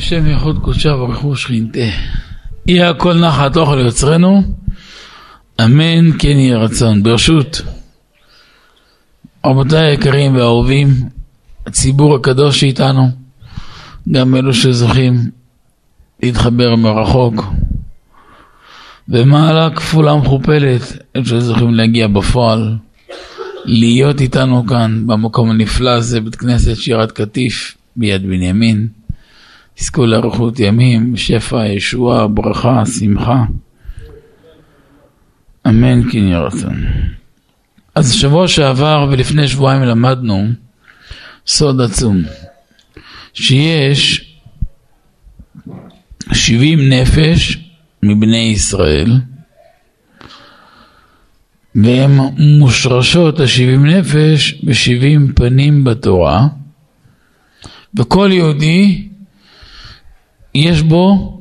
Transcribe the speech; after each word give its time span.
בשם 0.00 0.26
ייחוד 0.26 0.58
קודשה 0.58 0.96
ברכו 0.96 1.36
שכינתה. 1.36 1.78
יהיה 2.66 2.90
הכל 2.90 3.14
נחת 3.14 3.56
אוכל 3.56 3.76
ליוצרנו, 3.76 4.42
אמן 5.64 6.18
כן 6.18 6.28
יהיה 6.28 6.58
רצון. 6.58 7.02
ברשות 7.02 7.62
רבותיי 9.46 9.86
היקרים 9.90 10.34
והאהובים, 10.34 10.88
הציבור 11.66 12.14
הקדוש 12.14 12.60
שאיתנו, 12.60 13.08
גם 14.12 14.36
אלו 14.36 14.54
שזוכים 14.54 15.30
להתחבר 16.22 16.76
מרחוק, 16.76 17.44
ומעלה 19.08 19.70
כפולה 19.70 20.12
ומכופלת, 20.12 20.82
אלו 21.16 21.24
שזוכים 21.24 21.74
להגיע 21.74 22.08
בפועל, 22.08 22.76
להיות 23.64 24.20
איתנו 24.20 24.66
כאן 24.66 25.06
במקום 25.06 25.50
הנפלא 25.50 25.90
הזה, 25.90 26.20
בית 26.20 26.36
כנסת 26.36 26.76
שירת 26.76 27.12
קטיף 27.12 27.76
ביד 27.96 28.22
בנימין. 28.22 28.99
תזכו 29.80 30.06
לאריכות 30.06 30.60
ימים, 30.60 31.16
שפע, 31.16 31.66
ישועה, 31.66 32.26
ברכה, 32.28 32.86
שמחה. 32.86 33.44
אמן 35.66 36.10
כן 36.10 36.18
יהיה 36.18 36.38
רצון. 36.38 36.84
אז 37.94 38.12
שבוע 38.12 38.48
שעבר 38.48 39.08
ולפני 39.10 39.48
שבועיים 39.48 39.82
למדנו 39.82 40.48
סוד 41.46 41.80
עצום, 41.80 42.22
שיש 43.34 44.34
70 46.32 46.92
נפש 46.92 47.58
מבני 48.02 48.52
ישראל, 48.52 49.20
והן 51.74 52.10
מושרשות 52.58 53.40
ה-70 53.40 53.78
נפש 53.78 54.54
ב-70 54.64 55.32
פנים 55.34 55.84
בתורה, 55.84 56.48
וכל 57.94 58.30
יהודי 58.32 59.09
יש 60.54 60.82
בו 60.82 61.40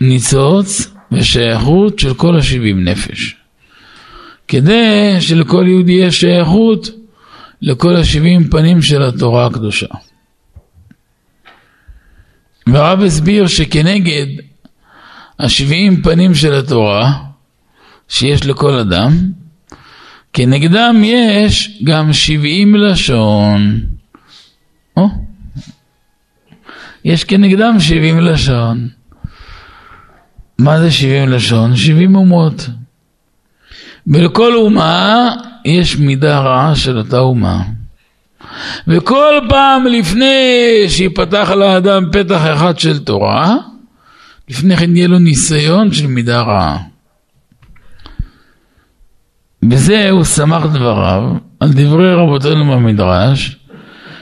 ניצוץ 0.00 0.92
ושייכות 1.12 1.98
של 1.98 2.14
כל 2.14 2.38
השבעים 2.38 2.84
נפש. 2.84 3.36
כדי 4.48 5.16
שלכל 5.20 5.64
יהודי 5.68 5.92
יש 5.92 6.20
שייכות 6.20 6.88
לכל 7.62 7.96
השבעים 7.96 8.48
פנים 8.48 8.82
של 8.82 9.02
התורה 9.02 9.46
הקדושה. 9.46 9.86
והרב 12.66 13.02
הסביר 13.02 13.46
שכנגד 13.46 14.26
השבעים 15.38 16.02
פנים 16.02 16.34
של 16.34 16.54
התורה 16.54 17.12
שיש 18.08 18.46
לכל 18.46 18.72
אדם, 18.72 19.12
כנגדם 20.32 21.02
יש 21.04 21.80
גם 21.84 22.12
שבעים 22.12 22.76
לשון. 22.76 23.80
או, 24.96 25.08
יש 27.06 27.24
כנגדם 27.24 27.80
שבעים 27.80 28.20
לשון. 28.20 28.88
מה 30.58 30.80
זה 30.80 30.90
שבעים 30.90 31.28
לשון? 31.28 31.76
שבעים 31.76 32.16
אומות. 32.16 32.68
ולכל 34.06 34.54
אומה 34.54 35.28
יש 35.64 35.96
מידה 35.96 36.38
רעה 36.38 36.76
של 36.76 36.98
אותה 36.98 37.18
אומה. 37.18 37.62
וכל 38.88 39.34
פעם 39.48 39.86
לפני 39.86 40.34
שיפתח 40.88 41.50
לאדם 41.50 42.04
פתח 42.12 42.40
אחד 42.52 42.78
של 42.78 42.98
תורה, 42.98 43.56
לפני 44.48 44.76
כן 44.76 44.96
יהיה 44.96 45.08
לו 45.08 45.18
ניסיון 45.18 45.92
של 45.92 46.06
מידה 46.06 46.40
רעה. 46.40 46.78
בזה 49.62 50.10
הוא 50.10 50.24
שמח 50.24 50.66
דבריו 50.66 51.22
על 51.60 51.72
דברי 51.72 52.14
רבותינו 52.14 52.64
במדרש, 52.64 53.56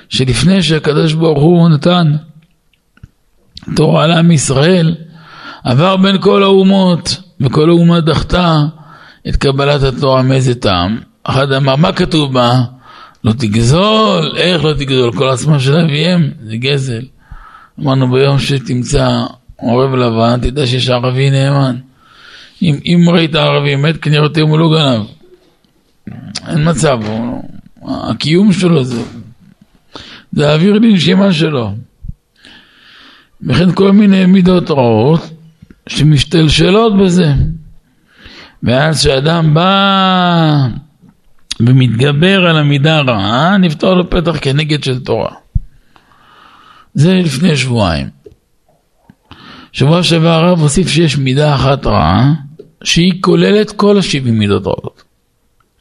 שלפני 0.08 0.62
שהקדוש 0.62 1.12
ברוך 1.12 1.42
הוא 1.42 1.68
נתן 1.68 2.12
תורה 3.76 4.06
לעם 4.06 4.30
ישראל, 4.30 4.94
עבר 5.64 5.96
בין 5.96 6.20
כל 6.20 6.42
האומות, 6.42 7.16
וכל 7.40 7.68
האומה 7.70 8.00
דחתה 8.00 8.62
את 9.28 9.36
קבלת 9.36 9.82
התורה 9.82 10.22
מאיזה 10.22 10.54
טעם. 10.54 10.98
אחד 11.24 11.52
אמר, 11.52 11.76
מה 11.76 11.92
כתוב 11.92 12.32
בה? 12.32 12.60
לא 13.24 13.32
תגזול, 13.32 14.32
איך 14.36 14.64
לא 14.64 14.72
תגזול? 14.72 15.12
כל 15.12 15.28
עצמם 15.28 15.58
של 15.58 15.76
אביהם 15.76 16.30
זה 16.42 16.56
גזל. 16.56 17.02
אמרנו 17.80 18.10
ביום 18.10 18.38
שתמצא 18.38 19.24
עורב 19.56 19.94
לבן, 19.94 20.40
תדע 20.40 20.66
שיש 20.66 20.88
ערבי 20.88 21.30
נאמן. 21.30 21.76
אם, 22.62 22.78
אם 22.84 23.08
ראית 23.08 23.34
ערבי 23.34 23.76
מת, 23.76 23.96
כנראה 23.96 24.26
הוא 24.40 24.58
לא 24.58 24.70
גנב. 24.76 25.06
אין 26.48 26.70
מצב, 26.70 26.98
הוא, 27.06 27.42
הקיום 28.10 28.52
שלו 28.52 28.84
זה, 28.84 29.02
זה 30.32 30.50
האוויר 30.50 30.72
לנשימה 30.72 31.32
שלו. 31.32 31.72
וכן 33.46 33.72
כל 33.72 33.92
מיני 33.92 34.26
מידות 34.26 34.70
רעות 34.70 35.30
שמשתלשלות 35.88 36.98
בזה. 36.98 37.32
ואז 38.62 39.00
כשאדם 39.00 39.54
בא 39.54 40.66
ומתגבר 41.60 42.46
על 42.46 42.56
המידה 42.56 42.96
הרעה, 42.96 43.58
נפתור 43.58 43.94
לו 43.94 44.10
פתח 44.10 44.36
כנגד 44.40 44.84
של 44.84 45.00
תורה. 45.00 45.34
זה 46.94 47.14
לפני 47.24 47.56
שבועיים. 47.56 48.08
שבוע 49.72 50.02
שעבר 50.02 50.28
הרב 50.28 50.60
הוסיף 50.60 50.88
שיש 50.88 51.18
מידה 51.18 51.54
אחת 51.54 51.86
רעה, 51.86 52.34
שהיא 52.84 53.12
כוללת 53.20 53.70
כל 53.70 53.98
השבעים 53.98 54.38
מידות 54.38 54.66
רעות. 54.66 55.02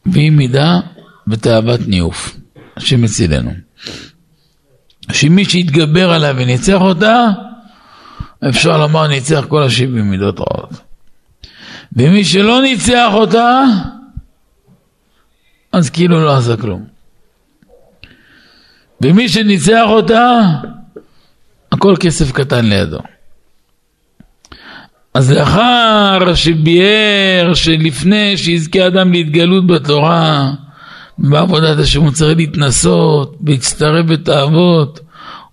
והיא 0.05 0.31
מידה 0.31 0.79
ותאוות 1.27 1.79
ניאוף, 1.87 2.37
השם 2.77 3.03
יצילנו. 3.03 3.51
שמי 5.11 5.45
שיתגבר 5.45 6.11
עליה 6.11 6.33
וניצח 6.35 6.81
אותה, 6.81 7.27
אפשר 8.49 8.77
לומר 8.77 9.07
ניצח 9.07 9.45
כל 9.47 9.63
השבעים 9.63 10.11
מידות 10.11 10.39
רעות. 10.39 10.69
ומי 11.95 12.23
שלא 12.23 12.61
ניצח 12.61 13.09
אותה, 13.13 13.63
אז 15.71 15.89
כאילו 15.89 16.25
לא 16.25 16.37
עשה 16.37 16.57
כלום. 16.57 16.85
ומי 19.01 19.29
שניצח 19.29 19.83
אותה, 19.85 20.41
הכל 21.71 21.95
כסף 21.99 22.31
קטן 22.31 22.65
לידו. 22.65 22.99
אז 25.13 25.31
לאחר 25.31 26.33
שביאר 26.35 27.53
שלפני 27.53 28.37
שיזכה 28.37 28.87
אדם 28.87 29.11
להתגלות 29.11 29.67
בתורה, 29.67 30.51
בעבודת 31.17 31.79
השם 31.79 32.01
הוא 32.01 32.11
צריך 32.11 32.37
להתנסות, 32.37 33.37
בהצטרף 33.39 34.05
בתאוות 34.05 34.99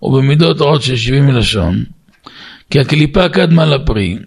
ובמידות 0.01 0.61
רעות 0.61 0.81
של 0.81 0.95
שבעים 0.95 1.25
מלשון, 1.25 1.83
כי 2.71 2.79
הקליפה 2.79 3.29
קדמה 3.29 3.65
לפרי. 3.65 4.17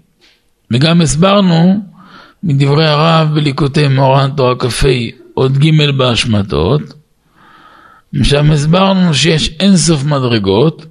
וגם 0.71 1.01
הסברנו 1.01 1.81
מדברי 2.43 2.87
הרב 2.87 3.35
בליקוטי 3.35 3.89
מורן 3.89 4.31
תורה 4.37 4.55
כ"ה 4.59 4.89
עוד 5.35 5.59
ג' 5.59 5.91
בהשמטות, 5.97 6.83
שם 8.23 8.51
הסברנו 8.51 9.15
שיש 9.15 9.49
אינסוף 9.61 10.05
מדרגות, 10.05 10.87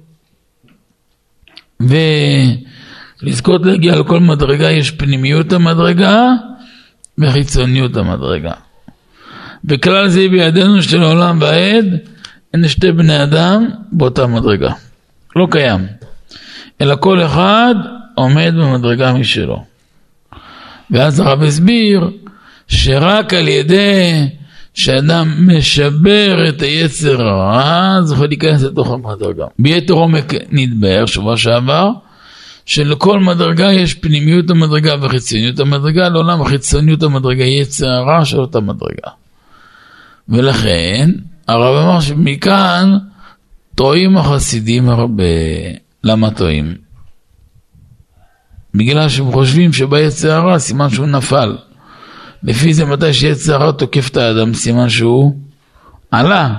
ולזכות 1.80 3.66
להגיע 3.66 3.96
לכל 3.96 4.20
מדרגה 4.20 4.70
יש 4.70 4.90
פנימיות 4.90 5.52
המדרגה 5.52 6.28
וחיצוניות 7.18 7.96
המדרגה. 7.96 8.52
וכלל 9.64 10.08
זה 10.08 10.28
בידינו 10.28 10.82
של 10.82 11.02
העולם 11.02 11.38
והעד, 11.40 11.86
אין 12.54 12.68
שתי 12.68 12.92
בני 12.92 13.22
אדם 13.22 13.68
באותה 13.92 14.26
מדרגה. 14.26 14.72
לא 15.36 15.46
קיים. 15.50 15.86
אלא 16.80 16.96
כל 17.00 17.22
אחד 17.22 17.74
עומד 18.14 18.54
במדרגה 18.58 19.12
משלו. 19.12 19.64
ואז 20.90 21.20
הרב 21.20 21.42
הסביר 21.42 22.10
שרק 22.68 23.34
על 23.34 23.48
ידי 23.48 24.28
שאדם 24.74 25.48
משבר 25.48 26.48
את 26.48 26.62
היצר 26.62 27.22
הרע, 27.22 27.96
אז 27.98 28.12
יכול 28.12 28.26
להיכנס 28.26 28.62
לתוך 28.62 28.90
המדרגה. 28.90 29.46
ביתר 29.58 29.94
עומק 29.94 30.32
נתבהר 30.50 31.06
שבוע 31.06 31.36
שעבר, 31.36 31.90
שלכל 32.66 33.20
מדרגה 33.20 33.72
יש 33.72 33.94
פנימיות 33.94 34.50
המדרגה 34.50 34.94
וחיצוניות 35.00 35.60
המדרגה, 35.60 36.08
לעולם 36.08 36.42
החיצוניות 36.42 37.02
המדרגה 37.02 37.44
יצר 37.44 37.86
הרע 37.86 38.24
של 38.24 38.40
אותה 38.40 38.60
מדרגה. 38.60 39.10
ולכן 40.28 41.10
הרב 41.48 41.84
אמר 41.84 42.00
שמכאן 42.00 42.96
טועים 43.74 44.16
החסידים 44.16 44.88
הרבה. 44.88 45.24
למה 46.04 46.30
טועים? 46.30 46.74
בגלל 48.74 49.08
שהם 49.08 49.32
חושבים 49.32 49.72
שביצר 49.72 50.32
הרע 50.32 50.58
סימן 50.58 50.90
שהוא 50.90 51.06
נפל. 51.06 51.56
לפי 52.42 52.74
זה 52.74 52.84
מתי 52.84 53.14
שיצר 53.14 53.54
הרע 53.62 53.72
תוקף 53.72 54.08
את 54.08 54.16
האדם 54.16 54.54
סימן 54.54 54.88
שהוא 54.88 55.36
עלה. 56.10 56.54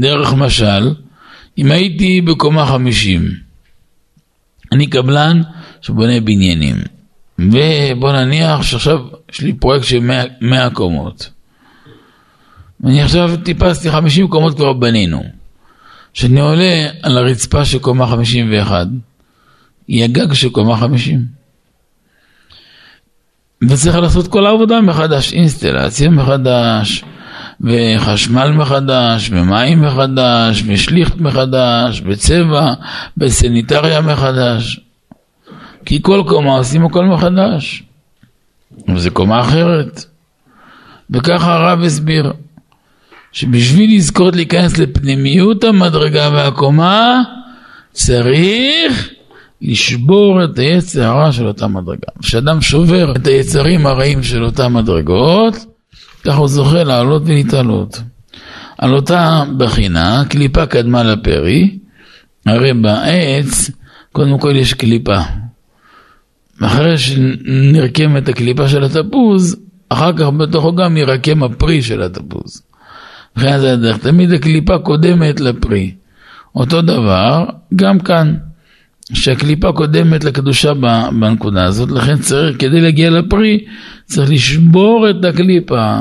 דרך 0.00 0.34
משל, 0.34 0.94
אם 1.58 1.70
הייתי 1.70 2.20
בקומה 2.20 2.66
חמישים, 2.66 3.30
אני 4.72 4.86
קבלן 4.86 5.42
שבונה 5.80 6.20
בניינים, 6.20 6.76
ובוא 7.38 8.12
נניח 8.12 8.62
שעכשיו 8.62 8.98
יש 9.32 9.40
לי 9.40 9.52
פרויקט 9.52 9.84
של 9.84 10.00
100, 10.00 10.22
100 10.40 10.70
קומות. 10.70 11.30
ואני 12.80 13.02
עכשיו 13.02 13.30
טיפסתי 13.44 13.90
50 13.90 14.28
קומות 14.28 14.56
כבר 14.56 14.72
בנינו. 14.72 15.39
כשאני 16.14 16.40
עולה 16.40 16.88
על 17.02 17.18
הרצפה 17.18 17.64
של 17.64 17.78
קומה 17.78 18.06
51, 18.06 18.86
יהיה 19.88 20.06
גג 20.06 20.32
של 20.32 20.50
קומה 20.50 20.76
חמישים. 20.76 21.24
וצריך 23.68 23.96
לעשות 23.96 24.28
כל 24.28 24.46
העבודה 24.46 24.80
מחדש, 24.80 25.32
אינסטלציה 25.32 26.10
מחדש, 26.10 27.04
וחשמל 27.60 28.50
מחדש, 28.50 29.30
ומים 29.32 29.82
מחדש, 29.82 30.62
ושליכט 30.66 31.16
מחדש, 31.16 32.02
וצבע, 32.06 32.74
וסניטריה 33.18 34.00
מחדש. 34.00 34.80
כי 35.84 36.02
כל 36.02 36.22
קומה 36.28 36.50
עושים 36.50 36.84
הכל 36.84 37.04
מחדש. 37.04 37.82
וזו 38.94 39.10
קומה 39.10 39.40
אחרת. 39.40 40.04
וככה 41.10 41.54
הרב 41.54 41.80
הסביר, 41.82 42.32
שבשביל 43.32 43.96
לזכות 43.96 44.36
להיכנס 44.36 44.78
לפנימיות 44.78 45.64
המדרגה 45.64 46.30
והקומה, 46.32 47.22
צריך 47.92 49.10
לשבור 49.62 50.44
את 50.44 50.58
היצר 50.58 51.04
הרע 51.04 51.32
של 51.32 51.46
אותה 51.46 51.66
מדרגה. 51.66 52.12
כשאדם 52.22 52.60
שובר 52.60 53.12
את 53.16 53.26
היצרים 53.26 53.86
הרעים 53.86 54.22
של 54.22 54.44
אותה 54.44 54.68
מדרגות, 54.68 55.54
ככה 56.24 56.36
הוא 56.36 56.48
זוכה 56.48 56.84
לעלות 56.84 57.22
ולהתעלות. 57.26 58.00
על 58.78 58.94
אותה 58.94 59.42
בחינה, 59.56 60.22
קליפה 60.28 60.66
קדמה 60.66 61.02
לפרי, 61.02 61.78
הרי 62.46 62.74
בעץ, 62.74 63.70
קודם 64.12 64.38
כל 64.38 64.56
יש 64.56 64.74
קליפה. 64.74 65.18
אחרי 66.62 66.98
שנרקמת 66.98 68.28
הקליפה 68.28 68.68
של 68.68 68.84
התפוז, 68.84 69.56
אחר 69.88 70.12
כך 70.12 70.26
בתוכו 70.26 70.74
גם 70.74 70.96
ירקם 70.96 71.42
הפרי 71.42 71.82
של 71.82 72.02
התפוז. 72.02 72.62
מבחינת 73.36 73.60
הדרך, 73.62 73.98
תמיד 73.98 74.32
הקליפה 74.32 74.78
קודמת 74.78 75.40
לפרי. 75.40 75.94
אותו 76.54 76.82
דבר, 76.82 77.44
גם 77.76 78.00
כאן, 78.00 78.34
שהקליפה 79.12 79.72
קודמת 79.72 80.24
לקדושה 80.24 80.74
בנקודה 81.20 81.64
הזאת, 81.64 81.90
לכן 81.90 82.18
צריך, 82.18 82.56
כדי 82.58 82.80
להגיע 82.80 83.10
לפרי, 83.10 83.64
צריך 84.04 84.30
לשבור 84.30 85.10
את 85.10 85.24
הקליפה. 85.24 85.96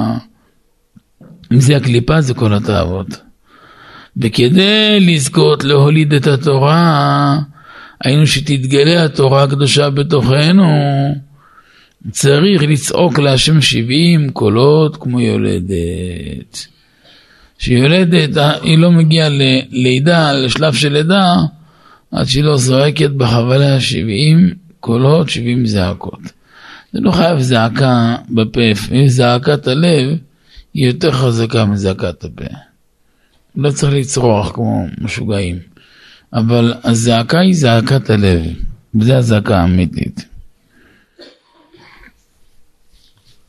אם 1.54 1.60
זה 1.60 1.78
הקליפה, 1.78 2.22
זה 2.22 2.34
כל 2.34 2.54
התאוות. 2.54 3.08
וכדי 4.18 5.00
לזכות 5.00 5.64
להוליד 5.64 6.14
את 6.14 6.28
התורה, 6.28 7.40
היינו 8.04 8.28
שתתגלה 8.28 9.06
התורה 9.06 9.44
הקדושה 9.44 9.90
בתוכנו, 9.90 10.70
צריך 12.12 12.64
לצעוק 12.64 13.20
להשם 13.20 13.62
שבעים 13.62 14.30
קולות 14.30 14.98
כמו 14.98 15.20
יולדת. 15.22 16.68
שיולדת, 17.60 18.38
היא 18.62 18.78
לא 18.78 18.92
מגיעה 18.92 19.30
ללידה, 19.30 20.34
לשלב 20.34 20.74
של 20.74 20.94
לידה, 20.94 21.36
עד 22.12 22.26
שהיא 22.26 22.44
לא 22.44 22.58
זועקת 22.58 23.10
בחבלה 23.10 23.80
שבעים 23.80 24.54
קולות, 24.80 25.30
שבעים 25.30 25.66
זעקות. 25.66 26.20
זה 26.94 27.00
לא 27.02 27.12
חייב 27.12 27.40
זעקה 27.40 28.16
בפה, 28.30 28.62
אם 28.92 29.08
זעקת 29.08 29.68
הלב 29.68 30.18
היא 30.74 30.88
יותר 30.88 31.12
חזקה 31.12 31.66
מזעקת 31.66 32.24
הפה. 32.24 32.46
לא 33.56 33.72
צריך 33.72 33.94
לצרוח 33.94 34.52
כמו 34.52 34.86
משוגעים, 35.02 35.60
אבל 36.34 36.74
הזעקה 36.84 37.40
היא 37.40 37.54
זעקת 37.54 38.10
הלב, 38.10 38.42
וזו 38.96 39.14
הזעקה 39.14 39.58
האמיתית. 39.58 40.26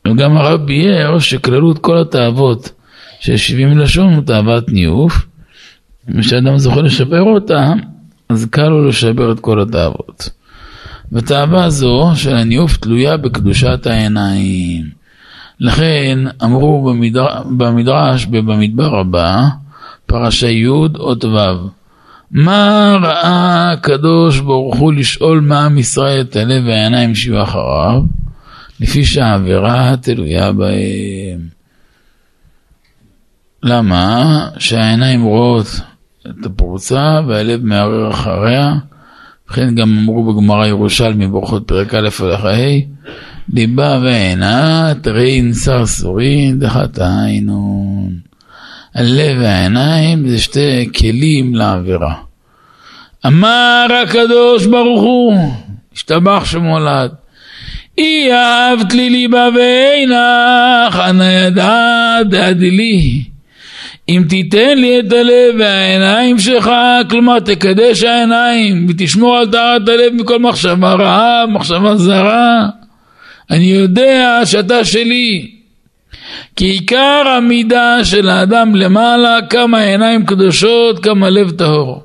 וגם 0.07 0.37
הרב 0.37 0.65
ביאר 0.65 1.19
שכללות 1.19 1.79
כל 1.79 2.01
התאוות 2.01 2.80
של 3.21 3.37
שבעים 3.37 3.77
לשון 3.77 4.13
הוא 4.13 4.23
תאוות 4.23 4.69
ניאוף, 4.69 5.25
וכשאדם 6.07 6.57
זוכה 6.57 6.81
לשפר 6.81 7.21
אותה, 7.21 7.73
אז 8.29 8.45
קל 8.45 8.69
לו 8.69 8.87
לשבר 8.87 9.31
את 9.31 9.39
כל 9.39 9.61
התאוות. 9.61 10.29
ותאווה 11.11 11.69
זו 11.69 12.11
של 12.15 12.35
הניאוף 12.35 12.77
תלויה 12.77 13.17
בקדושת 13.17 13.87
העיניים. 13.87 14.85
לכן 15.59 16.19
אמרו 16.43 16.83
במדר... 16.83 17.27
במדרש 17.57 18.27
ובמדבר 18.31 18.99
הבא, 18.99 19.43
פרשה 20.05 20.49
י' 20.49 20.67
אות 20.67 21.25
ו', 21.25 21.37
מה 22.31 22.97
ראה 23.01 23.71
הקדוש 23.71 24.39
ברוך 24.39 24.75
הוא 24.75 24.93
לשאול 24.93 25.39
מעם 25.39 25.77
ישראל 25.77 26.21
את 26.21 26.35
הלב 26.35 26.63
והעיניים 26.65 27.15
שיהיו 27.15 27.43
אחריו, 27.43 28.01
לפי 28.79 29.05
שהעבירה 29.05 29.95
תלויה 30.01 30.51
בהם. 30.51 31.60
למה? 33.63 34.47
שהעיניים 34.57 35.23
רואות 35.23 35.67
את 36.29 36.45
הפרוצה 36.45 37.19
והלב 37.27 37.65
מערער 37.65 38.11
אחריה. 38.11 38.73
וכן 39.49 39.75
גם 39.75 39.97
אמרו 39.97 40.33
בגמרא 40.33 40.67
ירושלמי 40.67 41.27
ברכות 41.27 41.67
פרק 41.67 41.93
א' 41.93 42.09
הלכה 42.19 42.49
ה' 42.49 42.79
ליבה 43.53 43.99
ועינת 44.03 45.07
רין 45.07 45.53
סרסורין 45.53 46.59
דחתיינון. 46.59 48.09
הלב 48.95 49.37
והעיניים 49.39 50.29
זה 50.29 50.39
שתי 50.39 50.89
כלים 50.97 51.55
לעבירה. 51.55 52.13
אמר 53.27 53.87
הקדוש 54.03 54.65
ברוך 54.65 55.01
הוא, 55.01 55.53
השתבח 55.93 56.45
שמו 56.45 56.79
לעד, 56.79 57.11
אי 57.97 58.33
אהבת 58.33 58.93
לי 58.93 59.09
ליבה 59.09 59.47
ועינך, 59.55 60.99
אנא 61.09 61.23
ידעת 61.23 62.29
דעדי 62.29 63.30
אם 64.17 64.23
תיתן 64.29 64.77
לי 64.77 64.99
את 64.99 65.13
הלב 65.13 65.55
והעיניים 65.59 66.39
שלך, 66.39 66.71
כלומר 67.09 67.39
תקדש 67.39 68.03
העיניים 68.03 68.85
ותשמור 68.89 69.37
על 69.37 69.51
טהרת 69.51 69.89
הלב 69.89 70.13
מכל 70.13 70.39
מחשבה 70.39 70.93
רעה, 70.93 71.45
מחשבה 71.47 71.95
זרה, 71.95 72.67
אני 73.51 73.65
יודע 73.65 74.41
שאתה 74.45 74.85
שלי. 74.85 75.51
כי 76.55 76.65
עיקר 76.65 77.23
המידה 77.37 78.05
של 78.05 78.29
האדם 78.29 78.75
למעלה, 78.75 79.37
כמה 79.49 79.79
עיניים 79.79 80.25
קדושות, 80.25 81.03
כמה 81.03 81.29
לב 81.29 81.51
טהור. 81.51 82.03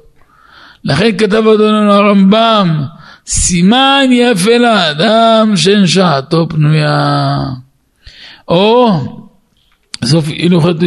לכן 0.85 1.17
כתב 1.19 1.49
אדוננו 1.49 1.93
הרמב"ם, 1.93 2.83
סימן 3.27 4.07
יפה 4.11 4.59
לאדם 4.59 5.57
שאין 5.57 5.87
שעתו 5.87 6.49
פנויה. 6.49 7.37
או 8.49 8.93
בסוף 10.07 10.29
הילוכת 10.29 10.83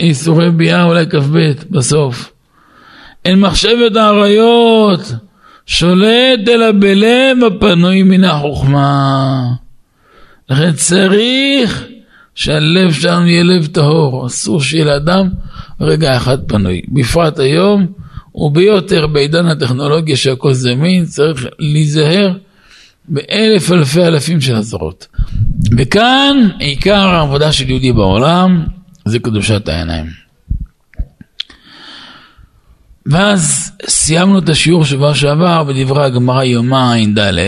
איסורי 0.00 0.50
ביאה 0.50 0.84
אולי 0.84 1.06
כ"ב 1.06 1.38
בסוף. 1.70 2.32
אין 3.24 3.40
מחשבת 3.40 3.96
האריות 3.96 5.12
שולט 5.66 6.48
אלא 6.48 6.72
בלב 6.72 7.38
הפנוי 7.46 8.02
מן 8.02 8.24
החוכמה. 8.24 9.42
לכן 10.50 10.72
צריך 10.72 11.84
שהלב 12.34 12.92
שלנו 12.92 13.26
יהיה 13.26 13.42
לב 13.42 13.66
טהור, 13.66 14.26
אסור 14.26 14.60
שיהיה 14.62 14.84
לאדם 14.84 15.28
רגע 15.80 16.16
אחד 16.16 16.38
פנוי. 16.46 16.82
בפרט 16.88 17.38
היום 17.38 17.86
וביותר 18.34 19.06
בעידן 19.06 19.46
הטכנולוגיה 19.46 20.16
שהכל 20.16 20.52
זמין, 20.52 21.04
צריך 21.04 21.46
להיזהר 21.58 22.32
באלף 23.08 23.72
אלפי 23.72 24.04
אלפים 24.04 24.40
של 24.40 24.56
עזרות. 24.56 25.06
וכאן 25.76 26.36
עיקר 26.58 27.08
העבודה 27.08 27.52
של 27.52 27.70
יהודי 27.70 27.92
בעולם 27.92 28.66
זה 29.04 29.18
קדושת 29.18 29.68
העיניים. 29.68 30.06
ואז 33.06 33.72
סיימנו 33.88 34.38
את 34.38 34.48
השיעור 34.48 34.84
שבוע 34.84 35.14
שעבר 35.14 35.64
בדברי 35.64 36.04
הגמרא 36.04 36.44
יומא 36.44 36.94
ע"ד, 36.94 37.40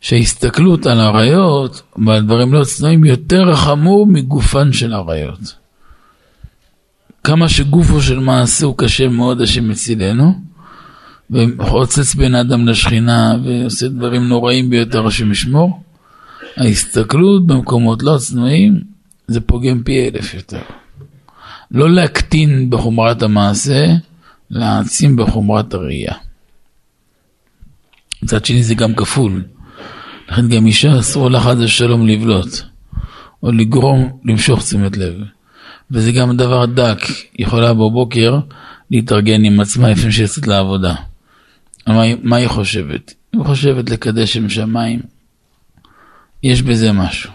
שההסתכלות 0.00 0.86
על 0.86 1.00
עריות 1.00 1.82
ועל 2.06 2.22
דברים 2.22 2.52
לא 2.52 2.64
צנועים 2.64 3.04
יותר 3.04 3.54
חמור 3.54 4.06
מגופן 4.06 4.72
של 4.72 4.94
עריות. 4.94 5.54
כמה 7.24 7.48
שגופו 7.48 8.02
של 8.02 8.18
מעשה 8.18 8.66
הוא 8.66 8.74
קשה 8.78 9.08
מאוד, 9.08 9.40
השם 9.40 9.68
מצילנו, 9.68 10.34
וחוצץ 11.30 12.14
בין 12.14 12.34
אדם 12.34 12.68
לשכינה 12.68 13.36
ועושה 13.44 13.88
דברים 13.88 14.28
נוראים 14.28 14.70
ביותר, 14.70 15.06
השם 15.06 15.32
ישמור. 15.32 15.80
ההסתכלות 16.56 17.46
במקומות 17.46 18.02
לא 18.02 18.18
צנועים 18.18 18.80
זה 19.26 19.40
פוגם 19.40 19.82
פי 19.82 20.08
אלף 20.08 20.34
יותר. 20.34 20.62
לא 21.70 21.90
להקטין 21.90 22.70
בחומרת 22.70 23.22
המעשה, 23.22 23.86
להעצים 24.50 25.16
בחומרת 25.16 25.74
הראייה. 25.74 26.14
מצד 28.22 28.44
שני 28.44 28.62
זה 28.62 28.74
גם 28.74 28.94
כפול. 28.94 29.44
לכן 30.28 30.48
גם 30.48 30.66
אישה 30.66 30.98
אסור 30.98 31.30
לה 31.30 31.40
חד 31.40 31.56
ושלום 31.58 32.06
לבלוט, 32.06 32.60
או 33.42 33.52
לגרום 33.52 34.20
למשוך 34.24 34.62
תשומת 34.62 34.96
לב. 34.96 35.14
וזה 35.90 36.12
גם 36.12 36.36
דבר 36.36 36.66
דק, 36.66 36.98
יכולה 37.38 37.74
בבוקר 37.74 38.38
להתארגן 38.90 39.44
עם 39.44 39.60
עצמה 39.60 39.90
לפני 39.90 40.12
שיוצאת 40.12 40.46
לעבודה. 40.46 40.94
מה, 41.86 42.02
מה 42.22 42.36
היא 42.36 42.48
חושבת? 42.48 43.14
היא 43.32 43.44
חושבת 43.44 43.90
לקדש 43.90 44.36
עם 44.36 44.48
שמיים, 44.48 45.00
יש 46.42 46.62
בזה 46.62 46.92
משהו, 46.92 47.32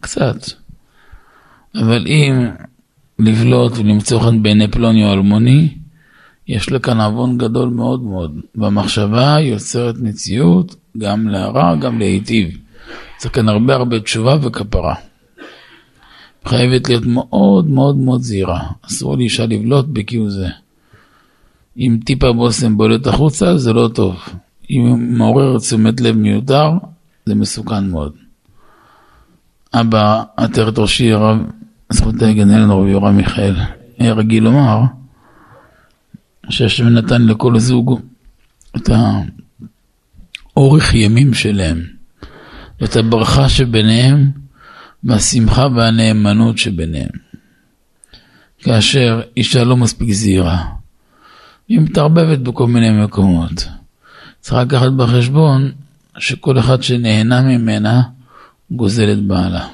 קצת. 0.00 0.36
אבל 1.74 2.06
אם 2.06 2.48
לבלוט 3.18 3.72
ולמצוא 3.78 4.20
חן 4.20 4.42
בעיני 4.42 4.68
פלוני 4.68 5.04
או 5.04 5.12
אלמוני, 5.12 5.74
יש 6.48 6.72
לכאן 6.72 7.00
עוון 7.00 7.38
גדול 7.38 7.68
מאוד 7.68 8.02
מאוד. 8.02 8.40
והמחשבה 8.54 9.36
יוצרת 9.40 9.94
מציאות 9.98 10.74
גם 10.98 11.28
להרע, 11.28 11.76
גם 11.76 11.98
להיטיב. 11.98 12.58
צריך 13.16 13.34
כאן 13.34 13.48
הרבה 13.48 13.74
הרבה 13.74 14.00
תשובה 14.00 14.36
וכפרה. 14.42 14.94
חייבת 16.44 16.88
להיות 16.88 17.06
מאוד 17.06 17.66
מאוד 17.66 17.96
מאוד 17.96 18.22
זהירה. 18.22 18.60
אסור 18.82 19.16
לאישה 19.16 19.46
לבלוט 19.46 19.86
בכיו 19.86 20.30
זה. 20.30 20.48
אם 21.78 21.98
טיפה 22.04 22.32
בושם 22.32 22.76
בולט 22.76 23.06
החוצה 23.06 23.56
זה 23.56 23.72
לא 23.72 23.88
טוב. 23.94 24.16
אם 24.70 25.16
מעורר 25.18 25.58
תשומת 25.58 26.00
לב 26.00 26.16
מיותר 26.16 26.70
זה 27.26 27.34
מסוכן 27.34 27.90
מאוד. 27.90 28.27
אבא 29.74 30.22
עטרת 30.36 30.78
ראשי 30.78 31.12
הרב 31.12 31.38
זכות 31.92 32.14
יגן 32.22 32.70
רבי 32.70 32.90
יורם 32.90 33.16
מיכאל 33.16 33.56
היה 33.98 34.12
רגיל 34.12 34.44
לומר 34.44 34.80
שהשם 36.50 36.88
נתן 36.88 37.22
לכל 37.22 37.58
זוג 37.58 38.00
את 38.76 38.90
האורך 40.54 40.94
ימים 40.94 41.34
שלהם, 41.34 41.82
את 42.84 42.96
הברכה 42.96 43.48
שביניהם 43.48 44.30
והשמחה 45.04 45.66
והנאמנות 45.74 46.58
שביניהם. 46.58 47.10
כאשר 48.58 49.20
אישה 49.36 49.64
לא 49.64 49.76
מספיק 49.76 50.12
זהירה, 50.12 50.64
היא 51.68 51.80
מתערבבת 51.80 52.38
בכל 52.38 52.66
מיני 52.66 53.04
מקומות. 53.04 53.68
צריך 54.40 54.66
לקחת 54.66 54.92
בחשבון 54.92 55.72
שכל 56.18 56.58
אחד 56.58 56.82
שנהנה 56.82 57.42
ממנה 57.42 58.02
גוזל 58.70 59.12
את 59.12 59.22
בעלה. 59.22 59.68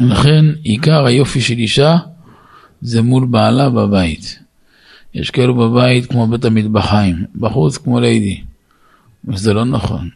לכן 0.00 0.44
עיקר 0.62 1.06
היופי 1.06 1.40
של 1.40 1.54
אישה 1.54 1.96
זה 2.80 3.02
מול 3.02 3.26
בעלה 3.26 3.70
בבית. 3.70 4.38
יש 5.14 5.30
כאלו 5.30 5.54
בבית 5.54 6.06
כמו 6.06 6.26
בית 6.26 6.44
המטבחיים, 6.44 7.24
בחוץ 7.34 7.76
כמו 7.76 8.00
ליידי. 8.00 8.40
וזה 9.24 9.54
לא 9.54 9.64
נכון. 9.64 10.08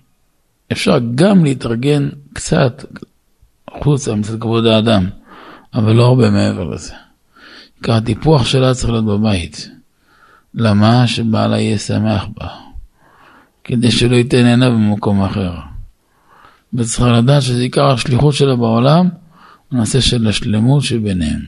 אפשר 0.72 0.98
גם 1.14 1.44
להתארגן 1.44 2.08
קצת 2.32 2.84
החוצה 3.68 4.14
מצד 4.14 4.40
כבוד 4.40 4.66
האדם, 4.66 5.06
אבל 5.74 5.92
לא 5.92 6.04
הרבה 6.06 6.30
מעבר 6.30 6.64
לזה. 6.64 6.94
עיקר 7.76 7.92
הטיפוח 7.92 8.44
שלה 8.44 8.74
צריך 8.74 8.90
להיות 8.90 9.06
בבית. 9.06 9.70
למה? 10.54 11.06
שבעלה 11.06 11.60
יהיה 11.60 11.78
שמח 11.78 12.26
בה. 12.36 12.48
כדי 13.64 13.90
שלא 13.90 14.16
ייתן 14.16 14.46
עינה 14.46 14.70
במקום 14.70 15.22
אחר. 15.22 15.69
וצריכה 16.74 17.12
לדעת 17.12 17.42
שזה 17.42 17.62
עיקר 17.62 17.90
השליחות 17.90 18.34
שלה 18.34 18.56
בעולם, 18.56 19.08
הנושא 19.72 20.00
של 20.00 20.26
השלמות 20.26 20.82
שביניהם. 20.82 21.40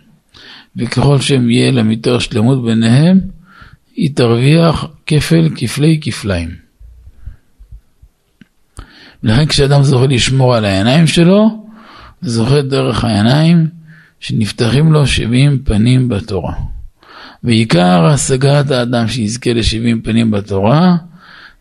וככל 0.76 1.21
שהם 1.21 1.50
יהיה 1.50 1.71
להם 1.71 1.91
יותר 1.91 2.19
שלמות 2.19 2.64
ביניהם, 2.64 3.21
היא 3.97 4.11
תרוויח 4.14 4.87
כפל 5.07 5.49
כפלי 5.57 5.99
כפליים. 6.02 6.50
לכן 9.23 9.47
כשאדם 9.47 9.83
זוכה 9.83 10.07
לשמור 10.07 10.55
על 10.55 10.64
העיניים 10.64 11.07
שלו, 11.07 11.67
זוכה 12.23 12.62
דרך 12.62 13.05
העיניים 13.05 13.67
שנפתחים 14.21 14.93
לו 14.93 15.07
שבעים 15.07 15.59
פנים 15.64 16.09
בתורה. 16.09 16.55
ועיקר 17.45 18.07
השגת 18.07 18.71
האדם 18.71 19.09
שיזכה 19.09 19.52
לשבעים 19.52 20.02
פנים 20.02 20.31
בתורה, 20.31 20.97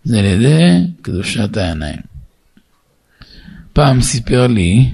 זה 0.04 0.20
על 0.20 0.26
ידי 0.26 0.88
קדושת 1.02 1.58
העיניים. 1.58 2.11
פעם 3.74 4.02
סיפר 4.02 4.48
לי 4.48 4.90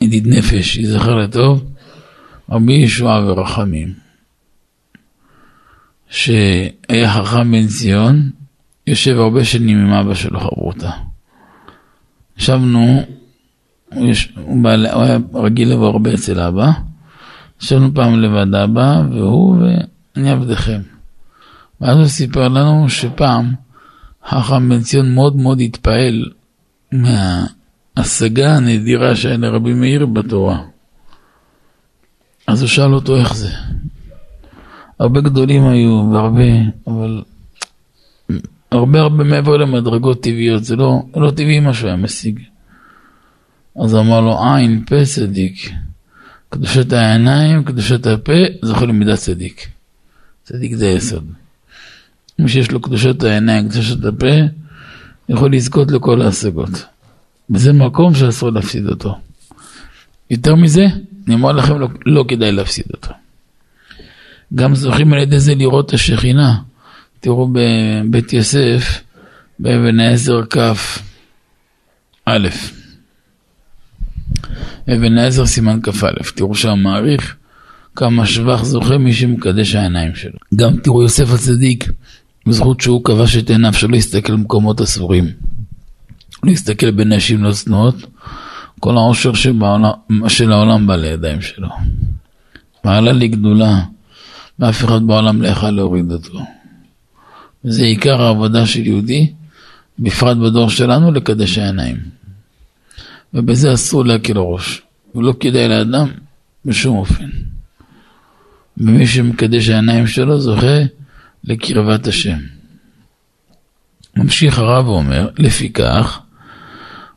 ידיד 0.00 0.26
נפש, 0.26 0.76
ייזכר 0.76 1.14
לטוב, 1.14 1.64
רבי 2.50 2.72
ישועה 2.72 3.24
ורחמים, 3.26 3.94
שהיה 6.08 7.12
חכם 7.14 7.52
בן 7.52 7.66
ציון, 7.66 8.30
יושב 8.86 9.16
הרבה 9.18 9.44
שנים 9.44 9.78
עם 9.78 9.92
אבא 9.92 10.14
שלו 10.14 10.40
חברותה. 10.40 10.90
ישבנו, 12.38 13.04
הוא, 13.94 14.06
יש, 14.06 14.32
הוא, 14.36 14.62
בעל, 14.62 14.86
הוא 14.86 15.02
היה 15.02 15.18
רגיל 15.34 15.72
לבוא 15.72 15.88
הרבה 15.88 16.14
אצל 16.14 16.40
אבא, 16.40 16.70
ישבנו 17.62 17.94
פעם 17.94 18.20
לבד 18.20 18.54
אבא, 18.54 19.02
והוא 19.10 19.56
ואני 19.56 20.30
עבדכם. 20.30 20.80
ואז 21.80 21.96
הוא 21.96 22.06
סיפר 22.06 22.48
לנו 22.48 22.88
שפעם 22.88 23.54
חכם 24.28 24.68
בן 24.68 24.80
ציון 24.80 25.14
מאוד 25.14 25.36
מאוד 25.36 25.60
התפעל 25.60 26.24
מההשגה 26.92 28.56
הנדירה 28.56 29.16
שהיה 29.16 29.36
לרבי 29.36 29.74
מאיר 29.74 30.06
בתורה. 30.06 30.62
אז 32.46 32.62
הוא 32.62 32.68
שאל 32.68 32.94
אותו 32.94 33.16
איך 33.16 33.34
זה. 33.34 33.50
הרבה 35.00 35.20
גדולים 35.20 35.66
היו, 35.66 36.10
והרבה, 36.12 36.42
אבל 36.86 37.22
הרבה 38.72 39.00
הרבה 39.00 39.24
מעבר 39.24 39.56
למדרגות 39.56 40.22
טבעיות, 40.22 40.64
זה 40.64 40.76
לא, 40.76 41.02
לא 41.16 41.30
טבעי 41.30 41.60
מה 41.60 41.74
שהוא 41.74 41.88
היה 41.88 41.96
משיג. 41.96 42.40
אז 43.82 43.94
אמר 43.94 44.20
לו, 44.20 44.44
עין, 44.44 44.84
פה 44.86 45.04
צדיק. 45.04 45.70
קדושת 46.48 46.92
העיניים, 46.92 47.64
קדושת 47.64 48.06
הפה, 48.06 48.32
זוכה 48.62 48.86
למידת 48.86 49.18
צדיק. 49.18 49.68
צדיק 50.44 50.74
זה 50.74 50.86
יסוד. 50.86 51.24
מי 52.38 52.48
שיש 52.48 52.70
לו 52.70 52.80
קדושת 52.80 53.22
העיניים, 53.22 53.68
קדושת 53.68 54.04
הפה, 54.04 54.26
יכול 55.30 55.52
לזכות 55.54 55.90
לכל 55.90 56.22
ההשגות. 56.22 56.70
וזה 57.50 57.72
מקום 57.72 58.14
שאסור 58.14 58.50
להפסיד 58.50 58.86
אותו. 58.86 59.18
יותר 60.30 60.54
מזה, 60.54 60.86
אני 61.26 61.34
אומר 61.34 61.52
לכם, 61.52 61.78
לא, 61.78 61.88
לא 62.06 62.24
כדאי 62.28 62.52
להפסיד 62.52 62.84
אותו. 62.92 63.10
גם 64.54 64.74
זוכים 64.74 65.12
על 65.12 65.18
ידי 65.18 65.38
זה 65.38 65.54
לראות 65.54 65.88
את 65.88 65.94
השכינה. 65.94 66.56
תראו 67.20 67.48
בבית 67.52 68.32
יוסף, 68.32 69.00
באבן 69.58 70.00
העזר 70.00 70.40
כ' 70.50 70.58
א', 72.24 72.48
אבן 74.88 75.18
העזר 75.18 75.46
סימן 75.46 75.78
כ"א, 75.82 76.30
תראו 76.34 76.54
שם 76.54 76.78
מעריך 76.78 77.36
כמה 77.96 78.26
שבח 78.26 78.64
זוכה 78.64 78.98
מי 78.98 79.12
שמקדש 79.12 79.74
העיניים 79.74 80.14
שלו. 80.14 80.38
גם 80.56 80.76
תראו 80.76 81.02
יוסף 81.02 81.32
הצדיק, 81.34 81.90
בזכות 82.50 82.80
שהוא 82.80 83.04
כבש 83.04 83.36
את 83.36 83.50
עיניו 83.50 83.74
שלא 83.74 83.96
יסתכל 83.96 84.32
במקומות 84.32 84.80
אסורים. 84.80 85.30
לא 86.42 86.50
יסתכל 86.50 86.90
בנשים 86.90 87.44
לא 87.44 87.52
צנועות, 87.52 87.94
כל 88.80 88.96
העושר 88.96 89.34
שבעולם, 89.34 89.90
של 90.28 90.52
העולם 90.52 90.86
בא 90.86 90.96
לידיים 90.96 91.40
שלו. 91.40 91.68
מעלה 92.84 93.12
לי 93.12 93.28
גדולה, 93.28 93.80
ואף 94.58 94.84
אחד 94.84 95.02
בעולם 95.06 95.42
לא 95.42 95.48
יכל 95.48 95.70
להוריד 95.70 96.12
אותו. 96.12 96.40
וזה 97.64 97.84
עיקר 97.84 98.22
העבודה 98.22 98.66
של 98.66 98.86
יהודי, 98.86 99.32
בפרט 99.98 100.36
בדור 100.36 100.70
שלנו, 100.70 101.12
לקדש 101.12 101.58
העיניים. 101.58 101.96
ובזה 103.34 103.74
אסור 103.74 104.04
להקל 104.04 104.38
ראש, 104.38 104.82
ולא 105.14 105.34
כדאי 105.40 105.68
לאדם 105.68 106.08
בשום 106.64 106.96
אופן. 106.96 107.28
ומי 108.78 109.06
שמקדש 109.06 109.68
העיניים 109.68 110.06
שלו 110.06 110.40
זוכה 110.40 110.99
לקרבת 111.44 112.06
השם. 112.06 112.38
ממשיך 114.16 114.58
הרב 114.58 114.88
ואומר, 114.88 115.28
לפיכך, 115.38 116.20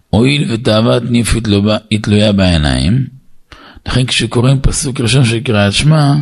הואיל 0.10 0.51
ותאוות 0.51 1.03
ניף 1.03 1.36
היא 1.89 2.00
תלויה 2.01 2.32
בעיניים, 2.32 3.08
לכן 3.88 4.06
כשקוראים 4.06 4.62
פסוק 4.62 5.01
ראשון 5.01 5.25
של 5.25 5.39
קריאת 5.39 5.74
שמע, 5.74 6.13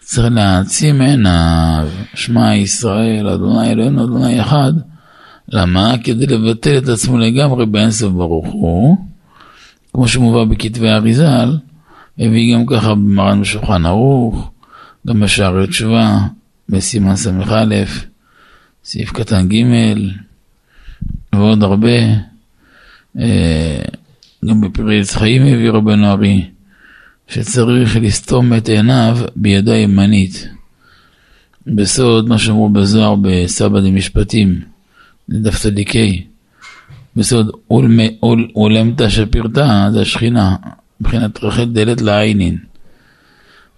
צריך 0.00 0.32
להעצים 0.32 1.00
עיניו, 1.00 1.88
שמע 2.14 2.54
ישראל, 2.54 3.28
אדוני 3.28 3.70
אלוהינו, 3.70 4.04
אדוני 4.04 4.40
אחד. 4.40 4.72
למה? 5.48 5.94
כדי 6.04 6.26
לבטל 6.26 6.78
את 6.78 6.88
עצמו 6.88 7.18
לגמרי 7.18 7.66
באינסוף 7.66 8.12
ברוך 8.12 8.46
הוא, 8.52 8.96
כמו 9.92 10.08
שמובא 10.08 10.44
בכתבי 10.44 10.88
אריזל, 10.88 11.56
הביא 12.18 12.54
גם 12.54 12.66
ככה 12.66 12.94
במרן 12.94 13.40
בשולחן 13.40 13.86
ערוך, 13.86 14.50
גם 15.06 15.20
בשערי 15.20 15.66
תשובה, 15.66 16.18
בסימן 16.70 17.16
ס"א, 17.16 17.64
סעיף 18.84 19.12
קטן 19.12 19.48
ג' 19.48 19.64
ועוד 21.34 21.62
הרבה. 21.62 21.98
אה, 23.18 23.82
גם 24.44 24.60
בפרי 24.60 25.00
עץ 25.00 25.16
חיים 25.16 25.42
הביא 25.42 25.70
רבנו 25.70 26.10
ארי, 26.10 26.44
שצריך 27.28 27.96
לסתום 27.96 28.54
את 28.54 28.68
עיניו 28.68 29.18
בידו 29.36 29.72
הימנית. 29.72 30.48
בסוד 31.66 32.28
מה 32.28 32.38
שאמרו 32.38 32.68
בזוהר 32.68 33.14
בסבא 33.22 33.80
דמשפטים, 33.80 34.60
דף 35.28 35.58
צדיקי, 35.58 36.24
בסוד 37.16 37.50
אולמתא 38.56 39.08
שפירתא 39.08 39.90
זה 39.92 40.00
השכינה, 40.00 40.56
מבחינת 41.00 41.44
רחל 41.44 41.64
דלת 41.64 42.00
לעינין. 42.00 42.58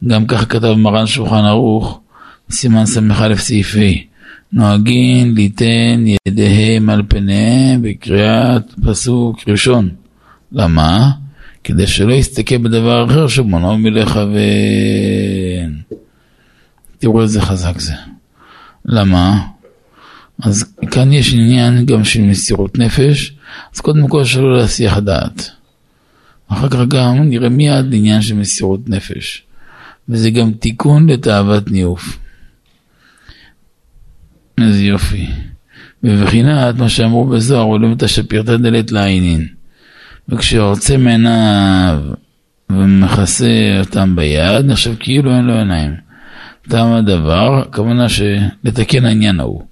גם 0.07 0.27
כך 0.27 0.53
כתב 0.53 0.75
מרן 0.77 1.07
שולחן 1.07 1.45
ערוך, 1.45 2.01
סימן 2.53 2.87
ס"א 2.87 3.35
סעיף 3.37 3.77
ה' 3.77 4.13
נוהגים 4.53 5.35
ליתן 5.35 6.05
ידיהם 6.29 6.91
על 6.91 7.03
פניהם 7.09 7.83
בקריאת 7.83 8.63
פסוק 8.87 9.49
ראשון. 9.49 9.91
למה? 10.53 11.11
כדי 11.65 11.87
שלא 11.87 12.13
יסתכל 12.13 12.59
בדבר 12.59 13.07
אחר 13.07 13.29
שמונעו 13.29 13.79
מלכוון. 13.79 14.33
תראו 16.99 17.23
איזה 17.23 17.41
חזק 17.41 17.79
זה. 17.79 17.95
למה? 18.85 19.47
אז 20.43 20.65
כאן 20.91 21.13
יש 21.13 21.35
עניין 21.35 21.87
גם 21.87 22.05
של 22.05 22.21
מסירות 22.21 22.79
נפש, 22.79 23.35
אז 23.75 23.81
קודם 23.81 24.09
כל 24.09 24.25
שלא 24.25 24.57
להסיח 24.57 24.99
דעת. 24.99 25.51
אחר 26.49 26.69
כך 26.69 26.81
גם 26.89 27.23
נראה 27.23 27.49
מיד 27.49 27.95
עניין 27.95 28.23
של 28.23 28.35
מסירות 28.35 28.89
נפש. 28.89 29.43
וזה 30.09 30.31
גם 30.31 30.53
תיקון 30.53 31.11
לתאוות 31.11 31.71
ניאוף. 31.71 32.19
איזה 34.61 34.85
יופי. 34.85 35.27
בבחינת 36.03 36.79
מה 36.79 36.89
שאמרו 36.89 37.25
בזוהר, 37.25 37.65
עולים 37.65 37.93
את 37.93 38.03
השפירתא 38.03 38.57
דלת 38.57 38.93
לעינין. 38.93 39.47
וכשיוצא 40.29 40.97
מעיניו 40.97 42.03
ומכסה 42.71 43.81
אותם 43.81 44.17
ביד, 44.17 44.67
נחשב 44.67 44.95
כאילו 45.01 45.37
אין 45.37 45.45
לו 45.45 45.55
עיניים. 45.59 45.93
טעם 46.69 46.93
הדבר, 46.93 47.59
הכוונה 47.59 48.07
שלתקן 48.09 49.05
העניין 49.05 49.41
ההוא. 49.41 49.63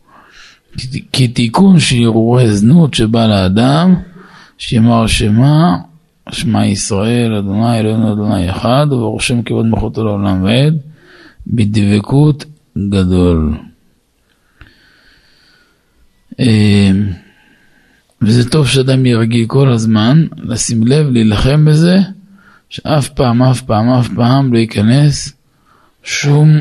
כי 1.12 1.28
תיקון 1.28 1.80
של 1.80 1.96
הרהורי 2.04 2.52
זנות 2.52 2.94
שבא 2.94 3.26
לאדם, 3.26 3.94
שיאמר 4.58 5.06
שמה, 5.06 5.76
שמע 6.30 6.66
ישראל, 6.66 7.34
אדוני 7.34 7.78
אלוהינו 7.78 8.12
אדוני 8.12 8.50
אחד, 8.50 8.86
וברוך 8.90 9.22
שם 9.22 9.42
כבוד 9.42 9.66
מלכותו 9.66 10.04
לעולם 10.04 10.42
ועד, 10.42 10.78
בדבקות 11.46 12.44
גדול. 12.88 13.54
אמ, 16.40 17.08
וזה 18.22 18.50
טוב 18.50 18.68
שאדם 18.68 19.06
ירגיל 19.06 19.46
כל 19.46 19.68
הזמן, 19.68 20.24
לשים 20.36 20.86
לב, 20.86 21.06
להילחם 21.10 21.64
בזה, 21.64 21.98
שאף 22.68 23.08
פעם, 23.08 23.42
אף 23.42 23.62
פעם, 23.62 23.90
אף 23.90 24.08
פעם 24.16 24.52
לא 24.52 24.58
ייכנס 24.58 25.32
שום 26.02 26.58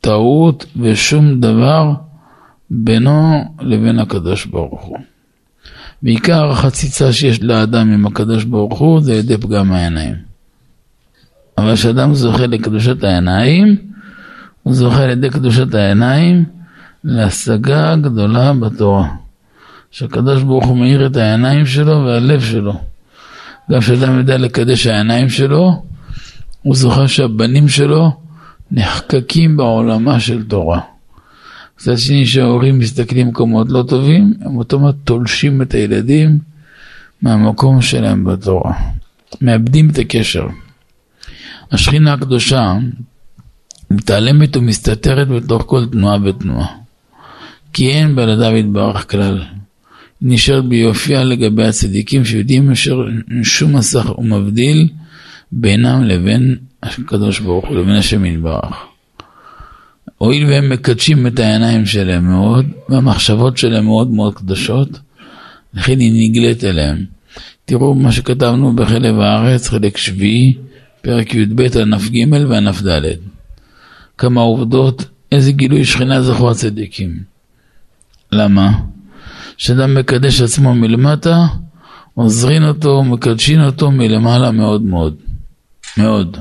טעות 0.00 0.66
ושום 0.80 1.40
דבר 1.40 1.92
בינו 2.70 3.44
לבין 3.60 3.98
הקדוש 3.98 4.46
ברוך 4.46 4.84
הוא. 4.84 4.98
בעיקר 6.02 6.50
החציצה 6.50 7.12
שיש 7.12 7.42
לאדם 7.42 7.92
עם 7.92 8.06
הקדוש 8.06 8.44
ברוך 8.44 8.78
הוא 8.78 9.00
זה 9.00 9.14
ידי 9.14 9.38
פגם 9.38 9.72
העיניים. 9.72 10.14
אבל 11.58 11.74
כשאדם 11.74 12.14
זוכה 12.14 12.46
לקדושת 12.46 13.04
העיניים, 13.04 13.76
הוא 14.62 14.74
זוכה 14.74 15.02
על 15.02 15.10
ידי 15.10 15.30
קדושת 15.30 15.74
העיניים 15.74 16.44
להשגה 17.08 17.96
גדולה 17.96 18.52
בתורה. 18.52 19.08
שהקדוש 19.90 20.42
ברוך 20.42 20.66
הוא 20.66 20.76
מאיר 20.76 21.06
את 21.06 21.16
העיניים 21.16 21.66
שלו 21.66 22.04
והלב 22.04 22.40
שלו. 22.40 22.74
גם 23.70 23.80
כשאדם 23.80 24.18
יודע 24.18 24.38
לקדש 24.38 24.86
העיניים 24.86 25.28
שלו, 25.28 25.82
הוא 26.62 26.74
זוכר 26.76 27.06
שהבנים 27.06 27.68
שלו 27.68 28.12
נחקקים 28.70 29.56
בעולמה 29.56 30.20
של 30.20 30.44
תורה. 30.44 30.80
מצד 31.76 31.98
שני 31.98 32.26
שההורים 32.26 32.78
מסתכלים 32.78 33.26
במקומות 33.26 33.66
לא 33.70 33.84
טובים, 33.88 34.34
הם 34.40 34.56
אוטומט 34.56 34.94
תולשים 35.04 35.62
את 35.62 35.74
הילדים 35.74 36.38
מהמקום 37.22 37.82
שלהם 37.82 38.24
בתורה. 38.24 38.72
מאבדים 39.40 39.90
את 39.90 39.98
הקשר. 39.98 40.46
השכינה 41.72 42.12
הקדושה 42.12 42.76
מתעלמת 43.90 44.56
ומסתתרת 44.56 45.28
בתוך 45.28 45.62
כל 45.66 45.86
תנועה 45.86 46.16
ותנועה. 46.24 46.77
כי 47.72 47.90
אין 47.90 48.16
בלעדיו 48.16 48.56
יתברך 48.56 49.10
כלל. 49.10 49.42
נשארת 50.22 50.64
ביופייה 50.64 51.24
לגבי 51.24 51.64
הצדיקים 51.64 52.24
שיודעים 52.24 52.70
אשר 52.70 53.06
שום 53.42 53.76
מסך 53.76 54.18
ומבדיל 54.18 54.88
בינם 55.52 56.04
לבין 56.04 56.56
הקדוש 56.82 57.40
ברוך 57.40 57.68
הוא, 57.68 57.76
לבין 57.76 57.94
השם 57.94 58.24
יתברך. 58.24 58.76
הואיל 60.18 60.46
והם 60.46 60.68
מקדשים 60.68 61.26
את 61.26 61.38
העיניים 61.38 61.86
שלהם 61.86 62.24
מאוד, 62.24 62.66
והמחשבות 62.88 63.58
שלהם 63.58 63.84
מאוד 63.84 64.10
מאוד 64.10 64.34
קדושות, 64.34 64.88
לכן 65.74 66.00
היא 66.00 66.30
נגלית 66.30 66.64
אליהם. 66.64 67.04
תראו 67.64 67.94
מה 67.94 68.12
שכתבנו 68.12 68.72
בחלב 68.72 69.20
הארץ, 69.20 69.68
חלק 69.68 69.96
שביעי, 69.96 70.54
פרק 71.02 71.34
י"ב, 71.34 71.78
ענף 71.78 72.08
ג' 72.08 72.32
וענף 72.48 72.82
ד'. 72.82 73.02
כמה 74.18 74.40
עובדות, 74.40 75.04
איזה 75.32 75.52
גילוי 75.52 75.84
שכינה 75.84 76.22
זכו 76.22 76.50
הצדיקים. 76.50 77.37
למה? 78.32 78.72
כשאדם 79.56 79.94
מקדש 79.94 80.40
עצמו 80.40 80.74
מלמטה, 80.74 81.46
עוזרין 82.14 82.64
אותו, 82.64 83.04
מקדשין 83.04 83.64
אותו 83.64 83.90
מלמעלה 83.90 84.50
מאוד 84.50 84.82
מאוד. 84.82 85.16
מאוד. 85.96 86.36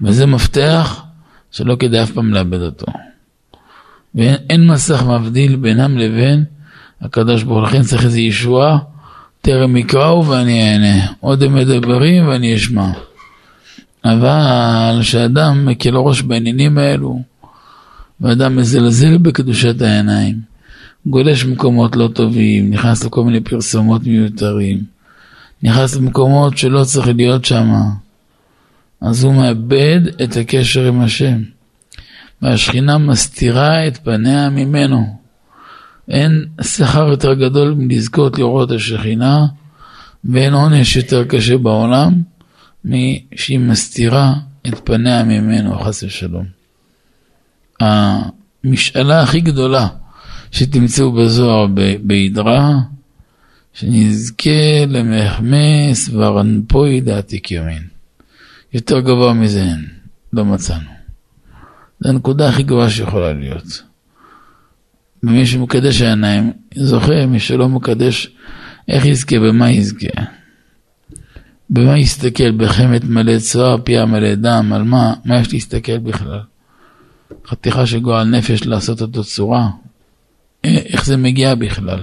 וזה 0.00 0.26
מפתח 0.26 1.02
שלא 1.50 1.76
כדאי 1.78 2.02
אף 2.02 2.10
פעם 2.10 2.34
לאבד 2.34 2.60
אותו. 2.62 2.86
ואין 4.14 4.66
מסך 4.66 5.02
מבדיל 5.02 5.56
בינם 5.56 5.98
לבין 5.98 6.44
הקדוש 7.00 7.42
ברוך 7.42 7.58
הוא, 7.58 7.68
לכן 7.68 7.82
צריך 7.82 8.04
איזו 8.04 8.18
ישועה, 8.18 8.78
טרם 9.40 9.76
יקראו 9.76 10.26
ואני 10.26 10.72
אענה, 10.72 11.06
עוד 11.20 11.42
הם 11.42 11.54
מדברים 11.54 12.28
ואני 12.28 12.56
אשמע. 12.56 12.90
אבל 14.04 14.98
כשאדם 15.00 15.66
מקל 15.66 15.96
ראש 15.96 16.22
בעניינים 16.22 16.78
האלו, 16.78 17.22
ואדם 18.20 18.56
מזלזל 18.56 19.18
בקדושת 19.18 19.82
העיניים, 19.82 20.49
גולש 21.06 21.44
במקומות 21.44 21.96
לא 21.96 22.08
טובים, 22.14 22.70
נכנס 22.70 23.04
לכל 23.04 23.24
מיני 23.24 23.40
פרסומות 23.40 24.06
מיותרים, 24.06 24.84
נכנס 25.62 25.96
למקומות 25.96 26.58
שלא 26.58 26.84
צריך 26.84 27.08
להיות 27.16 27.44
שם, 27.44 27.72
אז 29.00 29.24
הוא 29.24 29.34
מאבד 29.34 30.00
את 30.22 30.36
הקשר 30.36 30.86
עם 30.86 31.00
השם. 31.00 31.42
והשכינה 32.42 32.98
מסתירה 32.98 33.86
את 33.86 33.96
פניה 33.96 34.50
ממנו. 34.50 35.16
אין 36.08 36.46
שכר 36.62 37.08
יותר 37.08 37.34
גדול 37.34 37.74
מלזכות 37.78 38.38
לראות 38.38 38.70
השכינה, 38.70 39.46
ואין 40.24 40.54
עונש 40.54 40.96
יותר 40.96 41.24
קשה 41.24 41.58
בעולם 41.58 42.12
משהיא 42.84 43.58
מסתירה 43.58 44.34
את 44.68 44.80
פניה 44.84 45.24
ממנו, 45.24 45.78
חס 45.78 46.02
ושלום. 46.02 46.44
המשאלה 47.80 49.22
הכי 49.22 49.40
גדולה 49.40 49.88
שתמצאו 50.50 51.12
בזוהר 51.12 51.66
בהידרה, 52.02 52.78
שנזכה 53.72 54.86
למחמס 54.88 56.10
ורנפוי 56.12 57.00
דעתיק 57.00 57.50
יומין. 57.50 57.82
יותר 58.72 59.00
גבוה 59.00 59.32
מזה 59.32 59.62
אין, 59.62 59.86
לא 60.32 60.44
מצאנו. 60.44 60.90
זו 62.00 62.08
הנקודה 62.08 62.48
הכי 62.48 62.62
גבוהה 62.62 62.90
שיכולה 62.90 63.32
להיות. 63.32 63.82
ומי 65.22 65.46
שמקדש 65.46 66.02
העיניים 66.02 66.52
זוכה, 66.74 67.26
מי 67.26 67.40
שלא 67.40 67.68
מקדש, 67.68 68.30
איך 68.88 69.04
יזכה, 69.04 69.38
במה 69.38 69.70
יזכה? 69.70 70.22
במה 71.70 71.98
יסתכל? 71.98 72.50
בחמת 72.50 73.04
מלא 73.04 73.38
צוהר, 73.38 73.76
פיה 73.84 74.06
מלא 74.06 74.34
דם, 74.34 74.72
על 74.74 74.82
מה? 74.82 75.14
מה 75.24 75.40
יש 75.40 75.52
להסתכל 75.52 75.98
בכלל? 75.98 76.40
חתיכה 77.46 77.86
של 77.86 78.00
גועל 78.00 78.28
נפש 78.28 78.66
לעשות 78.66 79.02
אותו 79.02 79.24
צורה? 79.24 79.68
איך 80.64 81.04
זה 81.04 81.16
מגיע 81.16 81.54
בכלל? 81.54 82.00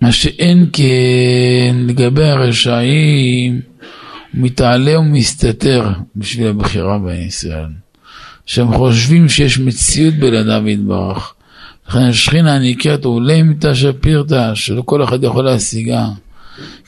מה 0.00 0.12
שאין 0.12 0.66
כן 0.72 1.76
לגבי 1.86 2.24
הרשעים, 2.24 3.60
הוא 4.32 4.44
מתעלה 4.44 4.98
ומסתתר 4.98 5.88
בשביל 6.16 6.46
הבחירה 6.46 6.98
בישראל. 6.98 7.68
שהם 8.46 8.72
חושבים 8.72 9.28
שיש 9.28 9.58
מציאות 9.58 10.14
בלעדיו 10.14 10.68
יתברך. 10.68 11.34
לכן 11.88 11.98
השכינה 11.98 12.58
נקראת 12.58 13.04
עולה 13.04 13.42
מיתה 13.42 13.74
שפירתא, 13.74 14.54
שלא 14.54 14.82
כל 14.82 15.04
אחד 15.04 15.24
יכול 15.24 15.44
להשיגה. 15.44 16.08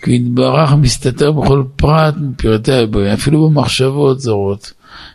כי 0.03 0.15
יתברך 0.15 0.73
מסתתר 0.73 1.33
בכל 1.33 1.65
פרט 1.77 2.15
מפרטי 2.21 2.73
הבריאה, 2.73 3.15
אפילו 3.15 3.49
במחשבות 3.49 4.21
זרות, 4.21 4.73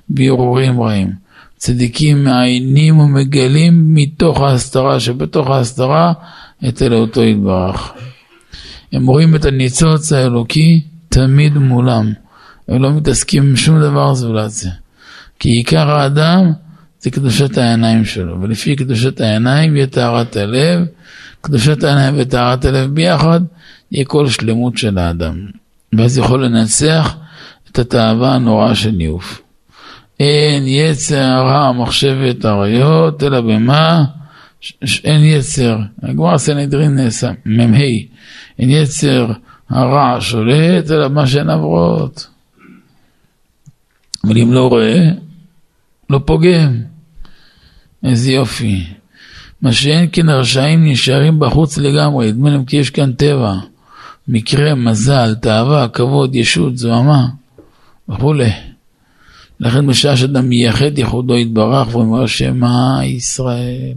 בהרהורים 0.10 0.82
רעים. 0.82 1.23
צדיקים 1.64 2.24
מעיינים 2.24 3.00
ומגלים 3.00 3.94
מתוך 3.94 4.42
ההסתרה 4.42 5.00
שבתוך 5.00 5.50
ההסתרה 5.50 6.14
את 6.68 6.82
אלוהותו 6.82 7.24
יתברך. 7.24 7.94
הם 8.94 9.08
רואים 9.08 9.36
את 9.36 9.46
הניצוץ 9.46 10.12
האלוקי 10.12 10.82
תמיד 11.10 11.58
מולם. 11.58 12.14
הם 12.68 12.82
לא 12.82 12.94
מתעסקים 12.94 13.44
עם 13.44 13.56
שום 13.56 13.82
דבר 13.82 14.14
זולת 14.14 14.52
זה. 14.52 14.70
כי 15.40 15.50
עיקר 15.50 15.92
האדם 15.92 16.52
זה 17.00 17.12
קדושת 17.12 17.58
העיניים 17.58 18.06
שלו, 18.06 18.42
ולפי 18.42 18.76
קדושת 18.76 19.22
העיניים 19.22 19.76
יהיה 19.76 19.88
טהרת 19.88 20.36
הלב, 20.36 20.80
קדושת 21.42 21.84
העיניים 21.84 22.16
וטהרת 22.18 22.66
הלב 22.66 22.94
ביחד, 22.94 23.42
יהיה 23.92 24.06
כל 24.06 24.30
שלמות 24.30 24.78
של 24.78 24.98
האדם. 24.98 25.46
ואז 25.98 26.18
יכול 26.18 26.46
לנצח 26.46 27.16
את 27.72 27.80
התאווה 27.80 28.36
הנוראה 28.36 28.76
של 28.76 28.92
ניאוף. 28.92 29.43
אין 30.20 30.64
יצר 30.68 31.24
הרע 31.24 31.72
מחשבת 31.72 32.46
אריות, 32.46 33.24
אלא 33.24 33.42
במה? 33.42 34.04
אין 35.04 35.24
יצר, 35.24 35.78
הגמר 36.04 36.38
סנהדרין 36.38 36.96
נעשה, 36.96 37.32
מ"ה, 37.46 37.78
אין 38.60 38.70
יצר 38.70 39.32
הרע 39.70 40.18
שולט, 40.22 40.92
אלא 40.92 41.10
מה 41.10 41.28
שהן 41.28 41.50
עברות. 41.50 42.28
אבל 44.24 44.38
אם 44.38 44.54
לא 44.54 44.70
רואה, 44.70 45.10
לא 46.10 46.20
פוגם. 46.26 46.82
איזה 48.04 48.32
יופי. 48.32 48.84
מה 49.62 49.74
שאין 49.74 50.10
כן 50.12 50.30
הרשעים 50.30 50.86
נשארים 50.86 51.40
בחוץ 51.40 51.78
לגמרי, 51.78 52.32
נדמה 52.32 52.50
להם 52.50 52.66
כי 52.66 52.78
יש 52.78 52.90
כאן 52.90 53.14
טבע. 53.14 53.54
מקרה, 54.28 54.76
מזל, 54.76 55.36
תאווה, 55.36 55.88
כבוד, 55.88 56.36
ישות, 56.36 56.78
זוהמה 56.78 57.28
וכולי. 58.10 58.50
לכן 59.64 59.88
בשעה 59.88 60.18
שאדם 60.18 60.50
מייחד 60.50 60.98
ייחודו 60.98 61.38
יתברך 61.38 61.96
ואומר 61.96 62.28
שמע 62.28 63.00
ישראל, 63.04 63.94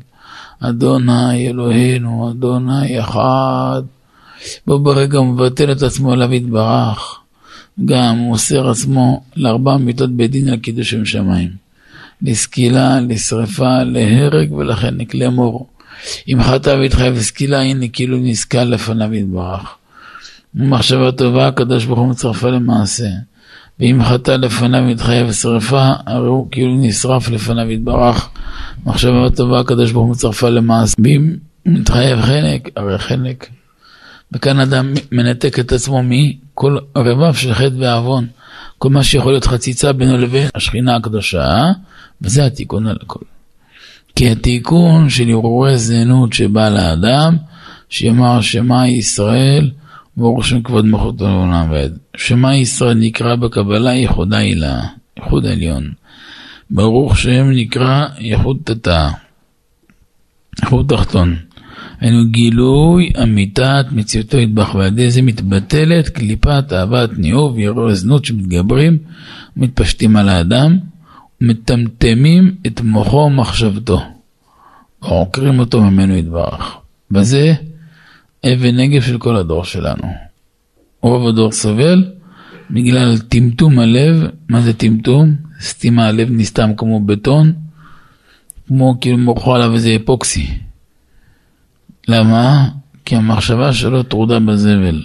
אדוני 0.61 1.49
אלוהינו, 1.49 2.31
אדוני 2.31 3.01
אחד. 3.01 3.83
בו 4.67 4.79
ברגע 4.79 5.19
הוא 5.19 5.27
מבטל 5.27 5.73
את 5.73 5.83
עצמו 5.83 6.15
אליו 6.15 6.35
יתברך. 6.35 7.19
גם 7.85 8.17
הוא 8.19 8.27
מוסר 8.27 8.71
עצמו 8.71 9.23
לארבע 9.37 9.77
מיתות 9.77 10.11
בית 10.11 10.31
דין 10.31 10.49
על 10.49 10.57
קידוש 10.57 10.91
שם 10.91 11.05
שמיים. 11.05 11.51
לסקילה, 12.23 13.01
לשרפה, 13.01 13.83
להרג 13.83 14.53
ולחנק, 14.53 15.15
לאמור. 15.15 15.67
אם 16.29 16.43
חטא 16.43 16.71
והתחייב 16.71 17.15
לסקילה, 17.15 17.61
הנה 17.61 17.89
כאילו 17.89 18.19
נסקל 18.19 18.65
לפניו 18.65 19.15
יתברך. 19.15 19.75
מחשבה 20.55 21.13
טובה, 21.13 21.49
הקדוש 21.49 21.85
ברוך 21.85 21.99
הוא 21.99 22.09
מצרפה 22.09 22.51
למעשה. 22.51 23.09
ואם 23.81 24.05
חטא 24.05 24.31
לפניו 24.31 24.85
והתחייב 24.89 25.29
לשרפה, 25.29 25.93
הרי 26.07 26.29
הוא 26.29 26.49
כאילו 26.51 26.77
נשרף 26.77 27.29
לפניו 27.29 27.71
יתברך. 27.71 28.29
מחשבה 28.87 29.31
טובה, 29.37 29.61
הקדוש 29.61 29.93
ברוך 29.93 30.23
הוא 30.41 30.49
למעשה. 30.49 30.95
ואם 31.05 31.35
מתחייב 31.67 32.21
חנק, 32.21 32.69
הרי 32.77 32.99
חנק. 32.99 33.49
וכאן 34.33 34.61
אדם 34.61 34.95
מנתק 35.13 35.59
את 35.59 35.73
עצמו 35.73 36.03
מכל 36.05 36.79
רבב 36.97 37.35
של 37.35 37.55
חטא 37.55 37.75
ועוון. 37.79 38.27
כל 38.79 38.91
מה 38.91 39.05
שיכול 39.05 39.33
להיות 39.33 39.47
חציצה 39.47 39.93
בינו 39.93 40.19
לבין 40.19 40.49
השכינה 40.55 40.97
הקדושה, 40.97 41.73
וזה 42.23 42.47
התיקון 42.47 42.87
על 42.87 42.97
הכל. 43.03 43.25
כי 44.17 44.31
התיקון 44.31 45.11
של 45.11 45.29
הרהורי 45.29 45.79
זנות 45.79 46.33
שבא 46.33 46.69
לאדם, 46.69 47.37
שיאמר 47.89 48.41
שמע 48.41 48.89
ישראל, 48.89 49.71
ברוך 50.17 50.47
שם 50.47 50.63
כבוד 50.63 50.85
מלכות 50.85 51.21
העולם 51.21 51.71
ועד. 51.71 51.99
שמע 52.17 52.57
ישראל 52.57 52.95
נקרא 52.95 53.37
בקבלה 53.37 53.93
ייחודה 53.93 54.37
הילה, 54.37 54.83
ייחוד 55.17 55.47
עליון. 55.47 55.93
ברוך 56.71 57.19
שם 57.19 57.51
נקרא 57.51 58.07
ייחוד 58.19 58.59
תתא, 58.65 59.09
ייחוד 60.63 60.87
תחתון. 60.89 61.37
היינו 62.01 62.31
גילוי 62.31 63.13
אמיתת 63.23 63.87
מציאותו 63.93 64.39
ידבח, 64.39 64.75
ועל 64.75 64.87
ידי 64.87 65.11
זה 65.11 65.23
מתבטלת 65.23 66.09
קליפת 66.09 66.73
אהבת 66.73 67.11
ניאוב 67.19 67.55
ויראו 67.57 67.95
זנות 67.95 68.25
שמתגברים 68.25 68.99
ומתפשטים 69.57 70.17
על 70.17 70.29
האדם 70.29 70.79
ומטמטמים 71.41 72.55
את 72.67 72.81
מוחו 72.81 73.17
ומחשבתו 73.17 74.01
ועוקרים 75.03 75.59
אותו 75.59 75.83
ממנו 75.83 76.17
יתברך. 76.17 76.77
בזה 77.11 77.55
אבן 78.45 78.77
נגף 78.77 79.05
של 79.05 79.19
כל 79.19 79.37
הדור 79.37 79.65
שלנו. 79.65 80.13
רוב 81.01 81.29
הדור 81.29 81.53
סובל 81.53 82.05
בגלל 82.71 83.19
טמטום 83.19 83.79
הלב, 83.79 84.23
מה 84.49 84.61
זה 84.61 84.73
טמטום? 84.73 85.35
סתימה 85.61 86.07
הלב 86.07 86.29
נסתם 86.31 86.71
כמו 86.77 87.01
בטון, 87.01 87.53
כמו 88.69 88.99
כאילו 89.01 89.19
מורחו 89.19 89.55
עליו 89.55 89.75
איזה 89.75 89.97
אפוקסי. 89.97 90.47
למה? 92.09 92.69
כי 93.05 93.17
המחשבה 93.17 93.73
שלו 93.73 94.03
טרודה 94.03 94.39
בזבל. 94.39 95.03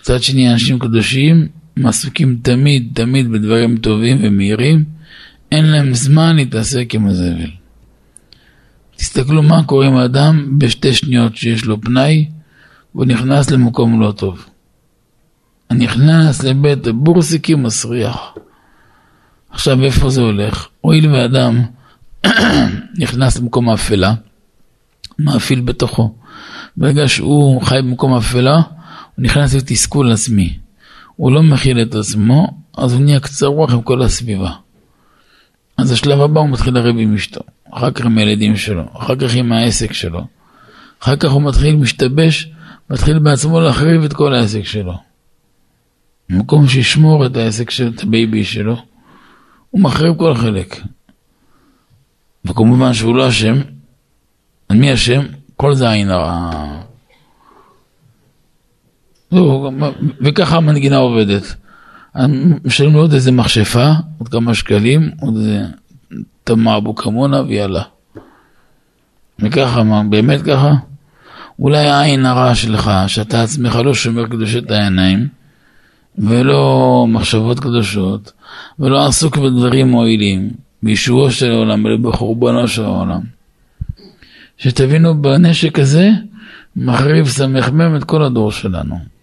מצד 0.00 0.22
שני, 0.22 0.52
אנשים 0.52 0.78
קדושים 0.78 1.48
עסוקים 1.84 2.38
תמיד 2.42 2.90
תמיד 2.94 3.30
בדברים 3.30 3.78
טובים 3.78 4.18
ומהירים, 4.22 4.84
אין 5.52 5.64
להם 5.66 5.94
זמן 5.94 6.36
להתעסק 6.36 6.94
עם 6.94 7.06
הזבל. 7.06 7.50
תסתכלו 8.96 9.42
מה 9.42 9.62
קורה 9.62 9.86
עם 9.86 9.96
האדם 9.96 10.58
בשתי 10.58 10.94
שניות 10.94 11.36
שיש 11.36 11.64
לו 11.64 11.80
פנאי, 11.80 12.28
והוא 12.94 13.06
נכנס 13.06 13.50
למקום 13.50 14.00
לא 14.00 14.12
טוב. 14.12 14.46
נכנס 15.70 16.42
לבית 16.42 16.86
הבורסיקי 16.86 17.54
מסריח. 17.54 18.34
עכשיו 19.50 19.84
איפה 19.84 20.10
זה 20.10 20.20
הולך? 20.20 20.68
הואיל 20.80 21.12
ואדם 21.12 21.62
נכנס 23.02 23.38
למקום 23.38 23.68
האפלה, 23.68 24.14
מאפיל 25.18 25.60
בתוכו. 25.60 26.14
ברגע 26.76 27.08
שהוא 27.08 27.62
חי 27.62 27.78
במקום 27.82 28.14
אפלה, 28.14 28.54
הוא 28.54 28.62
נכנס 29.24 29.54
לתסכול 29.54 30.12
עצמי. 30.12 30.58
הוא 31.16 31.32
לא 31.32 31.42
מכיל 31.42 31.82
את 31.82 31.94
עצמו, 31.94 32.60
אז 32.76 32.92
הוא 32.92 33.00
נהיה 33.00 33.20
קצר 33.20 33.46
רוח 33.46 33.72
עם 33.72 33.82
כל 33.82 34.02
הסביבה. 34.02 34.50
אז 35.78 35.92
השלב 35.92 36.20
הבא 36.20 36.40
הוא 36.40 36.48
מתחיל 36.48 36.74
לריב 36.74 36.96
עם 36.98 37.14
אשתו, 37.14 37.40
אחר 37.72 37.90
כך 37.90 38.04
עם 38.04 38.18
הילדים 38.18 38.56
שלו, 38.56 38.82
אחר 38.92 39.16
כך 39.16 39.34
עם 39.34 39.52
העסק 39.52 39.92
שלו. 39.92 40.26
אחר 41.02 41.16
כך 41.16 41.30
הוא 41.30 41.42
מתחיל 41.42 41.76
משתבש, 41.76 42.50
מתחיל 42.90 43.18
בעצמו 43.18 43.60
להחריב 43.60 44.04
את 44.04 44.12
כל 44.12 44.34
העסק 44.34 44.64
שלו. 44.64 44.94
במקום 46.30 46.68
שישמור 46.68 47.26
את 47.26 47.36
העסק 47.36 47.70
של 47.70 47.92
את 47.94 48.02
הבייבי 48.02 48.44
שלו, 48.44 48.76
הוא 49.70 49.80
מחריב 49.80 50.14
כל 50.18 50.34
חלק. 50.34 50.80
וכמובן 52.44 52.94
שהוא 52.94 53.16
לא 53.16 53.28
אשם, 53.28 53.54
על 54.68 54.76
מי 54.76 54.92
השם? 54.92 55.22
כל 55.56 55.74
זה 55.74 55.90
עין 55.90 56.10
הרע. 56.10 56.50
וככה 60.20 60.56
המנגינה 60.56 60.96
עובדת. 60.96 61.56
משלמים 62.64 62.94
לו 62.94 63.00
עוד 63.00 63.12
איזה 63.12 63.32
מכשפה, 63.32 63.92
עוד 64.18 64.28
כמה 64.28 64.54
שקלים, 64.54 65.10
עוד 65.20 65.36
איזה 65.36 65.64
תמה 66.44 66.76
אבו 66.76 66.94
כמונה 66.94 67.42
ויאללה. 67.42 67.82
וככה, 69.38 69.82
מה, 69.82 70.02
באמת 70.02 70.42
ככה? 70.42 70.72
אולי 71.58 71.88
העין 71.88 72.26
הרע 72.26 72.54
שלך, 72.54 72.90
שאתה 73.06 73.42
עצמך 73.42 73.76
לא 73.76 73.94
שומר 73.94 74.26
קדושת 74.26 74.70
העיניים, 74.70 75.28
ולא 76.18 77.04
מחשבות 77.08 77.60
קדושות, 77.60 78.32
ולא 78.78 79.06
עסוק 79.06 79.36
בדברים 79.36 79.88
מועילים, 79.88 80.50
בישועו 80.82 81.30
של 81.30 81.50
העולם, 81.50 81.84
ובחורבנו 81.84 82.68
של 82.68 82.84
העולם. 82.84 83.20
שתבינו, 84.58 85.22
בנשק 85.22 85.78
הזה 85.78 86.10
מחריב 86.76 87.28
סמ"ם 87.28 87.96
את 87.96 88.04
כל 88.04 88.22
הדור 88.22 88.52
שלנו. 88.52 89.15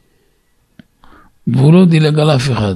והוא 1.48 1.74
לא 1.74 1.86
דילג 1.86 2.20
על 2.20 2.36
אף 2.36 2.52
אחד. 2.52 2.76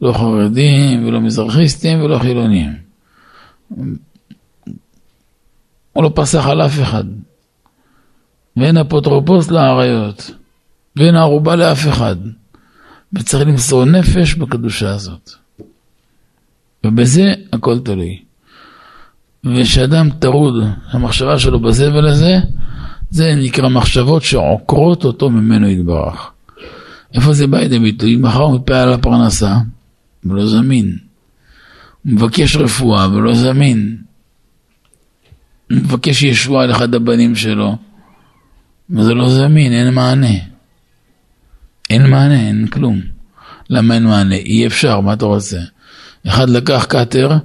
לא 0.00 0.12
חרדים, 0.12 1.06
ולא 1.06 1.20
מזרחיסטים, 1.20 2.00
ולא 2.00 2.18
חילונים. 2.18 2.72
הוא 5.92 6.04
לא 6.04 6.12
פסח 6.14 6.46
על 6.46 6.62
אף 6.62 6.82
אחד. 6.82 7.04
ואין 8.56 8.76
אפוטרופוס 8.76 9.50
לאריות. 9.50 10.30
ואין 10.96 11.16
ערובה 11.16 11.56
לאף 11.56 11.88
אחד. 11.88 12.16
וצריך 13.12 13.48
למסור 13.48 13.84
נפש 13.84 14.34
בקדושה 14.34 14.90
הזאת. 14.90 15.30
ובזה 16.86 17.32
הכל 17.52 17.78
תלוי. 17.78 18.22
ושאדם 19.44 20.10
טרוד, 20.10 20.54
המחשבה 20.90 21.38
שלו 21.38 21.60
בזבל 21.60 22.06
הזה, 22.06 22.38
זה 23.10 23.34
נקרא 23.34 23.68
מחשבות 23.68 24.22
שעוקרות 24.22 25.04
אותו 25.04 25.30
ממנו 25.30 25.68
יתברך. 25.68 26.31
איפה 27.14 27.32
זה 27.32 27.46
בא 27.46 27.58
לידי 27.58 27.78
ביטוי? 27.78 28.16
מחר 28.16 28.40
הוא 28.40 28.54
מתפעל 28.54 28.88
על 28.88 28.92
הפרנסה, 28.92 29.56
ולא 30.24 30.46
זמין. 30.46 30.96
הוא 32.02 32.12
מבקש 32.12 32.56
רפואה, 32.56 33.08
ולא 33.14 33.34
זמין. 33.34 33.96
הוא 35.70 35.78
מבקש 35.78 36.22
ישועה 36.22 36.66
לאחד 36.66 36.94
הבנים 36.94 37.36
שלו, 37.36 37.76
וזה 38.90 39.14
לא 39.14 39.28
זמין, 39.28 39.72
אין 39.72 39.94
מענה. 39.94 40.34
אין 41.90 42.10
מענה, 42.10 42.40
אין 42.40 42.66
כלום. 42.66 43.00
למה 43.70 43.94
אין 43.94 44.04
מענה? 44.04 44.34
אי 44.34 44.66
אפשר, 44.66 45.00
מה 45.00 45.12
אתה 45.12 45.24
רוצה? 45.24 45.60
אחד 46.28 46.48
לקח 46.48 46.86
קאטר 46.88 47.36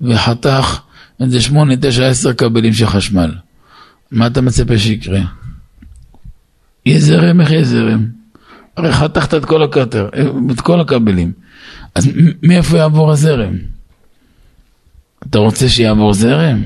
וחתך 0.00 0.80
איזה 1.20 1.40
שמונה, 1.40 1.74
תשע, 1.80 2.06
עשר 2.06 2.32
כבלים 2.32 2.72
של 2.72 2.86
חשמל. 2.86 3.34
מה 4.10 4.26
אתה 4.26 4.40
מצפה 4.40 4.78
שיקרה? 4.78 5.20
יהיה 6.86 7.00
זרם, 7.00 7.40
איך 7.40 7.50
יהיה 7.50 7.64
זרם? 7.64 8.15
הרי 8.76 8.92
חתכת 8.92 9.34
את 9.34 9.44
כל 9.44 9.62
הקטר, 9.62 10.08
את 10.50 10.60
כל 10.60 10.80
הכבלים. 10.80 11.32
אז 11.94 12.08
מאיפה 12.42 12.78
יעבור 12.78 13.10
הזרם? 13.12 13.54
אתה 15.30 15.38
רוצה 15.38 15.68
שיעבור 15.68 16.14
זרם? 16.14 16.64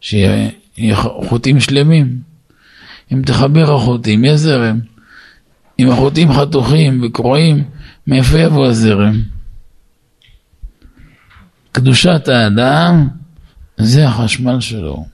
שיהיה 0.00 0.96
חוטים 1.28 1.60
שלמים? 1.60 2.18
אם 3.12 3.22
תחבר 3.22 3.74
החוטים, 3.74 4.24
יהיה 4.24 4.36
זרם. 4.36 4.80
אם 5.78 5.90
החוטים 5.90 6.32
חתוכים 6.32 7.02
וקרועים, 7.04 7.64
מאיפה 8.06 8.38
יבוא 8.38 8.66
הזרם? 8.66 9.22
קדושת 11.72 12.28
האדם 12.28 13.08
זה 13.76 14.08
החשמל 14.08 14.60
שלו. 14.60 15.04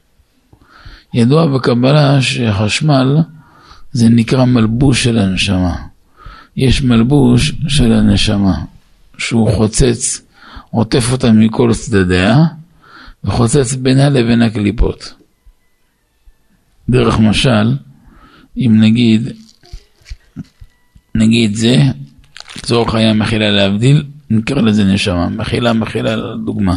ידוע 1.15 1.47
בקבלה 1.47 2.23
שחשמל 2.23 3.17
זה 3.93 4.09
נקרא 4.09 4.45
מלבוש 4.45 5.05
של 5.05 5.19
הנשמה. 5.19 5.88
יש 6.59 6.83
מלבוש 6.83 7.53
של 7.69 7.93
הנשמה, 7.93 8.65
שהוא 9.19 9.53
חוצץ, 9.53 10.23
עוטף 10.71 11.13
אותה 11.13 11.33
מכל 11.33 11.71
צדדיה, 11.75 12.45
וחוצץ 13.25 13.75
בינה 13.75 14.09
לבין 14.09 14.43
הקליפות. 14.43 15.15
דרך 16.89 17.19
משל, 17.19 17.77
אם 18.57 18.77
נגיד, 18.81 19.29
נגיד 21.15 21.55
זה, 21.55 21.77
לצורך 22.57 22.95
העניין 22.95 23.19
מחילה 23.19 23.51
להבדיל, 23.51 24.05
נקרא 24.31 24.63
לזה 24.63 24.85
נשמה, 24.85 25.29
מחילה 25.29 25.73
מחילה 25.73 26.17
לדוגמה. 26.17 26.77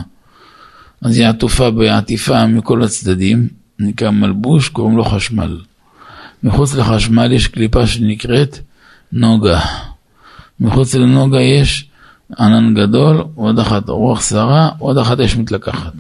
אז 1.02 1.17
היא 1.17 1.28
עטופה 1.28 1.72
בעטיפה 1.72 2.46
מכל 2.46 2.84
הצדדים, 2.84 3.48
נקרא 3.80 4.10
מלבוש, 4.10 4.70
קוראים 4.70 4.98
לו 4.98 5.04
חשמל. 5.06 5.62
מחוץ 6.44 6.76
לחשמל 6.76 7.32
יש 7.32 7.48
קליפה 7.48 7.88
שנקראת 7.88 8.60
נוגה. 9.13 9.60
מחוץ 10.60 10.95
לנוגה 10.95 11.41
יש 11.41 11.89
ענן 12.39 12.74
גדול, 12.74 13.24
עוד 13.36 13.60
אחת 13.60 13.89
רוח 13.89 14.21
סערה, 14.21 14.69
עוד 14.80 14.97
אחת 14.97 15.19
אש 15.19 15.36
מתלקחת. 15.36 15.93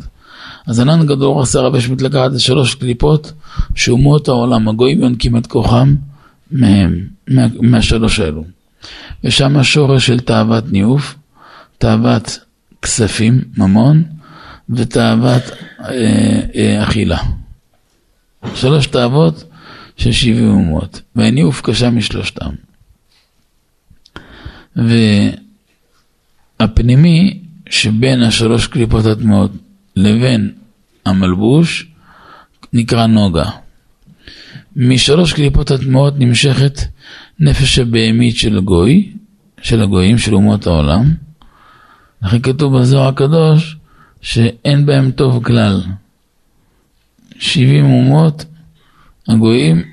אז 0.67 0.79
ענן 0.79 1.05
גדול, 1.05 1.27
רוח 1.27 1.45
סערה 1.45 1.71
ואש 1.73 1.89
מתלקחת 1.89 2.31
זה 2.31 2.39
שלוש 2.39 2.75
קליפות 2.75 3.31
שאומות 3.75 4.27
העולם, 4.27 4.67
הגויים 4.67 5.01
יונקים 5.01 5.37
את 5.37 5.47
כוחם 5.47 5.95
מהם, 6.51 7.07
מה, 7.27 7.41
מהשלוש 7.61 8.19
האלו. 8.19 8.43
ושם 9.23 9.57
השורש 9.57 10.07
של 10.07 10.19
תאוות 10.19 10.71
ניאוף, 10.71 11.15
תאוות 11.77 12.39
כספים, 12.81 13.41
ממון, 13.57 14.03
ותאוות 14.69 15.43
אה, 15.83 16.39
אה, 16.55 16.83
אכילה. 16.83 17.17
שלוש 18.55 18.87
תאוות 18.87 19.43
של 19.97 20.11
שבעים 20.11 20.49
אומות, 20.49 21.01
והניאוף 21.15 21.61
קשה 21.61 21.89
משלושתם. 21.89 22.49
והפנימי 26.59 27.39
שבין 27.69 28.23
השלוש 28.23 28.67
קליפות 28.67 29.05
הטמעות 29.05 29.51
לבין 29.95 30.51
המלבוש 31.05 31.87
נקרא 32.73 33.05
נוגה. 33.05 33.49
משלוש 34.75 35.33
קליפות 35.33 35.71
הטמעות 35.71 36.13
נמשכת 36.17 36.79
נפש 37.39 37.79
הבהמית 37.79 38.37
של 38.37 38.57
הגוי, 38.57 39.11
של 39.61 39.81
הגויים, 39.81 40.17
של 40.17 40.35
אומות 40.35 40.67
העולם. 40.67 41.13
לכן 42.23 42.41
כתוב 42.41 42.79
בזוהר 42.79 43.07
הקדוש 43.07 43.77
שאין 44.21 44.85
בהם 44.85 45.11
טוב 45.11 45.43
כלל. 45.43 45.81
שבעים 47.39 47.85
אומות, 47.85 48.45
הגויים, 49.27 49.83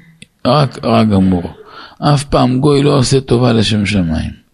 רק 0.47 0.85
רע 0.85 1.05
גמור. 1.05 1.53
אף 1.99 2.25
פעם 2.25 2.61
גוי 2.61 2.83
לא 2.83 2.99
עושה 2.99 3.21
טובה 3.21 3.53
לשם 3.53 3.87
שמיים. 3.87 4.48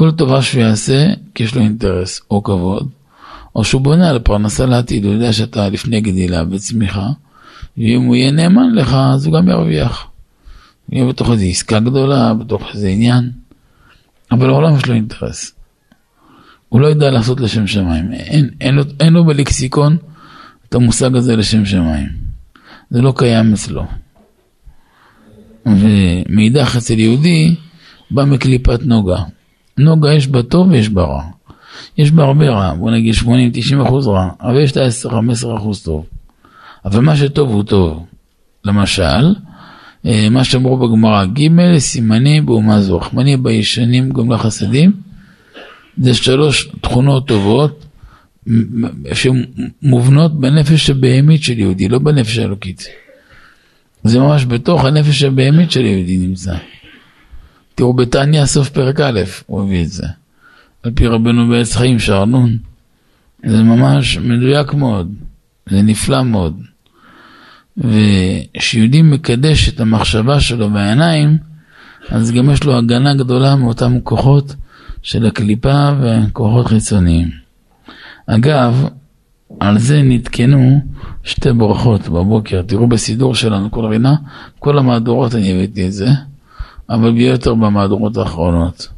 כל 0.00 0.10
טובה 0.10 0.42
שהוא 0.42 0.62
יעשה, 0.62 1.06
כי 1.34 1.42
יש 1.42 1.54
לו 1.54 1.62
אינטרס 1.62 2.20
או 2.30 2.42
כבוד, 2.42 2.88
או 3.54 3.64
שהוא 3.64 3.82
בונה 3.82 4.10
על 4.10 4.18
פרנסה 4.18 4.66
לעתיד, 4.66 5.04
הוא 5.04 5.12
יודע 5.12 5.32
שאתה 5.32 5.68
לפני 5.68 6.00
גדילה 6.00 6.42
וצמיחה, 6.50 7.08
ואם 7.78 8.02
הוא 8.02 8.16
יהיה 8.16 8.30
נאמן 8.30 8.74
לך, 8.74 8.94
אז 9.14 9.26
הוא 9.26 9.34
גם 9.34 9.48
ירוויח. 9.48 10.06
יהיה 10.92 11.08
בתוך 11.08 11.30
איזו 11.30 11.44
עסקה 11.44 11.80
גדולה, 11.80 12.34
בתוך 12.34 12.62
איזה 12.74 12.88
עניין, 12.88 13.30
אבל 14.32 14.46
לעולם 14.46 14.76
יש 14.76 14.86
לו 14.86 14.94
אינטרס. 14.94 15.52
הוא 16.68 16.80
לא 16.80 16.86
יודע 16.86 17.10
לעשות 17.10 17.40
לשם 17.40 17.66
שמיים, 17.66 18.12
אין, 18.12 18.50
אין, 18.60 18.74
לו, 18.74 18.82
אין 19.00 19.12
לו 19.12 19.24
בלקסיקון 19.24 19.96
את 20.68 20.74
המושג 20.74 21.16
הזה 21.16 21.36
לשם 21.36 21.64
שמיים. 21.64 22.08
זה 22.90 23.02
לא 23.02 23.12
קיים 23.16 23.52
אצלו. 23.52 23.86
ומאידך 25.66 26.76
אצל 26.76 26.98
יהודי 26.98 27.54
בא 28.10 28.24
מקליפת 28.24 28.80
נוגה. 28.82 29.22
נוגה 29.80 30.12
יש 30.12 30.26
בה 30.26 30.42
טוב 30.42 30.70
ויש 30.70 30.88
בה 30.88 31.04
רע. 31.04 31.22
יש 31.98 32.10
בה 32.10 32.24
הרבה 32.24 32.50
רע, 32.50 32.74
בוא 32.74 32.90
נגיד 32.90 33.14
80-90 33.14 33.26
אחוז 33.86 34.08
רע, 34.08 34.28
אבל 34.40 34.60
יש 34.60 34.72
את 34.72 34.76
ה-10-15 34.76 35.56
אחוז 35.56 35.82
טוב. 35.82 36.06
אבל 36.84 37.00
מה 37.00 37.16
שטוב 37.16 37.50
הוא 37.50 37.62
טוב. 37.62 38.06
למשל, 38.64 39.34
אה, 40.06 40.28
מה 40.30 40.44
שאמרו 40.44 40.76
בגמרא, 40.76 41.24
ג' 41.24 41.78
סימני 41.78 42.40
באומה 42.40 42.80
זו, 42.80 42.98
רחמני 42.98 43.36
בישנים 43.36 44.10
גם 44.10 44.32
לחסדים, 44.32 44.92
זה 45.98 46.14
שלוש 46.14 46.68
תכונות 46.80 47.28
טובות 47.28 47.84
שמובנות 49.12 50.40
בנפש 50.40 50.90
הבהמית 50.90 51.42
של 51.42 51.58
יהודי, 51.58 51.88
לא 51.88 51.98
בנפש 51.98 52.38
האלוקית. 52.38 52.84
זה 54.04 54.18
ממש 54.18 54.44
בתוך 54.44 54.84
הנפש 54.84 55.22
הבהמית 55.22 55.70
של 55.70 55.84
יהודי 55.84 56.16
נמצא. 56.16 56.54
תראו 57.80 57.92
בתניא 57.92 58.44
סוף 58.44 58.68
פרק 58.68 59.00
א', 59.00 59.20
הוא 59.46 59.62
הביא 59.62 59.82
את 59.82 59.88
זה. 59.88 60.06
על 60.82 60.92
פי 60.94 61.06
רבנו 61.06 61.48
בעץ 61.48 61.76
חיים 61.76 61.98
שער 61.98 62.24
נון. 62.24 62.58
זה 63.46 63.62
ממש 63.62 64.18
מדויק 64.18 64.74
מאוד, 64.74 65.12
זה 65.70 65.82
נפלא 65.82 66.22
מאוד. 66.22 66.60
וכשיהודי 67.76 69.02
מקדש 69.02 69.68
את 69.68 69.80
המחשבה 69.80 70.40
שלו 70.40 70.70
בעיניים, 70.70 71.38
אז 72.08 72.32
גם 72.32 72.50
יש 72.50 72.64
לו 72.64 72.78
הגנה 72.78 73.14
גדולה 73.14 73.56
מאותם 73.56 74.00
כוחות 74.00 74.54
של 75.02 75.26
הקליפה 75.26 75.90
וכוחות 76.00 76.66
חיצוניים. 76.66 77.30
אגב, 78.26 78.88
על 79.60 79.78
זה 79.78 80.02
נתקנו 80.02 80.80
שתי 81.24 81.52
ברכות 81.52 82.08
בבוקר. 82.08 82.62
תראו 82.62 82.86
בסידור 82.86 83.34
שלנו 83.34 83.70
כל 83.70 83.84
רינה, 83.84 84.14
כל 84.58 84.78
המהדורות 84.78 85.34
אני 85.34 85.52
הבאתי 85.52 85.86
את 85.86 85.92
זה, 85.92 86.08
אבל 86.90 87.12
ביותר 87.12 87.54
במהדורות 87.54 88.16
האחרונות. 88.16 88.88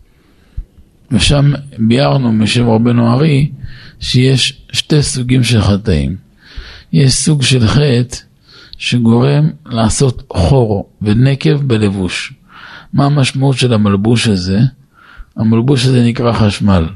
ושם 1.10 1.52
ביארנו 1.78 2.32
משם 2.32 2.68
רבנו 2.70 3.12
ארי 3.12 3.50
שיש 4.00 4.62
שתי 4.72 5.02
סוגים 5.02 5.44
של 5.44 5.62
חטאים. 5.62 6.16
יש 6.92 7.12
סוג 7.12 7.42
של 7.42 7.66
חטא 7.66 8.16
שגורם 8.78 9.50
לעשות 9.66 10.22
חור 10.32 10.88
ונקב 11.02 11.62
בלבוש. 11.62 12.32
מה 12.92 13.06
המשמעות 13.06 13.56
של 13.56 13.72
המלבוש 13.72 14.28
הזה? 14.28 14.60
המלבוש 15.36 15.86
הזה 15.86 16.04
נקרא 16.04 16.32
חשמל. 16.32 16.86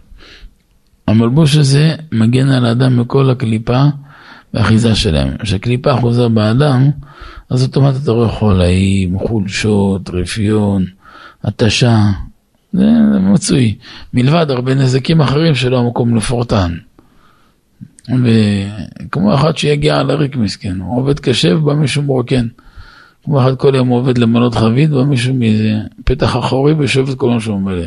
המלבוש 1.09 1.57
הזה 1.57 1.95
מגן 2.13 2.49
על 2.49 2.67
האדם 2.67 3.01
מכל 3.01 3.31
הקליפה 3.31 3.85
והאחיזה 4.57 4.95
שלהם. 4.95 5.37
כשקליפה 5.39 5.95
אחוזה 5.95 6.29
באדם, 6.29 6.91
אז 7.51 7.63
אוטומטית 7.63 8.03
אתה 8.03 8.11
רואה 8.11 8.29
חולאים, 8.29 9.19
חולשות, 9.19 10.11
רפיון, 10.11 10.85
התשה, 11.45 11.99
זה, 12.73 12.87
מצוי. 13.21 13.75
מלבד 14.15 14.51
הרבה 14.51 14.75
נזקים 14.75 15.21
אחרים 15.21 15.55
שלא 15.55 15.79
המקום 15.79 16.17
לפורטן. 16.17 16.77
וכמו 18.09 19.35
אחד 19.35 19.57
שיגיע 19.57 19.99
על 19.99 20.11
הריק 20.11 20.37
מסכן, 20.37 20.81
הוא 20.81 20.99
עובד 20.99 21.21
קשה 21.21 21.57
ובא 21.57 21.75
מישהו 21.75 22.03
מרוקן. 22.03 22.47
כמו 23.25 23.41
אחד 23.41 23.57
כל 23.57 23.75
יום 23.75 23.89
עובד 23.89 24.19
למנות 24.19 24.55
חבית, 24.55 24.91
בא 24.91 25.03
מישהו 25.03 25.35
מאיזה 25.35 25.79
פתח 26.05 26.37
אחורי 26.37 26.73
ויושב 26.73 27.09
את 27.09 27.19
כל 27.19 27.31
מה 27.31 27.41
שהוא 27.41 27.61
מלא. 27.61 27.87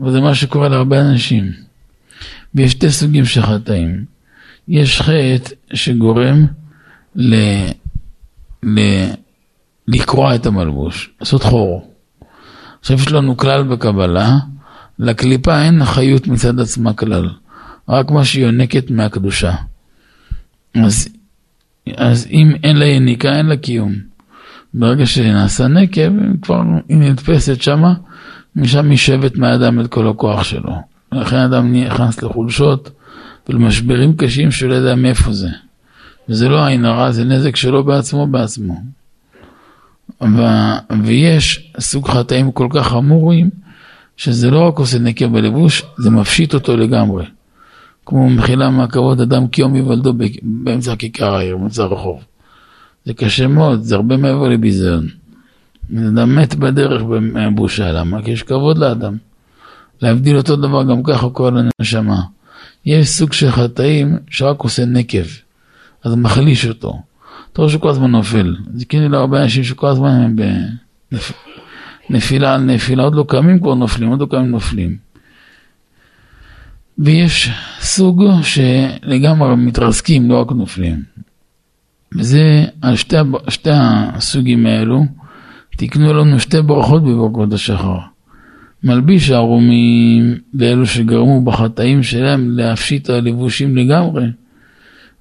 וזה 0.00 0.20
מה 0.20 0.34
שקורה 0.34 0.68
להרבה 0.68 1.00
אנשים. 1.00 1.52
ויש 2.54 2.72
שתי 2.72 2.90
סוגים 2.90 3.24
של 3.24 3.42
חטאים. 3.42 4.17
יש 4.68 5.00
חטא 5.00 5.54
שגורם 5.74 6.46
ל... 7.16 7.34
ל... 8.62 8.80
לקרוע 9.88 10.34
את 10.34 10.46
המלבוש, 10.46 11.10
לעשות 11.20 11.42
חור. 11.42 11.94
עכשיו 12.80 12.96
יש 12.96 13.12
לנו 13.12 13.36
כלל 13.36 13.62
בקבלה, 13.62 14.36
לקליפה 14.98 15.62
אין 15.62 15.84
חיות 15.84 16.26
מצד 16.26 16.60
עצמה 16.60 16.92
כלל, 16.92 17.28
רק 17.88 18.10
מה 18.10 18.24
שהיא 18.24 18.44
יונקת 18.44 18.90
מהקדושה. 18.90 19.54
אז, 20.74 21.08
אז 21.96 22.26
אם 22.30 22.52
אין 22.64 22.76
לה 22.76 22.84
יניקה, 22.84 23.36
אין 23.36 23.46
לה 23.46 23.56
קיום. 23.56 23.94
ברגע 24.74 25.06
שנעשה 25.06 25.68
נקב, 25.68 26.10
כבר 26.42 26.62
היא 26.88 26.96
נתפסת 26.98 27.62
שמה, 27.62 27.94
משם 28.56 28.90
היא 28.90 28.98
שבת 28.98 29.36
מהאדם 29.36 29.80
את 29.80 29.86
כל 29.86 30.08
הכוח 30.08 30.44
שלו. 30.44 30.72
לכן 31.12 31.36
אדם 31.36 31.72
נכנס 31.72 32.22
לחולשות 32.22 32.90
ולמשברים 33.48 34.16
קשים 34.16 34.50
שהוא 34.50 34.70
לא 34.70 34.74
יודע 34.74 34.94
מאיפה 34.94 35.32
זה. 35.32 35.48
וזה 36.28 36.48
לא 36.48 36.66
עין 36.66 36.84
הרע, 36.84 37.12
זה 37.12 37.24
נזק 37.24 37.56
שלו 37.56 37.84
בעצמו 37.84 38.26
בעצמו. 38.26 38.82
ו... 40.22 40.42
ויש 41.04 41.72
סוג 41.80 42.08
חטאים 42.08 42.52
כל 42.52 42.68
כך 42.70 42.88
חמורים, 42.88 43.50
שזה 44.16 44.50
לא 44.50 44.68
רק 44.68 44.78
עושה 44.78 44.98
נקר 44.98 45.28
בלבוש, 45.28 45.82
זה 45.98 46.10
מפשיט 46.10 46.54
אותו 46.54 46.76
לגמרי. 46.76 47.24
כמו 48.06 48.30
מחילה 48.30 48.70
מהכבוד 48.70 49.20
אדם 49.20 49.48
כי 49.48 49.60
יום 49.60 49.76
יוולדו 49.76 50.14
באמצע 50.42 50.96
כיכר 50.96 51.34
העיר, 51.34 51.56
באמצע 51.56 51.82
הרחוב. 51.82 52.24
זה 53.04 53.14
קשה 53.14 53.46
מאוד, 53.46 53.82
זה 53.82 53.94
הרבה 53.94 54.16
מעבר 54.16 54.48
לביזיון. 54.48 55.06
אדם 55.92 56.36
מת 56.36 56.54
בדרך 56.54 57.02
מהבושה, 57.20 57.92
למה? 57.92 58.22
כי 58.22 58.30
יש 58.30 58.42
כבוד 58.42 58.78
לאדם. 58.78 59.16
להבדיל 60.02 60.36
אותו 60.36 60.56
דבר 60.56 60.82
גם 60.84 61.02
ככה 61.02 61.30
כל 61.30 61.52
הנשמה. 61.58 62.20
יש 62.88 63.08
סוג 63.08 63.32
של 63.32 63.50
חטאים 63.50 64.16
שרק 64.30 64.60
עושה 64.60 64.84
נקב, 64.84 65.26
אז 66.04 66.14
מחליש 66.14 66.66
אותו. 66.66 67.02
אתה 67.52 67.62
רואה 67.62 67.72
שכל 67.72 67.88
הזמן 67.88 68.10
נופל. 68.10 68.56
זה 68.74 68.84
כאילו 68.84 69.08
להרבה 69.08 69.42
אנשים 69.42 69.64
שכל 69.64 69.86
הזמן 69.86 70.10
הם 70.10 70.36
בנפילה 72.10 72.54
על 72.54 72.60
נפילה, 72.60 73.02
עוד 73.02 73.14
לא 73.14 73.24
קמים 73.28 73.60
כבר 73.60 73.74
נופלים, 73.74 74.08
עוד 74.08 74.20
לא 74.20 74.26
קמים 74.26 74.50
נופלים. 74.50 74.96
ויש 76.98 77.50
סוג 77.80 78.24
שלגמרי 78.42 79.56
מתרסקים, 79.56 80.30
לא 80.30 80.40
רק 80.40 80.52
נופלים. 80.52 81.02
וזה, 82.18 82.64
על 82.82 82.96
שתי, 82.96 83.16
שתי 83.48 83.70
הסוגים 83.72 84.66
האלו, 84.66 85.04
תקנו 85.76 86.14
לנו 86.14 86.40
שתי 86.40 86.62
ברכות 86.62 87.02
בברכות 87.02 87.52
השחר. 87.52 87.98
מלביש 88.84 89.30
הערומים 89.30 90.38
ואלו 90.54 90.86
שגרמו 90.86 91.40
בחטאים 91.44 92.02
שלהם 92.02 92.50
להפשיט 92.50 93.10
הלבושים 93.10 93.76
לגמרי. 93.76 94.26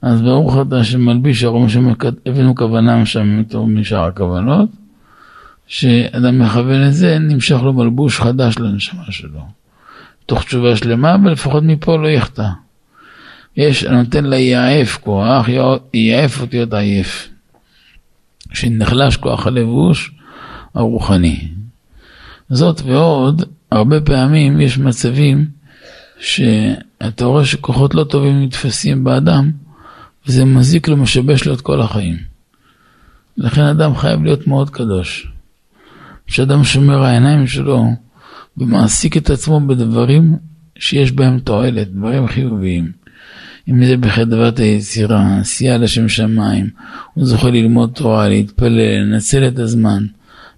אז 0.01 0.21
ברוך 0.21 0.57
אתה 0.67 0.83
שמלביש 0.83 1.43
הערומים 1.43 1.69
שהבאנו 1.69 2.55
כוונה 2.55 3.05
שם 3.05 3.39
מתור 3.39 3.67
משאר 3.67 4.03
הכוונות, 4.05 4.69
שאדם 5.67 6.39
מכוון 6.39 6.87
את 6.87 6.93
זה, 6.93 7.19
נמשך 7.19 7.57
לו 7.63 7.73
מלבוש 7.73 8.19
חדש 8.19 8.59
לנשמה 8.59 9.03
שלו. 9.09 9.41
תוך 10.25 10.43
תשובה 10.43 10.75
שלמה, 10.75 11.15
ולפחות 11.23 11.63
מפה 11.63 11.97
לא 11.97 12.07
יחטא. 12.07 12.47
יש, 13.57 13.83
נותן 13.83 14.25
ליעף 14.25 14.97
כוח, 14.97 15.45
יעף 15.93 16.41
אותיות 16.41 16.73
עייף. 16.73 17.29
שנחלש 18.53 19.17
כוח 19.17 19.47
הלבוש 19.47 20.11
הרוחני. 20.75 21.47
זאת 22.49 22.81
ועוד, 22.85 23.43
הרבה 23.71 24.01
פעמים 24.01 24.61
יש 24.61 24.77
מצבים 24.77 25.45
שאתה 26.19 27.25
רואה 27.25 27.45
שכוחות 27.45 27.95
לא 27.95 28.03
טובים 28.03 28.43
נתפסים 28.43 29.03
באדם, 29.03 29.51
וזה 30.27 30.45
מזיק 30.45 30.87
לו, 30.87 30.97
משבש 30.97 31.45
לו 31.45 31.53
את 31.53 31.61
כל 31.61 31.81
החיים. 31.81 32.17
לכן 33.37 33.61
אדם 33.61 33.95
חייב 33.95 34.23
להיות 34.23 34.47
מאוד 34.47 34.69
קדוש. 34.69 35.31
כשאדם 36.27 36.63
שומר 36.63 37.03
העיניים 37.03 37.47
שלו 37.47 37.85
ומעסיק 38.57 39.17
את 39.17 39.29
עצמו 39.29 39.59
בדברים 39.59 40.35
שיש 40.79 41.11
בהם 41.11 41.39
תועלת, 41.39 41.91
דברים 41.93 42.27
חיוביים. 42.27 42.91
אם 43.69 43.85
זה 43.85 43.97
בחדוות 43.97 44.59
היצירה, 44.59 45.37
עשייה 45.39 45.77
לשם 45.77 46.09
שמיים, 46.09 46.69
הוא 47.13 47.25
זוכה 47.25 47.49
ללמוד 47.49 47.91
תורה, 47.95 48.27
להתפלל, 48.27 48.99
לנצל 48.99 49.47
את 49.47 49.59
הזמן, 49.59 50.05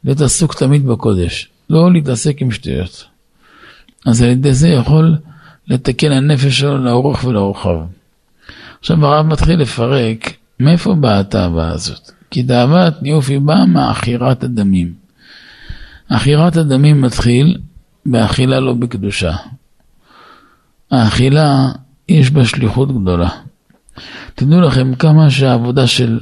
להיות 0.04 0.22
עסוק 0.22 0.54
תמיד 0.54 0.86
בקודש, 0.86 1.50
לא 1.70 1.94
להתעסק 1.94 2.42
עם 2.42 2.52
שטויות. 2.52 3.06
אז 4.06 4.22
על 4.22 4.30
ידי 4.30 4.54
זה 4.54 4.70
יכול 4.70 5.18
לתקן 5.68 6.12
הנפש 6.12 6.60
שלו 6.60 6.78
לאורך 6.78 7.24
ולרוחב. 7.24 7.78
עכשיו 8.80 9.06
הרב 9.06 9.26
מתחיל 9.26 9.60
לפרק 9.60 10.34
מאיפה 10.60 10.96
באה 10.96 11.20
התאווה 11.20 11.68
הזאת. 11.68 12.12
כי 12.32 12.44
תאוות 12.44 13.02
ניאוף 13.02 13.30
היא 13.30 13.40
באה 13.40 13.66
מעכירת 13.66 14.44
הדמים. 14.44 14.94
עכירת 16.10 16.58
הדמים 16.58 17.02
מתחיל 17.02 17.58
באכילה 18.06 18.60
לא 18.60 18.74
בקדושה. 18.74 19.36
האכילה 20.92 21.68
יש 22.10 22.32
בה 22.32 22.46
שליחות 22.46 23.02
גדולה. 23.02 23.30
תדעו 24.36 24.62
לכם 24.62 24.96
כמה 24.96 25.30
שהעבודה 25.30 25.88
של 25.88 26.20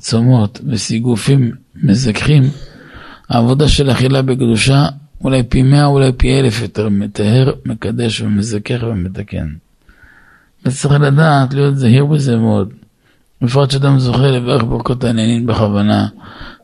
צומות 0.00 0.60
וסיגופים 0.66 1.52
מזכחים, 1.74 2.42
העבודה 3.28 3.68
של 3.68 3.90
אכילה 3.90 4.22
בקדושה 4.22 4.86
אולי 5.24 5.42
פי 5.42 5.62
מאה, 5.62 5.84
אולי 5.84 6.12
פי 6.12 6.40
אלף 6.40 6.62
יותר 6.62 6.88
מטהר, 6.88 7.52
מקדש 7.66 8.20
ומזכך 8.20 8.78
ומתקן. 8.82 9.48
וצריך 10.64 11.00
לדעת, 11.00 11.54
להיות 11.54 11.76
זהיר 11.76 12.06
בזה 12.06 12.36
מאוד. 12.36 12.68
בפרט 13.42 13.70
שאדם 13.70 13.98
זוכה 13.98 14.26
לברך 14.26 14.64
ברכות 14.64 15.04
העניינים 15.04 15.46
בכוונה, 15.46 16.06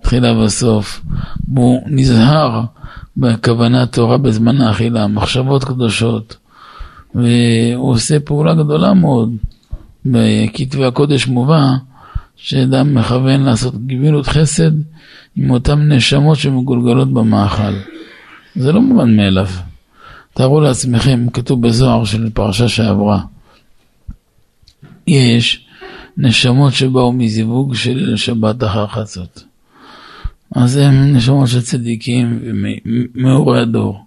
תחילה 0.03 0.39
וסוף, 0.39 1.01
והוא 1.55 1.83
נזהר 1.87 2.63
בכוונת 3.17 3.93
תורה 3.93 4.19
בזמן 4.19 4.61
האכילה, 4.61 5.07
מחשבות 5.07 5.65
קדושות, 5.65 6.37
והוא 7.15 7.91
עושה 7.91 8.21
פעולה 8.21 8.55
גדולה 8.55 8.95
מאוד. 8.95 9.33
בכתבי 10.07 10.85
הקודש 10.85 11.27
מובא 11.27 11.71
שאדם 12.37 12.95
מכוון 12.95 13.43
לעשות 13.43 13.87
גבילות 13.87 14.27
חסד 14.27 14.71
עם 15.37 15.51
אותן 15.51 15.93
נשמות 15.93 16.39
שמגולגלות 16.39 17.13
במאכל. 17.13 17.73
זה 18.57 18.73
לא 18.73 18.81
מובן 18.81 19.17
מאליו. 19.17 19.49
תארו 20.35 20.61
לעצמכם, 20.61 21.27
כתוב 21.33 21.67
בזוהר 21.67 22.05
של 22.05 22.31
פרשה 22.31 22.69
שעברה, 22.69 23.21
יש 25.07 25.67
נשמות 26.17 26.73
שבאו 26.73 27.13
מזיווג 27.13 27.75
של 27.75 28.17
שבת 28.17 28.65
אחר 28.65 28.87
חצות. 28.87 29.45
אז 30.55 30.77
הם 30.77 31.17
נשמות 31.17 31.49
של 31.49 31.61
צדיקים 31.61 32.41
ומאורי 33.15 33.61
הדור. 33.61 34.05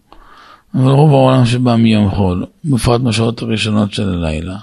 אבל 0.76 0.92
רוב 0.92 1.12
העולם 1.12 1.46
שבא 1.46 1.76
מיום 1.76 2.12
חול, 2.12 2.46
בפרט 2.66 3.02
בשעות 3.02 3.42
הראשונות 3.42 3.94
של 3.94 4.10
הלילה. 4.10 4.58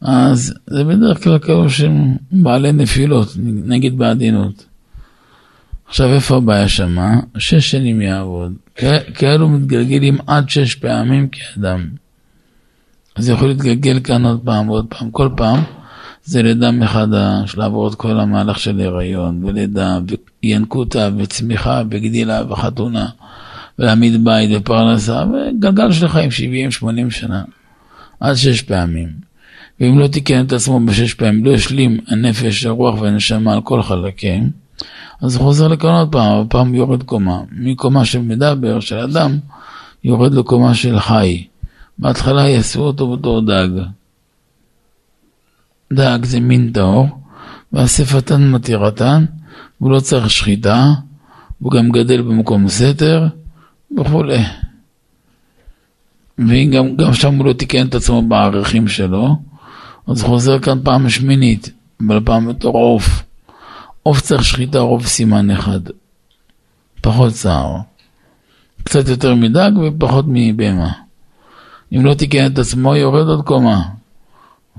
אז 0.00 0.54
זה 0.66 0.84
בדרך 0.84 1.24
כלל 1.24 1.38
כאלו 1.38 1.70
שהם 1.70 2.16
בעלי 2.32 2.72
נפילות, 2.72 3.28
נגיד 3.64 3.98
בעדינות. 3.98 4.66
עכשיו 5.88 6.12
איפה 6.14 6.36
הבעיה 6.36 6.68
שמה? 6.68 7.20
שש 7.38 7.70
שנים 7.70 8.00
יעבוד. 8.00 8.52
כאלו 9.14 9.48
מתגלגלים 9.48 10.18
עד 10.26 10.48
שש 10.48 10.74
פעמים 10.74 11.28
כאדם. 11.28 11.88
אז 13.16 13.28
יכול 13.28 13.48
להתגלגל 13.48 14.00
כאן 14.00 14.24
עוד 14.24 14.40
פעם 14.44 14.68
ועוד 14.68 14.86
פעם. 14.88 15.10
כל 15.10 15.28
פעם 15.36 15.60
זה 16.24 16.42
לידה 16.42 16.70
מחדש, 16.70 17.56
לעבור 17.56 17.88
את 17.88 17.94
כל 17.94 18.20
המהלך 18.20 18.58
של 18.58 18.80
הריון, 18.80 19.44
ולידה, 19.44 19.98
וינקותה, 20.42 21.08
וצמיחה, 21.18 21.82
וגדילה, 21.90 22.42
וחתונה, 22.48 23.08
ולהעמיד 23.78 24.24
בית 24.24 24.50
ופרנסה, 24.56 25.24
וגלגל 25.24 25.92
של 25.92 26.08
חיים 26.08 26.30
70-80 27.08 27.10
שנה, 27.10 27.42
עד 28.20 28.34
שש 28.34 28.62
פעמים. 28.62 29.27
ואם 29.80 29.98
לא 29.98 30.06
תיקן 30.06 30.46
את 30.46 30.52
עצמו 30.52 30.80
בשש 30.80 31.14
פעמים, 31.14 31.44
לא 31.44 31.50
ישלים 31.50 31.98
הנפש, 32.08 32.66
הרוח 32.66 33.00
והנשמה 33.00 33.52
על 33.52 33.60
כל 33.60 33.82
חלקים, 33.82 34.50
אז 35.20 35.36
הוא 35.36 35.44
חוזר 35.44 35.68
לכאן 35.68 35.90
עוד 35.90 36.12
פעם, 36.12 36.40
הפעם 36.40 36.74
יורד 36.74 37.02
קומה. 37.02 37.40
מקומה 37.52 38.04
של 38.04 38.18
מדבר, 38.18 38.80
של 38.80 38.96
אדם, 38.96 39.38
יורד 40.04 40.34
לקומה 40.34 40.74
של 40.74 41.00
חי. 41.00 41.46
בהתחלה 41.98 42.48
יעשו 42.48 42.80
אותו 42.80 43.16
בתור 43.16 43.40
דג. 43.40 43.68
דג 45.92 46.18
זה 46.22 46.40
מין 46.40 46.72
טהור, 46.72 47.08
ואספתן 47.72 48.50
מתירתן, 48.50 49.24
והוא 49.80 49.90
לא 49.90 50.00
צריך 50.00 50.30
שחיטה, 50.30 50.86
הוא 51.58 51.72
גם 51.72 51.88
גדל 51.88 52.22
במקום 52.22 52.68
סתר, 52.68 53.26
וכולי. 53.98 54.38
וגם 56.38 56.96
גם 56.96 57.14
שם 57.14 57.34
הוא 57.34 57.46
לא 57.46 57.52
תיקן 57.52 57.86
את 57.86 57.94
עצמו 57.94 58.22
בערכים 58.22 58.88
שלו, 58.88 59.36
אז 60.08 60.22
חוזר 60.22 60.58
כאן 60.58 60.78
פעם 60.84 61.08
שמינית, 61.08 61.70
אבל 62.06 62.20
פעם 62.24 62.48
בתור 62.48 62.76
עוף. 62.76 63.22
עוף 64.02 64.20
צריך 64.20 64.44
שחיטה 64.44 64.78
רוב 64.78 65.06
סימן 65.06 65.50
אחד, 65.50 65.80
פחות 67.00 67.32
צער. 67.32 67.76
קצת 68.84 69.08
יותר 69.08 69.34
מדג 69.34 69.70
ופחות 69.86 70.24
מבהמה. 70.28 70.92
אם 71.92 72.04
לא 72.04 72.14
תיקן 72.14 72.46
את 72.46 72.58
עצמו, 72.58 72.96
יורד 72.96 73.28
עוד 73.28 73.44
קומה. 73.44 73.82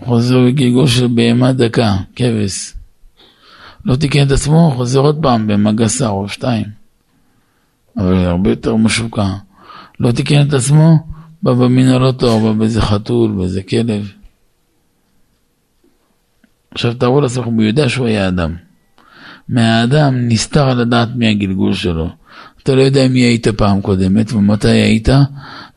חוזר 0.05 0.45
בגלגול 0.45 0.87
של 0.87 1.07
בהמה 1.07 1.53
דקה, 1.53 1.97
כבש. 2.15 2.73
לא 3.85 3.95
תיקן 3.95 4.27
את 4.27 4.31
עצמו, 4.31 4.71
חוזר 4.75 4.99
עוד 4.99 5.19
פעם 5.21 5.47
בהמה 5.47 5.71
גסה 5.71 6.09
או 6.09 6.29
שתיים. 6.29 6.65
אבל 7.97 8.25
הרבה 8.25 8.49
יותר 8.49 8.75
משוקע. 8.75 9.33
לא 9.99 10.11
תיקן 10.11 10.47
את 10.47 10.53
עצמו, 10.53 11.07
בא 11.43 11.53
במין 11.53 11.89
הלא 11.89 12.11
טוב, 12.11 12.43
בא 12.43 12.51
באיזה 12.51 12.81
חתול, 12.81 13.31
באיזה 13.31 13.63
כלב. 13.63 14.11
עכשיו 16.71 16.93
תארו 16.93 17.21
לעצמכם, 17.21 17.53
הוא 17.53 17.63
יודע 17.63 17.89
שהוא 17.89 18.07
היה 18.07 18.27
אדם. 18.27 18.55
מהאדם 19.49 20.27
נסתר 20.27 20.73
לדעת 20.73 21.09
מי 21.15 21.27
הגלגול 21.27 21.73
שלו. 21.73 22.09
אתה 22.63 22.75
לא 22.75 22.81
יודע 22.81 23.07
מי 23.07 23.19
היית 23.19 23.47
פעם 23.47 23.81
קודמת 23.81 24.33
ומתי 24.33 24.67
היית 24.67 25.09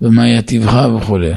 ומה 0.02 0.22
היה 0.22 0.42
טבעך 0.42 0.94
וכולי. 0.96 1.32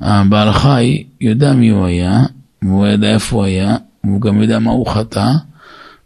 הבעל 0.00 0.52
חי 0.52 1.04
יודע 1.20 1.52
מי 1.52 1.68
הוא 1.68 1.86
היה, 1.86 2.20
והוא 2.62 2.86
יודע 2.86 3.14
איפה 3.14 3.36
הוא 3.36 3.44
היה, 3.44 3.76
והוא 4.04 4.20
גם 4.20 4.42
יודע 4.42 4.58
מה 4.58 4.70
הוא 4.70 4.86
חטא, 4.86 5.32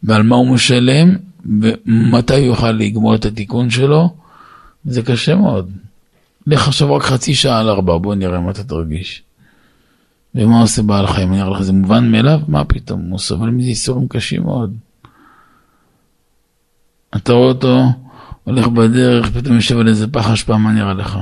ועל 0.03 0.23
מה 0.23 0.37
הוא 0.37 0.55
משלם, 0.55 1.17
ומתי 1.61 2.35
הוא 2.35 2.47
יוכל 2.47 2.71
לגמור 2.71 3.15
את 3.15 3.25
התיקון 3.25 3.71
שלו. 3.71 4.15
זה 4.85 5.03
קשה 5.03 5.35
מאוד. 5.35 5.71
לך 6.47 6.69
עכשיו 6.69 6.95
רק 6.95 7.03
חצי 7.03 7.35
שעה 7.35 7.61
על 7.61 7.69
ארבע, 7.69 7.97
בוא 7.99 8.15
נראה 8.15 8.41
מה 8.41 8.51
אתה 8.51 8.65
תרגיש. 8.65 9.23
ומה 10.35 10.61
עושה 10.61 10.83
בעל 10.83 11.07
חיים? 11.07 11.33
אני 11.33 11.43
אראה 11.43 11.51
לך, 11.51 11.63
זה 11.63 11.73
מובן 11.73 12.13
מאליו? 12.13 12.41
מה 12.49 12.65
פתאום? 12.65 13.01
הוא 13.11 13.19
סובל 13.19 13.51
מזה 13.51 13.69
איסורים 13.69 14.09
קשים 14.09 14.43
מאוד. 14.43 14.75
אתה 17.17 17.33
רואה 17.33 17.49
אותו 17.49 17.85
הולך 18.45 18.69
בדרך, 18.69 19.31
פתאום 19.31 19.55
יושב 19.55 19.79
על 19.79 19.89
איזה 19.89 20.07
פח 20.09 20.31
אשפה, 20.31 20.57
מה 20.57 20.73
נראה 20.73 20.95
לך? 20.95 21.19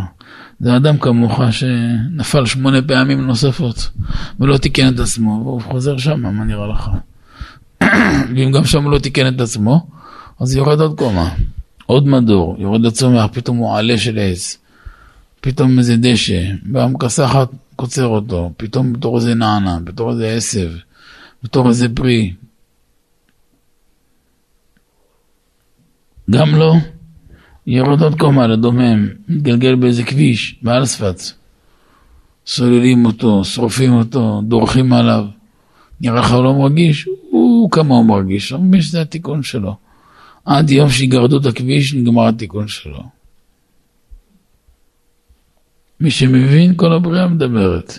זה 0.61 0.77
אדם 0.77 0.99
כמוך 0.99 1.41
שנפל 1.51 2.47
שמונה 2.47 2.83
פעמים 2.83 3.27
נוספות 3.27 3.91
ולא 4.41 4.57
תיקן 4.57 4.95
את 4.95 5.01
עצמו, 5.01 5.43
והוא 5.45 5.61
חוזר 5.61 5.99
שם, 5.99 6.21
מה 6.21 6.45
נראה 6.45 6.67
לך? 6.67 6.91
ואם 8.37 8.53
גם 8.53 8.65
שם 8.65 8.85
הוא 8.85 8.93
לא 8.93 8.99
תיקן 8.99 9.35
את 9.35 9.41
עצמו, 9.41 9.87
אז 10.41 10.57
יורד 10.57 10.81
עוד 10.81 10.99
קומה, 10.99 11.31
עוד 11.87 12.07
מדור, 12.07 12.57
יורד 12.59 12.81
לצומח, 12.81 13.27
פתאום 13.33 13.57
הוא 13.57 13.77
עלה 13.77 13.99
של 13.99 14.19
עץ, 14.19 14.59
פתאום 15.41 15.79
איזה 15.79 15.97
דשא, 15.97 16.43
באה 16.63 16.89
מכסחת, 16.89 17.49
קוצר 17.83 18.07
אותו, 18.07 18.53
פתאום 18.57 18.93
בתור 18.93 19.17
איזה 19.17 19.35
נענה, 19.35 19.79
בתור 19.85 20.11
איזה 20.11 20.35
עשב, 20.35 20.71
בתור 21.43 21.69
איזה 21.69 21.89
פרי. 21.95 22.35
גם 26.31 26.55
לא, 26.55 26.75
יורד 27.67 28.03
עוד 28.03 28.19
קומה 28.19 28.47
לדומם, 28.47 29.09
מתגלגל 29.29 29.75
באיזה 29.75 30.03
כביש, 30.03 30.59
מעל 30.63 30.85
ספץ. 30.85 31.35
סוללים 32.47 33.07
אותו, 33.07 33.45
שורפים 33.45 33.93
אותו, 33.93 34.43
דורכים 34.45 34.93
עליו. 34.93 35.25
נראה 36.01 36.21
לך 36.21 36.33
לא 36.33 36.55
מרגיש? 36.55 37.09
הוא 37.31 37.71
כמה 37.71 37.95
הוא 37.95 38.07
מרגיש, 38.07 38.51
הוא 38.51 38.61
מבין 38.61 38.83
שזה 38.83 39.01
התיקון 39.01 39.43
שלו. 39.43 39.77
עד 40.45 40.71
יום 40.71 40.91
שיגרדו 40.91 41.39
את 41.39 41.47
הכביש, 41.47 41.95
נגמר 41.95 42.29
התיקון 42.29 42.69
שלו. 42.69 43.03
מי 46.03 46.11
שמבין, 46.11 46.75
כל 46.77 46.93
הבריאה 46.93 47.29
מדברת. 47.29 47.99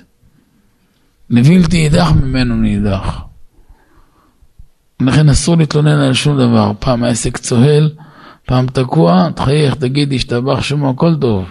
לבלתי 1.30 1.78
יידח 1.78 2.12
ממנו 2.12 2.56
נידח. 2.56 3.22
לכן 5.02 5.30
אסור 5.30 5.58
להתלונן 5.58 6.00
על 6.00 6.14
שום 6.14 6.38
דבר. 6.38 6.72
פעם 6.80 7.04
העסק 7.04 7.38
צוהל, 7.38 7.90
פעם 8.46 8.66
תקוע, 8.68 9.30
תחייך, 9.36 9.76
תגיד, 9.76 10.14
השתבח 10.14 10.62
שמו, 10.62 10.90
הכל 10.90 11.16
טוב. 11.22 11.50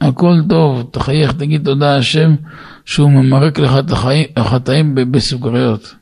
הכל 0.00 0.34
טוב, 0.48 0.88
תחייך, 0.90 1.32
תגיד 1.32 1.64
תודה 1.64 1.96
השם 1.96 2.34
שהוא 2.84 3.10
ממרק 3.10 3.58
לך 3.58 3.72
את 3.78 3.92
החטאים 4.36 4.94
בסוכריות. 5.10 5.94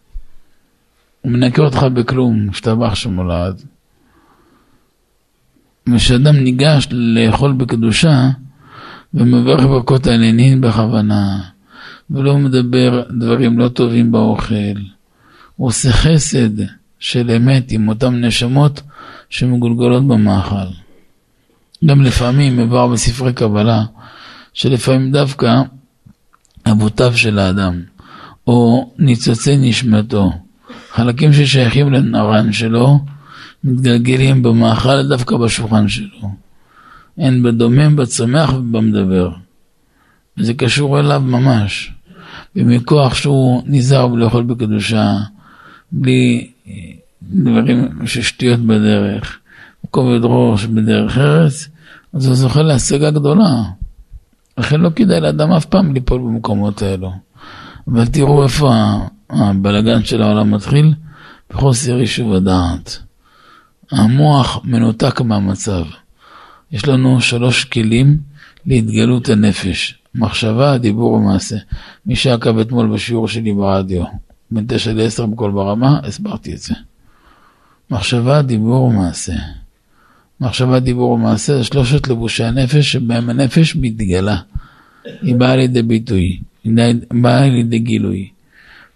הוא 1.20 1.32
מנקה 1.32 1.62
אותך 1.62 1.82
בכלום, 1.94 2.48
השתבח 2.50 2.94
שמו 2.94 3.24
לעד. 3.24 3.62
כשאדם 5.96 6.36
ניגש 6.36 6.88
לאכול 6.90 7.52
בקדושה 7.52 8.28
ומברך 9.14 9.64
ברכות 9.64 10.06
העניינים 10.06 10.60
בכוונה, 10.60 11.40
ולא 12.10 12.38
מדבר 12.38 13.02
דברים 13.18 13.58
לא 13.58 13.68
טובים 13.68 14.12
באוכל, 14.12 14.54
הוא 15.56 15.68
עושה 15.68 15.92
חסד 15.92 16.62
של 16.98 17.30
אמת 17.30 17.72
עם 17.72 17.88
אותן 17.88 18.24
נשמות 18.24 18.82
שמגולגלות 19.30 20.08
במאכל. 20.08 20.66
גם 21.84 22.02
לפעמים 22.02 22.56
מבואר 22.56 22.86
בספרי 22.86 23.32
קבלה, 23.32 23.84
שלפעמים 24.54 25.12
דווקא 25.12 25.62
אבותיו 26.70 27.16
של 27.16 27.38
האדם, 27.38 27.82
או 28.46 28.90
ניצוצי 28.98 29.56
נשמתו, 29.56 30.32
חלקים 30.90 31.32
ששייכים 31.32 31.92
לנרן 31.92 32.52
שלו, 32.52 32.98
מתגלגלים 33.64 34.42
במאכל 34.42 35.08
דווקא 35.08 35.36
בשולחן 35.36 35.88
שלו. 35.88 36.45
אין 37.18 37.42
בדומם, 37.42 37.96
בצומח 37.96 38.52
ובמדבר. 38.54 39.30
וזה 40.38 40.54
קשור 40.54 41.00
אליו 41.00 41.20
ממש. 41.20 41.92
ומכוח 42.56 43.14
שהוא 43.14 43.62
נזהר 43.66 44.06
לאכול 44.06 44.44
בקדושה, 44.44 45.16
בלי 45.92 46.50
דברים 47.22 48.06
ששטויות 48.06 48.60
בדרך, 48.60 49.38
כובד 49.90 50.20
ראש 50.22 50.64
בדרך 50.64 51.18
ארץ, 51.18 51.68
אז 52.12 52.26
הוא 52.26 52.34
זוכה 52.34 52.62
להשגה 52.62 53.10
גדולה. 53.10 53.62
לכן 54.58 54.80
לא 54.80 54.90
כדאי 54.96 55.20
לאדם 55.20 55.52
אף 55.52 55.64
פעם 55.64 55.94
ליפול 55.94 56.20
במקומות 56.20 56.82
האלו. 56.82 57.12
אבל 57.88 58.06
תראו 58.06 58.42
איפה 58.42 58.72
הבלגן 59.30 60.04
של 60.04 60.22
העולם 60.22 60.50
מתחיל, 60.50 60.94
בחוסר 61.50 61.98
יישוב 61.98 62.32
הדעת. 62.32 62.98
המוח 63.92 64.60
מנותק 64.64 65.20
מהמצב. 65.20 65.84
יש 66.72 66.88
לנו 66.88 67.20
שלוש 67.20 67.64
כלים 67.64 68.18
להתגלות 68.66 69.28
הנפש, 69.28 69.98
מחשבה, 70.14 70.78
דיבור 70.78 71.12
ומעשה. 71.12 71.56
מי 72.06 72.16
שעקב 72.16 72.58
אתמול 72.58 72.94
בשיעור 72.94 73.28
שלי 73.28 73.52
ברדיו, 73.52 74.04
בין 74.50 74.64
תשע 74.68 74.92
לעשר 74.92 75.26
בכל 75.26 75.50
ברמה, 75.50 76.00
הסברתי 76.02 76.54
את 76.54 76.58
זה. 76.58 76.74
מחשבה, 77.90 78.42
דיבור 78.42 78.82
ומעשה. 78.82 79.34
מחשבה, 80.40 80.80
דיבור 80.80 81.10
ומעשה 81.10 81.56
זה 81.56 81.64
שלושת 81.64 82.08
לבושי 82.08 82.44
הנפש 82.44 82.92
שבהם 82.92 83.30
הנפש 83.30 83.76
מתגלה. 83.76 84.36
היא 85.22 85.36
באה 85.36 85.56
לידי 85.56 85.82
ביטוי, 85.82 86.40
היא 86.64 86.72
באה 87.10 87.48
לידי 87.48 87.78
גילוי. 87.78 88.28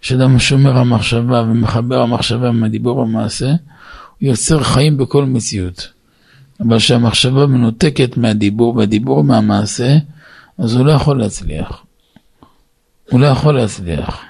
כשאדם 0.01 0.39
שומר 0.39 0.77
המחשבה 0.77 1.41
ומחבר 1.41 2.01
המחשבה 2.01 2.47
עם 2.47 2.63
הדיבור 2.63 2.97
והמעשה, 2.97 3.49
הוא 3.49 4.29
יוצר 4.29 4.63
חיים 4.63 4.97
בכל 4.97 5.25
מציאות. 5.25 5.87
אבל 6.61 6.77
כשהמחשבה 6.77 7.45
מנותקת 7.45 8.17
מהדיבור 8.17 8.75
והדיבור 8.75 9.23
מהמעשה, 9.23 9.97
אז 10.57 10.75
הוא 10.75 10.85
לא 10.85 10.91
יכול 10.91 11.19
להצליח. 11.19 11.83
הוא 13.09 13.19
לא 13.19 13.25
יכול 13.25 13.55
להצליח. 13.55 14.21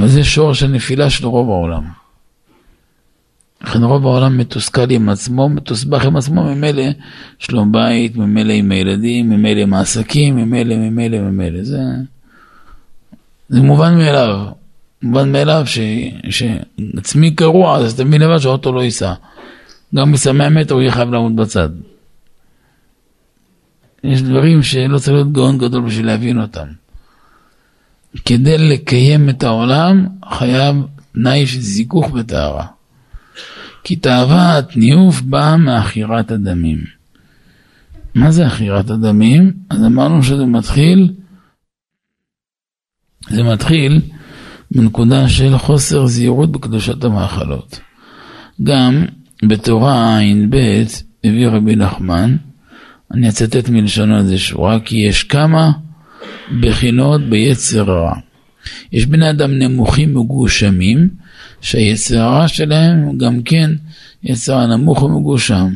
וזה 0.00 0.24
שורש 0.24 0.62
הנפילה 0.62 1.10
של 1.10 1.26
רוב 1.26 1.50
העולם. 1.50 1.84
לכן 3.62 3.82
רוב 3.82 4.06
העולם 4.06 4.38
מתוסכל 4.38 4.90
עם 4.90 5.08
עצמו, 5.08 5.48
מתוסבך 5.48 6.04
עם 6.04 6.16
עצמו, 6.16 6.44
ממילא 6.44 6.84
שלום 7.38 7.72
בית, 7.72 8.16
ממילא 8.16 8.52
עם 8.52 8.72
הילדים, 8.72 9.30
ממילא 9.30 9.60
עם 9.60 9.74
העסקים, 9.74 10.36
ממילא, 10.36 10.76
ממילא, 10.76 11.18
ממילא. 11.18 11.64
זה, 11.64 11.80
זה 13.48 13.60
מובן 13.60 13.98
מאליו. 13.98 14.46
מובן 15.02 15.32
מאליו 15.32 15.64
שעצמי 16.30 17.34
קרוע, 17.34 17.76
אז 17.76 17.92
אתה 17.92 18.04
מבין 18.04 18.20
לבד 18.20 18.38
שהאוטו 18.38 18.72
לא 18.72 18.80
ייסע. 18.80 19.12
גם 19.96 20.12
100 20.34 20.48
מטר 20.50 20.74
הוא 20.74 20.82
יהיה 20.82 20.92
חייב 20.92 21.10
לעמוד 21.10 21.36
בצד. 21.36 21.68
יש 24.04 24.22
דברים 24.22 24.62
שלא 24.62 24.98
צריך 24.98 25.14
להיות 25.14 25.32
גאון 25.32 25.58
גדול 25.58 25.82
בשביל 25.82 26.06
להבין 26.06 26.40
אותם. 26.40 26.66
כדי 28.24 28.58
לקיים 28.58 29.28
את 29.28 29.42
העולם 29.42 30.06
חייב 30.28 30.76
תנאי 31.12 31.46
של 31.46 31.60
זיכוך 31.60 32.10
וטהרה. 32.14 32.66
כי 33.84 33.96
תאוות 33.96 34.76
ניאוף 34.76 35.20
באה 35.20 35.56
מעכירת 35.56 36.30
הדמים. 36.30 36.78
מה 38.14 38.30
זה 38.30 38.46
עכירת 38.46 38.90
הדמים? 38.90 39.52
אז 39.70 39.84
אמרנו 39.84 40.22
שזה 40.22 40.44
מתחיל, 40.44 41.12
זה 43.28 43.42
מתחיל 43.42 44.00
בנקודה 44.70 45.28
של 45.28 45.58
חוסר 45.58 46.06
זהירות 46.06 46.52
בקדושת 46.52 47.04
המאכלות. 47.04 47.80
גם 48.62 49.04
בתורה 49.48 50.18
ע"ב 50.18 50.56
הביא 51.24 51.48
רבי 51.48 51.76
נחמן, 51.76 52.36
אני 53.12 53.28
אצטט 53.28 53.68
מלשונו 53.68 54.18
איזה 54.18 54.38
שורה, 54.38 54.80
כי 54.80 54.96
יש 54.96 55.22
כמה 55.22 55.70
בחינות 56.60 57.20
ביצר 57.28 57.82
רע. 57.82 58.14
יש 58.92 59.06
בני 59.06 59.30
אדם 59.30 59.52
נמוכים 59.58 60.14
מגושמים, 60.14 61.08
שהיצר 61.60 62.20
הרע 62.20 62.48
שלהם 62.48 63.18
גם 63.18 63.42
כן 63.42 63.70
יצר 64.22 64.56
הנמוך 64.56 65.02
ומגושם. 65.02 65.68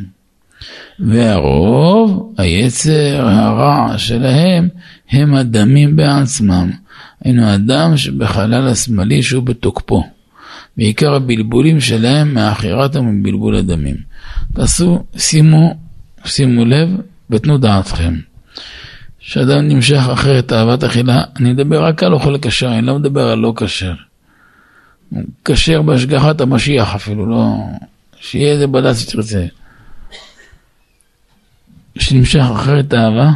והרוב, 0.99 2.33
היצר 2.37 3.27
הרע 3.27 3.97
שלהם, 3.97 4.69
הם 5.11 5.35
הדמים 5.35 5.95
בעצמם. 5.95 6.71
היינו 7.23 7.55
אדם 7.55 7.97
שבחלל 7.97 8.67
השמאלי 8.67 9.23
שהוא 9.23 9.43
בתוקפו. 9.43 10.03
ועיקר 10.79 11.13
הבלבולים 11.13 11.79
שלהם 11.79 12.33
מאחירת 12.33 12.95
ומבלבול 12.95 13.55
הדמים. 13.55 13.95
תעשו, 14.53 15.03
שימו, 15.17 15.75
שימו 16.25 16.65
לב 16.65 16.89
ותנו 17.29 17.57
דעתכם. 17.57 18.13
כשאדם 19.19 19.67
נמשך 19.67 20.09
אחרי 20.13 20.41
תאוות 20.41 20.83
אכילה, 20.83 21.23
אני 21.39 21.53
מדבר 21.53 21.83
רק 21.83 22.03
על 22.03 22.13
אוכל 22.13 22.35
כשר, 22.41 22.73
אני 22.73 22.81
לא 22.81 22.99
מדבר 22.99 23.27
על 23.27 23.39
לא 23.39 23.53
כשר. 23.57 23.93
כשר 25.45 25.81
בהשגחת 25.81 26.41
המשיח 26.41 26.95
אפילו, 26.95 27.25
לא... 27.25 27.55
שיהיה 28.21 28.51
איזה 28.51 28.67
בד"ץ 28.67 28.99
שתרצה. 28.99 29.45
שנמשך 31.99 32.43
אחרי 32.55 32.83
תאווה, 32.83 33.31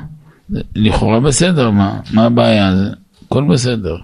לכאורה 0.76 1.20
בסדר, 1.20 1.70
מה, 1.70 2.00
מה 2.12 2.26
הבעיה? 2.26 2.74
הכל 3.26 3.44
בסדר. 3.54 3.96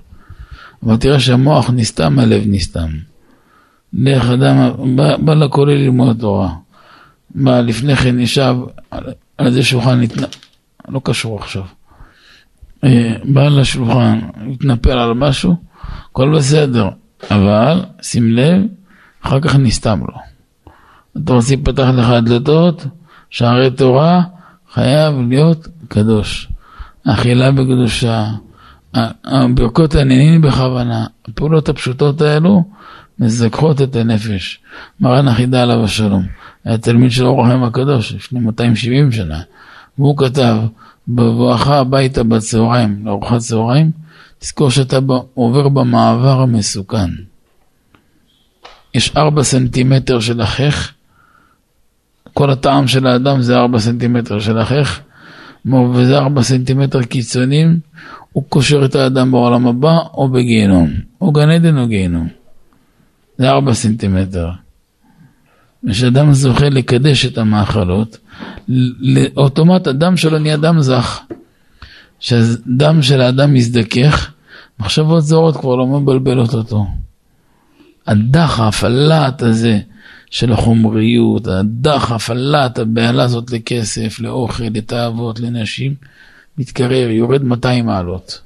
אבל 0.83 0.97
תראה 0.97 1.19
שהמוח 1.19 1.69
נסתם, 1.69 2.19
הלב 2.19 2.43
נסתם. 2.45 2.89
לך 3.93 4.29
אדם, 4.29 4.71
בא, 4.95 5.17
בא 5.17 5.33
לכולל 5.33 5.73
ללמוד 5.73 6.17
תורה. 6.19 6.49
בא 7.35 7.61
לפני 7.61 7.95
כן 7.95 8.19
ישב 8.19 8.55
על 8.91 9.03
איזה 9.39 9.63
שולחן, 9.63 10.01
התנ... 10.01 10.23
לא 10.87 11.01
קשור 11.03 11.39
עכשיו. 11.39 11.63
אה, 12.83 13.13
בא 13.23 13.47
לשולחן, 13.47 14.19
התנפל 14.53 14.97
על 14.99 15.13
משהו, 15.13 15.55
הכל 16.11 16.35
בסדר. 16.35 16.89
אבל, 17.31 17.81
שים 18.01 18.31
לב, 18.31 18.61
אחר 19.21 19.39
כך 19.39 19.55
נסתם 19.55 19.99
לו. 19.99 20.17
אתה 21.23 21.33
רוצה 21.33 21.55
להיפתח 21.55 21.87
לך 21.95 22.09
הדלתות, 22.09 22.85
שערי 23.29 23.71
תורה, 23.71 24.21
חייב 24.73 25.15
להיות 25.29 25.67
קדוש. 25.87 26.49
אכילה 27.07 27.51
בקדושה, 27.51 28.25
ברכות 29.53 29.95
העניינים 29.95 30.41
בכוונה, 30.41 31.05
הפעולות 31.27 31.69
הפשוטות 31.69 32.21
האלו 32.21 32.63
מזכחות 33.19 33.81
את 33.81 33.95
הנפש. 33.95 34.59
מרן 34.99 35.27
החידה 35.27 35.61
עליו 35.61 35.83
השלום, 35.83 36.25
היה 36.65 36.77
תלמיד 36.77 37.11
של 37.11 37.25
אור 37.25 37.45
החיים 37.45 37.63
הקדוש 37.63 38.13
לפני 38.13 38.39
270 38.39 39.11
שנה, 39.11 39.41
והוא 39.97 40.17
כתב, 40.17 40.57
בבואך 41.07 41.67
הביתה 41.67 42.23
בצהריים, 42.23 43.05
לארוחת 43.05 43.37
צהריים, 43.37 43.91
תזכור 44.39 44.71
שאתה 44.71 44.99
עובר 45.33 45.69
במעבר 45.69 46.41
המסוכן. 46.41 47.09
יש 48.93 49.17
ארבע 49.17 49.43
סנטימטר 49.43 50.19
של 50.19 50.41
החך, 50.41 50.91
כל 52.33 52.49
הטעם 52.49 52.87
של 52.87 53.07
האדם 53.07 53.41
זה 53.41 53.57
ארבע 53.57 53.79
סנטימטר 53.79 54.39
של 54.39 54.57
החך, 54.57 54.99
וזה 55.95 56.17
ארבע 56.17 56.41
סנטימטר 56.41 57.03
קיצוניים, 57.03 57.79
הוא 58.31 58.43
קושר 58.49 58.85
את 58.85 58.95
האדם 58.95 59.31
בעולם 59.31 59.67
הבא 59.67 59.97
או 60.13 60.29
בגיהנום, 60.29 60.89
או 61.21 61.31
גן 61.31 61.49
עדן 61.49 61.77
או 61.77 61.87
גיהנום. 61.87 62.38
זה 63.39 63.49
ארבע 63.49 63.73
סנטימטר. 63.73 64.49
כשאדם 65.89 66.33
זוכה 66.33 66.69
לקדש 66.69 67.25
את 67.25 67.37
המאכלות, 67.37 68.17
לאוטומט 68.99 69.87
הדם 69.87 70.17
שלו 70.17 70.39
נהיה 70.39 70.57
דם 70.57 70.81
זך. 70.81 71.19
כשהדם 72.19 73.01
של 73.01 73.21
האדם 73.21 73.53
מזדכך, 73.53 74.31
מחשבות 74.79 75.23
זרות 75.23 75.57
כבר 75.57 75.75
לא 75.75 75.87
מבלבלות 75.87 76.53
אותו. 76.53 76.85
הדחף, 78.07 78.83
הלהט 78.83 79.41
הזה 79.41 79.79
של 80.29 80.51
החומריות, 80.51 81.47
הדחף, 81.47 82.29
הלהט, 82.29 82.79
הבהלה 82.79 83.23
הזאת 83.23 83.51
לכסף, 83.51 84.19
לאוכל, 84.19 84.63
לתאוות, 84.63 85.39
לנשים, 85.39 85.95
מתקרר, 86.57 87.09
יורד 87.09 87.43
200 87.43 87.85
מעלות. 87.85 88.41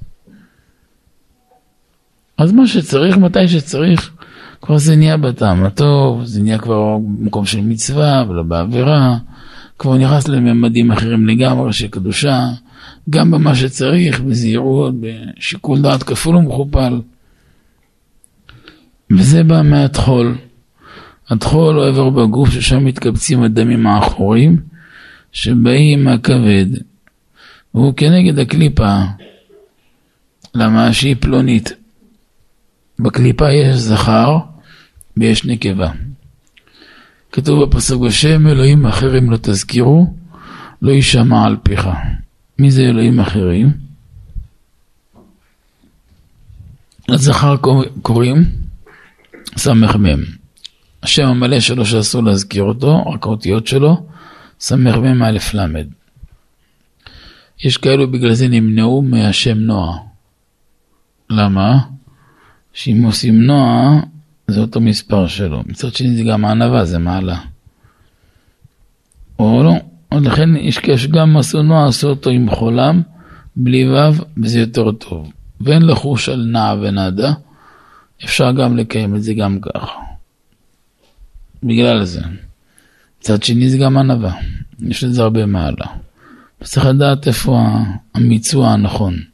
אז 2.38 2.52
מה 2.52 2.66
שצריך, 2.66 3.16
מתי 3.16 3.48
שצריך, 3.48 4.13
כבר 4.64 4.78
זה 4.78 4.96
נהיה 4.96 5.16
בטעם 5.16 5.64
הטוב, 5.64 6.24
זה 6.24 6.42
נהיה 6.42 6.58
כבר 6.58 6.98
מקום 7.18 7.46
של 7.46 7.60
מצווה 7.60 8.24
ולא 8.28 8.42
בעבירה, 8.42 9.16
כבר 9.78 9.96
נכנס 9.96 10.28
לממדים 10.28 10.92
אחרים 10.92 11.28
לגמרי 11.28 11.72
של 11.72 11.88
קדושה, 11.88 12.48
גם 13.10 13.30
במה 13.30 13.54
שצריך, 13.54 14.20
בזהירות, 14.20 14.94
בשיקול 15.00 15.82
דעת 15.82 16.02
כפול 16.02 16.36
ומכופל. 16.36 17.00
וזה 19.10 19.44
בא 19.44 19.62
מהטחול. 19.62 20.36
הטחול 21.28 21.76
הוא 21.76 21.84
עבר 21.84 22.10
בגוף 22.10 22.50
ששם 22.50 22.84
מתקבצים 22.84 23.42
הדמים 23.42 23.86
האחוריים 23.86 24.56
שבאים 25.32 26.04
מהכבד. 26.04 26.66
והוא 27.74 27.94
כנגד 27.96 28.38
הקליפה. 28.38 28.96
למה? 30.54 30.92
שהיא 30.92 31.16
פלונית. 31.20 31.72
בקליפה 32.98 33.52
יש 33.52 33.76
זכר 33.76 34.53
ויש 35.16 35.44
נקבה. 35.44 35.90
כתוב 37.32 37.64
בפסוק 37.64 38.06
השם 38.06 38.46
אלוהים 38.46 38.86
אחרים 38.86 39.30
לא 39.30 39.36
תזכירו, 39.36 40.14
לא 40.82 40.92
יישמע 40.92 41.46
על 41.46 41.56
פיך. 41.62 41.88
מי 42.58 42.70
זה 42.70 42.82
אלוהים 42.82 43.20
אחרים? 43.20 43.72
לזכר 47.08 47.56
קוראים 48.02 48.44
סמ"ם. 49.56 50.20
השם 51.02 51.26
המלא 51.26 51.60
שלו 51.60 51.86
שאסור 51.86 52.22
להזכיר 52.22 52.62
אותו, 52.62 53.04
רק 53.06 53.26
האותיות 53.26 53.66
שלו, 53.66 54.06
סמ"ם 54.60 55.22
א' 55.22 55.38
ל'. 55.54 55.82
יש 57.64 57.76
כאלו 57.76 58.10
בגלל 58.10 58.34
זה 58.34 58.48
נמנעו 58.48 59.02
מהשם 59.02 59.58
נועה. 59.58 59.98
למה? 61.30 61.78
שאם 62.72 63.02
עושים 63.02 63.42
נועה, 63.42 64.00
זה 64.48 64.60
אותו 64.60 64.80
מספר 64.80 65.26
שלו. 65.26 65.62
מצד 65.66 65.94
שני 65.94 66.16
זה 66.16 66.22
גם 66.22 66.44
הענווה, 66.44 66.84
זה 66.84 66.98
מעלה. 66.98 67.38
או 69.38 69.62
לא, 69.62 69.74
לכן 70.20 70.56
יש 70.56 70.80
שגם 70.96 71.36
עשו 71.36 71.62
נועה, 71.62 71.88
עשו 71.88 72.08
אותו 72.08 72.30
עם 72.30 72.50
חולם, 72.50 73.02
בלי 73.56 73.90
ו', 73.90 74.42
וזה 74.42 74.60
יותר 74.60 74.92
טוב. 74.92 75.32
ואין 75.60 75.82
לחוש 75.82 76.28
על 76.28 76.44
נע 76.44 76.74
ונדה, 76.82 77.32
אפשר 78.24 78.52
גם 78.52 78.76
לקיים 78.76 79.16
את 79.16 79.22
זה 79.22 79.34
גם 79.34 79.58
ככה. 79.60 80.00
בגלל 81.62 82.04
זה. 82.04 82.20
מצד 83.20 83.42
שני 83.42 83.68
זה 83.68 83.78
גם 83.78 83.98
ענווה, 83.98 84.32
יש 84.80 85.04
לזה 85.04 85.22
הרבה 85.22 85.46
מעלה. 85.46 85.86
צריך 86.62 86.86
לדעת 86.86 87.26
איפה 87.26 87.68
המיצוע 88.14 88.70
הנכון. 88.70 89.33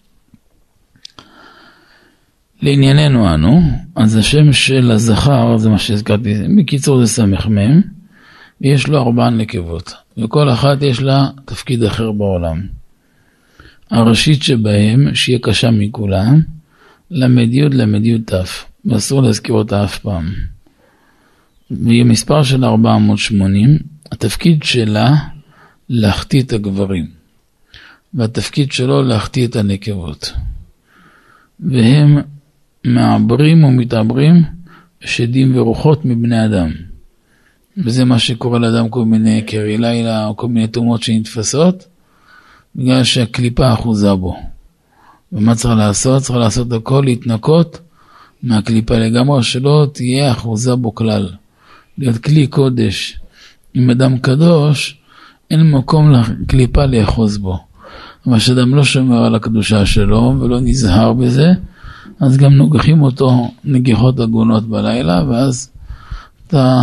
לענייננו 2.63 3.35
אנו, 3.35 3.61
אז 3.97 4.17
השם 4.17 4.53
של 4.53 4.91
הזכר 4.91 5.57
זה 5.57 5.69
מה 5.69 5.79
שהזכרתי, 5.79 6.35
בקיצור 6.59 7.05
זה 7.05 7.13
סמ"ם, 7.13 7.81
ויש 8.61 8.89
לו 8.89 8.99
ארבע 8.99 9.31
נקבות, 9.31 9.95
וכל 10.19 10.51
אחת 10.51 10.83
יש 10.83 11.03
לה 11.03 11.29
תפקיד 11.45 11.85
אחר 11.85 12.13
בעולם. 12.13 12.61
הראשית 13.91 14.43
שבהם, 14.43 15.15
שהיא 15.15 15.39
קשה 15.43 15.71
מכולם, 15.71 16.41
ל"י 17.11 17.61
ל"י 17.69 18.19
ת', 18.19 18.33
ואסור 18.85 19.23
להזכיר 19.23 19.55
אותה 19.55 19.85
אף 19.85 19.99
פעם. 19.99 20.35
והיא 21.71 22.05
מספר 22.05 22.43
של 22.43 22.65
480, 22.65 23.79
התפקיד 24.13 24.63
שלה 24.63 25.17
להחטיא 25.89 26.43
את 26.43 26.53
הגברים, 26.53 27.07
והתפקיד 28.15 28.73
שלו 28.73 29.03
להחטיא 29.03 29.47
את 29.47 29.57
הנקבות. 29.57 30.33
והם 31.61 32.19
מעברים 32.85 33.65
ומתעברים 33.65 34.43
שדים 35.01 35.57
ורוחות 35.57 36.05
מבני 36.05 36.45
אדם. 36.45 36.71
וזה 37.79 38.05
מה 38.05 38.19
שקורה 38.19 38.59
לאדם 38.59 38.89
כל 38.89 39.05
מיני 39.05 39.43
קרי 39.43 39.79
לילה 39.79 40.27
או 40.27 40.37
כל 40.37 40.49
מיני 40.49 40.67
תאומות 40.67 41.03
שנתפסות, 41.03 41.87
בגלל 42.77 43.05
שהקליפה 43.05 43.73
אחוזה 43.73 44.15
בו. 44.15 44.37
ומה 45.33 45.55
צריך 45.55 45.75
לעשות? 45.79 46.23
צריך 46.23 46.39
לעשות 46.39 46.73
הכל, 46.73 47.03
להתנקות 47.05 47.79
מהקליפה 48.43 48.99
לגמרי, 48.99 49.43
שלא 49.43 49.87
תהיה 49.93 50.31
אחוזה 50.31 50.75
בו 50.75 50.95
כלל. 50.95 51.29
להיות 51.99 52.19
כלי 52.19 52.47
קודש 52.47 53.21
עם 53.75 53.91
אדם 53.91 54.19
קדוש, 54.19 54.99
אין 55.51 55.71
מקום 55.71 56.13
לקליפה 56.13 56.87
לאחוז 56.87 57.39
בו. 57.39 57.59
אבל 58.27 58.39
כשאדם 58.39 58.75
לא 58.75 58.85
שומר 58.85 59.25
על 59.25 59.35
הקדושה 59.35 59.87
שלו 59.87 60.35
ולא 60.41 60.61
נזהר 60.61 61.13
בזה, 61.13 61.53
אז 62.21 62.37
גם 62.37 62.53
נוגחים 62.53 63.03
אותו 63.03 63.51
נגיחות 63.65 64.21
הגונות 64.21 64.69
בלילה, 64.69 65.23
ואז 65.29 65.71
אתה, 66.47 66.77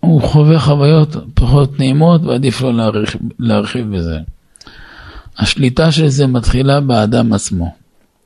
הוא 0.00 0.22
חווה 0.22 0.60
חוויות 0.60 1.16
פחות 1.34 1.78
נעימות 1.78 2.22
ועדיף 2.24 2.60
לו 2.60 2.72
להרחיב, 2.72 3.20
להרחיב 3.38 3.96
בזה. 3.96 4.18
השליטה 5.38 5.92
של 5.92 6.08
זה 6.08 6.26
מתחילה 6.26 6.80
באדם 6.80 7.32
עצמו. 7.32 7.74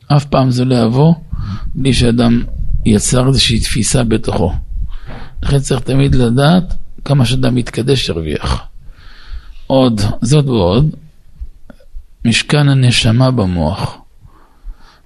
אף 0.06 0.24
פעם 0.24 0.50
זה 0.50 0.64
לא 0.64 0.74
יבוא 0.74 1.14
בלי 1.74 1.92
שאדם 1.92 2.42
יצר 2.86 3.28
איזושהי 3.28 3.60
תפיסה 3.60 4.04
בתוכו. 4.04 4.52
לכן 5.42 5.58
צריך 5.58 5.80
תמיד 5.80 6.14
לדעת 6.14 6.74
כמה 7.04 7.24
שאדם 7.24 7.54
מתקדש 7.54 8.08
ירוויח. 8.08 8.62
עוד, 9.66 10.00
זאת 10.22 10.46
ועוד, 10.46 10.90
משכן 12.24 12.68
הנשמה 12.68 13.30
במוח. 13.30 14.01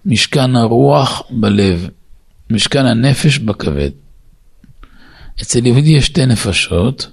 משכן 0.06 0.56
הרוח 0.56 1.22
בלב, 1.30 1.88
משכן 2.50 2.86
הנפש 2.86 3.38
בכבד. 3.38 3.90
אצל 5.42 5.66
יהודי 5.66 5.90
יש 5.90 6.06
שתי 6.06 6.26
נפשות, 6.26 7.10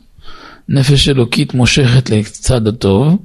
נפש 0.70 1.10
אלוקית 1.10 1.54
מושכת 1.54 2.10
לצד 2.10 2.68
הטוב, 2.68 3.18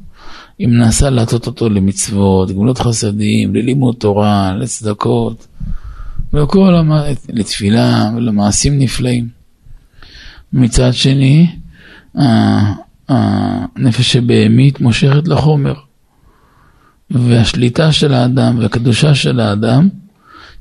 אם 0.60 0.70
נעשה 0.72 1.10
להטות 1.10 1.46
אותו 1.46 1.68
למצוות, 1.68 2.50
גמילות 2.50 2.78
חסדים, 2.78 3.54
ללימוד 3.54 3.96
תורה, 3.98 4.52
לצדקות, 4.56 5.46
ולכל 6.32 6.74
המ... 6.74 6.92
לתפילה 7.28 8.10
ולמעשים 8.16 8.78
נפלאים. 8.78 9.28
מצד 10.52 10.92
שני, 10.92 11.46
הנפש 13.08 14.16
הבהמית 14.16 14.80
מושכת 14.80 15.28
לחומר. 15.28 15.74
והשליטה 17.10 17.92
של 17.92 18.14
האדם 18.14 18.58
והקדושה 18.58 19.14
של 19.14 19.40
האדם 19.40 19.88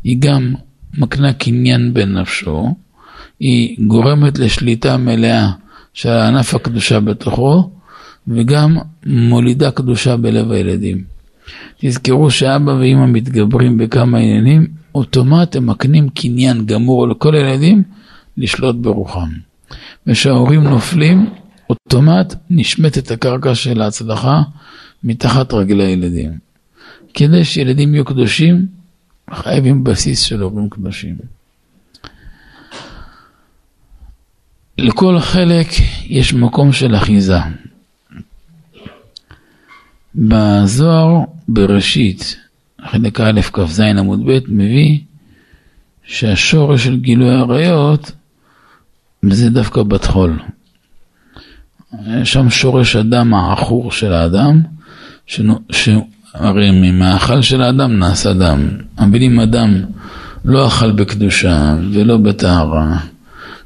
היא 0.03 0.17
גם 0.19 0.53
מקנה 0.97 1.33
קניין 1.33 1.93
בנפשו, 1.93 2.75
היא 3.39 3.87
גורמת 3.87 4.39
לשליטה 4.39 4.97
מלאה 4.97 5.49
של 5.93 6.09
ענף 6.09 6.53
הקדושה 6.53 6.99
בתוכו, 6.99 7.69
וגם 8.27 8.77
מולידה 9.05 9.71
קדושה 9.71 10.17
בלב 10.17 10.51
הילדים. 10.51 11.03
תזכרו 11.79 12.31
שאבא 12.31 12.71
ואמא 12.71 13.07
מתגברים 13.07 13.77
בכמה 13.77 14.17
עניינים, 14.17 14.67
אוטומט 14.95 15.55
הם 15.55 15.67
מקנים 15.67 16.09
קניין 16.09 16.65
גמור 16.65 17.07
לכל 17.07 17.35
הילדים 17.35 17.83
לשלוט 18.37 18.75
ברוחם. 18.75 19.29
וכשההורים 20.07 20.63
נופלים, 20.63 21.29
אוטומט 21.69 22.33
נשמטת 22.49 23.11
הקרקע 23.11 23.55
של 23.55 23.81
ההצלחה 23.81 24.41
מתחת 25.03 25.53
רגלי 25.53 25.83
הילדים. 25.83 26.37
כדי 27.13 27.45
שילדים 27.45 27.93
יהיו 27.93 28.05
קדושים, 28.05 28.65
חייבים 29.33 29.83
בסיס 29.83 30.21
של 30.21 30.41
הורים 30.41 30.69
קדושים. 30.69 31.17
לכל 34.77 35.19
חלק 35.19 35.67
יש 36.05 36.33
מקום 36.33 36.71
של 36.71 36.95
אחיזה. 36.95 37.37
בזוהר 40.15 41.19
בראשית, 41.47 42.37
חלק 42.81 43.19
א' 43.19 43.41
כ"ז 43.53 43.79
עמוד 43.79 44.25
ב', 44.25 44.39
מביא 44.47 44.99
שהשורש 46.03 46.83
של 46.83 46.99
גילוי 46.99 47.35
עריות 47.35 48.11
זה 49.21 49.49
דווקא 49.49 49.83
בת 49.83 50.05
חול. 50.05 50.39
שם 52.23 52.49
שורש 52.49 52.95
הדם 52.95 53.33
העכור 53.33 53.91
של 53.91 54.13
האדם, 54.13 54.61
שהרי 55.27 56.71
ממאכל 56.71 57.41
של 57.41 57.61
האדם 57.61 57.99
נעשה 57.99 58.33
דם. 58.33 58.67
אבל 58.99 59.21
אם 59.21 59.39
אדם 59.39 59.81
לא 60.45 60.67
אכל 60.67 60.91
בקדושה 60.91 61.75
ולא 61.91 62.17
בטהרה, 62.17 62.97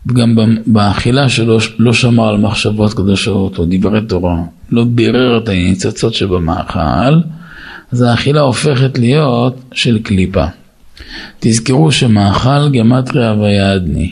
וגם 0.06 0.36
באכילה 0.68 1.30
שלו 1.30 1.58
לא 1.80 1.94
שמר 1.94 2.30
על 2.30 2.38
מחשבות 2.38 2.94
קדושות 2.94 3.58
או 3.58 3.66
דברי 3.70 4.02
תורה, 4.02 4.38
לא 4.72 4.84
בירר 4.84 5.38
את 5.38 5.50
הניצוצות 5.50 6.14
שבמאכל, 6.14 7.20
אז 7.92 8.02
האכילה 8.02 8.42
הופכת 8.42 8.98
להיות 8.98 9.60
של 9.74 10.00
קליפה. 10.00 10.46
תזכרו 11.40 11.92
שמאכל 11.92 12.70
גמטריה 12.70 13.34
ויעדני. 13.34 14.12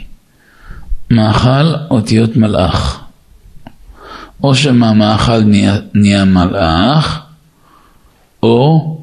מאכל 1.12 1.74
אותיות 1.90 2.38
מלאך. 2.38 2.99
או 4.44 4.56
שמהמאכל 4.56 5.42
נהיה, 5.42 5.78
נהיה 5.94 6.26
מלאך, 6.26 7.20
או, 8.44 8.98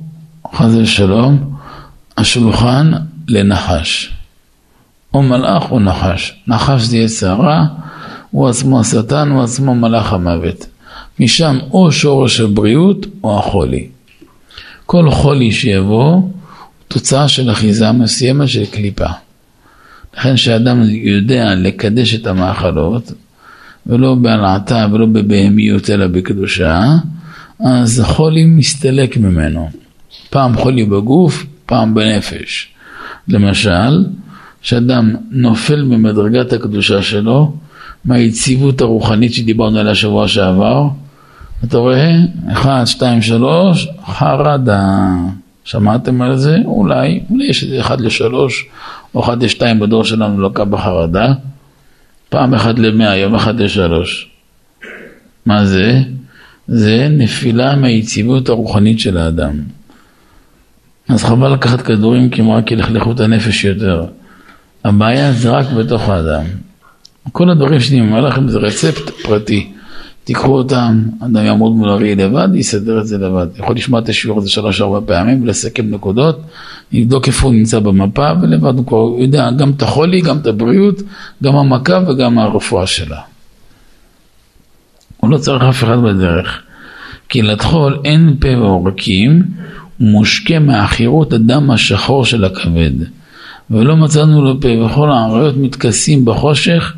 חס 0.55 0.75
ושלום, 0.75 1.57
השולחן 2.17 2.93
לנחש. 3.29 4.13
או 5.15 5.23
מלאך 5.23 5.71
או 5.71 5.81
נחש. 5.81 6.35
נחש 6.47 6.83
זה 6.83 6.99
יצרה, 6.99 7.67
הוא 8.31 8.49
עצמו 8.49 8.81
השטן, 8.81 9.31
הוא 9.31 9.43
עצמו 9.43 9.75
מלאך 9.75 10.13
המוות. 10.13 10.67
משם 11.21 11.59
או 11.71 11.93
שורש 11.93 12.41
הבריאות 12.41 13.07
או 13.25 13.39
החולי. 13.39 13.89
כל 14.87 15.11
חולי 15.11 15.53
שיבוא, 15.53 16.23
תוצאה 16.89 17.29
של 17.29 17.51
אחיזה 17.51 17.93
מסוימת 17.93 18.49
של 18.49 18.67
קליפה. 18.67 19.09
לכן 20.17 20.35
כשאדם 20.35 20.83
יודע 20.91 21.55
לקדש 21.55 22.15
את 22.15 22.27
המאכלות, 22.27 23.13
ולא 23.87 24.15
בהלעטה 24.15 24.87
ולא 24.93 25.07
בבהמיות 25.07 25.91
אלא 25.91 26.07
בקדושה, 26.07 26.97
אז 27.61 27.99
החולי 27.99 28.45
מסתלק 28.45 29.17
ממנו. 29.17 29.69
פעם 30.31 30.57
חולי 30.57 30.85
בגוף, 30.85 31.47
פעם 31.67 31.95
בנפש. 31.95 32.69
למשל, 33.29 34.05
כשאדם 34.63 35.15
נופל 35.31 35.85
במדרגת 35.85 36.53
הקדושה 36.53 37.03
שלו, 37.03 37.53
מהיציבות 38.05 38.81
הרוחנית 38.81 39.35
שדיברנו 39.35 39.79
עליה 39.79 39.95
שבוע 39.95 40.29
שעבר, 40.29 40.89
אתה 41.65 41.79
רואה, 41.79 42.17
1, 42.53 42.87
2, 42.87 43.23
3, 43.23 43.89
חרדה. 44.07 45.15
שמעתם 45.65 46.23
על 46.23 46.37
זה? 46.37 46.57
אולי, 46.65 47.21
אולי 47.31 47.47
יש 47.51 47.65
איזה 47.65 47.81
1 47.81 48.01
ל-3 48.01 48.35
או 49.15 49.25
1 49.25 49.43
ל-2 49.43 49.81
בדור 49.81 50.05
שלנו 50.05 50.41
לוקה 50.41 50.65
בחרדה. 50.65 51.33
פעם 52.29 52.55
1 52.55 52.79
ל-100, 52.79 53.03
יום 53.03 53.35
1 53.35 53.55
ל-3. 53.55 53.81
מה 55.47 55.65
זה? 55.65 56.01
זה 56.69 57.09
נפילה 57.11 57.77
מהיציבות 57.77 58.49
הרוחנית 58.49 59.01
של 59.01 59.17
האדם. 59.17 59.61
אז 61.09 61.25
חבל 61.25 61.53
לקחת 61.53 61.81
כדורים 61.81 62.31
כי 62.31 62.41
הם 62.41 62.51
רק 62.51 62.71
ילכלכו 62.71 63.13
את 63.13 63.21
הנפש 63.21 63.65
יותר. 63.65 64.07
הבעיה 64.85 65.33
זה 65.33 65.51
רק 65.51 65.67
בתוך 65.71 66.09
האדם. 66.09 66.45
כל 67.33 67.51
הדברים 67.51 67.81
שאני 67.81 68.01
אומר 68.01 68.21
לכם 68.21 68.49
זה 68.49 68.59
רצפט 68.59 69.11
פרטי. 69.11 69.73
תיקחו 70.27 70.53
אותם, 70.53 71.03
אדם 71.21 71.45
יעמוד 71.45 71.73
מול 71.73 71.89
אריה 71.89 72.15
לבד, 72.15 72.49
יסדר 72.55 73.01
את 73.01 73.07
זה 73.07 73.19
לבד. 73.19 73.47
יכול 73.59 73.77
לשמוע 73.77 74.01
את 74.01 74.09
השיעור 74.09 74.39
הזה 74.39 74.51
שלוש-ארבע 74.51 75.01
פעמים 75.07 75.43
ולסכם 75.43 75.91
נקודות, 75.91 76.41
לבדוק 76.93 77.27
איפה 77.27 77.47
הוא 77.47 77.55
נמצא 77.55 77.79
במפה, 77.79 78.31
ולבד 78.43 78.77
הוא 78.77 78.87
כבר 78.87 79.09
יודע 79.19 79.51
גם 79.51 79.71
את 79.71 79.83
החולי, 79.83 80.21
גם 80.21 80.39
את 80.39 80.47
הבריאות, 80.47 81.03
גם 81.43 81.57
המכה 81.57 81.99
וגם 82.09 82.39
הרפואה 82.39 82.87
שלה. 82.87 83.21
הוא 85.17 85.31
לא 85.31 85.39
צריך 85.39 85.63
אף 85.63 85.85
אחד 85.85 85.99
בדרך. 86.03 86.63
כי 87.29 87.43
לטחול 87.43 87.99
אין 88.05 88.37
פה 88.41 88.49
ועורקים, 88.49 89.43
הוא 89.99 90.09
מושקה 90.09 90.59
מעכירות 90.59 91.33
הדם 91.33 91.71
השחור 91.71 92.25
של 92.25 92.45
הכבד. 92.45 92.93
ולא 93.71 93.97
מצאנו 93.97 94.45
לו 94.45 94.61
פה, 94.61 94.69
וכל 94.69 95.11
העריות 95.11 95.57
מתכסים 95.57 96.25
בחושך, 96.25 96.95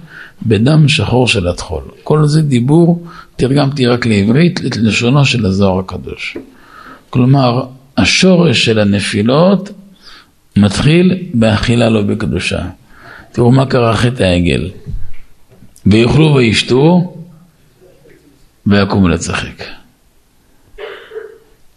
בדם 0.47 0.89
שחור 0.89 1.29
של 1.29 1.49
הטחול. 1.49 1.83
כל 2.05 2.27
זה 2.27 2.43
דיבור, 2.43 3.03
תרגמתי 3.39 3.87
רק 3.87 4.07
לעברית, 4.07 4.61
את 4.67 4.77
לשונו 4.77 5.25
של 5.25 5.47
הזוהר 5.47 5.79
הקדוש. 5.79 6.37
כלומר, 7.11 7.67
השורש 7.97 8.65
של 8.65 8.79
הנפילות 8.79 9.71
מתחיל 10.57 11.19
באכילה 11.35 11.89
לא 11.89 12.03
בקדושה. 12.03 12.59
תראו 13.33 13.53
מה 13.53 13.67
קרה 13.67 13.97
חטא 13.97 14.23
העגל. 14.23 14.71
ויאכלו 15.87 16.35
וישתו 16.35 17.15
ויקומו 18.67 19.09
לצחק. 19.09 19.65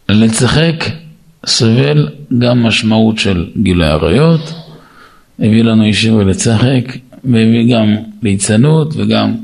לצחק 0.10 0.86
סובל 1.46 2.10
גם 2.40 2.64
משמעות 2.64 3.18
של 3.18 3.50
גילוי 3.62 3.88
עריות, 3.88 4.54
הביא 5.40 5.64
לנו 5.64 5.86
ישיבה 5.86 6.24
לצחק, 6.24 6.98
והביא 7.24 7.76
גם 7.76 7.96
ליצנות 8.22 8.94
וגם 8.98 9.36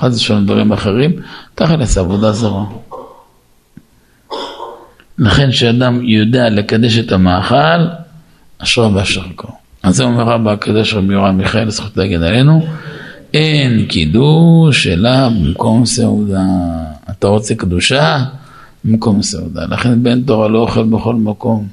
חס 0.00 0.16
ושלום 0.16 0.44
דברים 0.44 0.72
אחרים, 0.72 1.12
תכלס 1.54 1.98
עבודה 1.98 2.32
זרה. 2.32 2.64
לכן 5.18 5.50
כשאדם 5.50 6.02
יודע 6.02 6.48
לקדש 6.48 6.98
את 6.98 7.12
המאכל, 7.12 7.80
אשרו 8.58 8.94
ואשר 8.94 9.22
כה. 9.36 9.48
אז 9.82 9.96
זה 9.96 10.04
אומר 10.04 10.22
רבא 10.22 10.52
הקדוש 10.52 10.94
רבי 10.94 11.14
יורם 11.14 11.38
מיכאל, 11.38 11.70
זכות 11.70 11.96
להגן 11.96 12.22
עלינו, 12.22 12.66
אין 13.34 13.86
קידוש 13.86 14.86
אלא 14.86 15.28
במקום 15.28 15.86
סעודה. 15.86 16.44
אתה 17.10 17.26
רוצה 17.26 17.54
קדושה? 17.54 18.24
במקום 18.84 19.22
סעודה. 19.22 19.66
לכן 19.66 20.02
בן 20.02 20.22
תורה 20.22 20.48
לא 20.48 20.58
אוכל 20.58 20.84
בכל 20.84 21.14
מקום. 21.14 21.66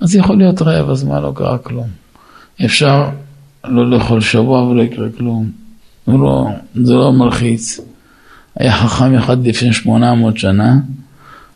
אז 0.00 0.16
יכול 0.16 0.38
להיות 0.38 0.62
רעב, 0.62 0.90
אז 0.90 1.04
מה 1.04 1.20
לא 1.20 1.32
קרה 1.34 1.58
כלום. 1.58 1.88
אפשר 2.64 3.08
לא 3.64 3.90
לאכול 3.90 4.20
שבוע 4.20 4.62
ולא 4.62 4.82
יקרה 4.82 5.06
כלום. 5.18 5.59
זה 6.10 6.16
לא, 6.16 6.46
זה 6.74 6.94
לא 6.94 7.12
מלחיץ. 7.12 7.80
היה 8.56 8.72
חכם 8.72 9.14
אחד 9.14 9.46
לפני 9.46 9.72
800 9.72 10.38
שנה, 10.38 10.76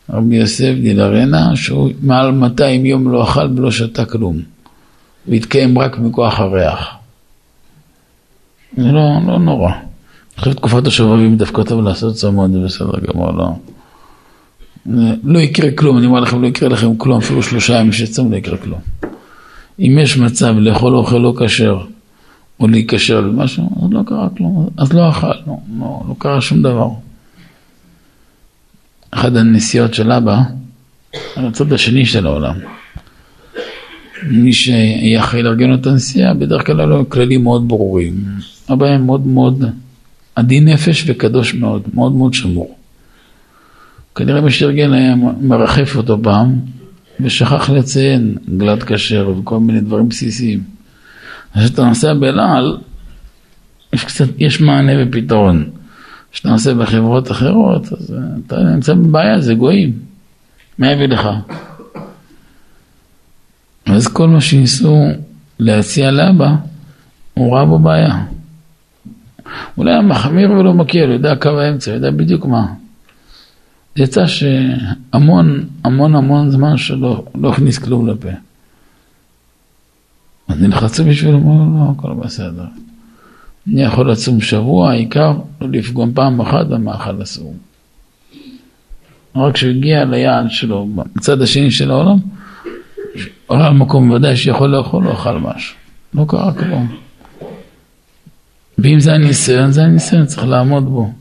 רבי 0.09 0.35
יוסף 0.35 0.73
דילרנה, 0.81 1.55
שהוא 1.55 1.89
מעל 2.01 2.31
200 2.31 2.85
יום 2.85 3.11
לא 3.11 3.23
אכל 3.23 3.47
ולא 3.55 3.71
שתה 3.71 4.05
כלום. 4.05 4.39
והתקיים 5.27 5.79
רק 5.79 5.99
מכוח 5.99 6.39
הריח. 6.39 6.95
זה 8.77 8.91
לא, 8.91 9.09
לא 9.27 9.39
נורא. 9.39 9.71
אחרי 10.39 10.53
תקופת 10.53 10.87
השובבים 10.87 11.37
דווקא 11.37 11.63
טוב 11.63 11.83
לעשות 11.83 12.15
צמוד, 12.15 12.51
זה 12.51 12.59
בסדר 12.59 12.99
גמור, 13.07 13.31
לא. 13.31 13.51
לא 15.23 15.39
יקרה 15.39 15.71
כלום, 15.71 15.97
אני 15.97 16.05
אומר 16.05 16.19
לכם, 16.19 16.41
לא 16.41 16.47
יקרה 16.47 16.69
לכם 16.69 16.95
כלום, 16.95 17.17
אפילו 17.17 17.43
שלושה 17.43 17.73
ימים 17.73 17.91
שצום 17.91 18.31
לא 18.31 18.37
יקרה 18.37 18.57
כלום. 18.57 18.79
אם 19.79 19.97
יש 20.01 20.17
מצב 20.17 20.55
לאכול 20.57 20.95
אוכל 20.95 21.17
לא 21.17 21.33
כשר, 21.39 21.81
או 22.59 22.67
להיקשר 22.67 23.21
למשהו, 23.21 23.69
אז 23.83 23.93
לא 23.93 24.01
קרה 24.05 24.29
כלום, 24.37 24.69
אז 24.77 24.93
לא 24.93 25.09
אכל, 25.09 25.27
לא, 25.27 25.57
לא, 25.79 26.03
לא 26.07 26.15
קרה 26.17 26.41
שום 26.41 26.61
דבר. 26.61 26.89
אחת 29.11 29.35
הנסיעות 29.35 29.93
של 29.93 30.11
אבא, 30.11 30.41
על 31.35 31.47
הצד 31.47 31.73
השני 31.73 32.05
של 32.05 32.25
העולם. 32.25 32.55
מי 34.23 34.53
שהיה 34.53 35.19
אחראי 35.19 35.43
לארגן 35.43 35.73
את 35.73 35.87
הנסיעה, 35.87 36.33
בדרך 36.33 36.65
כלל 36.65 36.79
היו 36.79 36.89
לו 36.89 37.09
כללים 37.09 37.43
מאוד 37.43 37.67
ברורים. 37.67 38.23
אבא 38.73 38.85
היה 38.85 38.97
מאוד 38.97 39.27
מאוד 39.27 39.65
עדין 40.35 40.67
נפש 40.67 41.03
וקדוש 41.07 41.53
מאוד, 41.53 41.81
מאוד 41.93 42.15
מאוד 42.15 42.33
שמור. 42.33 42.75
כנראה 44.15 44.41
מי 44.41 44.51
שארגן 44.51 44.93
היה 44.93 45.15
מרחף 45.41 45.95
אותו 45.95 46.17
פעם, 46.23 46.59
ושכח 47.19 47.69
לציין 47.69 48.37
גלת 48.57 48.83
כשר 48.83 49.29
וכל 49.29 49.59
מיני 49.59 49.81
דברים 49.81 50.09
בסיסיים. 50.09 50.74
כשאתה 51.57 51.85
נוסע 51.85 52.13
בלעל, 52.13 52.77
יש 53.93 54.03
קצת, 54.03 54.25
יש 54.37 54.61
מענה 54.61 54.91
ופתרון. 54.99 55.69
כשאתה 56.31 56.49
נוסע 56.49 56.73
בחברות 56.73 57.31
אחרות, 57.31 57.93
אז 57.93 58.15
אתה 58.47 58.63
נמצא 58.63 58.93
בבעיה, 58.93 59.41
זה 59.41 59.53
גויים. 59.53 59.93
מה 60.77 60.91
יביא 60.91 61.07
לך? 61.07 61.29
אז 63.85 64.07
כל 64.07 64.27
מה 64.27 64.41
שניסו 64.41 65.07
להציע 65.59 66.11
לאבא, 66.11 66.55
הוא 67.33 67.55
ראה 67.55 67.65
בו 67.65 67.79
בעיה. 67.79 68.25
אולי 69.77 69.91
היה 69.91 70.01
מחמיר 70.01 70.51
ולא 70.51 70.73
מכיר, 70.73 71.11
יודע 71.11 71.35
קו 71.35 71.59
האמצע, 71.59 71.91
יודע 71.91 72.11
בדיוק 72.11 72.45
מה. 72.45 72.65
יצא 73.95 74.25
שהמון 74.27 75.65
המון 75.83 76.15
המון 76.15 76.51
זמן 76.51 76.77
שלא 76.77 77.25
לא 77.35 77.49
הכניס 77.49 77.77
כלום 77.77 78.07
לפה. 78.07 78.29
אז 80.47 80.61
נלחצו 80.61 81.05
בשבילו, 81.05 81.37
אמרו 81.37 81.79
לא, 81.79 81.91
הכל 81.91 82.13
בסדר. 82.13 82.65
אני 83.67 83.81
יכול 83.81 84.11
לצום 84.11 84.41
שבוע, 84.41 84.89
העיקר 84.89 85.33
לא 85.61 85.67
לפגום 85.71 86.13
פעם 86.13 86.41
אחת 86.41 86.67
במאכל 86.67 87.23
אסור. 87.23 87.53
רק 89.35 89.53
כשהוא 89.53 89.71
הגיע 89.71 90.05
ליעד 90.05 90.45
שלו, 90.49 90.87
בצד 90.95 91.41
השני 91.41 91.71
של 91.71 91.91
העולם, 91.91 92.17
עולה 93.47 93.69
למקום 93.69 94.11
ודאי 94.11 94.35
שיכול 94.35 94.69
לאכול, 94.69 95.03
לא 95.03 95.13
אכל 95.13 95.37
משהו. 95.37 95.75
לא 96.13 96.25
קרה 96.27 96.53
כלום. 96.53 96.95
ואם 98.77 98.99
זה 98.99 99.13
הניסיון, 99.13 99.71
זה 99.71 99.83
הניסיון, 99.83 100.25
צריך 100.25 100.47
לעמוד 100.47 100.85
בו. 100.85 101.11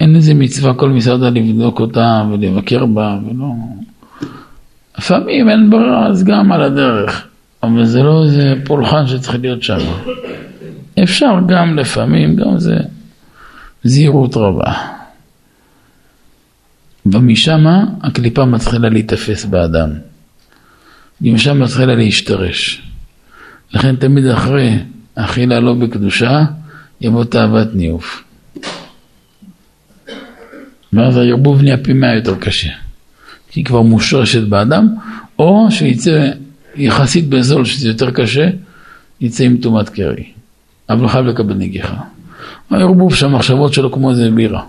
אין 0.00 0.16
איזה 0.16 0.34
מצווה 0.34 0.74
כל 0.74 0.90
מסעדה 0.90 1.30
לבדוק 1.30 1.80
אותה 1.80 2.24
ולבקר 2.30 2.86
בה 2.86 3.18
ולא... 3.26 3.52
לפעמים 4.98 5.48
אין 5.48 5.70
ברירה, 5.70 6.06
אז 6.06 6.24
גם 6.24 6.52
על 6.52 6.62
הדרך. 6.62 7.28
אבל 7.62 7.84
זה 7.84 8.02
לא 8.02 8.24
איזה 8.24 8.54
פולחן 8.64 9.06
שצריך 9.06 9.36
להיות 9.40 9.62
שם. 9.62 9.78
אפשר 11.02 11.34
גם 11.48 11.78
לפעמים, 11.78 12.36
גם 12.36 12.58
זה 12.58 12.76
זהירות 13.84 14.36
רבה. 14.36 14.72
ומשמה 17.06 17.84
הקליפה 18.02 18.44
מתחילה 18.44 18.88
להיתפס 18.88 19.44
באדם. 19.44 19.90
ומשם 21.20 21.60
מתחילה 21.60 21.94
להשתרש. 21.94 22.82
לכן 23.74 23.96
תמיד 23.96 24.26
אחרי 24.26 24.78
אכילה 25.14 25.60
לא 25.60 25.74
בקדושה, 25.74 26.44
יבוא 27.00 27.24
תאוות 27.24 27.68
ניאוף. 27.74 28.24
ואז 30.92 31.16
הערבוב 31.16 31.62
נהיה 31.62 31.76
פי 31.76 31.92
מאה 31.92 32.14
יותר 32.14 32.34
קשה. 32.34 32.70
כי 33.50 33.60
היא 33.60 33.64
כבר 33.64 33.82
מושרשת 33.82 34.42
באדם, 34.42 34.88
או 35.38 35.66
שיצא 35.70 36.30
יחסית 36.76 37.28
בזול, 37.28 37.64
שזה 37.64 37.88
יותר 37.88 38.10
קשה, 38.10 38.48
יצא 39.20 39.44
עם 39.44 39.56
טומאת 39.56 39.88
קרי. 39.88 40.24
אבל 40.88 41.08
חייב 41.08 41.26
לקבל 41.26 41.54
נגיחה. 41.54 41.96
הערבוב 42.70 43.14
שהמחשבות 43.14 43.72
שלו 43.72 43.92
כמו 43.92 44.10
איזה 44.10 44.30
בירה. 44.30 44.62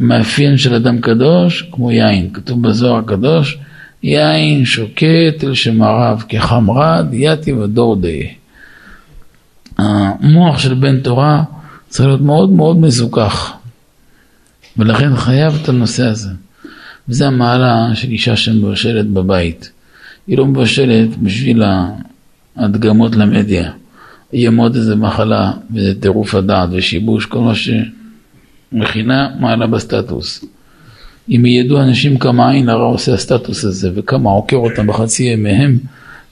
מאפיין 0.00 0.56
של 0.56 0.74
אדם 0.74 1.00
קדוש, 1.00 1.62
כמו 1.72 1.90
יין, 1.90 2.30
כתוב 2.32 2.62
בזוהר 2.62 2.98
הקדוש, 2.98 3.58
יין 4.02 4.64
שוקט 4.64 5.44
אל 5.44 5.54
שמריו 5.54 6.18
כחמרד 6.28 7.06
יתי 7.12 7.52
ודור 7.52 7.96
די. 7.96 8.28
המוח 9.78 10.58
של 10.58 10.74
בן 10.74 11.00
תורה 11.00 11.42
צריך 11.88 12.06
להיות 12.06 12.20
מאוד 12.20 12.50
מאוד 12.50 12.76
מזוכח, 12.76 13.52
ולכן 14.76 15.16
חייב 15.16 15.58
את 15.62 15.68
הנושא 15.68 16.04
הזה. 16.06 16.30
וזה 17.08 17.26
המעלה 17.26 17.90
של 17.94 18.08
אישה 18.08 18.36
שמבשלת 18.36 19.06
בבית. 19.06 19.70
היא 20.28 20.38
לא 20.38 20.46
מבשלת 20.46 21.16
בשביל 21.16 21.62
ההדגמות 22.56 23.16
למדיה. 23.16 23.70
יהיה 24.32 24.50
מאוד 24.50 24.76
איזה 24.76 24.96
מחלה 24.96 25.52
וזה 25.74 26.00
טירוף 26.00 26.34
הדעת 26.34 26.68
ושיבוש, 26.72 27.26
כל 27.26 27.38
מה 27.38 27.52
שמכינה 27.54 29.28
מעלה 29.40 29.66
בסטטוס. 29.66 30.44
אם 31.30 31.46
ידעו 31.46 31.82
אנשים 31.82 32.18
כמה 32.18 32.50
עין 32.50 32.68
הרע 32.68 32.84
עושה 32.84 33.14
הסטטוס 33.14 33.64
הזה 33.64 33.90
וכמה 33.94 34.30
עוקר 34.30 34.56
אותם 34.56 34.86
בחצי 34.86 35.24
ימיהם 35.24 35.78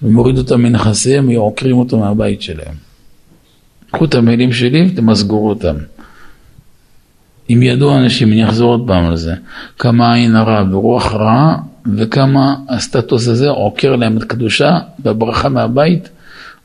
ומוריד 0.02 0.38
אותם 0.38 0.62
מנכסיהם, 0.62 1.30
עוקרים 1.30 1.76
אותו 1.76 1.98
מהבית 1.98 2.42
שלהם. 2.42 2.74
קחו 3.90 4.04
את 4.04 4.14
המילים 4.14 4.52
שלי 4.52 4.88
ותמסגרו 4.92 5.48
אותם. 5.48 5.74
אם 7.50 7.62
ידעו 7.62 7.98
אנשים, 7.98 8.32
אני 8.32 8.48
אחזור 8.48 8.70
עוד 8.70 8.84
פעם 8.86 9.04
על 9.04 9.16
זה, 9.16 9.34
כמה 9.78 10.14
עין 10.14 10.36
הרע 10.36 10.64
ורוח 10.70 11.14
רעה 11.14 11.56
וכמה 11.96 12.56
הסטטוס 12.68 13.28
הזה 13.28 13.48
עוקר 13.48 13.96
להם 13.96 14.16
את 14.16 14.24
קדושה 14.24 14.78
והברכה 15.04 15.48
מהבית, 15.48 16.08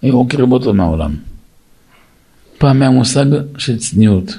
היו 0.02 0.16
עוקרים 0.16 0.52
אותו 0.52 0.74
מהעולם. 0.74 1.16
פעם 2.58 2.82
היה 2.82 2.92
מושג 2.92 3.26
של 3.58 3.78
צניעות. 3.78 4.38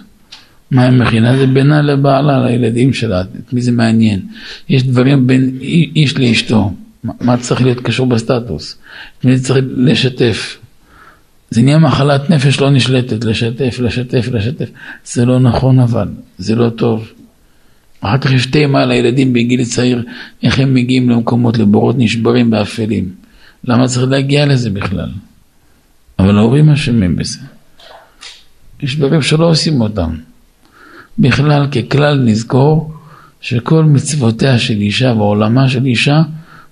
מה 0.71 0.83
היא 0.83 0.93
מכינה? 0.93 1.37
זה 1.37 1.47
בינה 1.47 1.83
לבעלה, 1.83 2.47
לילדים 2.47 2.93
שלה, 2.93 3.21
את 3.21 3.53
מי 3.53 3.61
זה 3.61 3.73
מעניין. 3.73 4.21
יש 4.69 4.83
דברים 4.83 5.27
בין 5.27 5.59
איש 5.97 6.19
לאשתו, 6.19 6.73
מה 7.05 7.37
צריך 7.37 7.63
להיות 7.63 7.81
קשור 7.81 8.07
בסטטוס? 8.07 8.77
את 9.19 9.25
מי 9.25 9.37
זה 9.37 9.45
צריך 9.45 9.65
לשתף? 9.77 10.59
זה 11.51 11.63
נהיה 11.63 11.79
מחלת 11.79 12.31
נפש 12.31 12.61
לא 12.61 12.71
נשלטת, 12.71 13.25
לשתף, 13.25 13.79
לשתף, 13.81 14.29
לשתף. 14.33 14.69
זה 15.05 15.25
לא 15.25 15.41
נכון 15.41 15.81
אבל, 15.81 16.09
זה 16.39 16.55
לא 16.55 16.71
טוב. 16.71 17.13
אחר 18.03 18.19
כך 18.19 18.31
יש 18.33 18.47
תמה 18.47 18.83
על 18.83 18.91
הילדים 18.91 19.33
בגיל 19.33 19.65
צעיר, 19.65 20.05
איך 20.43 20.59
הם 20.59 20.75
מגיעים 20.75 21.11
למקומות, 21.11 21.59
לבורות 21.59 21.97
נשברים 21.99 22.51
באפלים. 22.51 23.09
למה 23.65 23.89
צריך 23.89 24.11
להגיע 24.11 24.47
לזה 24.47 24.71
בכלל? 24.71 25.11
אבל 26.19 26.39
ההורים 26.39 26.71
אשמים 26.71 27.17
בזה. 27.17 27.39
יש 28.83 28.97
דברים 28.97 29.23
שלא 29.23 29.51
עושים 29.51 29.81
אותם. 29.81 30.17
בכלל, 31.19 31.67
ככלל 31.67 32.19
נזכור 32.19 32.93
שכל 33.41 33.85
מצוותיה 33.85 34.59
של 34.59 34.77
אישה 34.77 35.13
ועולמה 35.17 35.69
של 35.69 35.87
אישה 35.87 36.23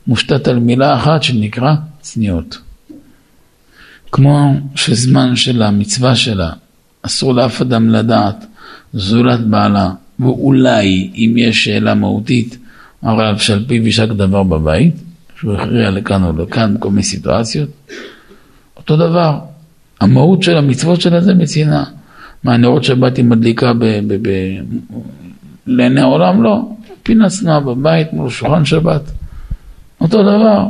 מושתת 0.07 0.49
על 0.49 0.59
מילה 0.59 0.97
אחת 0.97 1.23
שנקרא 1.23 1.75
צניעות. 2.01 2.59
כמו 4.13 4.55
שזמן 4.75 5.37
של 5.37 5.63
המצווה 5.63 6.17
שלה 6.17 6.53
אסור 7.03 7.35
לאף 7.35 7.61
אדם 7.61 7.89
לדעת 7.89 8.47
זולת 8.93 9.41
בעלה, 9.41 9.91
ואולי 10.21 11.11
אם 11.15 11.35
יש 11.37 11.65
שאלה 11.65 11.95
מהותית, 11.95 12.59
הרי 13.03 13.39
שעל 13.39 13.65
פיו 13.69 13.87
יישק 13.87 14.09
דבר 14.09 14.43
בבית, 14.43 14.95
שהוא 15.39 15.55
הכריע 15.55 15.91
לכאן 15.91 16.25
או 16.25 16.43
לכאן 16.43 16.75
בכל 16.75 16.91
מיני 16.91 17.03
סיטואציות, 17.03 17.69
אותו 18.77 18.97
דבר, 18.97 19.39
המהות 20.01 20.43
של 20.43 20.57
המצוות 20.57 21.01
שלה 21.01 21.21
זה 21.21 21.35
מצנעה. 21.35 21.85
מה, 22.45 22.57
נרות 22.57 22.85
שבת 22.85 23.17
היא 23.17 23.25
מדליקה 23.25 23.73
לעיני 25.67 26.01
העולם? 26.01 26.43
לא. 26.43 26.69
פינה 27.03 27.29
צנועה 27.29 27.61
בבית 27.61 28.13
מול 28.13 28.31
שולחן 28.31 28.65
שבת. 28.65 29.03
אותו 30.01 30.23
דבר. 30.23 30.69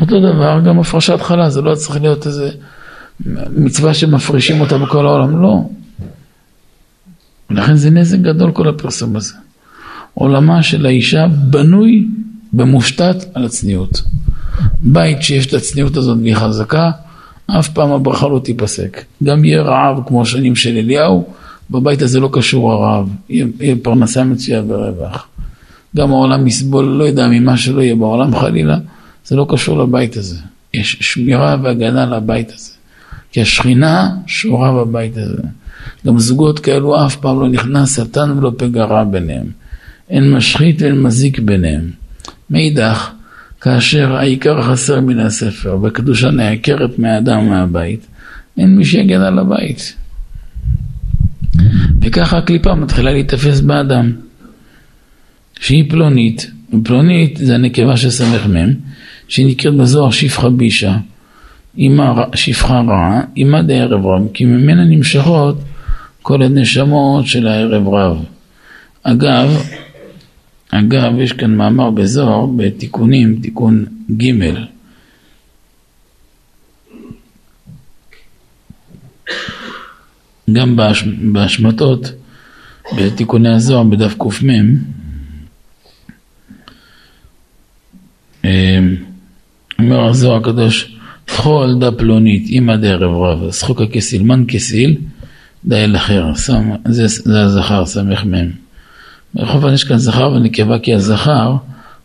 אותו 0.00 0.20
דבר, 0.20 0.60
גם 0.64 0.78
הפרשת 0.78 1.20
חלה, 1.20 1.50
זה 1.50 1.62
לא 1.62 1.74
צריך 1.74 2.00
להיות 2.00 2.26
איזה 2.26 2.50
מצווה 3.56 3.94
שמפרישים 3.94 4.60
אותה 4.60 4.78
בכל 4.78 5.06
העולם, 5.06 5.42
לא. 5.42 5.64
ולכן 7.52 7.76
זה 7.76 7.90
נזק 7.90 8.18
גדול 8.18 8.52
כל 8.52 8.68
הפרסום 8.68 9.16
הזה. 9.16 9.34
עולמה 10.14 10.62
של 10.62 10.86
האישה 10.86 11.26
בנוי 11.50 12.06
במושתת 12.52 13.16
על 13.34 13.44
הצניעות. 13.44 14.02
בית 14.80 15.22
שיש 15.22 15.46
את 15.46 15.54
הצניעות 15.54 15.96
הזאת 15.96 16.18
והיא 16.22 16.34
חזקה, 16.34 16.90
אף 17.46 17.68
פעם 17.68 17.92
הברכה 17.92 18.28
לא 18.28 18.40
תיפסק. 18.44 19.04
גם 19.24 19.44
יהיה 19.44 19.62
רעב 19.62 20.00
כמו 20.06 20.22
השנים 20.22 20.56
של 20.56 20.76
אליהו, 20.76 21.26
בבית 21.70 22.02
הזה 22.02 22.20
לא 22.20 22.28
קשור 22.32 22.72
הרעב, 22.72 23.08
יהיה, 23.28 23.46
יהיה 23.60 23.76
פרנסה 23.82 24.24
מצויה 24.24 24.62
ורווח. 24.68 25.26
גם 25.96 26.10
העולם 26.10 26.46
יסבול, 26.46 26.84
לא 26.84 27.04
יודע 27.04 27.28
ממה 27.28 27.56
שלא 27.56 27.82
יהיה 27.82 27.94
בעולם 27.94 28.36
חלילה, 28.36 28.76
זה 29.26 29.36
לא 29.36 29.46
קשור 29.48 29.78
לבית 29.78 30.16
הזה. 30.16 30.36
יש 30.74 30.96
שמירה 31.00 31.56
והגנה 31.62 32.06
לבית 32.06 32.52
הזה. 32.54 32.70
כי 33.32 33.40
השכינה 33.40 34.10
שורה 34.26 34.72
בבית 34.72 35.16
הזה. 35.16 35.42
גם 36.06 36.18
זוגות 36.18 36.58
כאלו 36.58 37.06
אף 37.06 37.16
פעם 37.16 37.40
לא 37.40 37.48
נכנס 37.48 37.96
שטן 37.96 38.30
ולא 38.38 38.52
פגע 38.56 38.84
רע 38.84 39.04
ביניהם. 39.04 39.46
אין 40.10 40.32
משחית 40.32 40.82
ואין 40.82 41.02
מזיק 41.02 41.38
ביניהם. 41.38 41.90
מאידך, 42.50 43.10
כאשר 43.60 44.16
העיקר 44.16 44.62
חסר 44.62 45.00
מן 45.00 45.18
הספר 45.18 45.78
והקדושה 45.82 46.30
נעקרת 46.30 46.98
מהאדם 46.98 47.48
מהבית, 47.48 48.06
אין 48.58 48.76
מי 48.76 48.84
שיגן 48.84 49.20
על 49.20 49.38
הבית. 49.38 49.96
וככה 52.02 52.38
הקליפה 52.38 52.74
מתחילה 52.74 53.12
להיתפס 53.12 53.60
באדם. 53.60 54.12
שהיא 55.60 55.90
פלונית, 55.90 56.50
פלונית 56.84 57.36
זה 57.36 57.54
הנקבה 57.54 57.96
של 57.96 58.10
סמ"ם, 58.10 58.72
שהיא 59.28 59.46
נקראת 59.46 59.74
בזוהר 59.74 60.10
שפחה 60.10 60.50
בישה, 60.50 60.96
שפחה 62.34 62.80
רעה, 62.80 63.20
אימה 63.36 63.62
דערב 63.62 64.06
רב, 64.06 64.28
כי 64.34 64.44
ממנה 64.44 64.84
נמשכות 64.84 65.58
כל 66.22 66.42
הנשמות 66.42 67.26
של 67.26 67.46
הערב 67.46 67.88
רב. 67.88 68.24
אגב, 69.02 69.62
אגב, 70.70 71.12
יש 71.18 71.32
כאן 71.32 71.54
מאמר 71.54 71.90
בזוהר 71.90 72.46
בתיקונים, 72.56 73.38
תיקון 73.42 73.84
ג' 74.16 74.32
גם 80.52 80.76
בהשמטות, 81.32 82.12
בתיקוני 82.96 83.48
הזוהר 83.48 83.82
בדף 83.82 84.14
קמ, 84.18 84.46
אמ, 88.44 88.96
אומר 89.78 90.08
הזוהר 90.08 90.36
הקדוש, 90.36 90.96
תחול 91.24 91.78
דה 91.80 91.92
פלונית, 91.92 92.48
אימא 92.48 92.76
דערב 92.76 93.16
רב, 93.16 93.50
שחוקה 93.50 93.86
כסיל, 93.86 94.22
מן 94.22 94.44
כסיל, 94.48 94.96
אל 95.72 95.96
אחר, 95.96 96.32
זה, 96.84 97.06
זה 97.06 97.42
הזכר, 97.42 97.86
סמך 97.86 98.24
מ'. 98.24 98.50
בכל 99.34 99.70
יש 99.74 99.84
כאן 99.84 99.96
זכר 99.96 100.32
ונקבה 100.32 100.78
כי 100.78 100.94
הזכר 100.94 101.56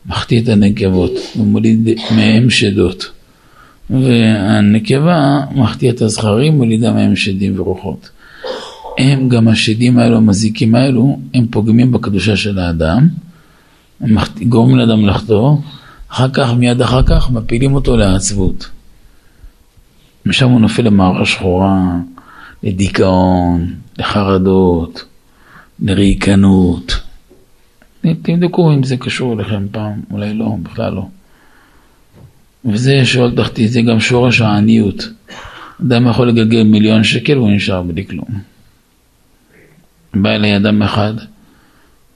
מחטיא 0.05 0.41
את 0.41 0.49
הנקבות, 0.49 1.11
הוא 1.33 1.47
מוליד 1.47 1.89
מהם 2.15 2.49
שדות. 2.49 3.11
והנקבה 3.89 5.39
מחטיא 5.55 5.91
את 5.91 6.01
הזכרים, 6.01 6.57
מולידה 6.57 6.93
מהם 6.93 7.15
שדים 7.15 7.59
ורוחות. 7.59 8.09
הם 8.97 9.29
גם 9.29 9.47
השדים 9.47 9.99
האלו, 9.99 10.17
המזיקים 10.17 10.75
האלו, 10.75 11.19
הם 11.33 11.47
פוגמים 11.47 11.91
בקדושה 11.91 12.35
של 12.35 12.59
האדם, 12.59 13.07
הם 14.01 14.17
גורמים 14.49 14.77
לאדם 14.77 15.05
לחטוא, 15.05 15.57
אחר 16.11 16.29
כך, 16.29 16.53
מיד 16.53 16.81
אחר 16.81 17.03
כך, 17.03 17.31
מפילים 17.31 17.75
אותו 17.75 17.97
לעצבות. 17.97 18.69
משם 20.25 20.49
הוא 20.49 20.61
נופל 20.61 20.81
למערה 20.81 21.25
שחורה, 21.25 21.97
לדיכאון, 22.63 23.73
לחרדות, 23.97 25.05
לריקנות. 25.79 26.99
תבדקו 28.21 28.73
אם 28.73 28.83
זה 28.83 28.97
קשור 28.97 29.33
אליכם 29.33 29.67
פעם, 29.71 30.01
אולי 30.11 30.33
לא, 30.33 30.55
בכלל 30.63 30.93
לא. 30.93 31.07
וזה 32.65 33.05
שואל 33.05 33.35
תחתית, 33.35 33.71
זה 33.71 33.81
גם 33.81 33.99
שורש 33.99 34.41
העניות. 34.41 35.09
אדם 35.81 36.07
יכול 36.07 36.27
לגלגל 36.27 36.63
מיליון 36.63 37.03
שקל 37.03 37.37
והוא 37.37 37.51
נשאר 37.51 37.81
בלי 37.81 38.05
כלום. 38.07 38.27
בא 40.13 40.29
אליי 40.29 40.57
אדם 40.57 40.81
אחד 40.81 41.13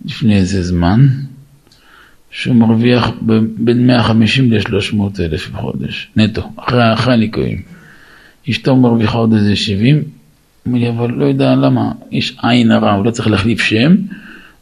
לפני 0.05 0.35
איזה 0.35 0.63
זמן, 0.63 1.07
שהוא 2.31 2.55
מרוויח 2.55 3.11
בין 3.57 3.87
150 3.87 4.53
ל-300 4.53 5.01
אלף 5.19 5.49
בחודש, 5.49 6.11
נטו, 6.15 6.49
אחרי, 6.55 6.93
אחרי 6.93 7.13
הניכויים. 7.13 7.61
אשתו 8.49 8.75
מרוויחה 8.75 9.17
עוד 9.17 9.33
איזה 9.33 9.55
70, 9.55 10.03
אומר 10.65 10.79
לי, 10.79 10.89
אבל 10.89 11.11
לא 11.11 11.25
יודע 11.25 11.55
למה, 11.55 11.91
יש 12.11 12.37
עין 12.43 12.71
הרע, 12.71 12.93
הוא 12.93 13.05
לא 13.05 13.11
צריך 13.11 13.27
להחליף 13.27 13.61
שם, 13.61 13.95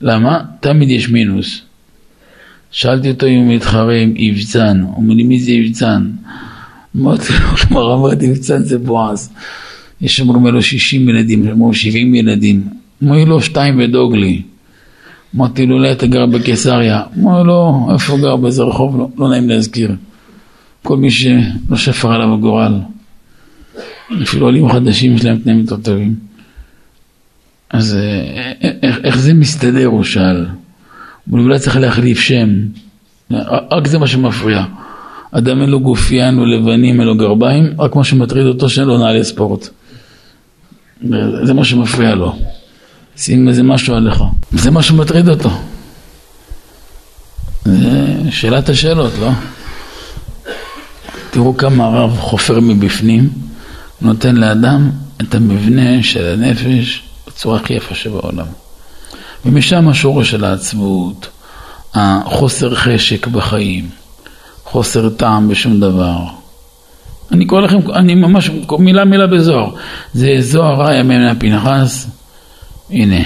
למה? 0.01 0.39
תמיד 0.59 0.89
יש 0.89 1.09
מינוס. 1.09 1.61
שאלתי 2.71 3.11
אותו 3.11 3.25
אם 3.27 3.39
הוא 3.39 3.55
מתחרה 3.55 3.95
עם 3.95 4.13
איבצן, 4.15 4.81
הוא 4.81 4.95
אומר 4.95 5.13
לי, 5.13 5.23
מי 5.23 5.39
זה 5.39 5.51
איבצן? 5.51 6.11
אמרתי 6.97 7.33
לו, 7.33 7.57
כלומר 7.57 7.93
אמרתי, 7.93 8.25
איבצן 8.25 8.63
זה 8.63 8.77
בועז. 8.77 9.33
יש 10.01 10.17
שאומרים 10.17 10.47
לו 10.47 10.61
60 10.61 11.09
ילדים, 11.09 11.47
אמרו 11.47 11.73
70 11.73 12.15
ילדים. 12.15 12.63
אמרו 13.03 13.25
לו, 13.25 13.41
שתיים 13.41 13.79
ודוג 13.79 14.15
לי. 14.15 14.41
אמרתי 15.35 15.65
לו, 15.65 15.75
אולי 15.75 15.91
אתה 15.91 16.07
גר 16.07 16.25
בקיסריה. 16.25 17.03
אמרו 17.17 17.43
לו, 17.43 17.89
איפה 17.93 18.13
הוא 18.13 18.21
גר? 18.21 18.35
באיזה 18.35 18.63
רחוב? 18.63 18.97
לא, 18.97 19.09
לא 19.17 19.29
נעים 19.29 19.49
להזכיר. 19.49 19.95
כל 20.83 20.97
מי 20.97 21.11
שלא 21.11 21.75
שפר 21.75 22.11
עליו 22.11 22.33
הגורל. 22.33 22.79
אפילו 24.23 24.45
עולים 24.45 24.71
חדשים 24.71 25.15
יש 25.15 25.25
להם 25.25 25.37
תנאים 25.37 25.59
יותר 25.59 25.77
טובים. 25.77 26.15
אז 27.69 27.95
אה, 27.95 28.51
איך, 28.83 28.99
איך 29.03 29.17
זה 29.17 29.33
מסתדר, 29.33 29.85
הוא 29.85 30.03
שאל. 30.03 30.45
הוא 31.29 31.39
אולי 31.39 31.59
צריך 31.59 31.77
להחליף 31.77 32.19
שם. 32.19 32.49
רק 33.71 33.87
זה 33.87 33.99
מה 33.99 34.07
שמפריע. 34.07 34.63
אדם 35.31 35.61
אין 35.61 35.69
לו 35.69 35.79
גופיין, 35.79 36.25
אין 36.25 36.35
לו 36.35 36.45
לבנים, 36.45 36.99
אין 36.99 37.07
לו 37.07 37.17
גרביים, 37.17 37.65
רק 37.79 37.95
מה 37.95 38.03
שמטריד 38.03 38.45
אותו 38.45 38.69
שאין 38.69 38.87
לו 38.87 38.97
נעלי 38.97 39.23
ספורט. 39.23 39.69
זה 41.43 41.53
מה 41.53 41.65
שמפריע 41.65 42.15
לו. 42.15 42.35
שים 43.17 43.47
איזה 43.47 43.63
משהו 43.63 43.95
עליך. 43.95 44.23
זה 44.51 44.71
מה 44.71 44.83
שמטריד 44.83 45.29
אותו. 45.29 45.49
זה 47.65 48.31
שאלת 48.31 48.69
השאלות, 48.69 49.13
לא? 49.19 49.29
תראו 51.31 51.57
כמה 51.57 51.85
הרב 51.85 52.17
חופר 52.17 52.59
מבפנים, 52.59 53.29
נותן 54.01 54.35
לאדם 54.35 54.89
את 55.21 55.35
המבנה 55.35 56.03
של 56.03 56.25
הנפש 56.33 57.03
בצורה 57.27 57.59
הכי 57.59 57.73
יפה 57.73 57.95
שבעולם. 57.95 58.45
ומשם 59.45 59.87
השורש 59.87 60.31
של 60.31 60.43
העצבות, 60.45 61.27
החוסר 61.93 62.75
חשק 62.75 63.27
בחיים, 63.27 63.89
חוסר 64.63 65.09
טעם 65.09 65.49
בשום 65.49 65.79
דבר. 65.79 66.17
אני 67.31 67.45
קורא 67.45 67.61
לכם, 67.61 67.77
אני 67.93 68.15
ממש 68.15 68.49
מילה 68.79 69.05
מילה 69.05 69.27
בזוהר. 69.27 69.75
זה 70.13 70.35
זוהר 70.39 70.81
רע 70.81 70.95
ימי 70.95 71.17
מן 71.17 71.27
הפנחס, 71.27 72.07
הנה, 72.89 73.23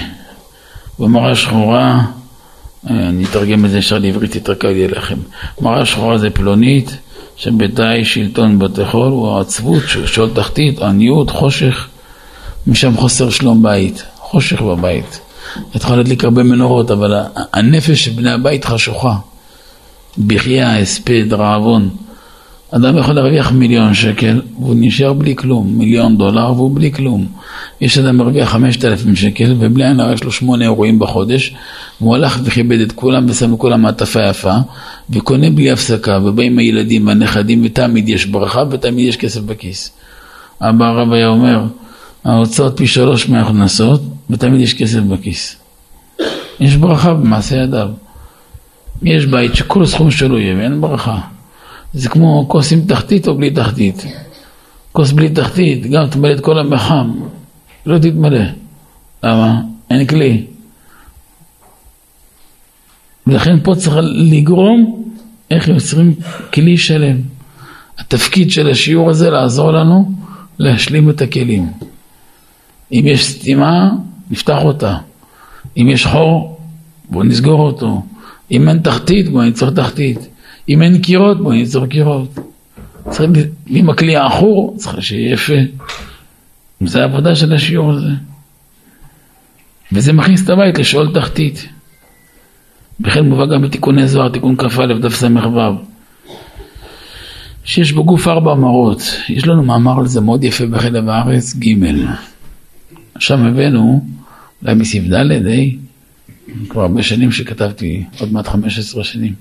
במראה 0.98 1.36
שחורה, 1.36 2.04
אני 2.86 3.24
אתרגם 3.24 3.64
את 3.64 3.70
זה 3.70 3.78
ישר 3.78 3.98
לעברית, 3.98 4.34
יותר 4.34 4.54
קל 4.54 4.70
יהיה 4.70 4.88
לכם. 4.88 5.16
מראה 5.60 5.86
שחורה 5.86 6.18
זה 6.18 6.30
פלונית, 6.30 6.96
שביתה 7.36 7.92
שלטון 8.04 8.58
בתי 8.58 8.84
חול, 8.84 9.12
הוא 9.12 9.36
העצבות, 9.38 9.82
שול 10.06 10.30
תחתית, 10.34 10.82
עניות, 10.82 11.30
חושך, 11.30 11.88
משם 12.66 12.96
חוסר 12.96 13.30
שלום 13.30 13.62
בית, 13.62 14.04
חושך 14.16 14.62
בבית. 14.62 15.20
יכולה 15.74 15.96
להדליק 15.96 16.24
הרבה 16.24 16.42
מנורות, 16.42 16.90
אבל 16.90 17.20
הנפש 17.52 18.04
של 18.04 18.10
בני 18.10 18.30
הבית 18.30 18.64
חשוכה. 18.64 19.16
בחייה, 20.26 20.78
הספד, 20.78 21.32
רעבון. 21.32 21.90
אדם 22.76 22.98
יכול 22.98 23.14
להרוויח 23.14 23.52
מיליון 23.52 23.94
שקל 23.94 24.42
והוא 24.60 24.74
נשאר 24.78 25.12
בלי 25.12 25.36
כלום, 25.36 25.78
מיליון 25.78 26.18
דולר 26.18 26.52
והוא 26.52 26.74
בלי 26.74 26.92
כלום. 26.92 27.26
יש 27.80 27.98
אדם 27.98 28.16
מרוויח 28.16 28.50
חמשת 28.50 28.84
אלפים 28.84 29.16
שקל 29.16 29.56
ובלי 29.58 29.84
עין 29.84 30.00
הרע 30.00 30.12
יש 30.12 30.24
לו 30.24 30.32
שמונה 30.32 30.64
אירועים 30.64 30.98
בחודש 30.98 31.54
והוא 32.00 32.14
הלך 32.14 32.38
וכיבד 32.44 32.80
את 32.80 32.92
כולם 32.92 33.26
ושם 33.28 33.54
לכולם 33.54 33.82
מעטפה 33.82 34.22
יפה 34.22 34.54
וקונה 35.10 35.50
בלי 35.50 35.70
הפסקה 35.70 36.18
ובאים 36.24 36.58
הילדים 36.58 37.06
והנכדים 37.06 37.62
ותמיד 37.64 38.08
יש 38.08 38.26
ברכה 38.26 38.62
ותמיד 38.70 39.08
יש 39.08 39.16
כסף 39.16 39.40
בכיס. 39.40 39.92
אבא 40.60 40.84
הרב 40.84 41.12
היה 41.12 41.28
אומר, 41.28 41.64
ההוצאות 42.24 42.76
פי 42.76 42.86
שלוש 42.86 43.28
מההכנסות 43.28 44.02
ותמיד 44.30 44.60
יש 44.60 44.74
כסף 44.74 45.00
בכיס. 45.00 45.56
יש 46.60 46.76
ברכה 46.76 47.14
במעשה 47.14 47.56
ידיו. 47.56 47.88
יש 49.02 49.26
בית 49.26 49.54
שכל 49.54 49.86
סכום 49.86 50.10
שלו 50.10 50.38
יהיה 50.38 50.56
ואין 50.56 50.80
ברכה. 50.80 51.33
זה 51.94 52.08
כמו 52.08 52.44
כוס 52.48 52.72
עם 52.72 52.80
תחתית 52.86 53.28
או 53.28 53.34
בלי 53.34 53.50
תחתית. 53.50 54.04
כוס 54.92 55.12
בלי 55.12 55.28
תחתית, 55.28 55.86
גם 55.86 56.06
תמלא 56.06 56.32
את 56.32 56.40
כל 56.40 56.58
המחם, 56.58 57.10
לא 57.86 57.98
תתמלא. 57.98 58.44
למה? 59.22 59.60
אין 59.90 60.06
כלי. 60.06 60.46
ולכן 63.26 63.60
פה 63.62 63.74
צריך 63.74 63.96
לגרום 64.02 65.04
איך 65.50 65.68
יוצרים 65.68 66.14
כלי 66.52 66.78
שלם. 66.78 67.16
התפקיד 67.98 68.50
של 68.50 68.70
השיעור 68.70 69.10
הזה 69.10 69.30
לעזור 69.30 69.70
לנו 69.70 70.12
להשלים 70.58 71.10
את 71.10 71.22
הכלים. 71.22 71.72
אם 72.92 73.02
יש 73.06 73.26
סתימה, 73.26 73.90
נפתח 74.30 74.58
אותה. 74.62 74.96
אם 75.76 75.88
יש 75.88 76.06
חור, 76.06 76.60
בואו 77.10 77.24
נסגור 77.24 77.60
אותו. 77.60 78.02
אם 78.50 78.68
אין 78.68 78.78
תחתית, 78.78 79.28
בואו 79.28 79.44
ניצור 79.44 79.70
תחתית. 79.70 80.18
אם 80.68 80.82
אין 80.82 81.02
קירות, 81.02 81.40
בואו 81.40 81.52
ניצור 81.52 81.86
קירות. 81.86 82.38
צריך, 83.10 83.30
אם 83.70 83.90
הכלי 83.90 84.16
העכור, 84.16 84.74
צריך 84.78 85.02
שיהיה 85.02 85.32
יפה. 85.32 85.52
זה 86.80 87.02
העבודה 87.02 87.34
של 87.34 87.52
השיעור 87.52 87.92
הזה. 87.92 88.10
וזה 89.92 90.12
מכניס 90.12 90.44
את 90.44 90.48
הבית 90.48 90.78
לשאול 90.78 91.14
תחתית. 91.14 91.68
בכלל 93.00 93.22
מובא 93.22 93.46
גם 93.46 93.62
בתיקוני 93.62 94.08
זוהר, 94.08 94.28
תיקון 94.28 94.56
כ"א, 94.56 94.86
דף 95.00 95.14
ס"ו. 95.14 95.26
שיש 97.64 97.92
בגוף 97.92 98.28
ארבע 98.28 98.54
מראות. 98.54 99.02
יש 99.28 99.46
לנו 99.46 99.62
מאמר 99.62 99.98
על 99.98 100.06
זה 100.06 100.20
מאוד 100.20 100.44
יפה 100.44 100.66
בחלב 100.66 101.08
הארץ, 101.08 101.56
ג'. 101.56 101.74
שם 103.18 103.46
הבאנו, 103.46 104.04
אולי 104.62 104.74
מסעיף 104.74 105.04
ד', 105.04 105.46
אה? 105.46 105.64
כבר 106.68 106.82
הרבה 106.82 107.02
שנים 107.02 107.32
שכתבתי, 107.32 108.04
עוד 108.20 108.32
מעט 108.32 108.48
15 108.48 109.04
שנים 109.04 109.34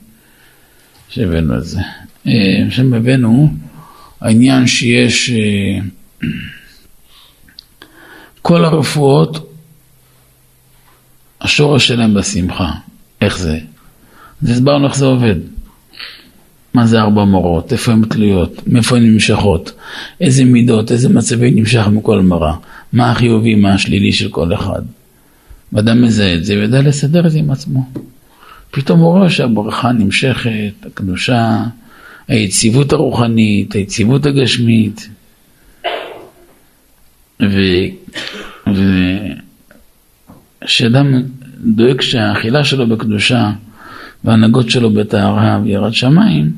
שהבאנו 1.14 1.58
את 1.58 1.66
זה. 1.66 1.80
אה, 2.28 2.72
שם 2.72 2.94
הבאנו 2.94 3.54
העניין 4.22 4.68
שיש 4.68 5.30
אה, 5.30 5.80
כל 8.42 8.66
הרפואות, 8.66 9.54
השורש 11.42 11.88
שלהם 11.88 12.14
בשמחה. 12.14 12.72
איך 13.22 13.38
זה? 13.38 13.60
אז 14.44 14.50
הסברנו 14.50 14.88
איך 14.88 14.96
זה 14.96 15.06
עובד. 15.06 15.36
מה 16.74 16.88
זה 16.88 17.02
ארבע 17.02 17.24
מורות, 17.24 17.74
איפה 17.74 17.92
הן 17.92 18.06
תלויות, 18.06 18.68
מאיפה 18.68 18.98
הן 18.98 19.04
נמשכות, 19.04 19.72
איזה 20.22 20.46
מידות, 20.46 20.92
איזה 20.92 21.10
מצבים 21.10 21.56
נמשך 21.56 21.88
מכל 21.88 22.22
מראה, 22.22 22.54
מה 22.94 23.12
החיובי, 23.12 23.56
מה 23.56 23.74
השלילי 23.74 24.12
של 24.12 24.30
כל 24.30 24.54
אחד. 24.54 24.82
ואדם 25.74 26.02
מזהה 26.02 26.36
את 26.36 26.46
זה 26.46 26.54
ויודע 26.54 26.82
לסדר 26.82 27.26
את 27.26 27.32
זה 27.32 27.40
עם 27.40 27.52
עצמו. 27.52 27.90
פתאום 28.76 29.00
הוא 29.00 29.12
רואה 29.18 29.30
שהברכה 29.30 29.92
נמשכת, 29.92 30.86
הקדושה, 30.86 31.64
היציבות 32.28 32.94
הרוחנית, 32.94 33.74
היציבות 33.74 34.26
הגשמית. 34.26 35.10
וכשאדם 40.62 41.24
דואג 41.60 42.02
שהאכילה 42.02 42.64
שלו 42.64 42.88
בקדושה 42.88 43.52
וההנהגות 44.24 44.70
שלו 44.70 44.94
בטהרה 44.94 45.60
ויראת 45.64 45.94
שמיים, 45.94 46.52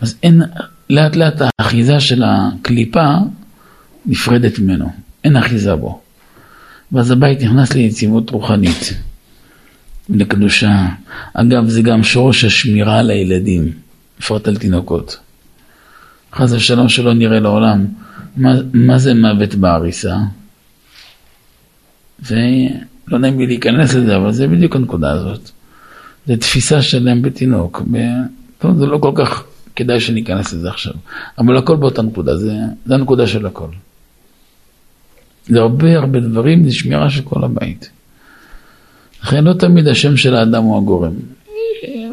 אז 0.00 0.16
אין, 0.22 0.42
לאט 0.90 1.16
לאט 1.16 1.42
האחיזה 1.58 2.00
של 2.00 2.22
הקליפה 2.26 3.14
נפרדת 4.06 4.58
ממנו, 4.58 4.90
אין 5.24 5.36
אחיזה 5.36 5.76
בו. 5.76 6.00
ואז 6.92 7.10
הבית 7.10 7.42
נכנס 7.42 7.74
ליציבות 7.74 8.30
רוחנית, 8.30 8.94
לקדושה. 10.10 10.88
אגב, 11.34 11.68
זה 11.68 11.82
גם 11.82 12.02
שורש 12.02 12.44
השמירה 12.44 12.98
על 12.98 13.10
הילדים, 13.10 13.72
בפרט 14.18 14.48
על 14.48 14.56
תינוקות. 14.56 15.18
חס 16.34 16.52
ושלום 16.52 16.88
שלא 16.88 17.14
נראה 17.14 17.40
לעולם. 17.40 17.86
מה, 18.36 18.52
מה 18.72 18.98
זה 18.98 19.14
מוות 19.14 19.54
בעריסה? 19.54 20.16
ולא 22.22 23.18
נעים 23.18 23.38
לי 23.38 23.46
להיכנס 23.46 23.94
לזה, 23.94 24.16
אבל 24.16 24.32
זה 24.32 24.48
בדיוק 24.48 24.76
הנקודה 24.76 25.12
הזאת. 25.12 25.50
זה 26.26 26.36
תפיסה 26.36 26.82
שלהם 26.82 27.22
בתינוק. 27.22 27.82
ב... 27.90 27.98
טוב, 28.58 28.78
זה 28.78 28.86
לא 28.86 28.98
כל 28.98 29.12
כך 29.14 29.44
כדאי 29.76 30.00
שניכנס 30.00 30.52
לזה 30.52 30.68
עכשיו, 30.68 30.94
אבל 31.38 31.56
הכל 31.56 31.76
באותה 31.76 32.02
נקודה, 32.02 32.36
זה, 32.36 32.52
זה 32.86 32.94
הנקודה 32.94 33.26
של 33.26 33.46
הכל. 33.46 33.68
זה 35.46 35.60
הרבה 35.60 35.96
הרבה 35.98 36.20
דברים, 36.20 36.64
זה 36.64 36.72
שמירה 36.72 37.10
של 37.10 37.22
כל 37.22 37.44
הבית. 37.44 37.90
לכן 39.22 39.44
לא 39.44 39.52
תמיד 39.52 39.88
השם 39.88 40.16
של 40.16 40.34
האדם 40.34 40.62
הוא 40.62 40.78
הגורם. 40.78 41.12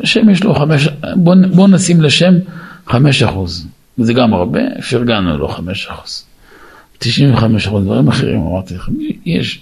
השם 0.03 0.29
יש 0.29 0.43
לו 0.43 0.55
חמש, 0.55 0.87
בוא, 1.15 1.35
בוא 1.55 1.67
נשים 1.67 2.01
לשם 2.01 2.33
חמש 2.87 3.23
אחוז. 3.23 3.67
וזה 3.99 4.13
גם 4.13 4.33
הרבה, 4.33 4.59
פרגנו 4.89 5.37
לו 5.37 5.47
חמש 5.47 5.87
אחוז. 5.87 6.25
תשעים 6.97 7.33
וחמש 7.33 7.67
אחוז, 7.67 7.85
דברים 7.85 8.07
אחרים, 8.07 8.41
אמרתי 8.41 8.75
לכם, 8.75 8.91
יש. 9.25 9.61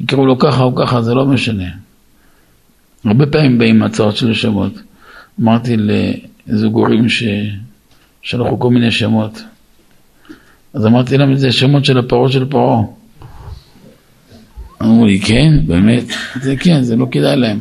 יקראו 0.00 0.26
לו 0.26 0.38
ככה 0.38 0.62
או 0.62 0.74
ככה, 0.74 1.02
זה 1.02 1.14
לא 1.14 1.26
משנה. 1.26 1.68
הרבה 3.04 3.26
פעמים 3.26 3.58
באים 3.58 3.82
הצעות 3.82 4.16
של 4.16 4.34
שמות. 4.34 4.72
אמרתי 5.40 5.76
לזוג 6.46 6.74
הורים 6.74 7.06
ששלחו 7.08 8.58
כל 8.58 8.70
מיני 8.70 8.90
שמות. 8.90 9.42
אז 10.74 10.86
אמרתי 10.86 11.18
להם 11.18 11.32
את 11.32 11.38
זה 11.38 11.52
שמות 11.52 11.84
של 11.84 11.98
הפרות 11.98 12.32
של 12.32 12.44
פרעה. 12.44 12.82
אמרו 14.82 15.06
לי, 15.06 15.20
כן, 15.20 15.54
באמת? 15.66 16.04
זה 16.42 16.56
כן, 16.56 16.82
זה 16.82 16.96
לא 16.96 17.06
כדאי 17.10 17.36
להם. 17.36 17.58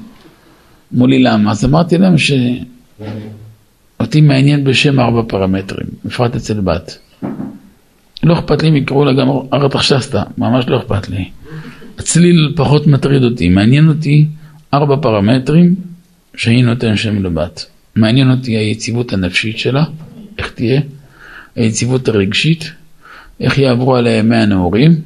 אמרו 0.96 1.08
לי, 1.08 1.24
למה? 1.24 1.52
אז 1.52 1.66
אמרתי 1.66 1.98
להם 1.98 2.16
שאותי 2.18 2.62
מעניין 4.22 4.64
בשם 4.64 5.00
ארבע 5.00 5.22
פרמטרים, 5.28 5.88
בפרט 6.06 6.36
אצל 6.36 6.60
בת. 6.60 6.98
לא 8.24 8.34
אכפת 8.34 8.64
לי 8.64 8.70
אם 8.70 8.76
יקראו 8.76 9.06
לה 9.06 9.14
גם 9.14 9.28
ארתחשסתא, 9.54 10.24
ממש 10.38 10.66
לא 10.68 10.78
אכפת 10.78 11.10
לי. 11.10 11.30
הצליל 12.00 12.54
פחות 12.56 12.88
מטריד 12.88 13.24
אותי, 13.24 13.50
מעניין 13.50 13.88
אותי 13.88 14.26
ארבע 14.74 14.96
פרמטרים 15.02 15.76
שאני 16.36 16.62
נותן 16.62 16.96
שם 16.96 17.24
לבת. 17.24 17.66
מעניין 17.96 18.32
אותי 18.32 18.58
היציבות 18.58 19.14
הנפשית 19.14 19.58
שלה, 19.58 19.84
איך 20.38 20.52
תהיה, 20.52 20.82
היציבות 21.56 22.08
הרגשית, 22.08 22.72
איך 23.40 23.58
יעברו 23.58 23.96
עליה 23.96 24.18
ימי 24.18 24.36
הנעורים, 24.36 25.02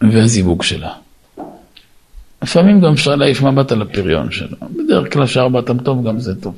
והזיווג 0.00 0.62
שלה. 0.62 0.92
לפעמים 2.42 2.80
גם 2.80 2.92
אפשר 2.92 3.16
להעיף 3.16 3.42
מבט 3.42 3.72
על 3.72 3.82
הפריון 3.82 4.30
שלה. 4.30 4.56
בדרך 4.76 5.12
כלל 5.12 5.26
שארבעתם 5.26 5.78
טוב, 5.78 6.08
גם 6.08 6.18
זה 6.18 6.34
טוב. 6.34 6.56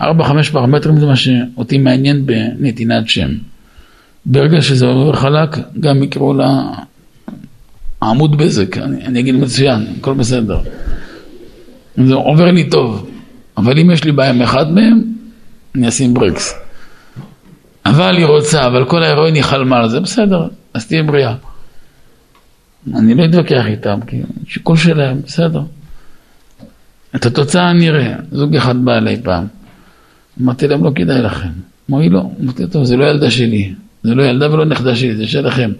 ארבע, 0.00 0.24
חמש 0.24 0.50
פרמטרים 0.50 1.00
זה 1.00 1.06
מה 1.06 1.16
שאותי 1.16 1.78
מעניין 1.78 2.26
בנתינת 2.26 3.08
שם. 3.08 3.28
ברגע 4.26 4.62
שזה 4.62 4.86
עובר 4.86 5.12
חלק, 5.12 5.58
גם 5.80 6.02
יקראו 6.02 6.34
לה 6.34 6.62
עמוד 8.02 8.38
בזק, 8.38 8.78
אני, 8.78 9.06
אני 9.06 9.20
אגיד 9.20 9.34
מצוין, 9.34 9.86
הכל 9.98 10.14
בסדר. 10.14 10.60
זה 11.96 12.14
עובר 12.14 12.50
לי 12.50 12.70
טוב, 12.70 13.10
אבל 13.56 13.78
אם 13.78 13.90
יש 13.90 14.04
לי 14.04 14.12
בעיה 14.12 14.30
עם 14.30 14.42
אחד 14.42 14.72
מהם, 14.72 15.02
אני 15.74 15.88
אשים 15.88 16.14
ברקס. 16.14 16.54
אבל 17.86 18.16
היא 18.16 18.26
רוצה, 18.26 18.66
אבל 18.66 18.84
כל 18.84 19.02
ההירואין 19.02 19.34
היא 19.34 19.42
חלמה 19.42 19.78
על 19.78 19.88
זה, 19.88 20.00
בסדר, 20.00 20.48
אז 20.74 20.86
תהיה 20.86 21.02
בריאה. 21.02 21.34
אני 22.94 23.14
לא 23.14 23.24
אתווכח 23.24 23.66
איתם, 23.66 23.98
כי 24.06 24.22
שיקול 24.46 24.76
שלהם, 24.76 25.20
בסדר. 25.26 25.62
את 27.16 27.26
התוצאה 27.26 27.72
נראה. 27.72 28.14
זוג 28.32 28.56
אחד 28.56 28.84
בא 28.84 28.96
אליי 28.96 29.22
פעם, 29.22 29.46
אמרתי 30.42 30.68
להם, 30.68 30.84
לא 30.84 30.90
כדאי 30.94 31.22
לכם. 31.22 31.48
אמרו 31.90 32.00
לי, 32.00 32.08
לא. 32.08 32.30
אמרתי, 32.40 32.66
טוב, 32.66 32.84
זה 32.84 32.96
לא 32.96 33.04
ילדה 33.04 33.30
שלי. 33.30 33.72
זה 34.02 34.14
לא 34.14 34.22
ילדה 34.22 34.52
ולא 34.52 34.64
נכדה 34.64 34.96
שלי, 34.96 35.16
זה 35.16 35.26
שלכם. 35.26 35.72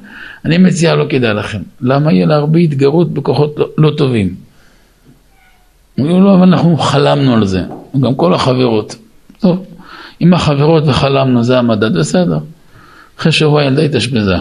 אני 0.45 0.59
מציע, 0.59 0.95
לא 0.95 1.05
כדאי 1.09 1.35
לכם. 1.35 1.63
למה 1.81 2.13
יהיה 2.13 2.27
לה 2.27 2.35
הרבה 2.35 2.59
התגרות 2.59 3.15
בכוחות 3.15 3.55
לא, 3.59 3.69
לא 3.79 3.91
טובים? 3.97 4.35
אמרו 6.01 6.19
לי, 6.19 6.25
לא, 6.25 6.35
אבל 6.35 6.43
אנחנו 6.43 6.77
חלמנו 6.77 7.35
על 7.35 7.47
זה. 7.47 7.63
גם 8.01 8.15
כל 8.15 8.35
החברות. 8.35 8.97
טוב, 9.41 9.67
עם 10.21 10.35
החברות 10.35 10.85
וחלמנו, 10.87 11.43
זה 11.43 11.59
המדד, 11.59 11.99
בסדר. 11.99 12.39
אחרי 13.19 13.33
שבוע 13.33 13.65
ילדה 13.65 13.83
התאשפזה. 13.83 14.37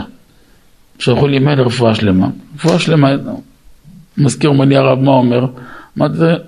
שלחו 1.01 1.27
לי 1.27 1.39
מייל 1.39 1.61
רפואה 1.61 1.95
שלמה. 1.95 2.29
רפואה 2.55 2.79
שלמה, 2.79 3.15
מזכיר 4.17 4.51
לי 4.51 4.77
הרב, 4.77 4.99
מה 4.99 5.11
אומר? 5.11 5.45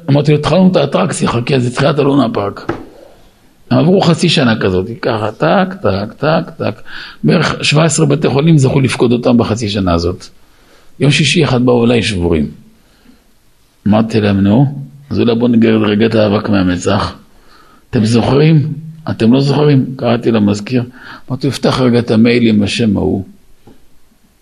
אמרתי 0.09 0.31
לו, 0.31 0.37
התחלנו 0.37 0.71
את 0.71 0.75
האטרקציה, 0.75 1.29
חכה, 1.29 1.59
זה 1.59 1.75
תחילת 1.75 1.99
הלונה 1.99 2.29
פארק. 2.33 2.71
הם 3.71 3.77
עברו 3.77 4.01
חצי 4.01 4.29
שנה 4.29 4.59
כזאת, 4.59 4.85
ככה, 5.01 5.31
טק, 5.31 5.73
טק, 5.81 6.13
טק, 6.17 6.49
טק. 6.57 6.81
בערך 7.23 7.55
17 7.63 8.05
בתי 8.05 8.29
חולים 8.29 8.57
זכו 8.57 8.79
לפקוד 8.79 9.11
אותם 9.11 9.37
בחצי 9.37 9.69
שנה 9.69 9.93
הזאת. 9.93 10.25
יום 10.99 11.11
שישי 11.11 11.43
אחד 11.43 11.65
באו 11.65 11.85
אליי 11.85 12.03
שבורים. 12.03 12.51
אמרתי 13.87 14.21
להם, 14.21 14.39
נו, 14.39 14.79
אז 15.09 15.19
אולי 15.19 15.35
בואו 15.35 15.47
נגרד 15.47 15.81
רגע 15.81 16.05
את 16.05 16.15
האבק 16.15 16.49
מהמצח. 16.49 17.15
אתם 17.89 18.05
זוכרים? 18.05 18.73
אתם 19.09 19.33
לא 19.33 19.41
זוכרים? 19.41 19.85
קראתי 19.95 20.31
למזכיר, 20.31 20.83
אמרתי, 21.29 21.51
פתח 21.51 21.81
רגע 21.81 21.99
את 21.99 22.11
המייל 22.11 22.47
עם 22.47 22.63
השם 22.63 22.97
ההוא. 22.97 23.23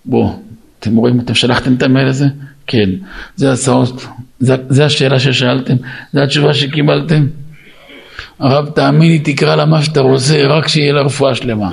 בוא, 0.06 0.34
אתם 0.80 0.96
רואים, 0.96 1.20
אתם 1.20 1.34
שלחתם 1.34 1.74
את 1.74 1.84
המייל 1.84 2.08
הזה? 2.08 2.26
כן. 2.68 2.90
זה 3.36 3.52
הצעות, 3.52 4.06
זה, 4.40 4.56
זה 4.70 4.86
השאלה 4.86 5.20
ששאלתם, 5.20 5.76
זה 6.14 6.24
התשובה 6.24 6.54
שקיבלתם. 6.54 7.28
הרב, 8.40 8.70
תאמין 8.70 9.12
לי, 9.12 9.20
תקרא 9.20 9.56
לה 9.56 9.66
מה 9.66 9.84
שאתה 9.84 10.00
רוצה, 10.00 10.48
רק 10.48 10.68
שיהיה 10.68 10.94
לה 10.94 11.02
רפואה 11.02 11.36
שלמה. 11.36 11.72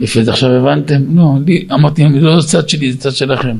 יפה, 0.00 0.20
אז 0.20 0.28
עכשיו 0.28 0.50
הבנתם? 0.50 1.16
לא, 1.16 1.32
לי, 1.46 1.68
אמרתי, 1.72 2.04
לא 2.08 2.40
זה 2.40 2.48
צד 2.48 2.68
שלי, 2.68 2.92
זה 2.92 2.98
צד 2.98 3.12
שלכם. 3.12 3.56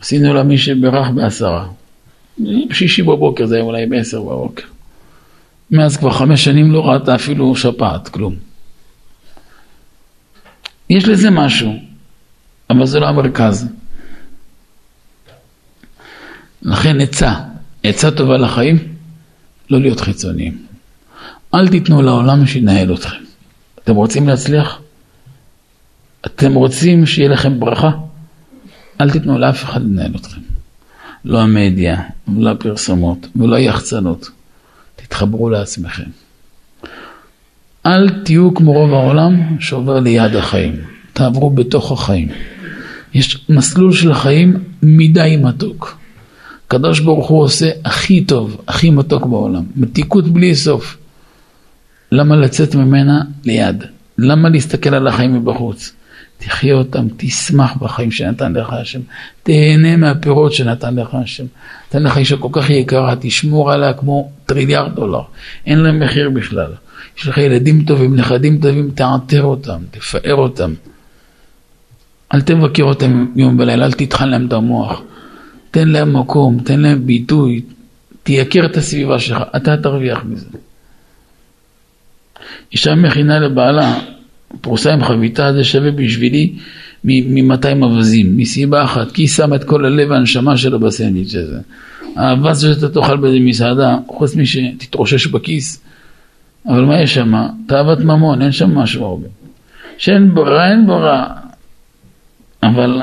עשינו 0.00 0.34
לה 0.34 0.42
מי 0.42 0.58
שברך 0.58 1.10
בעשרה. 1.14 1.66
בשישי 2.68 3.02
בבוקר, 3.02 3.46
זה 3.46 3.54
היה 3.54 3.64
אולי 3.64 3.86
בעשר 3.86 4.20
בבוקר. 4.22 4.64
מאז 5.70 5.96
כבר 5.96 6.10
חמש 6.10 6.44
שנים 6.44 6.72
לא 6.72 6.88
ראתה 6.88 7.14
אפילו 7.14 7.56
שפעת, 7.56 8.08
כלום. 8.08 8.49
יש 10.90 11.08
לזה 11.08 11.30
משהו, 11.30 11.78
אבל 12.70 12.86
זה 12.86 13.00
לא 13.00 13.08
המרכז. 13.08 13.68
לכן 16.62 17.00
עצה, 17.00 17.34
עצה 17.82 18.10
טובה 18.10 18.36
לחיים, 18.36 18.78
לא 19.70 19.80
להיות 19.80 20.00
חיצוניים. 20.00 20.66
אל 21.54 21.68
תיתנו 21.68 22.02
לעולם 22.02 22.46
שינהל 22.46 22.94
אתכם. 22.94 23.16
אתם 23.84 23.94
רוצים 23.94 24.28
להצליח? 24.28 24.80
אתם 26.26 26.54
רוצים 26.54 27.06
שיהיה 27.06 27.28
לכם 27.28 27.60
ברכה? 27.60 27.90
אל 29.00 29.10
תיתנו 29.10 29.38
לאף 29.38 29.64
אחד 29.64 29.82
לנהל 29.82 30.12
אתכם. 30.16 30.40
לא 31.24 31.40
המדיה, 31.40 32.02
ולא 32.36 32.50
הפרסומות, 32.50 33.26
ולא 33.36 33.56
היחצנות. 33.56 34.30
תתחברו 34.96 35.50
לעצמכם. 35.50 36.10
אל 37.90 38.08
תהיו 38.08 38.54
כמו 38.54 38.72
רוב 38.72 38.94
העולם 38.94 39.56
שעובר 39.60 40.00
ליד 40.00 40.36
החיים. 40.36 40.76
תעברו 41.12 41.50
בתוך 41.50 41.92
החיים. 41.92 42.28
יש 43.14 43.44
מסלול 43.48 43.92
של 43.92 44.10
החיים 44.10 44.56
מדי 44.82 45.36
מתוק. 45.42 45.98
הקדוש 46.66 47.00
ברוך 47.00 47.28
הוא 47.28 47.42
עושה 47.42 47.70
הכי 47.84 48.24
טוב, 48.24 48.60
הכי 48.68 48.90
מתוק 48.90 49.26
בעולם. 49.26 49.62
מתיקות 49.76 50.28
בלי 50.28 50.54
סוף. 50.54 50.96
למה 52.12 52.36
לצאת 52.36 52.74
ממנה 52.74 53.20
ליד? 53.44 53.84
למה 54.18 54.48
להסתכל 54.48 54.94
על 54.94 55.06
החיים 55.06 55.34
מבחוץ? 55.34 55.92
תחיה 56.38 56.74
אותם, 56.74 57.06
תשמח 57.16 57.76
בחיים 57.76 58.10
שנתן 58.10 58.52
לך 58.52 58.72
השם, 58.72 59.00
תהנה 59.42 59.96
מהפירות 59.96 60.52
שנתן 60.52 60.94
לך 60.94 61.14
השם. 61.14 61.44
נתן 61.88 62.02
לך 62.02 62.18
אישה 62.18 62.36
כל 62.36 62.48
כך 62.52 62.70
יקרה, 62.70 63.14
תשמור 63.20 63.72
עליה 63.72 63.92
כמו 63.92 64.30
טריליארד 64.46 64.94
דולר, 64.94 65.22
אין 65.66 65.78
להם 65.78 66.00
מחיר 66.00 66.30
בכלל. 66.30 66.72
יש 67.18 67.28
לך 67.28 67.38
ילדים 67.38 67.84
טובים, 67.84 68.16
נכדים 68.16 68.60
טובים, 68.60 68.90
תעטר 68.90 69.42
אותם, 69.42 69.78
תפאר 69.90 70.34
אותם. 70.34 70.74
אל 72.34 72.40
תבקר 72.40 72.82
אותם 72.82 73.26
יום 73.36 73.58
ולילה, 73.58 73.84
אל 73.84 73.92
תטחן 73.92 74.28
להם 74.28 74.46
את 74.46 74.52
המוח. 74.52 75.02
תן 75.70 75.88
להם 75.88 76.16
מקום, 76.16 76.58
תן 76.64 76.80
להם 76.80 77.06
ביטוי, 77.06 77.60
תייקר 78.22 78.66
את 78.66 78.76
הסביבה 78.76 79.18
שלך, 79.18 79.42
אתה 79.56 79.76
תרוויח 79.76 80.24
מזה. 80.24 80.46
אישה 82.72 82.94
מכינה 82.94 83.38
לבעלה, 83.38 83.98
פרוסה 84.60 84.92
עם 84.92 85.04
חביתה, 85.04 85.52
זה 85.52 85.64
שווה 85.64 85.90
בשבילי 85.90 86.54
מ-200 87.04 87.82
אווזים, 87.82 88.36
מסיבה 88.36 88.84
אחת, 88.84 89.12
כי 89.12 89.22
היא 89.22 89.28
שמה 89.28 89.56
את 89.56 89.64
כל 89.64 89.84
הלב 89.84 90.10
והנשמה 90.10 90.56
שלה 90.56 90.78
בסנדוויץ' 90.78 91.34
הזה. 91.34 91.58
האבז 92.16 92.60
שאתה 92.60 92.88
תאכל 92.88 93.16
באיזה 93.16 93.38
מסעדה, 93.40 93.96
חוץ 94.08 94.36
משתתרושש 94.36 95.26
בכיס, 95.26 95.82
אבל 96.66 96.84
מה 96.84 97.00
יש 97.00 97.14
שם? 97.14 97.46
תאוות 97.66 97.98
ממון, 97.98 98.42
אין 98.42 98.52
שם 98.52 98.78
משהו 98.78 99.04
הרבה. 99.04 99.28
שאין 99.98 100.34
ברירה, 100.34 100.70
אין 100.70 100.86
ברירה. 100.86 101.26
אבל 102.62 103.02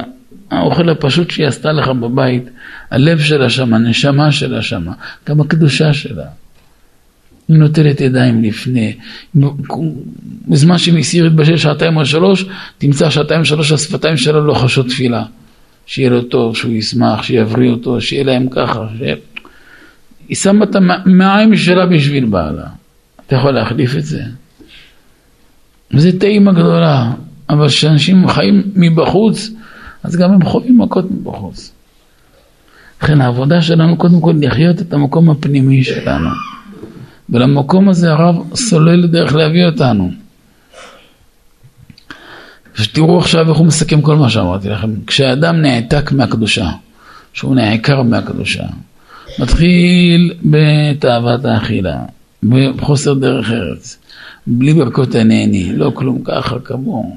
האוכל 0.51 0.89
הפשוט 0.89 1.31
שהיא 1.31 1.47
עשתה 1.47 1.71
לך 1.71 1.87
בבית, 1.87 2.43
הלב 2.91 3.19
שלה 3.19 3.49
שם, 3.49 3.73
הנשמה 3.73 4.31
שלה 4.31 4.61
שם, 4.61 4.85
גם 5.29 5.41
הקדושה 5.41 5.93
שלה. 5.93 6.25
היא 7.47 7.57
נוטלת 7.57 8.01
ידיים 8.01 8.43
לפני. 8.43 8.93
בזמן 10.47 10.77
שהיא 10.77 10.93
מסיר 10.93 11.29
בשל 11.29 11.57
שעתיים 11.57 11.97
או 11.97 12.05
שלוש, 12.05 12.45
תמצא 12.77 13.09
שעתיים 13.09 13.39
או 13.39 13.45
שלוש 13.45 13.71
השפתיים 13.71 14.17
שלה 14.17 14.39
לא 14.39 14.53
חשות 14.53 14.87
תפילה. 14.87 15.23
שיהיה 15.85 16.09
לו 16.09 16.21
טוב, 16.21 16.55
שהוא 16.55 16.71
ישמח, 16.71 17.23
שיבריא 17.23 17.71
אותו, 17.71 18.01
שיהיה 18.01 18.23
להם 18.23 18.47
ככה. 18.49 18.87
ש... 18.99 19.01
היא 20.29 20.37
שמה 20.37 20.65
את 20.65 20.75
המעיים 20.75 21.57
שלה 21.57 21.85
בשביל 21.85 22.25
בעלה. 22.25 22.67
אתה 23.27 23.35
יכול 23.35 23.51
להחליף 23.51 23.95
את 23.95 24.05
זה. 24.05 24.21
וזה 25.91 26.19
טעימה 26.19 26.51
גדולה, 26.51 27.11
אבל 27.49 27.67
כשאנשים 27.67 28.27
חיים 28.27 28.63
מבחוץ, 28.75 29.49
אז 30.03 30.15
גם 30.15 30.33
הם 30.33 30.45
חווים 30.45 30.77
מכות 30.77 31.11
מבחוץ. 31.11 31.71
לכן 33.03 33.21
העבודה 33.21 33.61
שלנו 33.61 33.97
קודם 33.97 34.21
כל 34.21 34.33
לחיות 34.41 34.81
את 34.81 34.93
המקום 34.93 35.29
הפנימי 35.29 35.83
שלנו. 35.83 36.29
ולמקום 37.29 37.89
הזה 37.89 38.11
הרב 38.11 38.55
סולל 38.55 39.07
דרך 39.07 39.35
להביא 39.35 39.65
אותנו. 39.65 40.11
ותראו 42.79 43.19
עכשיו 43.19 43.49
איך 43.49 43.57
הוא 43.57 43.65
מסכם 43.65 44.01
כל 44.01 44.15
מה 44.15 44.29
שאמרתי 44.29 44.69
לכם. 44.69 44.89
כשאדם 45.07 45.61
נעתק 45.61 46.11
מהקדושה, 46.11 46.69
שהוא 47.33 47.55
נעקר 47.55 48.01
מהקדושה, 48.01 48.63
מתחיל 49.39 50.33
בתאוות 50.43 51.45
האכילה, 51.45 51.97
בחוסר 52.43 53.13
דרך 53.13 53.51
ארץ, 53.51 53.97
בלי 54.47 54.73
ברכות 54.73 55.15
הנהני, 55.15 55.73
לא 55.75 55.91
כלום 55.93 56.21
ככה 56.23 56.59
כמוהו, 56.59 57.15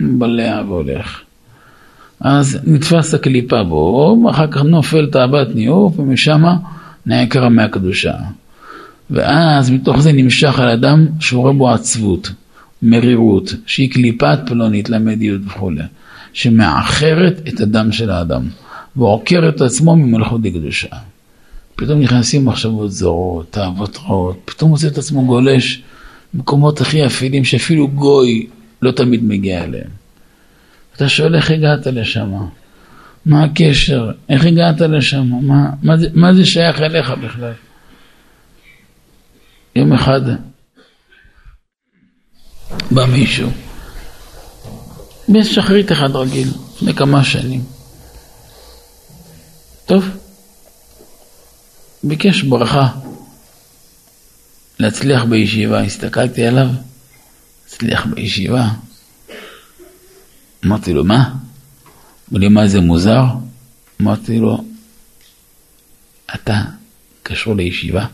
בלע 0.00 0.62
והולך. 0.68 1.20
אז 2.20 2.58
נתפס 2.64 3.14
הקליפה 3.14 3.62
בו, 3.62 4.30
אחר 4.30 4.46
כך 4.46 4.62
נופל 4.62 5.06
תאוות 5.06 5.54
ניאוף, 5.54 5.98
ומשם 5.98 6.42
נעקר 7.06 7.48
מהקדושה. 7.48 8.14
ואז 9.10 9.70
מתוך 9.70 10.00
זה 10.00 10.12
נמשך 10.12 10.58
על 10.58 10.68
אדם 10.68 11.06
שהוא 11.20 11.42
רואה 11.42 11.52
בו 11.52 11.70
עצבות, 11.70 12.30
מרירות, 12.82 13.54
שהיא 13.66 13.92
קליפת 13.92 14.38
פלונית 14.46 14.90
למדיות 14.90 15.40
וכולי, 15.46 15.82
שמאחרת 16.32 17.40
את 17.48 17.60
הדם 17.60 17.92
של 17.92 18.10
האדם, 18.10 18.42
ועוקר 18.96 19.48
את 19.48 19.60
עצמו 19.60 19.96
ממלכות 19.96 20.40
לקדושה. 20.44 20.96
פתאום 21.82 22.00
נכנסים 22.00 22.44
מחשבות 22.44 22.92
זרות, 22.92 23.46
תאוות 23.50 23.96
רעות, 23.96 24.38
פתאום 24.44 24.70
מוצא 24.70 24.86
את 24.86 24.98
עצמו 24.98 25.26
גולש 25.26 25.82
במקומות 26.34 26.80
הכי 26.80 27.06
אפלים 27.06 27.44
שאפילו 27.44 27.88
גוי 27.88 28.46
לא 28.82 28.90
תמיד 28.90 29.24
מגיע 29.24 29.64
אליהם. 29.64 29.90
אתה 30.96 31.08
שואל 31.08 31.34
איך 31.34 31.50
הגעת 31.50 31.86
לשם? 31.86 32.32
מה 33.26 33.44
הקשר? 33.44 34.10
איך 34.28 34.44
הגעת 34.44 34.80
לשם? 34.80 35.26
מה, 35.42 35.70
מה, 35.82 35.96
זה, 35.96 36.08
מה 36.14 36.34
זה 36.34 36.46
שייך 36.46 36.80
אליך 36.80 37.10
בכלל? 37.10 37.52
יום 39.76 39.92
אחד 39.92 40.20
בא 42.90 43.04
מישהו, 43.06 43.50
בשחרית 45.28 45.92
אחד 45.92 46.16
רגיל, 46.16 46.48
לפני 46.76 46.94
כמה 46.94 47.24
שנים. 47.24 47.60
טוב, 49.86 50.21
ביקש 52.04 52.42
ברכה 52.42 52.88
להצליח 54.78 55.24
בישיבה, 55.24 55.80
הסתכלתי 55.80 56.46
עליו, 56.46 56.68
הצליח 57.66 58.06
בישיבה. 58.06 58.68
אמרתי 60.66 60.92
לו, 60.92 61.04
מה? 61.04 61.34
אמר 62.32 62.40
לי, 62.40 62.48
מה 62.48 62.66
זה 62.66 62.80
מוזר? 62.80 63.24
אמרתי 64.00 64.38
לו, 64.38 64.64
אתה 66.34 66.62
קשור 67.22 67.54
לישיבה? 67.54 68.06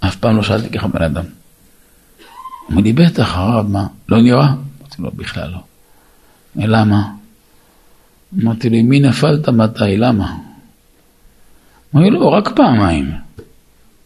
אף 0.00 0.16
פעם 0.16 0.36
לא 0.36 0.42
שאלתי 0.42 0.78
ככה 0.78 0.88
בן 0.88 1.02
אדם. 1.02 1.24
אמר 2.70 2.80
לי, 2.80 2.92
בטח, 2.92 3.34
הרב, 3.34 3.66
מה? 3.68 3.86
לא 4.08 4.22
נראה? 4.22 4.48
אמרתי 4.48 5.02
לו, 5.02 5.10
בכלל 5.10 5.50
לא. 5.50 5.58
למה? 6.56 7.12
אמרתי 8.42 8.70
לו, 8.70 8.76
מי 8.84 9.00
נפלת 9.00 9.48
מתי? 9.48 9.96
למה? 9.96 10.36
אמר 11.94 12.04
לי, 12.04 12.10
לא, 12.10 12.28
רק 12.28 12.48
פעמיים. 12.56 13.12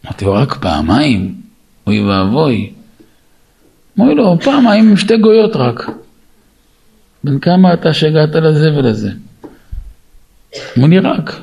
אמרתי 0.05 0.25
לו, 0.25 0.33
רק 0.33 0.53
פעמיים? 0.53 1.41
אוי 1.87 2.03
ואבוי. 2.03 2.73
אמר 3.99 4.07
לי, 4.07 4.15
לא, 4.15 4.37
פעמיים 4.43 4.89
עם 4.89 4.97
שתי 4.97 5.17
גויות 5.17 5.55
רק. 5.55 5.89
בן 7.23 7.39
כמה 7.39 7.73
אתה 7.73 7.93
שהגעת 7.93 8.35
לזה 8.35 8.77
ולזה? 8.77 9.11
אמר 10.77 10.87
לי, 10.87 10.99
רק. 10.99 11.41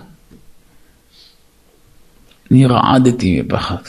אני 2.50 2.66
רעדתי 2.66 3.42
מפחד. 3.42 3.82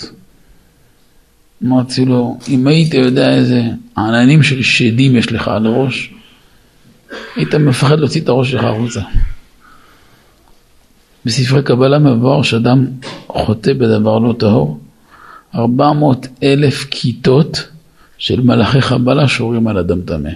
אמרתי 1.64 2.06
לו, 2.06 2.38
אם 2.49 2.68
היית 2.68 2.93
יודע 2.93 3.34
איזה 3.34 3.62
עננים 3.97 4.43
של 4.43 4.64
שדים 4.64 5.16
יש 5.16 5.32
לך 5.32 5.47
על 5.47 5.66
הראש, 5.66 6.14
היית 7.36 7.56
מפחד 7.56 7.99
להוציא 7.99 8.22
את 8.22 8.30
הראש 8.30 8.51
שלך 8.51 8.64
החוצה. 8.64 9.01
בספרי 11.26 11.63
קבלה 11.63 11.99
מבואר 11.99 12.41
שאדם 12.41 12.86
חוטא 13.28 13.73
בדבר 13.73 14.19
לא 14.19 14.34
טהור, 14.39 14.80
400 15.55 16.28
אלף 16.43 16.86
כיתות 16.91 17.67
של 18.17 18.41
מלאכי 18.41 18.82
חבלה 18.82 19.28
שורים 19.28 19.67
על 19.67 19.78
אדם 19.78 20.01
טמא. 20.01 20.30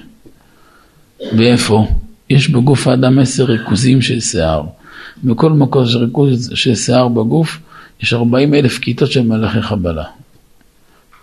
ואיפה? 1.37 1.87
יש 2.29 2.49
בגוף 2.49 2.87
האדם 2.87 3.19
עשר 3.19 3.43
ריכוזים 3.43 4.01
של 4.01 4.19
שיער. 4.19 4.63
בכל 5.23 5.51
מקום 5.51 5.83
יש 5.83 5.95
ריכוז 5.95 6.51
של 6.53 6.75
שיער 6.75 7.07
בגוף, 7.07 7.59
יש 8.03 8.13
40 8.13 8.53
אלף 8.53 8.79
כיתות 8.79 9.11
של 9.11 9.21
מלאכי 9.21 9.61
חבלה. 9.61 10.03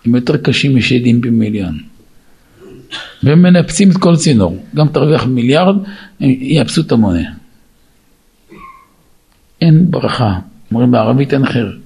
הם 0.05 0.15
יותר 0.15 0.37
קשים 0.37 0.75
משדים 0.75 1.21
במיליון. 1.21 1.79
והם 3.23 3.41
מנפצים 3.41 3.91
את 3.91 3.97
כל 3.97 4.15
צינור. 4.15 4.57
גם 4.75 4.87
תרוויח 4.87 5.25
מיליארד, 5.25 5.75
הם 6.19 6.29
יאפסו 6.39 6.81
את 6.81 6.91
המונה. 6.91 7.29
אין 9.61 9.91
ברכה. 9.91 10.39
אומרים 10.71 10.91
בערבית 10.91 11.33
אין 11.33 11.45
חיר. 11.45 11.77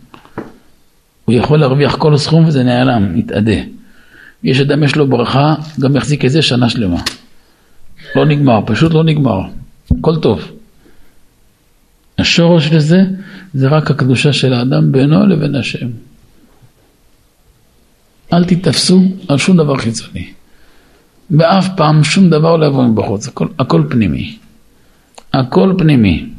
הוא 1.25 1.35
יכול 1.35 1.59
להרוויח 1.59 1.95
כל 1.95 2.17
סכום 2.17 2.45
וזה 2.45 2.63
נעלם, 2.63 3.17
מתאדה. 3.17 3.61
יש 4.43 4.59
אדם 4.59 4.83
יש 4.83 4.95
לו 4.95 5.07
ברכה, 5.07 5.55
גם 5.79 5.95
יחזיק 5.95 6.25
את 6.25 6.31
זה 6.31 6.41
שנה 6.41 6.69
שלמה. 6.69 7.01
לא 8.15 8.25
נגמר, 8.25 8.59
פשוט 8.65 8.93
לא 8.93 9.03
נגמר. 9.03 9.41
הכל 9.99 10.19
טוב. 10.19 10.51
השורש 12.17 12.71
לזה 12.71 13.01
זה 13.53 13.67
רק 13.67 13.91
הקדושה 13.91 14.33
של 14.33 14.53
האדם 14.53 14.91
בינו 14.91 15.27
לבין 15.27 15.55
השם. 15.55 15.87
אל 18.33 18.45
תתפסו 18.45 19.03
על 19.27 19.37
שום 19.37 19.57
דבר 19.57 19.77
חיצוני. 19.77 20.33
ואף 21.31 21.67
פעם 21.77 22.03
שום 22.03 22.29
דבר 22.29 22.57
לא 22.57 22.65
יבוא 22.65 22.83
מבחוץ, 22.83 23.27
הכל, 23.27 23.47
הכל 23.59 23.83
פנימי. 23.89 24.37
הכל 25.33 25.73
פנימי. 25.77 26.29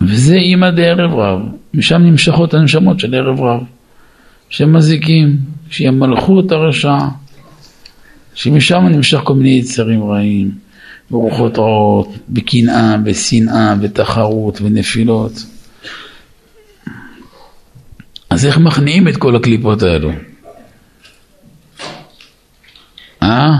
וזה 0.00 0.34
אימא 0.34 0.70
דערב 0.70 1.14
רב, 1.14 1.40
משם 1.74 2.02
נמשכות 2.02 2.54
הנשמות 2.54 3.00
של 3.00 3.14
ערב 3.14 3.40
רב, 3.40 3.60
שמזיקים, 4.48 5.36
שהיא 5.70 5.88
המלכות 5.88 6.52
הרשע, 6.52 6.98
שמשם 8.34 8.86
נמשך 8.86 9.20
כל 9.24 9.34
מיני 9.34 9.48
יצרים 9.48 10.04
רעים, 10.04 10.50
ורוחות 11.10 11.58
רעות, 11.58 12.08
בקנאה, 12.28 12.96
בשנאה, 12.96 13.74
בתחרות 13.74 14.60
ונפילות. 14.60 15.32
אז 18.30 18.46
איך 18.46 18.58
מכניעים 18.58 19.08
את 19.08 19.16
כל 19.16 19.36
הקליפות 19.36 19.82
האלו? 19.82 20.10
אה? 23.22 23.50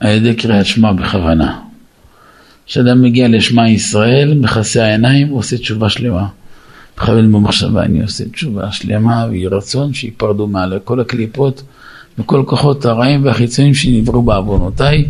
על 0.00 0.10
ידי 0.10 0.34
קריאת 0.34 0.66
שמע 0.66 0.92
בכוונה. 0.92 1.65
כשאדם 2.66 3.02
מגיע 3.02 3.28
לשמע 3.28 3.68
ישראל, 3.68 4.34
מכסה 4.34 4.84
העיניים, 4.84 5.28
הוא 5.28 5.38
עושה 5.38 5.58
תשובה 5.58 5.88
שלמה. 5.88 6.26
מכוון 6.98 7.32
במחשבה, 7.32 7.82
אני 7.82 8.02
עושה 8.02 8.24
תשובה 8.28 8.72
שלמה, 8.72 9.26
ויהי 9.30 9.46
רצון 9.46 9.94
שיפרדו 9.94 10.46
מעל 10.46 10.78
כל 10.84 11.00
הקליפות 11.00 11.62
וכל 12.18 12.42
כוחות 12.46 12.84
הרעים 12.84 13.24
והחיצונים 13.24 13.74
שנבראו 13.74 14.22
בעוונותיי, 14.22 15.08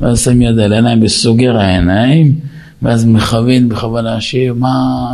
ואז 0.00 0.20
שם 0.20 0.42
יד 0.42 0.58
על 0.58 0.72
העיניים 0.72 1.02
וסוגר 1.02 1.56
העיניים, 1.56 2.34
ואז 2.82 3.04
מכוון 3.04 3.68
בכוונה 3.68 4.20
שמע 4.20 4.68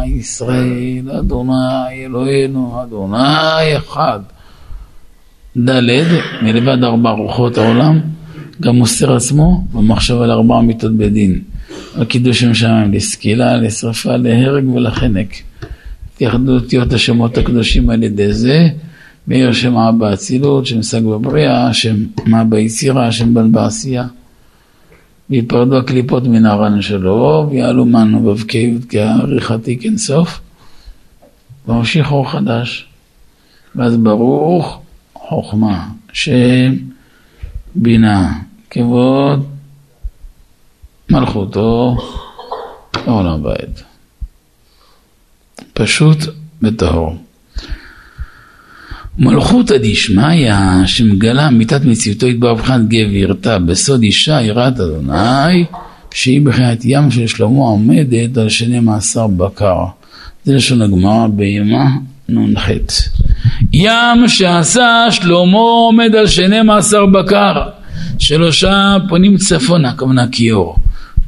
ישראל, 0.06 1.10
אדוני 1.18 2.04
אלוהינו, 2.04 2.82
אדוני 2.82 3.76
אחד. 3.76 4.20
ד' 5.58 5.80
מלבד 6.42 6.84
ארבע 6.84 7.10
רוחות 7.10 7.58
העולם, 7.58 8.00
גם 8.60 8.76
מוסר 8.76 9.16
עצמו 9.16 9.64
במחשבה 9.72 10.26
לארבע 10.26 10.60
מיתות 10.60 10.96
בדין. 10.96 11.32
על 11.32 11.40
קידוש 12.08 12.40
שם 12.40 12.54
שמיים, 12.54 12.92
לסקילה, 12.92 13.56
לשרפה, 13.56 14.16
להרג 14.16 14.68
ולחנק. 14.68 15.34
תייחדו 16.16 16.54
אותיות 16.54 16.92
השמות 16.92 17.38
הקדושים 17.38 17.90
על 17.90 18.02
ידי 18.02 18.32
זה, 18.32 18.68
מאיר 19.28 19.52
שם 19.52 19.76
אבא 19.76 20.12
אצילות, 20.14 20.66
שם 20.66 20.82
שג 20.82 21.02
בבריאה, 21.04 21.74
שם 21.74 21.96
מה 22.26 22.44
ביצירה, 22.44 23.12
שם 23.12 23.34
בן 23.34 23.52
בעשייה. 23.52 24.06
ויפרדו 25.30 25.78
הקליפות 25.78 26.26
מן 26.26 26.46
הרן 26.46 26.82
שלו, 26.82 27.48
ויעלו 27.50 27.84
מנו 27.84 28.20
בבקי 28.20 28.74
ודקה 28.76 29.14
עריכתי 29.22 29.76
כנסוף, 29.76 30.40
וממשיך 31.68 32.12
אור 32.12 32.30
חדש. 32.30 32.86
ואז 33.74 33.96
ברוך 33.96 34.80
חוכמה, 35.14 35.88
שם, 36.12 36.74
בינה, 37.74 38.32
כבוד, 38.70 39.46
מלכותו, 41.10 41.96
לעולם 43.06 43.44
ועד. 43.44 43.80
פשוט 45.72 46.18
וטהור. 46.62 47.16
מלכותא 49.18 49.74
דשמיא 49.82 50.52
שמגלה 50.86 51.48
אמיתת 51.48 51.84
מציאותו 51.84 52.26
מבחינת 52.26 52.88
גבירתה 52.88 53.58
בסוד 53.58 54.02
אישה 54.02 54.40
יראת 54.42 54.80
אדוני 54.80 55.64
שהיא 56.14 56.40
בחינת 56.42 56.78
ים 56.84 57.10
של 57.10 57.26
שלמה 57.26 57.58
עומדת 57.58 58.36
על 58.36 58.48
שני 58.48 58.80
מעשר 58.80 59.26
בקר. 59.26 59.84
זה 60.44 60.54
לשון 60.54 60.82
הגמרא 60.82 61.26
בימה 61.26 61.90
נ"ח. 62.28 62.68
ים 63.72 64.28
שעשה 64.28 65.06
שלמה 65.10 65.58
עומד 65.58 66.14
על 66.14 66.26
שני 66.26 66.62
מעשר 66.62 67.06
בקר 67.06 67.62
שלושה 68.18 68.96
פונים 69.08 69.36
צפונה, 69.36 69.92
כמובן 69.92 70.30
כיור. 70.30 70.76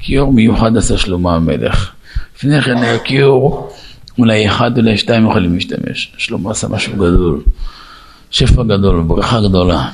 כיור 0.02 0.32
מיוחד 0.32 0.76
עשה 0.76 0.98
שלמה 0.98 1.34
המלך. 1.34 1.90
לפני 2.36 2.62
כן 2.62 2.76
היה 2.76 2.98
כיור, 2.98 3.70
אולי 4.18 4.46
אחד, 4.46 4.78
אולי 4.78 4.96
שתיים 4.96 5.30
יכולים 5.30 5.54
להשתמש. 5.54 6.12
שלמה 6.16 6.50
עשה 6.50 6.68
משהו 6.68 6.92
גדול. 6.92 7.42
שפע 8.30 8.62
גדול, 8.62 9.02
ברכה 9.02 9.40
גדולה. 9.40 9.88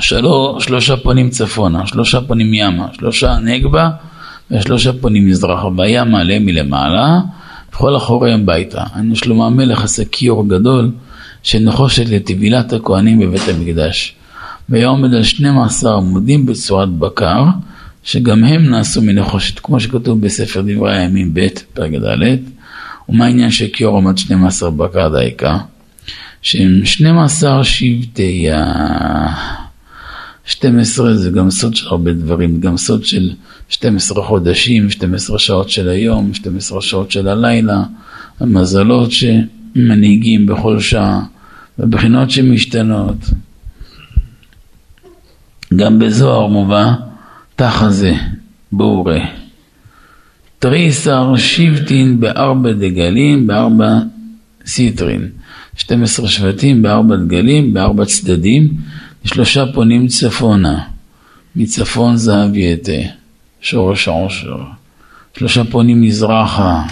שלוש, 0.00 0.64
שלושה 0.64 0.96
פונים 0.96 1.30
צפונה, 1.30 1.86
שלושה 1.86 2.20
פונים 2.20 2.54
ימה, 2.54 2.86
שלושה 2.92 3.38
נגבה 3.38 3.90
ושלושה 4.50 4.92
פונים 4.92 5.28
מזרחה. 5.28 5.68
והיה 5.76 6.04
מעלה 6.04 6.38
מלמעלה, 6.38 7.20
וכל 7.72 7.96
אחוריהם 7.96 8.46
ביתה. 8.46 8.84
אני 8.94 9.16
שלמה 9.16 9.46
המלך 9.46 9.84
עשה 9.84 10.02
כיור 10.04 10.48
גדול 10.48 10.90
של 11.42 11.58
נחושת 11.58 12.08
לטבילת 12.08 12.72
הכהנים 12.72 13.20
בבית 13.20 13.48
המקדש. 13.48 14.14
והיה 14.68 14.88
עומד 14.88 15.14
על 15.14 15.22
12 15.22 15.96
עמודים 15.96 16.46
בצורת 16.46 16.88
בקר, 16.88 17.44
שגם 18.02 18.44
הם 18.44 18.70
נעשו 18.70 19.02
מנחושת, 19.02 19.58
כמו 19.58 19.80
שכתוב 19.80 20.20
בספר 20.20 20.62
דברי 20.66 20.96
הימים 20.96 21.34
ב', 21.34 21.48
פרק 21.74 21.90
ד', 21.92 22.38
ומה 23.08 23.24
העניין 23.24 23.50
שכיור 23.50 23.98
עמד 23.98 24.18
12 24.18 24.70
בקר 24.70 25.08
דייקה? 25.08 25.58
שהם 26.42 26.84
12 26.84 27.64
שבטי 27.64 28.50
ה... 28.50 29.62
12 30.44 31.14
זה 31.14 31.30
גם 31.30 31.50
סוד 31.50 31.76
של 31.76 31.86
הרבה 31.88 32.12
דברים, 32.12 32.60
גם 32.60 32.76
סוד 32.76 33.04
של 33.04 33.30
12 33.68 34.24
חודשים, 34.24 34.90
12 34.90 35.38
שעות 35.38 35.70
של 35.70 35.88
היום, 35.88 36.34
12 36.34 36.82
שעות 36.82 37.10
של 37.10 37.28
הלילה, 37.28 37.82
המזלות 38.40 39.10
שמנהיגים 39.12 40.46
בכל 40.46 40.80
שעה, 40.80 41.20
ובחינות 41.78 42.30
שמשתנות. 42.30 43.16
גם 45.76 45.98
בזוהר 45.98 46.46
מובא 46.46 46.92
תחזה, 47.56 48.14
בורא. 48.72 49.14
תריסר 50.58 51.36
שבטין 51.36 52.20
בארבע 52.20 52.72
דגלים, 52.72 53.46
בארבע 53.46 53.98
סיטרין. 54.66 55.28
12 55.76 56.28
שבטים 56.28 56.82
בארבע 56.82 57.16
דגלים, 57.16 57.74
בארבע 57.74 58.04
צדדים, 58.04 58.68
שלושה 59.24 59.64
פונים 59.74 60.06
צפונה, 60.06 60.84
מצפון 61.56 62.16
זהב 62.16 62.56
יתה, 62.56 62.92
שורש 63.60 64.08
העושר. 64.08 64.56
שלושה 65.36 65.64
פונים 65.64 66.02
מזרחה, 66.02 66.82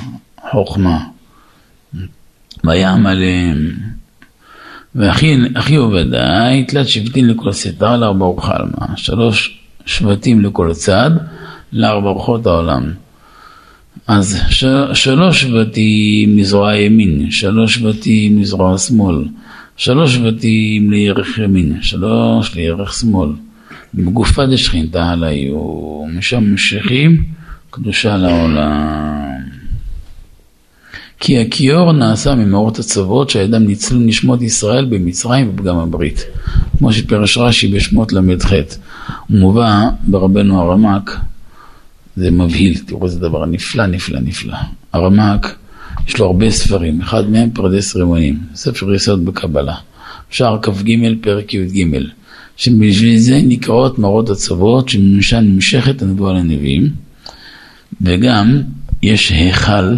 חוכמה. 0.51 1.05
וים 2.65 3.07
עליהם. 3.07 3.71
ואחי 4.95 5.77
עובדי, 5.77 6.65
תלת 6.69 6.89
שבטים 6.89 7.29
לכל 7.29 7.53
סתר 7.53 7.97
לארבע 7.97 8.27
וחלמה. 8.27 8.97
שלוש 8.97 9.60
שבטים 9.91 10.41
לכל 10.41 10.73
צד, 10.73 11.11
לארבע 11.73 12.11
רוחות 12.11 12.47
העולם. 12.47 12.93
אז 14.07 14.41
ש, 14.51 14.65
שלוש 14.95 15.41
שבטים 15.41 16.39
לזרוע 16.39 16.77
ימין, 16.77 17.31
שלוש 17.31 17.75
שבטים 17.75 18.41
לזרוע 18.41 18.79
שמאל, 18.79 19.25
שלוש 19.77 20.15
שבטים 20.15 20.91
לירך 20.91 21.39
ימין, 21.39 21.79
שלוש 21.83 22.55
לירך 22.55 22.93
שמאל. 22.93 23.29
בגופה 23.95 24.47
דשכינתה 24.47 25.11
על 25.11 25.25
היו, 25.25 26.05
משם 26.19 26.45
ממשיכים 26.45 27.25
קדושה 27.71 28.17
לעולם. 28.17 29.41
כי 31.21 31.39
הכיור 31.41 31.93
נעשה 31.93 32.35
ממאורות 32.35 32.79
הצוות 32.79 33.31
שהאדם 33.31 33.63
ניצלו 33.67 33.99
נשמות 34.01 34.43
ישראל 34.43 34.85
במצרים 34.85 35.49
ובגם 35.49 35.77
הברית. 35.77 36.25
כמו 36.81 36.93
שפרש 36.93 37.39
רש"י 37.39 37.69
בשמות 37.69 38.13
ל"ח. 38.13 38.53
הוא 38.53 39.39
מובא 39.39 39.89
ברבנו 40.03 40.61
הרמק 40.61 41.17
זה 42.17 42.31
מבהיל, 42.31 42.79
תראו 42.87 43.05
איזה 43.05 43.21
דבר 43.21 43.47
נפלא, 43.47 43.87
נפלא, 43.87 44.21
נפלא. 44.21 44.57
הרמ"ק, 44.93 45.47
יש 46.09 46.19
לו 46.19 46.27
הרבה 46.27 46.51
ספרים, 46.51 47.01
אחד 47.01 47.31
מהם 47.31 47.51
פרדס 47.51 47.97
רימונים, 47.97 48.39
ספר 48.55 48.95
יסוד 48.95 49.25
בקבלה, 49.25 49.75
שער 50.31 50.59
כ"ג 50.63 50.91
פרק 51.21 51.55
י"ג, 51.55 51.99
שבשביל 52.57 53.19
זה 53.19 53.41
נקראות 53.45 53.99
מראות 53.99 54.31
הצוות 54.31 54.89
שממשן 54.89 55.45
נמשכת 55.45 56.03
הנבואה 56.03 56.33
לנביאים, 56.33 56.89
וגם 58.01 58.63
יש 59.03 59.31
היכל 59.31 59.95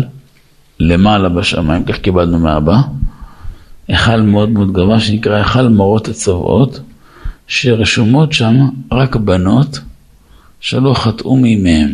למעלה 0.80 1.28
בשמיים, 1.28 1.84
כך 1.84 1.98
קיבלנו 1.98 2.38
מאבא, 2.38 2.76
היכל 3.88 4.20
מאוד 4.20 4.48
מאוד 4.48 4.72
גבוה 4.72 5.00
שנקרא 5.00 5.36
היכל 5.36 5.68
מראות 5.68 6.08
הצוות, 6.08 6.80
שרשומות 7.46 8.32
שם 8.32 8.56
רק 8.92 9.16
בנות 9.16 9.80
שלא 10.60 10.94
חטאו 10.94 11.36
מימיהם. 11.36 11.92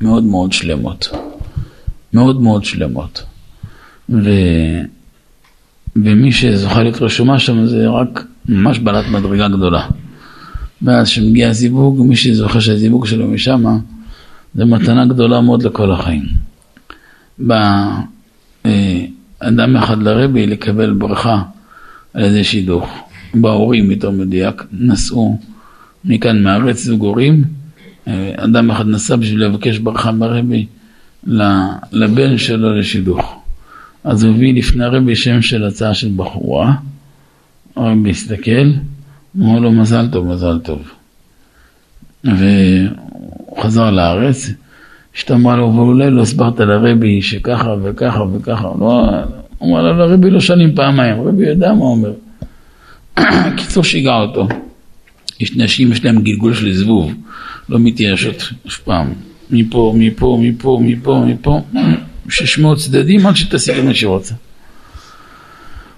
מאוד 0.00 0.24
מאוד 0.24 0.52
שלמות. 0.52 1.08
מאוד 2.12 2.42
מאוד 2.42 2.64
שלמות. 2.64 3.22
ו... 4.08 4.30
ומי 5.96 6.32
שזוכה 6.32 6.82
להיות 6.82 7.02
רשומה 7.02 7.38
שם 7.38 7.66
זה 7.66 7.88
רק 7.88 8.24
ממש 8.48 8.78
בעלת 8.78 9.08
מדרגה 9.08 9.48
גדולה. 9.48 9.88
ואז 10.82 11.06
כשמגיע 11.06 11.48
הזיווג, 11.48 12.06
מי 12.06 12.16
שזוכה 12.16 12.60
שהזיווג 12.60 13.06
שלו 13.06 13.28
משם, 13.28 13.64
זה 14.54 14.64
מתנה 14.64 15.06
גדולה 15.06 15.40
מאוד 15.40 15.62
לכל 15.62 15.92
החיים. 15.92 16.22
בא 17.38 17.90
אה, 18.66 19.03
אדם 19.48 19.76
אחד 19.76 20.02
לרבי 20.02 20.46
לקבל 20.46 20.92
ברכה 20.92 21.42
על 22.14 22.24
ידי 22.24 22.44
שידוך. 22.44 23.08
בהורים, 23.34 23.90
יותר 23.90 24.10
מדויק, 24.10 24.62
נסעו 24.72 25.40
מכאן 26.04 26.42
מארץ 26.42 26.84
זוג 26.84 27.02
הורים 27.02 27.44
אדם 28.36 28.70
אחד 28.70 28.88
נסע 28.88 29.16
בשביל 29.16 29.44
לבקש 29.44 29.78
ברכה 29.78 30.12
מהרבי 30.12 30.66
לבן 31.92 32.38
שלו 32.38 32.78
לשידוך. 32.78 33.40
אז 34.04 34.24
הוא 34.24 34.34
הביא 34.34 34.54
לפני 34.54 34.84
הרבי 34.84 35.16
שם 35.16 35.42
של 35.42 35.64
הצעה 35.64 35.94
של 35.94 36.10
בחורה, 36.16 36.74
הרבי 37.76 38.10
הסתכל, 38.10 38.70
אמר 39.36 39.58
לו 39.58 39.72
מזל 39.72 40.08
טוב, 40.12 40.26
מזל 40.26 40.58
טוב. 40.58 40.82
והוא 42.24 43.62
חזר 43.62 43.90
לארץ, 43.90 44.50
אשתו 45.16 45.34
אמרה 45.34 45.56
לו, 45.56 45.70
אבל 45.70 45.78
אולי 45.78 46.10
לא 46.10 46.22
הסברת 46.22 46.60
לרבי 46.60 47.22
שככה 47.22 47.74
וככה 47.82 48.22
וככה, 48.22 48.68
לא, 48.80 49.08
אמר 49.62 49.82
לו, 49.82 49.98
לרבי 49.98 50.30
לא 50.30 50.40
שנים 50.40 50.74
פעמיים, 50.74 51.20
הרבי 51.20 51.46
יודע 51.46 51.72
מה 51.72 51.84
אומר. 51.84 52.12
קיצור 53.56 53.84
שיגע 53.84 54.14
אותו. 54.14 54.48
יש 55.40 55.56
נשים, 55.56 55.92
יש 55.92 56.04
להם 56.04 56.22
גלגול 56.22 56.54
של 56.54 56.72
זבוב. 56.72 57.12
לא 57.68 57.78
מתייאשת 57.78 58.42
אף 58.66 58.78
פעם. 58.78 59.12
מפה, 59.50 59.94
מפה, 59.98 60.38
מפה, 60.42 60.78
מפה, 60.82 61.24
מפה, 61.26 61.60
שש 62.28 62.58
מאות 62.58 62.78
צדדים 62.78 63.26
עד 63.26 63.36
שתשיג 63.36 63.84
מה 63.84 63.94
שהיא 63.94 64.08
רוצה. 64.08 64.34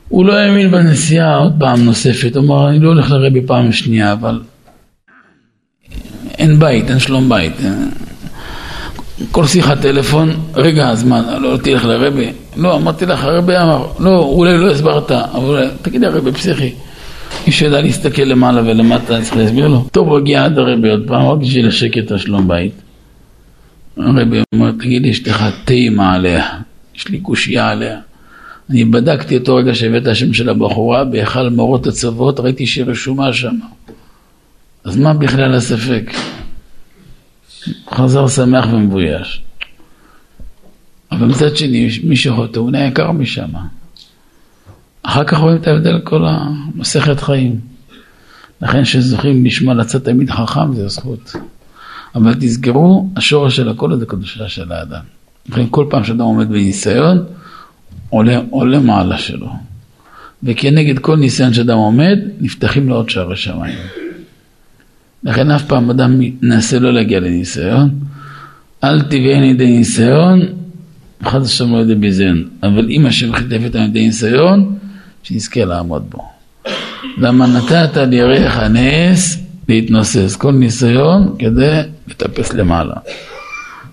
הוא 0.09 0.27
לא 0.27 0.37
האמין 0.37 0.71
בנסיעה 0.71 1.37
עוד 1.37 1.53
פעם 1.59 1.85
נוספת, 1.85 2.37
הוא 2.37 2.45
אמר 2.45 2.71
אני 2.71 2.79
לא 2.79 2.89
הולך 2.89 3.11
לרבי 3.11 3.47
פעם 3.47 3.73
שנייה, 3.73 4.13
אבל 4.13 4.41
אין 6.39 6.59
בית, 6.59 6.91
אין 6.91 6.99
שלום 6.99 7.29
בית. 7.29 7.53
כל 9.31 9.47
שיחת 9.47 9.81
טלפון, 9.81 10.37
רגע, 10.55 10.89
אז 10.89 11.05
מה, 11.05 11.39
לא 11.39 11.57
תלך 11.57 11.85
לרבי? 11.85 12.33
לא, 12.57 12.77
אמרתי 12.77 13.07
לך, 13.07 13.25
הרבי 13.25 13.57
אמר, 13.57 13.87
לא, 13.99 14.19
אולי 14.19 14.59
לא 14.59 14.71
הסברת, 14.71 15.11
אבל 15.11 15.71
תגידי 15.83 16.07
הרבי 16.07 16.33
פסיכי. 16.33 16.73
מי 17.47 17.53
שיודע 17.53 17.81
להסתכל 17.81 18.23
למעלה 18.23 18.61
ולמטה, 18.61 19.23
צריך 19.23 19.37
להסביר 19.37 19.69
לו. 19.69 19.85
טוב, 19.93 20.09
הוא 20.09 20.19
הגיע 20.19 20.45
עד 20.45 20.59
הרבי 20.59 20.91
עוד 20.91 21.05
פעם, 21.07 21.27
רק 21.27 21.39
בשביל 21.39 21.69
השקט 21.69 22.13
השלום 22.13 22.49
בית. 22.49 22.73
הרבי 23.97 24.43
אומר, 24.55 24.73
תגיד 24.73 25.03
לי, 25.03 25.09
יש 25.09 25.29
לך 25.29 25.45
תימה 25.65 26.15
עליה, 26.15 26.47
יש 26.97 27.09
לי 27.09 27.21
קושייה 27.21 27.69
עליה. 27.69 27.99
אני 28.71 28.85
בדקתי 28.85 29.37
אותו 29.37 29.57
רגע 29.57 29.75
שהבאת 29.75 30.07
השם 30.07 30.33
של 30.33 30.49
הבחורה, 30.49 31.05
בהיכל 31.05 31.49
מורות 31.49 31.87
הצוות, 31.87 32.41
ראיתי 32.41 32.67
שהיא 32.67 32.85
רשומה 32.85 33.33
שם. 33.33 33.55
אז 34.85 34.97
מה 34.97 35.15
בכלל 35.15 35.55
הספק? 35.55 36.11
חזר 37.91 38.29
שמח 38.29 38.67
ומבויש. 38.73 39.43
אבל 41.13 41.27
מצד 41.27 41.57
שני, 41.57 41.89
מי 42.05 42.17
שחוטא 42.17 42.59
הוא 42.59 42.71
נעקר 42.71 43.13
משם. 43.13 43.49
אחר 45.03 45.25
כך 45.25 45.39
רואים 45.39 45.57
את 45.57 45.67
ההבדל 45.67 46.01
כל 46.05 46.25
המסכת 46.27 47.21
חיים. 47.21 47.61
לכן 48.63 48.85
שזוכים 48.85 49.45
לשמוע 49.45 49.75
לצאת 49.75 50.05
תמיד 50.05 50.31
חכם 50.31 50.75
זה 50.75 50.89
זכות. 50.89 51.33
אבל 52.15 52.35
תזכרו, 52.35 53.09
השורש 53.17 53.57
של 53.57 53.69
הכל 53.69 53.97
זה 53.97 54.07
קדושה 54.07 54.49
של 54.49 54.73
האדם. 54.73 55.03
לכן 55.49 55.65
כל 55.71 55.87
פעם 55.91 56.05
שאדם 56.05 56.21
עומד 56.21 56.49
בניסיון, 56.49 57.25
עולה, 58.09 58.41
עולה 58.51 58.79
מעלה 58.79 59.19
שלו. 59.19 59.49
וכנגד 60.43 60.99
כל 60.99 61.17
ניסיון 61.17 61.55
שאדם 61.55 61.77
עומד, 61.77 62.19
נפתחים 62.41 62.89
לו 62.89 62.95
עוד 62.95 63.11
שערי 63.11 63.37
שמיים. 63.37 63.79
לכן 65.27 65.51
אף 65.51 65.63
פעם 65.65 65.91
אדם 65.91 66.21
מנסה 66.43 66.79
לא 66.79 66.93
להגיע 66.93 67.21
לניסיון. 67.21 67.91
אל 68.85 69.03
תביאן 69.03 69.41
לידי 69.41 69.67
ניסיון, 69.67 70.41
חד 71.25 71.41
ושלום 71.41 71.75
לא 71.75 71.81
ידי 71.81 71.95
ביזיון. 71.95 72.49
אבל 72.63 72.91
אם 72.91 73.07
השם 73.07 73.33
חיטף 73.33 73.59
איתנו 73.65 73.83
לידי 73.83 74.07
ניסיון, 74.07 74.77
שנזכה 75.23 75.65
לעמוד 75.65 76.11
בו. 76.11 76.29
למה 77.19 77.47
נתת 77.47 77.97
לירך 77.97 78.57
הנס 78.57 79.39
להתנוסס, 79.69 80.37
כל 80.37 80.53
ניסיון 80.53 81.37
כדי 81.39 81.81
לטפס 82.09 82.53
למעלה. 82.53 82.95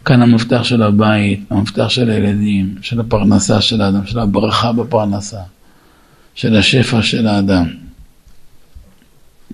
כאן 0.06 0.22
המפתח 0.22 0.64
של 0.64 0.84
הבית, 0.84 1.44
המפתח 1.50 1.90
של 1.90 2.10
הילדים, 2.10 2.76
של 2.82 3.00
הפרנסה 3.00 3.62
של 3.62 3.82
האדם, 3.82 4.06
של 4.06 4.20
הברכה 4.20 4.72
בפרנסה, 4.72 5.40
של 6.36 6.56
השפע 6.56 7.02
של 7.02 7.28
האדם. 7.28 7.66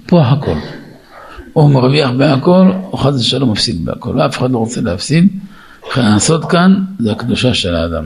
פה 0.05 0.27
הכל. 0.27 0.57
או 1.55 1.69
מרוויח 1.69 2.09
בהכל, 2.09 2.71
או 2.91 2.97
חס 2.97 3.19
ושלום 3.19 3.51
מפסיד 3.51 3.85
בהכל, 3.85 4.09
ואף 4.17 4.37
אחד 4.37 4.51
לא 4.51 4.57
רוצה 4.57 4.81
להפסיד. 4.81 5.27
לכן 5.89 6.05
לעשות 6.05 6.45
כאן 6.45 6.83
זה 6.99 7.11
הקדושה 7.11 7.53
של 7.53 7.75
האדם. 7.75 8.05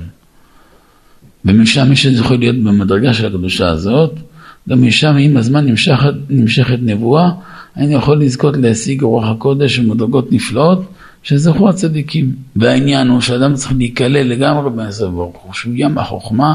ומשם 1.46 1.90
מי 1.90 1.96
שזוכה 1.96 2.36
להיות 2.36 2.56
במדרגה 2.56 3.14
של 3.14 3.26
הקדושה 3.26 3.68
הזאת, 3.68 4.12
גם 4.70 4.84
משם 4.88 5.16
עם 5.20 5.38
הזמן 5.38 5.66
נמשכת, 5.66 6.14
נמשכת 6.30 6.78
נבואה, 6.82 7.30
אני 7.78 7.94
יכול 7.94 8.22
לזכות 8.22 8.58
להשיג 8.58 9.02
רוח 9.02 9.26
הקודש 9.28 9.80
ומדרגות 9.80 10.32
נפלאות 10.32 10.86
שזכו 11.24 11.70
הצדיקים. 11.70 12.36
והעניין 12.56 13.08
הוא 13.08 13.22
שאדם 13.22 13.54
צריך 13.54 13.74
להיכלל 13.78 14.28
לגמרי 14.28 14.70
בעשר 14.70 15.10
ברוך 15.10 15.42
הוא, 15.44 15.54
שהוא 15.54 15.74
ים 15.76 15.98
החוכמה 15.98 16.54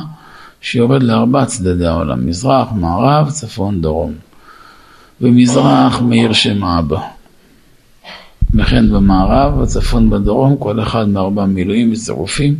שיורד 0.61 1.03
לארבע 1.03 1.45
צדדי 1.45 1.87
העולם, 1.87 2.27
מזרח, 2.27 2.69
מערב, 2.73 3.31
צפון, 3.31 3.81
דרום. 3.81 4.13
במזרח 5.21 6.01
מאיר 6.01 6.33
שם 6.33 6.65
אבא. 6.65 7.01
וכן 8.55 8.91
במערב, 8.91 9.63
בצפון, 9.63 10.11
בדרום, 10.11 10.57
כל 10.59 10.83
אחד 10.83 11.09
מארבע 11.09 11.47
מילואים 11.47 11.93
וצירופים, 11.93 12.57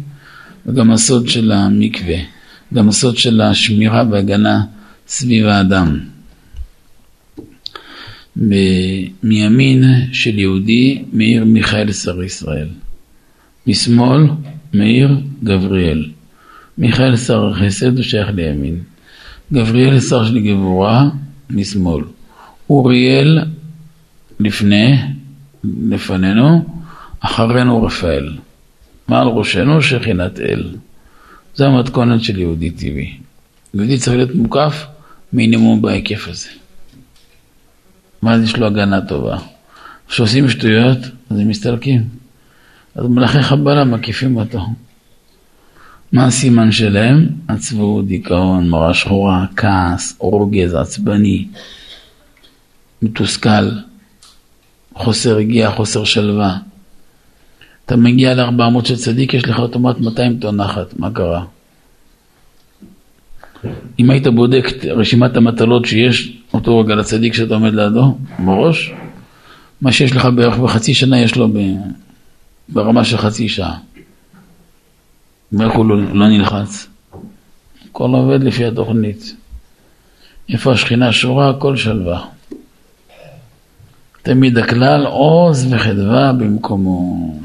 וגם 0.67 0.91
הסוד 0.91 1.29
של 1.29 1.53
המקווה, 1.53 2.17
גם 2.75 2.89
הסוד 2.89 3.17
של 3.17 3.41
השמירה 3.41 4.05
והגנה 4.11 4.63
סביב 5.07 5.47
האדם. 5.47 5.99
מימין 9.23 9.85
של 10.13 10.39
יהודי 10.39 11.05
מאיר 11.13 11.45
מיכאל 11.45 11.93
שר 11.93 12.23
ישראל, 12.23 12.69
משמאל 13.67 14.27
מאיר 14.75 15.21
גבריאל. 15.45 16.11
מיכאל 16.79 17.17
שר 17.17 17.49
החסד 17.49 17.97
הוא 17.97 18.03
שייך 18.03 18.29
לימין, 18.35 18.81
גבריאל 19.53 20.01
שר 20.01 20.25
של 20.25 20.39
גבורה 20.39 21.09
משמאל, 21.51 22.05
אוריאל 22.71 23.45
לפני, 24.41 24.97
לפנינו, 25.65 26.65
אחרינו 27.21 27.83
רפאל. 27.83 28.37
מעל 29.09 29.29
ראשנו 29.29 29.83
שכינת 29.83 30.41
אל. 30.41 30.71
זו 31.55 31.65
המתכונת 31.65 32.23
של 32.23 32.39
יהודי 32.39 32.71
טבעי. 32.71 33.17
יהודי 33.75 33.99
צריך 33.99 34.17
להיות 34.17 34.35
מוקף 34.35 34.87
מינימום 35.33 35.83
בהיקף 35.83 36.29
הזה. 36.29 36.49
ואז 38.23 38.43
יש 38.43 38.57
לו 38.57 38.67
הגנה 38.67 39.01
טובה. 39.01 39.39
כשעושים 40.09 40.49
שטויות, 40.49 40.99
אז 41.31 41.39
הם 41.39 41.49
מסתלקים. 41.49 42.05
אז 42.95 43.07
מלאכי 43.07 43.43
חבלה 43.43 43.85
מקיפים 43.85 44.37
אותו. 44.37 44.67
מה 46.13 46.27
הסימן 46.27 46.73
שלהם? 46.73 47.29
עצבות, 47.49 48.07
דיכאון, 48.07 48.69
מראה 48.69 48.95
שחורה, 48.95 49.47
כעס, 49.57 50.17
רוגז, 50.19 50.75
עצבני, 50.75 51.47
מתוסכל, 53.03 53.71
חוסר 54.95 55.37
רגיעה, 55.37 55.73
חוסר 55.73 56.05
שלווה. 56.05 56.59
אתה 57.87 57.97
מגיע 57.97 58.35
ל-400 58.35 58.89
של 58.89 58.97
צדיק, 58.97 59.35
יש 59.35 59.45
לך 59.45 59.59
אוטומט 59.59 60.01
200 60.01 60.39
טון 60.39 60.57
נחת, 60.57 60.99
מה 60.99 61.11
קרה? 61.11 61.45
אם 63.99 64.11
היית 64.11 64.27
בודק 64.27 64.65
את 64.69 64.85
רשימת 64.85 65.37
המטלות 65.37 65.85
שיש 65.85 66.37
אותו 66.55 66.79
רגע 66.79 66.95
לצדיק 66.95 67.35
שאתה 67.35 67.55
עומד 67.55 67.75
לידו, 67.75 68.19
בראש, 68.39 68.93
מה 69.81 69.93
שיש 69.93 70.13
לך 70.13 70.29
בערך 70.37 70.59
בחצי 70.59 70.95
שנה 70.95 71.21
יש 71.21 71.37
לו 71.37 71.49
ב... 71.49 71.59
ברמה 72.69 73.05
של 73.05 73.19
חצי 73.19 73.49
שעה. 73.49 73.77
ואיך 75.53 75.73
הוא 75.73 75.87
לא, 75.87 76.15
לא 76.15 76.29
נלחץ? 76.29 76.89
הכל 77.91 78.11
עובד 78.11 78.43
לפי 78.43 78.65
התוכנית. 78.65 79.37
איפה 80.49 80.73
השכינה 80.73 81.13
שורה, 81.13 81.51
הכל 81.51 81.77
שלווה. 81.77 82.25
תמיד 84.29 84.59
הכלל 84.59 85.07
עוז 85.07 85.67
וחדווה 85.73 86.33
במקומו. 86.33 87.41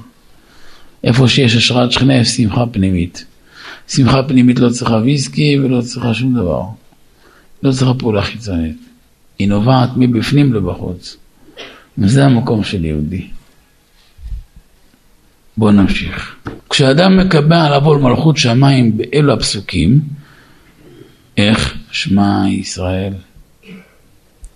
איפה 1.03 1.27
שיש 1.27 1.55
השראת 1.55 1.91
שכינה 1.91 2.15
יש 2.15 2.27
שמחה 2.27 2.65
פנימית. 2.71 3.25
שמחה 3.87 4.23
פנימית 4.23 4.59
לא 4.59 4.69
צריכה 4.69 4.95
ויסקי 4.95 5.59
ולא 5.59 5.81
צריכה 5.81 6.13
שום 6.13 6.35
דבר. 6.35 6.63
לא 7.63 7.71
צריכה 7.71 7.93
פעולה 7.93 8.21
חיצונית. 8.21 8.77
היא 9.39 9.47
נובעת 9.47 9.89
מבפנים 9.95 10.53
לבחוץ. 10.53 11.17
וזה 11.97 12.25
המקום 12.25 12.63
של 12.63 12.85
יהודי. 12.85 13.27
בואו 15.57 15.71
נמשיך. 15.71 16.35
כשאדם 16.69 17.17
מקבע 17.17 17.69
לעבור 17.69 17.97
מלכות 17.97 18.37
שמיים 18.37 18.97
באלו 18.97 19.33
הפסוקים, 19.33 19.99
איך? 21.37 21.77
שמע 21.91 22.43
ישראל. 22.49 23.13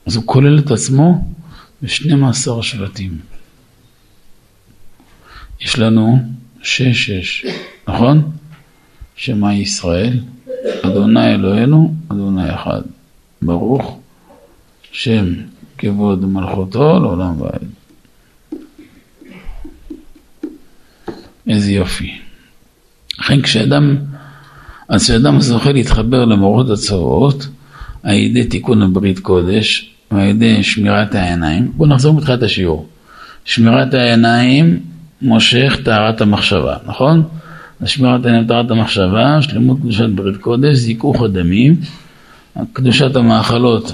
אז 0.05 0.15
הוא 0.15 0.23
כולל 0.25 0.59
את 0.59 0.71
עצמו 0.71 1.36
ב-12 1.81 2.61
שבטים. 2.61 3.19
יש 5.61 5.79
לנו 5.79 6.17
שש 6.63 7.09
שש, 7.09 7.45
נכון? 7.87 8.31
שמע 9.15 9.53
ישראל, 9.53 10.19
אדוני 10.81 11.35
אלוהינו, 11.35 11.93
אדוני 12.07 12.55
אחד. 12.55 12.81
ברוך 13.41 13.99
שם 14.91 15.33
כבוד 15.77 16.25
מלכותו 16.25 16.99
לעולם 16.99 17.41
ועד. 17.41 17.63
איזה 21.49 21.71
יופי. 21.71 22.17
לכן 23.19 23.41
כשאדם, 23.41 23.97
אז 24.89 25.03
כשאדם 25.03 25.41
זוכה 25.41 25.71
להתחבר 25.71 26.25
למורות 26.25 26.69
הצבאות, 26.69 27.47
על 28.03 28.13
ידי 28.13 28.43
תיקון 28.43 28.81
הברית 28.81 29.19
קודש, 29.19 29.96
ועל 30.11 30.27
ידי 30.27 30.63
שמירת 30.63 31.15
העיניים, 31.15 31.71
בואו 31.75 31.89
נחזור 31.89 32.13
מתחילת 32.13 32.43
השיעור. 32.43 32.88
שמירת 33.45 33.93
העיניים 33.93 34.79
מושך 35.21 35.77
טהרת 35.84 36.21
המחשבה, 36.21 36.77
נכון? 36.85 37.23
שמירת 37.85 38.25
העיניים 38.25 38.47
טהרת 38.47 38.71
המחשבה, 38.71 39.41
שלמות 39.41 39.77
קדושת 39.79 40.09
ברית 40.09 40.38
קודש, 40.38 40.75
זיכוך 40.75 41.21
הדמים, 41.21 41.75
קדושת 42.73 43.15
המאכלות 43.15 43.91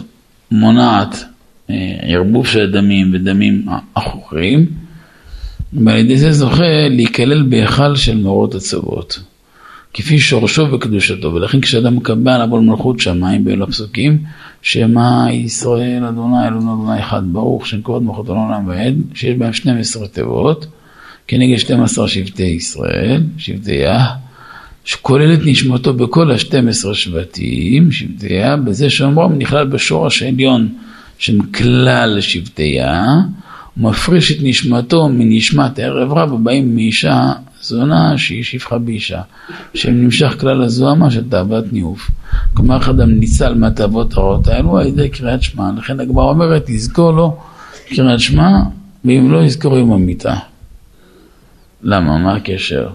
מונעת 0.51 1.23
אה, 1.69 1.75
ערבוב 2.01 2.47
של 2.47 2.71
דמים 2.71 3.11
ודמים 3.13 3.65
עכורים, 3.95 4.65
ועל 5.73 5.97
ידי 5.97 6.17
זה 6.17 6.31
זוכה 6.31 6.87
להיכלל 6.89 7.43
בהיכל 7.43 7.95
של 7.95 8.17
מאורות 8.17 8.55
הצוות, 8.55 9.19
כפי 9.93 10.19
שורשו 10.19 10.71
וקדושתו, 10.71 11.33
ולכן 11.33 11.61
כשאדם 11.61 11.95
מקבל 11.95 12.41
עבור 12.41 12.59
מלכות 12.59 12.99
שמיים 12.99 13.43
באלו 13.43 13.63
הפסוקים, 13.63 14.17
שמע 14.61 15.25
ישראל 15.31 16.05
אדוני 16.05 16.47
אלוהינו 16.47 16.73
אדוני 16.73 16.99
אחד 16.99 17.21
ברוך 17.31 17.67
שם 17.67 17.81
כבוד 17.81 18.03
מלכות 18.03 18.29
העולם 18.29 18.67
ועד, 18.67 18.95
שיש 19.13 19.37
בהם 19.37 19.53
12 19.53 20.07
תיבות, 20.07 20.65
כנגד 21.27 21.57
12 21.57 22.07
שבטי 22.07 22.43
ישראל, 22.43 23.23
שבטי 23.37 23.73
יה, 23.73 24.05
שכולל 24.85 25.33
את 25.33 25.39
נשמתו 25.45 25.93
בכל 25.93 26.31
ה-12 26.31 26.93
שבטים, 26.93 27.91
שבטי 27.91 28.33
יה, 28.33 28.57
בזה 28.57 28.89
שאומרם 28.89 29.37
נכלל 29.37 29.67
בשורש 29.67 30.23
העליון 30.23 30.69
של 31.17 31.39
כלל 31.53 32.21
שבטי 32.21 32.63
יה, 32.63 33.05
ומפריש 33.77 34.31
את 34.31 34.37
נשמתו 34.41 35.09
מנשמת 35.09 35.79
ערב 35.79 36.13
רב 36.13 36.33
הבאים 36.33 36.75
מאישה 36.75 37.31
זונה 37.63 38.17
שהיא 38.17 38.43
שפחה 38.43 38.77
באישה, 38.77 39.21
שנמשך 39.73 40.35
כלל 40.39 40.61
הזוהמה 40.61 41.11
של 41.11 41.29
תאוות 41.29 41.73
ניאוף. 41.73 42.11
כלומר, 42.53 42.89
אדם 42.89 43.11
ניצל 43.11 43.53
מהתאוות 43.53 44.13
הרעות 44.13 44.47
האלו 44.47 44.77
על 44.77 44.87
ידי 44.87 45.09
קריאת 45.09 45.41
שמע. 45.43 45.69
לכן 45.77 45.99
הגמרא 45.99 46.23
אומרת, 46.23 46.69
יזכור 46.69 47.11
לו 47.11 47.37
קריאת 47.89 48.19
שמע, 48.19 48.49
ואם 49.05 49.31
לא 49.31 49.43
יזכור 49.43 49.77
יום 49.77 49.93
המיתה. 49.93 50.35
למה? 51.83 52.17
מה 52.17 52.35
הקשר? 52.35 52.89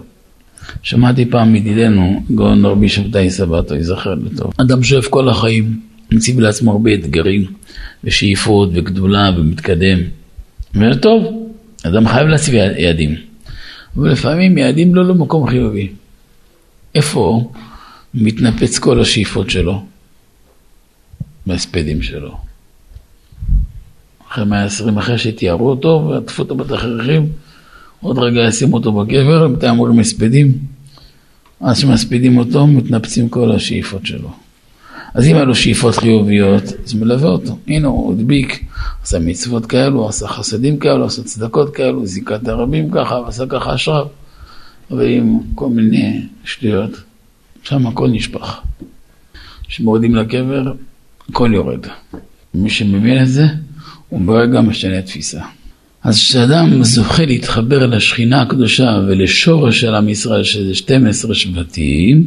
שמעתי 0.81 1.25
פעם 1.25 1.53
מידידנו, 1.53 2.23
גאון 2.35 2.65
רבי 2.65 2.89
שבתאי 2.89 3.29
סבתו, 3.29 3.75
ייזכר 3.75 4.13
לטוב. 4.13 4.53
אדם 4.57 4.83
שואף 4.83 5.07
כל 5.07 5.29
החיים, 5.29 5.79
מציב 6.11 6.39
לעצמו 6.39 6.71
הרבה 6.71 6.93
אתגרים, 6.93 7.45
ושאיפות, 8.03 8.69
וגדולה, 8.73 9.31
ומתקדם. 9.37 9.99
וטוב, 10.75 11.49
אדם 11.83 12.07
חייב 12.07 12.27
להציב 12.27 12.53
יעדים. 12.53 13.28
אבל 13.97 14.11
לפעמים 14.11 14.57
יעדים 14.57 14.95
לא 14.95 15.05
למקום 15.05 15.49
חיובי. 15.49 15.89
איפה 16.95 17.51
מתנפץ 18.13 18.79
כל 18.79 19.01
השאיפות 19.01 19.49
שלו? 19.49 19.85
בהספדים 21.45 22.01
שלו. 22.01 22.37
אחרי 24.31 24.45
120, 24.45 24.97
אחרי 24.97 25.17
שתיארו 25.17 25.69
אותו 25.69 26.07
ועטפו 26.09 26.43
אותו 26.43 26.55
בתכריכים, 26.55 27.29
עוד 28.01 28.17
רגע 28.17 28.41
ישימו 28.41 28.77
אותו 28.77 28.91
בקבר, 28.91 29.47
בינתיים 29.47 29.79
אומרים 29.79 29.99
הספדים. 29.99 30.53
אז 31.61 31.77
שמספידים 31.79 32.37
אותו, 32.37 32.67
מתנפצים 32.67 33.29
כל 33.29 33.51
השאיפות 33.51 34.05
שלו. 34.05 34.31
אז 35.13 35.27
אם 35.27 35.35
היו 35.35 35.45
לו 35.45 35.55
שאיפות 35.55 35.95
חיוביות, 35.95 36.63
אז 36.85 36.93
מלווה 36.93 37.29
אותו. 37.29 37.57
הנה 37.67 37.87
הוא 37.87 38.13
הדביק, 38.13 38.63
עשה 39.03 39.19
מצוות 39.19 39.65
כאלו, 39.65 40.09
עשה 40.09 40.27
חסדים 40.27 40.79
כאלו, 40.79 41.05
עשה 41.05 41.23
צדקות 41.23 41.75
כאלו, 41.75 42.05
זיכה 42.05 42.35
את 42.35 42.47
הרבים 42.47 42.91
ככה, 42.91 43.15
ועשה 43.15 43.45
ככה 43.49 43.75
אשריו. 43.75 44.07
ועם 44.91 45.39
כל 45.55 45.69
מיני 45.69 46.21
שטויות, 46.45 46.91
שם 47.63 47.87
הכל 47.87 48.07
נשפך. 48.07 48.61
כשמורדים 49.67 50.15
לקבר, 50.15 50.73
הכל 51.29 51.51
יורד. 51.53 51.85
מי 52.53 52.69
שמבין 52.69 53.23
את 53.23 53.27
זה, 53.27 53.45
הוא 54.09 54.21
ברגע 54.21 54.61
משנה 54.61 55.01
תפיסה. 55.01 55.41
אז 56.03 56.15
כשאדם 56.15 56.83
זוכה 56.83 57.25
להתחבר 57.25 57.85
לשכינה 57.85 58.41
הקדושה 58.41 58.99
ולשורש 59.07 59.81
של 59.81 59.95
עם 59.95 60.09
ישראל, 60.09 60.43
שזה 60.43 60.75
12 60.75 61.35
שבטים, 61.35 62.25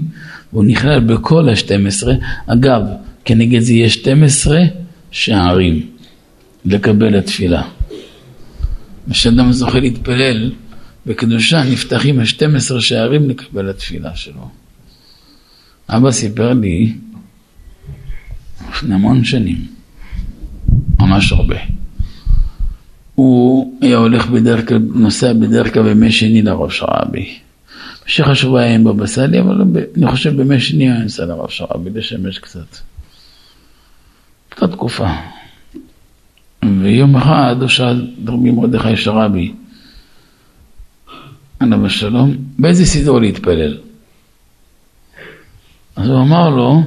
והוא 0.52 0.64
נכלל 0.64 1.00
בכל 1.00 1.48
ה-12, 1.48 2.08
אגב, 2.46 2.82
כנגד 3.24 3.60
זה 3.60 3.72
יש 3.72 3.94
12 3.94 4.58
שערים 5.10 5.86
לקבל 6.64 7.16
התפילה. 7.18 7.62
כשאדם 9.10 9.52
זוכה 9.52 9.78
להתפלל 9.78 10.52
בקדושה, 11.06 11.62
נפתחים 11.72 12.20
ה-12 12.20 12.80
שערים 12.80 13.30
לקבל 13.30 13.70
התפילה 13.70 14.16
שלו. 14.16 14.48
אבא 15.88 16.10
סיפר 16.10 16.52
לי 16.52 16.92
לפני 18.70 18.94
המון 18.94 19.24
שנים, 19.24 19.66
ממש 20.98 21.32
הרבה. 21.32 21.56
הוא 23.14 23.78
היה 23.82 23.96
הולך 23.96 24.26
בדרך 24.26 24.68
כלל, 24.68 24.78
נוסע 24.94 25.32
בדרך 25.32 25.74
כלל 25.74 25.82
בימי 25.82 26.12
שני 26.12 26.42
לראש 26.42 26.82
רבי. 26.82 27.38
השבוע 28.06 28.60
היה 28.60 28.74
עם 28.74 28.84
בבא 28.84 29.06
סאלי, 29.06 29.40
אבל 29.40 29.62
אני 29.96 30.10
חושב 30.10 30.36
בימי 30.36 30.60
שני 30.60 30.90
היה 30.90 31.02
נוסע 31.02 31.24
לראש 31.26 31.62
רבי, 31.70 31.90
לשמש 31.90 32.38
קצת. 32.38 32.76
אותה 34.54 34.68
תקופה. 34.68 35.08
ויום 36.82 37.16
אחד 37.16 37.56
הוא 37.60 37.68
שאל 37.68 38.10
רבי 38.26 38.50
מרדכי 38.50 38.96
שרבי, 38.96 39.52
עליו 41.60 41.86
השלום, 41.86 42.36
באיזה 42.58 42.86
סידור 42.86 43.20
להתפלל? 43.20 43.78
אז 45.96 46.08
הוא 46.08 46.20
אמר 46.20 46.50
לו, 46.50 46.82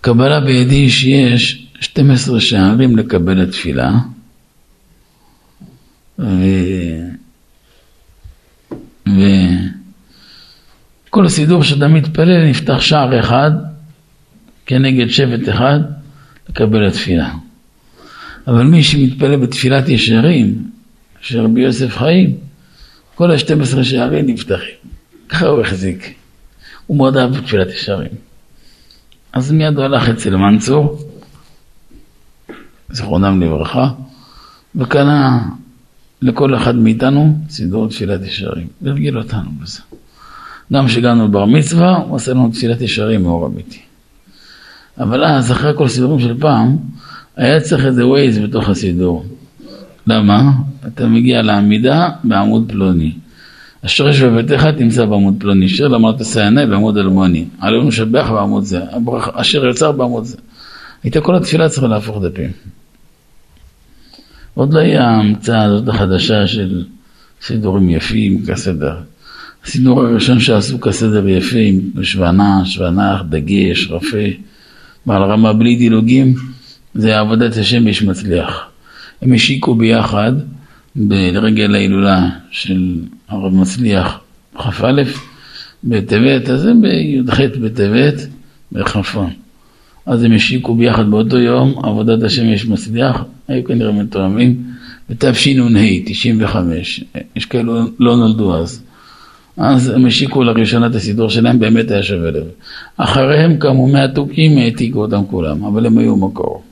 קבלה 0.00 0.40
בידי 0.40 0.90
שיש 0.90 1.66
12 1.80 2.40
שערים 2.40 2.96
לקבל 2.96 3.42
התפילה, 3.42 3.92
ו... 6.18 6.24
וכל 9.08 9.16
הסידור 11.26 11.62
שאתה 11.62 11.88
מתפלל 11.88 12.50
נפתח 12.50 12.80
שער 12.80 13.20
אחד 13.20 13.50
כנגד 14.66 15.08
שבט 15.08 15.48
אחד 15.48 15.80
לקבל 16.48 16.86
התפילה. 16.86 17.30
אבל 18.46 18.62
מי 18.62 18.82
שמתפלל 18.82 19.36
בתפילת 19.36 19.88
ישרים 19.88 20.70
של 21.20 21.40
רבי 21.40 21.60
יוסף 21.60 21.96
חיים, 21.96 22.36
כל 23.14 23.30
ה-12 23.30 23.84
שערים 23.84 24.26
נפתחים. 24.26 24.74
ככה 25.28 25.46
הוא 25.46 25.60
החזיק. 25.60 26.14
הוא 26.86 26.96
מאוד 26.96 27.16
אהב 27.16 27.36
בתפילת 27.36 27.68
ישרים. 27.68 28.10
אז 29.32 29.52
מיד 29.52 29.76
הוא 29.76 29.84
הלך 29.84 30.08
אצל 30.08 30.36
מנצור, 30.36 30.98
זכרונם 32.90 33.42
לברכה, 33.42 33.88
וקנה 34.74 35.42
לכל 36.22 36.54
אחד 36.54 36.76
מאיתנו 36.76 37.38
סידור 37.48 37.88
תפילת 37.88 38.22
ישרים, 38.22 38.66
והרגיל 38.82 39.18
אותנו 39.18 39.50
בזה. 39.62 39.80
גם 40.72 40.86
כשהגענו 40.86 41.24
לבר 41.24 41.44
מצווה, 41.44 41.96
הוא 41.96 42.16
עשה 42.16 42.30
לנו 42.30 42.50
תפילת 42.50 42.80
ישרים 42.80 43.22
מאור 43.22 43.46
אמיתי. 43.46 43.80
אבל 44.98 45.24
אז, 45.24 45.52
אחרי 45.52 45.72
כל 45.76 45.84
הסידורים 45.84 46.20
של 46.20 46.40
פעם, 46.40 46.76
היה 47.36 47.60
צריך 47.60 47.86
איזה 47.86 48.06
ווייז 48.06 48.38
בתוך 48.38 48.68
הסידור. 48.68 49.24
למה? 50.06 50.52
אתה 50.86 51.06
מגיע 51.06 51.42
לעמידה 51.42 52.08
בעמוד 52.24 52.64
פלוני. 52.68 53.12
השורש 53.82 54.20
בביתך 54.20 54.66
תמצא 54.78 55.04
בעמוד 55.04 55.34
פלוני, 55.38 55.68
שיר 55.68 55.88
למרת 55.88 56.22
סייני 56.22 56.66
בעמוד 56.66 56.98
אלמוני, 56.98 57.44
עלינו 57.60 57.92
שבח 57.92 58.30
בעמוד 58.30 58.64
זה, 58.64 58.80
אשר 59.32 59.64
יוצר 59.64 59.92
בעמוד 59.92 60.24
זה. 60.24 60.36
הייתה 61.02 61.20
כל 61.20 61.36
התפילה 61.36 61.68
צריכה 61.68 61.86
להפוך 61.86 62.22
דפים. 62.22 62.50
עוד 64.54 64.74
לא 64.74 64.78
היה 64.78 65.04
ההמצאה 65.08 65.62
הזאת 65.62 65.88
החדשה 65.88 66.46
של 66.46 66.84
סידורים 67.42 67.90
יפים 67.90 68.46
כסדר. 68.46 68.96
הסידור 69.64 70.02
הראשון 70.02 70.40
שעשו 70.40 70.80
כסדר 70.80 71.28
יפה 71.28 71.58
עם 71.58 71.80
שוונה, 72.02 72.62
שוונח, 72.64 73.22
דגש, 73.28 73.90
רפה, 73.90 74.26
בעל 75.06 75.22
רמה 75.22 75.52
בלי 75.52 75.76
דילוגים, 75.76 76.34
זה 76.94 77.18
עבודת 77.18 77.56
השם 77.56 77.86
איש 77.86 78.02
מצליח. 78.02 78.66
הם 79.22 79.32
השיקו 79.32 79.74
ביחד 79.74 80.32
לרגל 80.96 81.74
ההילולה 81.74 82.28
של 82.50 82.96
הרב 83.28 83.54
מצליח 83.54 84.20
כ"א 84.58 85.02
בטבת, 85.84 86.50
אז 86.50 86.60
זה 86.60 86.72
בי"ח 86.82 87.40
בטבת 87.60 88.14
בכ"פון. 88.72 89.43
אז 90.06 90.22
הם 90.22 90.32
השיקו 90.32 90.74
ביחד 90.74 91.10
באותו 91.10 91.38
יום, 91.38 91.74
עבודת 91.82 92.22
השם 92.22 92.46
יש 92.46 92.66
מצליח, 92.66 93.24
היו 93.48 93.64
כנראה 93.64 93.92
מתואמים, 93.92 94.62
בתשנ"ה, 95.10 95.80
95, 96.06 97.04
יש 97.36 97.46
כאלו 97.46 97.74
לא 97.98 98.16
נולדו 98.16 98.56
אז. 98.56 98.82
אז 99.56 99.88
הם 99.88 100.06
השיקו 100.06 100.42
לראשונה 100.42 100.86
את 100.86 100.94
הסידור 100.94 101.28
שלהם, 101.30 101.58
באמת 101.58 101.90
היה 101.90 102.02
שווה 102.02 102.30
לב. 102.30 102.44
אחריהם 102.96 103.56
קמו 103.56 103.86
מהתוכים, 103.86 104.58
העתיקו 104.58 105.00
אותם 105.00 105.22
כולם, 105.30 105.64
אבל 105.64 105.86
הם 105.86 105.98
היו 105.98 106.16
מקור. 106.16 106.62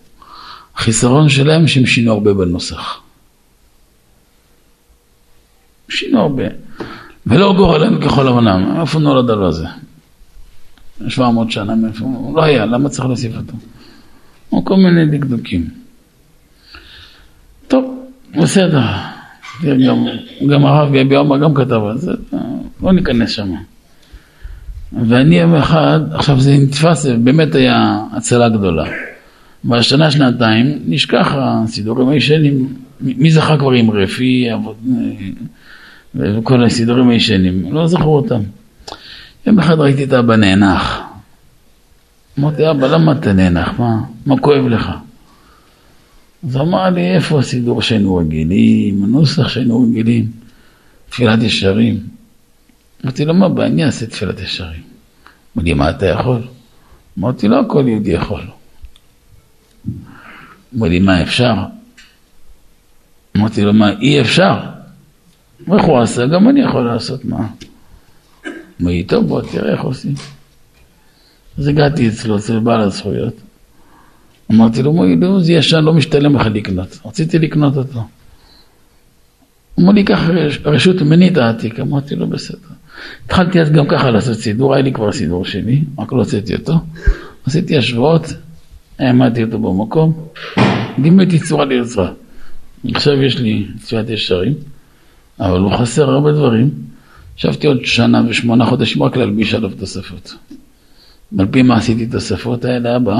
החיסרון 0.76 1.28
שלהם 1.28 1.66
שהם 1.66 1.86
שינו 1.86 2.12
הרבה 2.12 2.34
בנוסח. 2.34 3.00
שינו 5.88 6.20
הרבה. 6.20 6.44
ולא 7.26 7.54
גורלם 7.56 8.00
ככל 8.00 8.28
הבנם, 8.28 8.80
איפה 8.80 8.98
נולד 8.98 9.30
הלא 9.30 9.48
הזה? 9.48 9.66
700 11.08 11.50
שנה 11.50 11.74
מאיפה, 11.74 12.32
לא 12.34 12.44
היה, 12.44 12.66
למה 12.66 12.88
צריך 12.88 13.06
להוסיף 13.06 13.36
אותו? 13.36 13.52
או 14.52 14.64
כל 14.64 14.76
מיני 14.76 15.18
דקדוקים. 15.18 15.68
טוב, 17.68 18.04
בסדר. 18.42 18.82
גם, 19.64 20.06
גם 20.50 20.66
הרב 20.66 20.94
גבי 20.94 21.14
עומר 21.16 21.38
גם 21.38 21.54
כתב 21.54 21.80
על 21.90 21.98
זה, 21.98 22.12
לא 22.82 22.92
ניכנס 22.92 23.30
שם. 23.30 23.54
ואני 25.08 25.38
יום 25.38 25.54
אחד, 25.54 26.00
עכשיו 26.12 26.40
זה 26.40 26.56
נתפס, 26.58 27.06
באמת 27.06 27.54
היה 27.54 28.04
הצלה 28.12 28.48
גדולה. 28.48 28.84
בשנה, 29.64 30.10
שנתיים, 30.10 30.78
נשכח 30.86 31.34
הסידורים 31.38 32.08
הישנים. 32.08 32.74
מי 33.00 33.30
זכה 33.30 33.56
כבר 33.58 33.70
עם 33.70 33.90
רפי, 33.90 34.48
וכל 36.14 36.64
הסידורים 36.64 37.08
הישנים? 37.08 37.72
לא 37.72 37.86
זכרו 37.86 38.16
אותם. 38.16 38.40
יום 39.46 39.58
אחד 39.58 39.80
ראיתי 39.80 40.04
את 40.04 40.12
אבא 40.12 40.36
נאנח. 40.36 41.00
אמרתי, 42.38 42.70
אבא, 42.70 42.86
למה 42.86 43.12
אתה 43.12 43.32
נאנח? 43.32 43.78
מה, 43.78 44.00
מה 44.26 44.38
כואב 44.38 44.66
לך? 44.66 44.90
אז 46.48 46.56
אמר 46.56 46.90
לי, 46.90 47.14
איפה 47.14 47.38
הסידור 47.38 47.82
שהיינו 47.82 48.16
רגילים, 48.16 49.04
הנוסח 49.04 49.48
שהיינו 49.48 49.82
רגילים, 49.82 50.30
תפילת 51.10 51.42
ישרים. 51.42 52.00
אמרתי 53.04 53.24
לו, 53.24 53.34
מה 53.34 53.46
הבעיה, 53.46 53.68
אני 53.68 53.84
אעשה 53.84 54.06
תפילת 54.06 54.40
ישרים. 54.40 54.82
אמר 55.56 55.64
לי, 55.64 55.74
מה 55.74 55.90
אתה 55.90 56.06
יכול? 56.06 56.42
אמרתי, 57.18 57.48
לא 57.48 57.60
הכל 57.60 57.84
יהודי 57.88 58.10
יכול. 58.10 58.42
אמר 60.76 60.88
לי, 60.88 60.98
מה 60.98 61.22
אפשר? 61.22 61.54
אמרתי 63.36 63.62
לו, 63.62 63.72
מה, 63.72 63.90
אי 64.00 64.20
אפשר? 64.20 64.60
איך 65.72 65.84
הוא 65.84 65.98
עשה? 65.98 66.26
גם 66.26 66.48
אני 66.48 66.60
יכול 66.60 66.84
לעשות, 66.84 67.24
מה? 67.24 67.46
אמר 68.80 69.02
טוב, 69.02 69.26
בוא 69.26 69.42
תראה 69.42 69.72
איך 69.72 69.80
עושים. 69.80 70.14
אז 71.58 71.68
הגעתי 71.68 72.08
אצלו, 72.08 72.36
אצל 72.36 72.58
בעל 72.58 72.80
הזכויות. 72.80 73.34
אמרתי 74.52 74.82
לו, 74.82 74.92
מוילי, 74.92 75.26
זה 75.40 75.52
ישן, 75.52 75.84
לא 75.84 75.92
משתלם 75.92 76.36
לך 76.36 76.46
לקנות. 76.46 76.98
רציתי 77.06 77.38
לקנות 77.38 77.76
אותו. 77.76 77.98
הוא 79.74 79.82
אומר 79.82 79.92
לי, 79.92 80.04
קח 80.04 80.20
רשות 80.64 81.02
ממני 81.02 81.28
את 81.28 81.36
העתיק. 81.36 81.80
אמרתי 81.80 82.16
לו, 82.16 82.26
בסדר. 82.26 82.58
התחלתי 83.26 83.60
אז 83.60 83.70
גם 83.70 83.88
ככה 83.88 84.10
לעשות 84.10 84.36
סידור, 84.36 84.74
היה 84.74 84.82
לי 84.82 84.92
כבר 84.92 85.12
סידור 85.12 85.44
שלי, 85.44 85.82
רק 85.98 86.12
לא 86.12 86.18
הוצאתי 86.18 86.54
אותו. 86.54 86.72
עשיתי 87.46 87.78
השוואות, 87.78 88.26
העמדתי 88.98 89.44
אותו 89.44 89.58
במקום, 89.58 90.28
דימיתי 90.98 91.38
צורה 91.38 91.64
ליוצרה. 91.64 92.12
עכשיו 92.94 93.22
יש 93.22 93.38
לי 93.38 93.66
תפילת 93.80 94.10
ישרים, 94.10 94.54
אבל 95.40 95.60
הוא 95.60 95.76
חסר 95.76 96.10
הרבה 96.10 96.32
דברים. 96.32 96.70
ישבתי 97.44 97.66
עוד 97.66 97.84
שנה 97.84 98.22
ושמונה 98.28 98.66
חודשים 98.66 99.02
רק 99.02 99.16
להלביש 99.16 99.54
עליו 99.54 99.70
תוספות. 99.70 100.34
על 101.38 101.46
פי 101.50 101.62
מה 101.62 101.76
עשיתי 101.76 102.06
תוספות 102.06 102.64
האלה 102.64 102.96
הבא, 102.96 103.16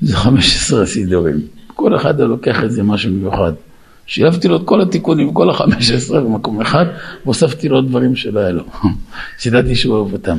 זה 0.00 0.16
15 0.16 0.86
סידורים. 0.86 1.40
כל 1.66 1.96
אחד 1.96 2.20
לוקח 2.20 2.62
איזה 2.62 2.82
משהו 2.82 3.12
מיוחד. 3.12 3.52
שילבתי 4.06 4.48
לו 4.48 4.56
את 4.56 4.62
כל 4.64 4.80
התיקונים, 4.80 5.34
כל 5.34 5.50
החמש 5.50 5.90
עשרה 5.90 6.20
במקום 6.20 6.60
אחד, 6.60 6.86
והוספתי 7.24 7.68
לו 7.68 7.80
דברים 7.80 8.16
שלא 8.16 8.40
היה 8.40 8.50
לו, 8.52 8.64
שידעתי 9.40 9.74
שהוא 9.74 9.96
אוהב 9.96 10.12
אותם. 10.12 10.38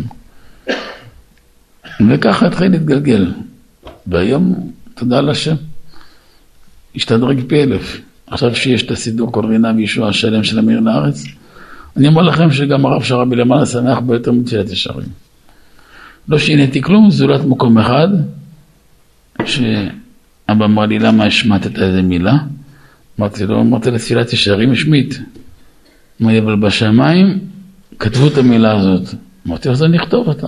וככה 2.10 2.48
התחיל 2.48 2.72
להתגלגל. 2.72 3.32
והיום, 4.08 4.72
תודה 4.96 5.22
לשם, 5.22 5.56
השתדרג 6.96 7.41
פי 7.48 7.64
אלף. 7.64 8.02
עכשיו 8.28 8.56
שיש 8.56 8.84
את 8.84 8.91
הסידור 8.91 9.32
כל 9.32 9.46
רינה 9.46 9.72
וישוע 9.78 10.10
השלם 10.10 10.44
של 10.44 10.60
אמיר 10.60 10.80
לארץ, 10.80 11.24
אני 11.99 12.07
אומר 12.07 12.21
לכם 12.21 12.51
שגם 12.51 12.85
הרב 12.85 13.03
שרבי 13.03 13.35
למעלה 13.35 13.65
שמח 13.65 13.99
ביותר 13.99 14.31
מתפילת 14.31 14.69
ישרים. 14.69 15.07
לא 16.27 16.39
שיניתי 16.39 16.81
כלום, 16.81 17.11
זולת 17.11 17.41
מקום 17.45 17.77
אחד, 17.77 18.07
שאבא 19.45 20.65
אמר 20.65 20.85
לי 20.85 20.99
למה 20.99 21.26
השמטת 21.26 21.80
איזה 21.80 22.01
מילה, 22.01 22.38
אמרתי 23.19 23.45
לו, 23.45 23.61
אמרתי 23.61 23.91
לתפילת 23.91 24.34
ישרים 24.34 24.71
השמיט. 24.71 25.15
אמר 26.21 26.31
לי, 26.31 26.39
אבל 26.39 26.55
בשמיים 26.55 27.39
כתבו 27.99 28.27
את 28.27 28.38
המילה 28.38 28.77
הזאת. 28.77 29.15
אמרתי 29.47 29.67
לו, 29.67 29.73
אז 29.73 29.84
אני 29.84 29.97
אכתוב 29.97 30.27
אותה. 30.27 30.47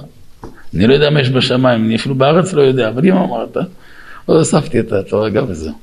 אני 0.75 0.87
לא 0.87 0.93
יודע 0.93 1.09
מה 1.09 1.21
יש 1.21 1.29
בשמיים, 1.29 1.85
אני 1.85 1.95
אפילו 1.95 2.15
בארץ 2.15 2.53
לא 2.53 2.61
יודע, 2.61 2.89
אבל 2.89 3.05
אם 3.05 3.17
אמרת, 3.17 3.57
אז 3.57 4.35
הוספתי 4.35 4.79
את 4.79 4.91
התורה 4.91 5.29
גם 5.29 5.45
וזהו. 5.47 5.73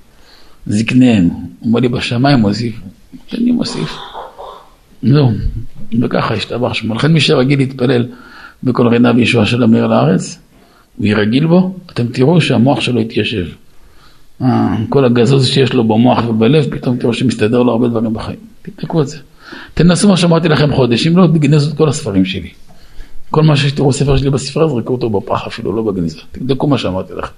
זקניהם, 0.66 1.28
אומר 1.62 1.80
לי, 1.80 1.88
בשמיים 1.88 2.40
הוסיפו. 2.40 2.86
אני 3.34 3.50
מוסיף. 3.50 4.17
זהו, 5.02 5.30
וככה 6.02 6.34
השתבח 6.34 6.74
שמו. 6.74 6.94
לכן 6.94 7.12
מי 7.12 7.20
שרגיל 7.20 7.58
להתפלל 7.58 8.06
בכל 8.62 8.88
רינה 8.88 9.12
וישועה 9.16 9.46
של 9.46 9.64
אמיר 9.64 9.86
לארץ, 9.86 10.38
הוא 10.96 11.06
יהיה 11.06 11.16
רגיל 11.16 11.46
בו, 11.46 11.76
אתם 11.92 12.06
תראו 12.06 12.40
שהמוח 12.40 12.80
שלו 12.80 13.00
יתיישב. 13.00 13.46
אה, 14.42 14.76
כל 14.88 15.04
הגזוז 15.04 15.46
שיש 15.46 15.72
לו 15.72 15.84
במוח 15.84 16.28
ובלב, 16.28 16.66
פתאום 16.70 16.96
תראו 16.96 17.14
שמסתדר 17.14 17.62
לו 17.62 17.72
הרבה 17.72 17.88
דברים 17.88 18.14
בחיים. 18.14 18.38
תבדקו 18.62 19.02
את 19.02 19.08
זה. 19.08 19.18
תנסו 19.74 20.08
מה 20.08 20.16
שאמרתי 20.16 20.48
לכם 20.48 20.74
חודש, 20.74 21.06
אם 21.06 21.16
לא 21.16 21.26
תגנזו 21.26 21.70
את 21.70 21.76
כל 21.76 21.88
הספרים 21.88 22.24
שלי. 22.24 22.48
כל 23.30 23.42
מה 23.42 23.56
שתראו 23.56 23.92
ספר 23.92 24.16
שלי 24.16 24.30
בספרה, 24.30 24.68
זרקו 24.68 24.92
אותו 24.92 25.10
בפח 25.10 25.46
אפילו, 25.46 25.72
לא 25.72 25.82
בגניזה. 25.82 26.18
תבדקו 26.32 26.66
מה 26.66 26.78
שאמרתי 26.78 27.12
לכם. 27.14 27.32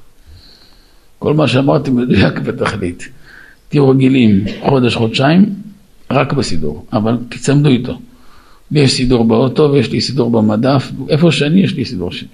כל 1.18 1.34
מה 1.34 1.48
שאמרתי 1.48 1.90
מדויק 1.90 2.38
בתכלית. 2.38 3.08
תהיו 3.68 3.88
רגילים 3.88 4.44
חודש, 4.68 4.94
חודשיים, 4.94 5.54
רק 6.10 6.32
בסידור, 6.32 6.86
אבל 6.92 7.18
תצמדו 7.28 7.68
איתו. 7.68 7.98
לי 8.70 8.80
יש 8.80 8.92
סידור 8.92 9.24
באוטו 9.24 9.70
ויש 9.72 9.92
לי 9.92 10.00
סידור 10.00 10.30
במדף, 10.30 10.90
איפה 11.08 11.32
שאני 11.32 11.60
יש 11.60 11.74
לי 11.74 11.84
סידור 11.84 12.12
שלי. 12.12 12.28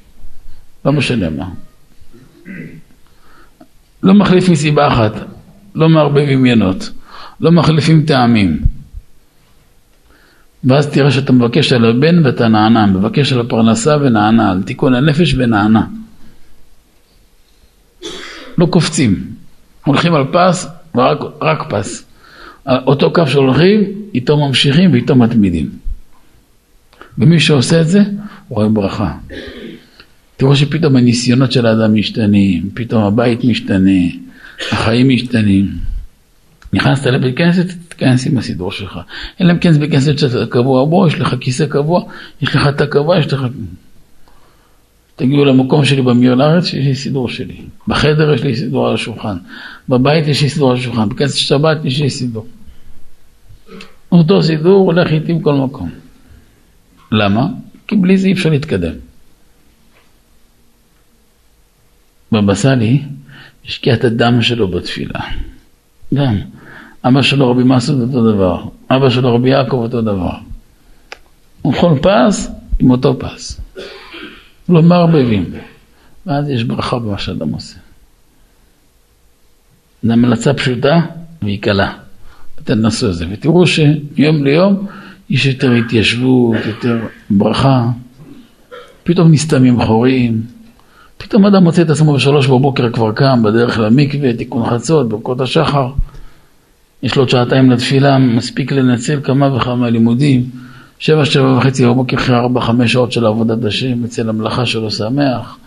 לא 0.85 0.93
משנה 0.93 1.31
מה. 1.31 1.49
לא 4.03 4.15
מחליף 4.15 4.49
מסיבה 4.49 4.89
אחת, 4.89 5.13
לא 5.75 5.89
מערבבים 5.89 6.47
ינות, 6.47 6.91
לא 7.41 7.53
מחליפים 7.53 8.07
טעמים. 8.07 8.61
ואז 10.65 10.87
תראה 10.87 11.11
שאתה 11.11 11.33
מבקש 11.33 11.73
על 11.73 11.85
הבן 11.85 12.27
ואתה 12.27 12.49
נענה, 12.49 12.87
מבקש 12.87 13.33
על 13.33 13.41
הפרנסה 13.41 13.97
ונענה, 14.01 14.51
על 14.51 14.63
תיקון 14.63 14.95
הנפש 14.95 15.35
ונענה. 15.35 15.87
לא 18.59 18.67
קופצים, 18.67 19.25
הולכים 19.85 20.15
על 20.15 20.25
פס 20.33 20.69
ורק 20.95 21.63
פס. 21.69 22.07
אותו 22.69 23.13
קו 23.13 23.27
שהולכים, 23.27 23.85
איתו 24.15 24.37
ממשיכים 24.37 24.93
ואיתו 24.93 25.17
מתמידים. 25.17 25.71
ומי 27.19 27.41
שעושה 27.41 27.81
את 27.81 27.89
זה, 27.89 28.03
רואה 28.49 28.69
ברכה. 28.69 29.13
תראו 30.37 30.57
שפתאום 30.57 30.97
הניסיונות 30.97 31.53
של 31.53 31.67
האדם 31.67 31.95
משתנים, 31.95 32.71
פתאום 32.75 33.03
הבית 33.03 33.45
משתנה, 33.45 34.01
החיים 34.73 35.09
משתנים. 35.09 35.69
נכנסת 36.73 37.07
לבית 37.07 37.37
כנסת, 37.37 37.67
תתכנס 37.89 38.27
עם 38.27 38.39
הסידור 38.39 38.73
שלך. 38.73 38.99
אלא 39.41 39.53
אם 39.53 39.59
כן 39.59 39.73
זה 39.73 39.79
בית 39.79 39.91
כנסת 39.91 40.19
שאתה 40.19 40.47
קבוע 40.47 40.85
בו, 40.85 41.07
יש 41.07 41.15
לך 41.15 41.35
כיסא 41.41 41.67
קבוע, 41.67 42.03
יש 42.43 42.57
לך 42.57 42.67
תא 42.67 42.87
קבוע, 42.87 43.19
יש 43.19 43.33
לך... 43.33 43.47
תגיעו 45.17 45.45
למקום 45.45 45.85
שלי 45.85 46.03
במיר 46.03 46.35
לארץ, 46.35 46.65
שיש 46.65 46.87
לי 46.87 46.95
סידור 46.95 47.29
שלי. 47.29 47.57
בחדר 47.89 48.35
יש 48.35 48.43
לי 48.43 48.57
סידור 48.57 48.89
על 48.89 48.95
השולחן. 48.95 49.37
בבית 49.89 50.27
יש 50.27 50.43
לי 50.43 50.49
סידור 50.49 50.71
על 50.71 50.77
השולחן. 50.77 51.09
בכנסת 51.09 51.37
שבת 51.37 51.85
יש 51.85 52.01
לי 52.01 52.11
סידור. 52.11 52.47
אותו 54.13 54.43
סידור 54.43 54.93
הולך 54.93 55.13
איתי 55.13 55.35
בכל 55.35 55.55
מקום. 55.55 55.91
למה? 57.13 57.47
כי 57.87 57.97
בלי 57.97 58.19
זה 58.19 58.27
אי 58.27 58.33
אפשר 58.33 58.51
להתקדם. 58.51 58.95
בבא 62.33 62.55
סאלי 62.55 63.03
השקיע 63.67 63.95
את 63.95 64.05
הדם 64.05 64.43
שלו 64.43 64.69
בתפילה. 64.69 65.21
גם. 66.15 66.37
אבא 67.05 67.23
שלו 67.23 67.51
רבי 67.51 67.63
מסעוד 67.63 68.01
אותו 68.01 68.33
דבר, 68.33 68.65
אבא 68.91 69.11
שלו 69.11 69.35
רבי 69.35 69.51
יעקב 69.51 69.77
אותו 69.77 70.03
דבר. 70.03 70.37
וכל 71.69 71.99
פס 72.03 72.51
עם 72.79 72.91
אותו 72.91 73.19
פס. 73.19 73.61
לא 74.69 74.83
מערבבים. 74.83 75.53
ואז 76.27 76.49
יש 76.49 76.65
ברכה 76.65 76.99
במה 76.99 77.19
שאדם 77.19 77.53
עושה. 77.53 77.77
זו 80.03 80.13
המלצה 80.13 80.55
פשוטה 80.55 81.01
והיא 81.43 81.63
קלה. 81.63 81.93
תנסו 82.65 83.11
את 83.11 83.15
זה 83.15 83.27
ותראו 83.31 83.67
שיום 83.67 84.45
ליום 84.45 84.87
יש 85.31 85.47
יותר 85.47 85.73
התיישבות, 85.73 86.57
יותר 86.67 86.99
ברכה. 87.31 87.89
פתאום 89.05 89.33
נסתמים 89.33 89.83
חורים. 89.83 90.43
פתאום 91.19 91.47
אדם 91.47 91.65
מוצא 91.65 91.83
את 91.83 91.91
עצמו 91.91 92.15
בשלוש 92.15 92.47
בבוקר 92.47 92.93
כבר 92.93 93.13
קם 93.13 93.43
בדרך 93.43 93.79
למקווה, 93.79 94.33
תיקון 94.33 94.71
חצות, 94.71 95.09
ברכות 95.09 95.41
השחר. 95.41 95.91
יש 97.03 97.17
לו 97.17 97.23
עוד 97.23 97.29
שעתיים 97.29 97.71
לתפילה, 97.71 98.19
מספיק 98.19 98.73
לנצל 98.73 99.21
כמה 99.23 99.57
וכמה 99.57 99.91
לימודים. 99.91 100.45
שבע, 100.99 101.25
שבע 101.25 101.57
וחצי 101.59 101.87
בבוקר 101.87 102.17
אחרי 102.17 102.37
ארבע, 102.37 102.61
חמש 102.61 102.93
שעות 102.93 103.13
של 103.13 103.27
עבודת 103.27 103.65
השם, 103.65 104.05
אצל 104.05 104.29
המלאכה 104.29 104.67
שלו 104.67 104.91
שמח, 104.91 105.59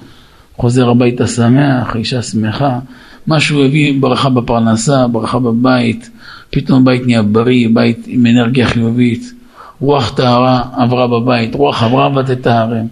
חוזר 0.57 0.89
הביתה 0.89 1.27
שמח, 1.27 1.95
אישה 1.95 2.21
שמחה, 2.21 2.79
מה 3.27 3.39
שהוא 3.39 3.65
הביא 3.65 4.01
ברכה 4.01 4.29
בפרנסה, 4.29 5.07
ברכה 5.07 5.39
בבית, 5.39 6.09
פתאום 6.49 6.81
הבית 6.81 7.05
נהיה 7.05 7.21
בריא, 7.21 7.67
בית 7.73 8.03
עם 8.07 8.25
אנרגיה 8.25 8.67
חיובית, 8.67 9.33
רוח 9.79 10.15
טהרה 10.15 10.63
עברה 10.77 11.07
בבית, 11.07 11.55
רוח 11.55 11.83
עברה 11.83 12.17
ותטהרם. 12.17 12.87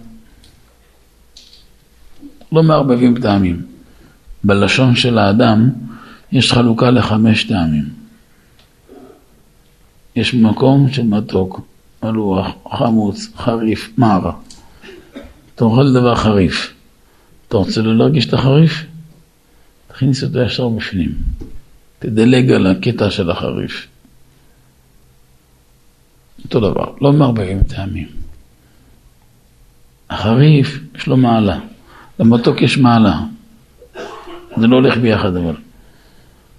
לא 2.52 2.62
מערבבים 2.62 3.20
טעמים. 3.20 3.62
בלשון 4.44 4.96
של 4.96 5.18
האדם 5.18 5.70
יש 6.32 6.52
חלוקה 6.52 6.90
לחמש 6.90 7.44
טעמים. 7.44 7.84
יש 10.16 10.34
מקום 10.34 10.92
של 10.92 11.02
מתוק, 11.02 11.60
מלוח, 12.02 12.46
חמוץ, 12.78 13.28
חריף, 13.36 13.90
מרה. 13.98 14.32
אתה 15.54 15.64
אוכל 15.64 15.92
דבר 15.92 16.14
חריף. 16.14 16.74
אתה 17.48 17.56
רוצה 17.56 17.82
לא 17.82 17.96
להרגיש 17.96 18.26
את 18.26 18.34
החריף? 18.34 18.84
תכניס 19.98 20.24
אותו 20.24 20.40
ישר 20.40 20.68
בפנים. 20.68 21.14
תדלג 21.98 22.52
על 22.52 22.66
הקטע 22.66 23.10
של 23.10 23.30
החריף. 23.30 23.86
אותו 26.44 26.60
דבר, 26.60 26.92
לא 27.00 27.12
מערבבים 27.12 27.62
טעמים. 27.62 28.08
החריף 30.10 30.80
יש 30.96 31.06
לו 31.06 31.16
מעלה. 31.16 31.58
למתוק 32.20 32.62
יש 32.62 32.78
מעלה. 32.78 33.20
זה 34.56 34.66
לא 34.66 34.76
הולך 34.76 34.96
ביחד 34.96 35.36
אבל. 35.36 35.54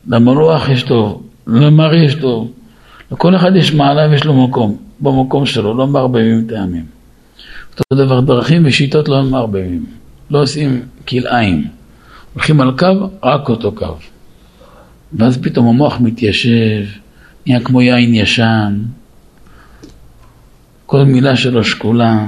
למרוח 0.07 0.69
יש 0.69 0.83
טוב, 0.83 1.27
למר 1.47 1.93
יש 1.93 2.15
טוב. 2.15 2.51
לכל 3.11 3.35
אחד 3.35 3.51
יש 3.55 3.73
מעלה 3.73 4.09
ויש 4.09 4.25
לו 4.25 4.47
מקום, 4.47 4.77
במקום 4.99 5.45
שלו, 5.45 5.77
לא 5.77 5.87
מערבבים 5.87 6.47
טעמים. 6.47 6.85
אותו 7.71 7.95
דבר 8.03 8.19
דרכים 8.19 8.65
ושיטות 8.65 9.09
לא 9.09 9.23
מערבבים. 9.23 9.85
לא 10.29 10.41
עושים 10.41 10.81
כלאיים. 11.07 11.78
הולכים 12.33 12.61
על 12.61 12.77
קו, 12.77 13.09
רק 13.23 13.49
אותו 13.49 13.71
קו. 13.71 13.97
ואז 15.13 15.37
פתאום 15.37 15.67
המוח 15.67 15.99
מתיישב, 15.99 16.85
נהיה 17.45 17.59
כמו 17.59 17.81
יין 17.81 18.13
ישן, 18.13 18.81
כל 20.85 21.03
מילה 21.03 21.35
שלו 21.35 21.63
שקולה. 21.63 22.25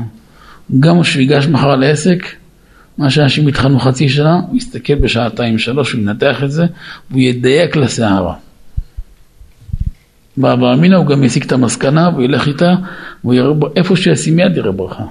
גם 0.79 1.01
כשהוא 1.01 1.21
ייגש 1.21 1.47
מחר 1.47 1.75
לעסק, 1.75 2.25
מה 2.97 3.09
שאנשים 3.09 3.47
התחלנו 3.47 3.79
חצי 3.79 4.09
שנה, 4.09 4.41
הוא 4.47 4.57
יסתכל 4.57 4.95
בשעתיים 4.95 5.57
שלוש, 5.57 5.91
הוא 5.91 6.01
ינתח 6.01 6.43
את 6.43 6.51
זה, 6.51 6.65
והוא 7.09 7.21
ידייק 7.21 7.75
לסערה. 7.75 8.35
באברהם 10.37 10.79
אמינא 10.79 10.95
הוא 10.95 11.05
גם 11.05 11.23
יסיק 11.23 11.45
את 11.45 11.51
המסקנה 11.51 12.09
והוא 12.09 12.23
ילך 12.23 12.47
איתה, 12.47 12.75
והוא 13.23 13.33
יראה, 13.33 13.53
איפה 13.75 13.95
שישים 13.95 14.39
יד 14.39 14.57
יראה 14.57 14.71
ברכה. 14.71 15.03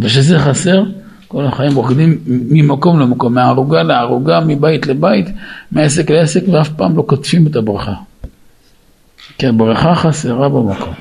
וכשזה 0.00 0.38
חסר, 0.38 0.82
כל 1.32 1.44
החיים 1.44 1.74
רוקדים 1.74 2.18
ממקום 2.26 3.00
למקום, 3.00 3.34
מהערוגה 3.34 3.82
לערוגה, 3.82 4.40
מבית 4.46 4.86
לבית, 4.86 5.26
מעסק 5.72 6.10
לעסק, 6.10 6.42
ואף 6.52 6.68
פעם 6.68 6.96
לא 6.96 7.02
קוטפים 7.02 7.46
את 7.46 7.56
הברכה. 7.56 7.94
כי 9.38 9.46
הברכה 9.46 9.94
חסרה 9.94 10.48
במקום. 10.48 10.94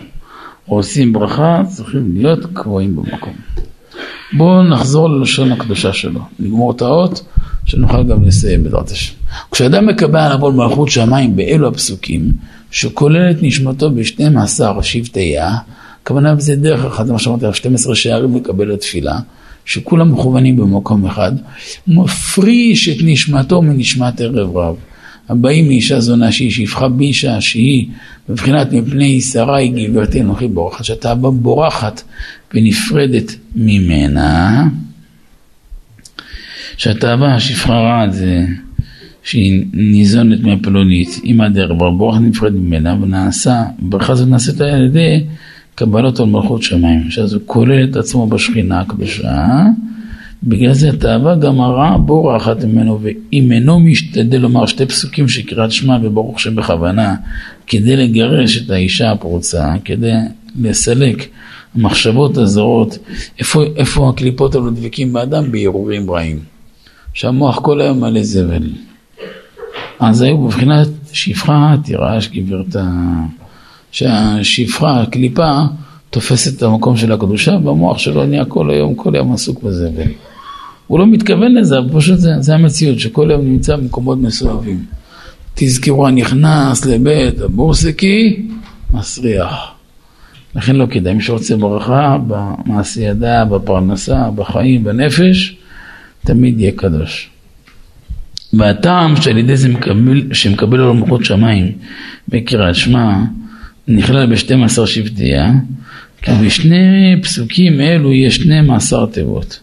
עושים 0.66 1.14
ברכה, 1.14 1.62
צריכים 1.68 2.12
להיות 2.14 2.40
קבועים 2.54 2.96
במקום. 2.96 3.34
בואו 4.34 4.64
נחזור 4.64 5.10
ללשון 5.10 5.52
הקדושה 5.52 5.94
שלו, 5.94 6.22
נגמור 6.40 6.72
את 6.72 6.82
האות, 6.82 7.22
שנוכל 7.66 8.04
גם 8.04 8.24
לסיים 8.24 8.64
בעזרת 8.64 8.92
השם. 8.92 9.14
כשאדם 9.52 9.88
מקבל 9.88 10.20
עליו 10.20 10.52
מלכות 10.52 10.90
שמיים 10.90 11.36
באלו 11.36 11.68
הפסוקים, 11.68 12.32
שכולל 12.72 13.32
את 13.32 13.38
נשמתו 13.42 13.92
ב-12 13.92 14.82
שבטיה, 14.82 15.56
הכוונה 16.04 16.36
בזה 16.36 16.56
דרך 16.56 16.86
אחת, 16.86 17.06
זה 17.06 17.14
מה 17.14 17.20
שאמרתי, 17.20 17.46
12 17.54 17.96
שערים 17.96 18.36
לקבל 18.36 18.74
התפילה, 18.74 19.20
שכולם 19.66 20.12
מכוונים 20.12 20.58
במקום 20.58 21.06
אחד, 21.06 21.32
מפריש 21.88 22.90
את 22.90 22.98
נשמתו 23.04 23.62
מנשמת 23.62 24.22
ערב 24.22 24.58
רב. 24.58 24.76
הבאים 25.30 25.68
מאישה 25.68 26.00
זונה 26.00 26.32
שהיא 26.32 26.52
שפחה 26.52 26.88
באישה 26.88 27.42
שהיא 27.42 27.88
בבחינת 28.30 28.74
מפני 28.74 29.22
שרי 29.22 29.68
גברתי 29.68 30.22
אנוכי 30.22 30.48
בורחת, 30.48 30.84
שאתה 30.84 31.16
בא 31.16 31.30
בורחת 31.30 32.02
ונפרדת 32.54 33.36
ממנה, 33.56 34.68
שאתה 36.78 37.18
בא 37.18 37.40
שפחה 37.40 37.74
רעת 37.74 38.14
זה 38.14 38.46
שהיא 39.24 39.66
ניזונת 39.74 40.40
מהפלונית, 40.40 41.10
אימא 41.24 41.50
דרך 41.50 41.72
בורחת 41.98 42.22
נפרדת 42.22 42.56
ממנה 42.56 42.96
ונעשה, 43.02 43.64
ברכה 43.80 44.14
הזאת 44.14 44.28
נעשית 44.28 44.62
על 44.62 44.86
ידי 44.86 45.24
קבלות 45.82 46.20
על 46.20 46.26
מלכות 46.26 46.64
שמיים, 46.64 47.12
שזה 47.12 47.38
כולל 47.46 47.84
את 47.84 47.96
עצמו 47.96 48.28
בשכינה 48.28 48.80
הקדושה, 48.80 49.64
בגלל 50.44 50.74
זה 50.74 50.90
התאווה 50.90 51.36
גם 51.36 51.62
הרע 51.62 51.98
בורחת 51.98 52.64
ממנו, 52.64 53.00
ואם 53.02 53.52
אינו 53.52 53.80
משתדל 53.80 54.38
לומר 54.38 54.66
שתי 54.66 54.86
פסוקים 54.86 55.28
של 55.28 55.42
קריאת 55.42 55.72
שמע 55.72 55.98
וברוך 56.04 56.40
שבכוונה, 56.40 57.16
כדי 57.68 57.96
לגרש 57.96 58.58
את 58.58 58.70
האישה 58.70 59.12
הפרוצה, 59.12 59.74
כדי 59.86 60.12
לסלק 60.62 61.28
המחשבות 61.76 62.38
הזרות, 62.38 62.98
איפה, 63.40 63.64
איפה 63.76 64.10
הקליפות 64.10 64.56
האלו 64.56 64.70
דבקים 64.70 65.14
באדם? 65.14 65.52
בהרהורים 65.52 66.12
רעים. 66.12 66.40
שהמוח 67.14 67.60
כל 67.60 67.82
היום 67.82 68.00
מלא 68.00 68.24
זבל. 68.24 68.70
אז 70.00 70.22
היו 70.22 70.38
בבחינת 70.38 70.88
שפחה 71.14 71.76
תירש 71.84 72.28
גברתה. 72.28 72.86
שהשפחה, 73.92 75.02
הקליפה, 75.02 75.62
תופסת 76.10 76.58
את 76.58 76.64
המקום 76.64 76.98
של 76.98 77.12
הקדושה, 77.12 77.58
והמוח 77.64 77.98
שלו 77.98 78.26
נהיה 78.26 78.46
כל 78.46 78.70
היום, 78.70 78.96
כל 78.96 79.16
היום 79.16 79.34
עסוק 79.34 79.64
בזבל. 79.64 80.12
הוא 80.88 81.00
לא 81.00 81.08
מתכוון 81.08 81.54
לזה, 81.54 81.78
אבל 81.78 82.00
פשוט 82.00 82.20
זה, 82.20 82.32
זה 82.40 82.56
המציאות, 82.56 83.00
שכל 83.00 83.32
היום 83.32 83.42
נמצא 83.42 83.76
במקומות 83.76 84.18
מסואבים. 84.18 84.86
תזכרו, 85.56 86.08
הנכנס 86.08 86.86
לבית 86.86 87.42
הבורסקי, 87.42 88.48
מסריח. 88.94 89.72
לכן 90.56 90.76
לא 90.76 90.86
כדאי, 90.90 91.14
מי 91.14 91.22
שרוצה 91.22 91.58
ברכה 91.58 92.18
במעשי 92.28 93.02
ידה, 93.02 93.46
בפרנסה, 93.46 94.30
בחיים, 94.36 94.84
בנפש, 94.84 95.56
תמיד 96.26 96.60
יהיה 96.60 96.72
קדוש. 96.72 97.30
והטעם 98.54 99.16
שעל 99.16 99.38
ידי 99.38 99.58
זה 99.58 99.70
מקבל, 99.70 100.34
שמקבל 100.34 100.82
על 100.82 100.92
מוחות 100.92 101.26
שמיים 101.26 101.72
בקריאת 102.30 102.76
שמע, 102.76 103.18
נכלל 103.88 104.26
ב-12 104.26 104.86
שבטיה, 104.86 105.52
כי 106.22 106.32
בשני 106.46 107.16
פסוקים 107.24 107.82
אלו 107.82 108.14
יש 108.14 108.36
12 108.36 109.08
תיבות. 109.08 109.60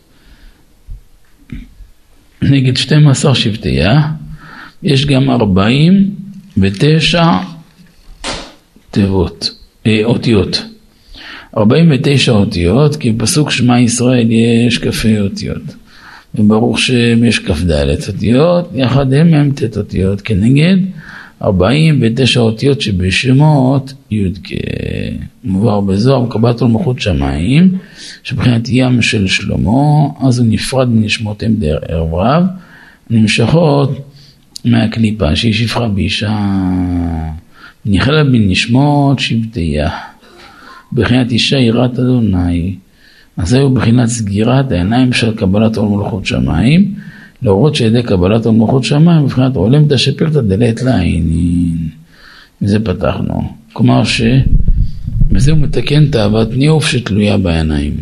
נגד 2.43 2.77
12 2.77 3.35
שבטיה, 3.35 4.03
יש 4.83 5.07
גם 5.07 5.31
49 5.31 7.25
תיבות, 8.91 9.51
אה, 9.87 10.01
אותיות. 10.05 10.63
49 11.57 12.33
אותיות, 12.33 12.97
כי 12.97 13.13
בפסוק 13.13 13.51
שמע 13.51 13.81
ישראל 13.81 14.27
יש 14.31 14.79
כ"ה 14.79 15.21
אותיות. 15.21 15.63
וברוך 16.35 16.79
שם 16.79 17.25
יש 17.25 17.39
כ"ד 17.39 17.71
אותיות, 18.09 18.71
יחד 18.75 19.13
הם 19.13 19.35
הם 19.35 19.51
ט' 19.51 19.77
אותיות 19.77 20.21
כנגד 20.21 20.77
49 21.43 22.41
אותיות 22.41 22.81
שבשמות 22.81 23.93
י"ק. 24.11 24.49
מובהר 25.45 25.81
בזוהר 25.81 26.23
מקבלת 26.23 26.63
מלכות 26.63 27.01
שמיים, 27.01 27.79
שבחינת 28.23 28.69
ים 28.69 29.03
של 29.03 29.27
שלמה, 29.27 30.09
אז 30.21 30.39
הוא 30.39 30.47
נפרד 30.51 30.89
מנשמותיהם 30.89 31.55
דרך 31.55 31.83
ערב 31.89 32.15
רב, 32.15 32.45
נמשכות 33.11 33.91
מהקליפה 34.65 35.37
שהיא 35.37 35.53
שפחה 35.53 35.89
באישה, 35.89 36.39
נכלה 37.87 38.25
בנשמות 38.25 39.19
שבטיה, 39.19 39.91
בחינת 40.93 41.31
אישה 41.31 41.57
יראת 41.57 41.99
אדוני. 41.99 42.75
אז 43.37 43.49
זהו 43.49 43.71
בחינת 43.75 44.09
סגירת 44.09 44.73
העיניים 44.73 45.13
של 45.13 45.37
קבלת 45.37 45.77
עול 45.77 45.89
מלכות 45.89 46.27
שמיים. 46.27 46.95
להורות 47.43 47.75
שידי 47.75 48.03
קבלת 48.03 48.47
המלכות 48.47 48.85
שמיים 48.85 49.25
מבחינת 49.25 49.57
עולם 49.57 49.85
דשפירתא 49.85 50.41
דלית 50.41 50.83
לעינין. 50.83 51.89
מזה 52.63 52.79
פתחנו. 52.81 53.53
כלומר 53.73 54.03
שבזה 54.05 55.53
הוא 55.53 55.59
מתקן 55.61 56.11
תאוות 56.11 56.49
ניאוף 56.53 56.87
שתלויה 56.87 57.39
בעיניים. 57.39 57.97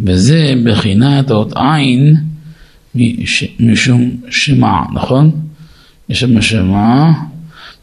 וזה 0.00 0.54
בחינת 0.64 1.30
האות 1.30 1.52
עין 1.56 2.16
משום 3.60 4.10
שמע, 4.30 4.80
נכון? 4.94 5.30
יש 6.08 6.20
שם 6.20 6.42
שמע 6.42 7.10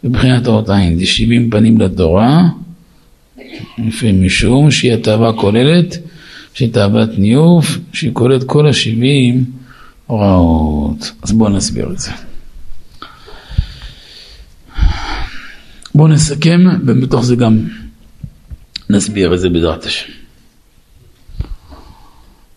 בבחינת 0.03 0.47
האות 0.47 0.69
עין, 0.69 0.99
זה 0.99 1.05
שבעים 1.05 1.49
פנים 1.49 1.81
לתורה, 1.81 2.49
לפעמים 3.77 4.25
משום 4.25 4.71
שהיא 4.71 4.93
התאווה 4.93 5.33
כוללת, 5.33 5.97
שהיא 6.53 6.73
תאוות 6.73 7.09
ניאוף, 7.17 7.77
שהיא 7.93 8.11
כוללת 8.13 8.43
כל 8.43 8.67
השבעים 8.67 9.45
הוראות. 10.07 11.11
אז 11.21 11.31
בואו 11.31 11.49
נסביר 11.49 11.91
את 11.91 11.99
זה. 11.99 12.11
בואו 15.95 16.07
נסכם, 16.07 16.61
ובתוך 16.85 17.25
זה 17.25 17.35
גם 17.35 17.67
נסביר 18.89 19.33
את 19.33 19.39
זה 19.39 19.49
בעזרת 19.49 19.85
השם. 19.85 20.11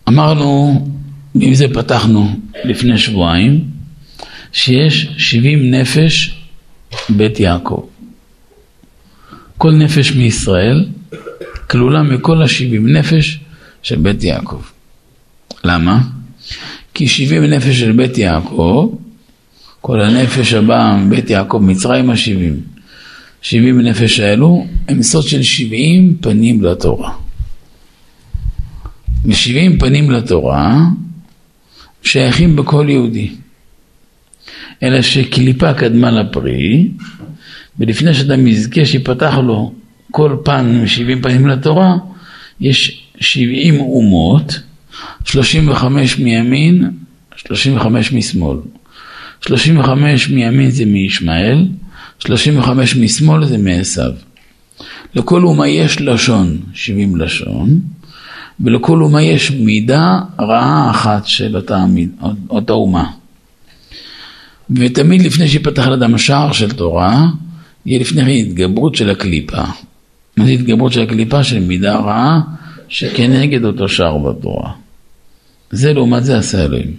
אמרנו, 0.09 0.87
עם 1.35 1.53
זה 1.53 1.65
פתחנו 1.73 2.39
לפני 2.63 2.97
שבועיים, 2.97 3.63
שיש 4.51 5.07
70 5.17 5.71
נפש 5.71 6.41
בית 7.09 7.39
יעקב. 7.39 7.85
כל 9.57 9.71
נפש 9.71 10.11
מישראל 10.11 10.85
כלולה 11.69 12.03
מכל 12.03 12.41
ה-70 12.41 12.81
נפש 12.81 13.39
של 13.81 13.95
בית 13.95 14.23
יעקב. 14.23 14.61
למה? 15.63 16.01
כי 16.97 17.07
שבעים 17.07 17.43
נפש 17.43 17.79
של 17.79 17.91
בית 17.91 18.17
יעקב, 18.17 18.95
כל 19.81 20.01
הנפש 20.01 20.53
הבאה 20.53 20.97
מבית 20.97 21.29
יעקב, 21.29 21.57
מצרים 21.57 22.09
השבעים. 22.09 22.61
שבעים 23.41 23.81
נפש 23.81 24.19
האלו 24.19 24.67
הם 24.87 25.03
סוד 25.03 25.23
של 25.23 25.43
שבעים 25.43 26.17
פנים 26.21 26.63
לתורה. 26.63 27.13
ושבעים 29.25 29.79
פנים 29.79 30.11
לתורה 30.11 30.85
שייכים 32.03 32.55
בכל 32.55 32.85
יהודי. 32.89 33.29
אלא 34.83 35.01
שקליפה 35.01 35.73
קדמה 35.73 36.11
לפרי, 36.11 36.87
ולפני 37.79 38.13
שאדם 38.13 38.47
יזכה 38.47 38.85
שיפתח 38.85 39.37
לו 39.43 39.73
כל 40.11 40.37
פן 40.43 40.79
עם 40.79 40.87
שבעים 40.87 41.21
פנים 41.21 41.47
לתורה, 41.47 41.95
יש 42.59 43.07
שבעים 43.19 43.79
אומות 43.79 44.59
35 45.25 46.19
מימין, 46.19 46.91
35 47.35 48.11
משמאל. 48.11 48.57
35 49.41 50.29
מימין 50.29 50.69
זה 50.69 50.85
מישמעאל, 50.85 51.67
35 52.19 52.95
משמאל 52.95 53.45
זה 53.45 53.57
מעשיו. 53.57 54.11
לכל 55.15 55.43
אומה 55.43 55.67
יש 55.67 56.01
לשון, 56.01 56.57
70 56.73 57.15
לשון, 57.15 57.79
ולכל 58.59 59.01
אומה 59.01 59.21
יש 59.21 59.51
מידה 59.51 60.19
רעה 60.39 60.91
אחת 60.91 61.25
של 61.25 61.55
אותה, 61.55 61.85
אותה 62.49 62.73
אומה. 62.73 63.11
ותמיד 64.69 65.21
לפני 65.21 65.47
שיפתח 65.47 65.87
לאדם 65.87 66.17
שער 66.17 66.51
של 66.51 66.71
תורה, 66.71 67.27
יהיה 67.85 67.99
לפני 67.99 68.21
כן 68.21 68.27
התגברות 68.27 68.95
של 68.95 69.09
הקליפה. 69.09 69.63
מה 70.37 70.45
זה 70.45 70.51
התגברות 70.51 70.93
של 70.93 71.01
הקליפה? 71.01 71.43
של 71.43 71.59
מידה 71.59 71.95
רעה 71.95 72.39
שכנגד 72.89 73.65
אותו 73.65 73.89
שער 73.89 74.17
בתורה. 74.17 74.71
זה 75.71 75.93
לעומת 75.93 76.23
זה 76.23 76.37
עשה 76.37 76.65
אלוהים. 76.65 76.93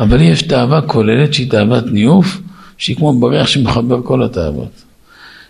אבל 0.00 0.22
יש 0.22 0.42
תאווה 0.42 0.80
כוללת 0.82 1.34
שהיא 1.34 1.50
תאוות 1.50 1.84
ניאוף, 1.86 2.40
שהיא 2.78 2.96
כמו 2.96 3.20
בריח 3.20 3.46
שמחבר 3.46 4.02
כל 4.02 4.22
התאוות. 4.22 4.82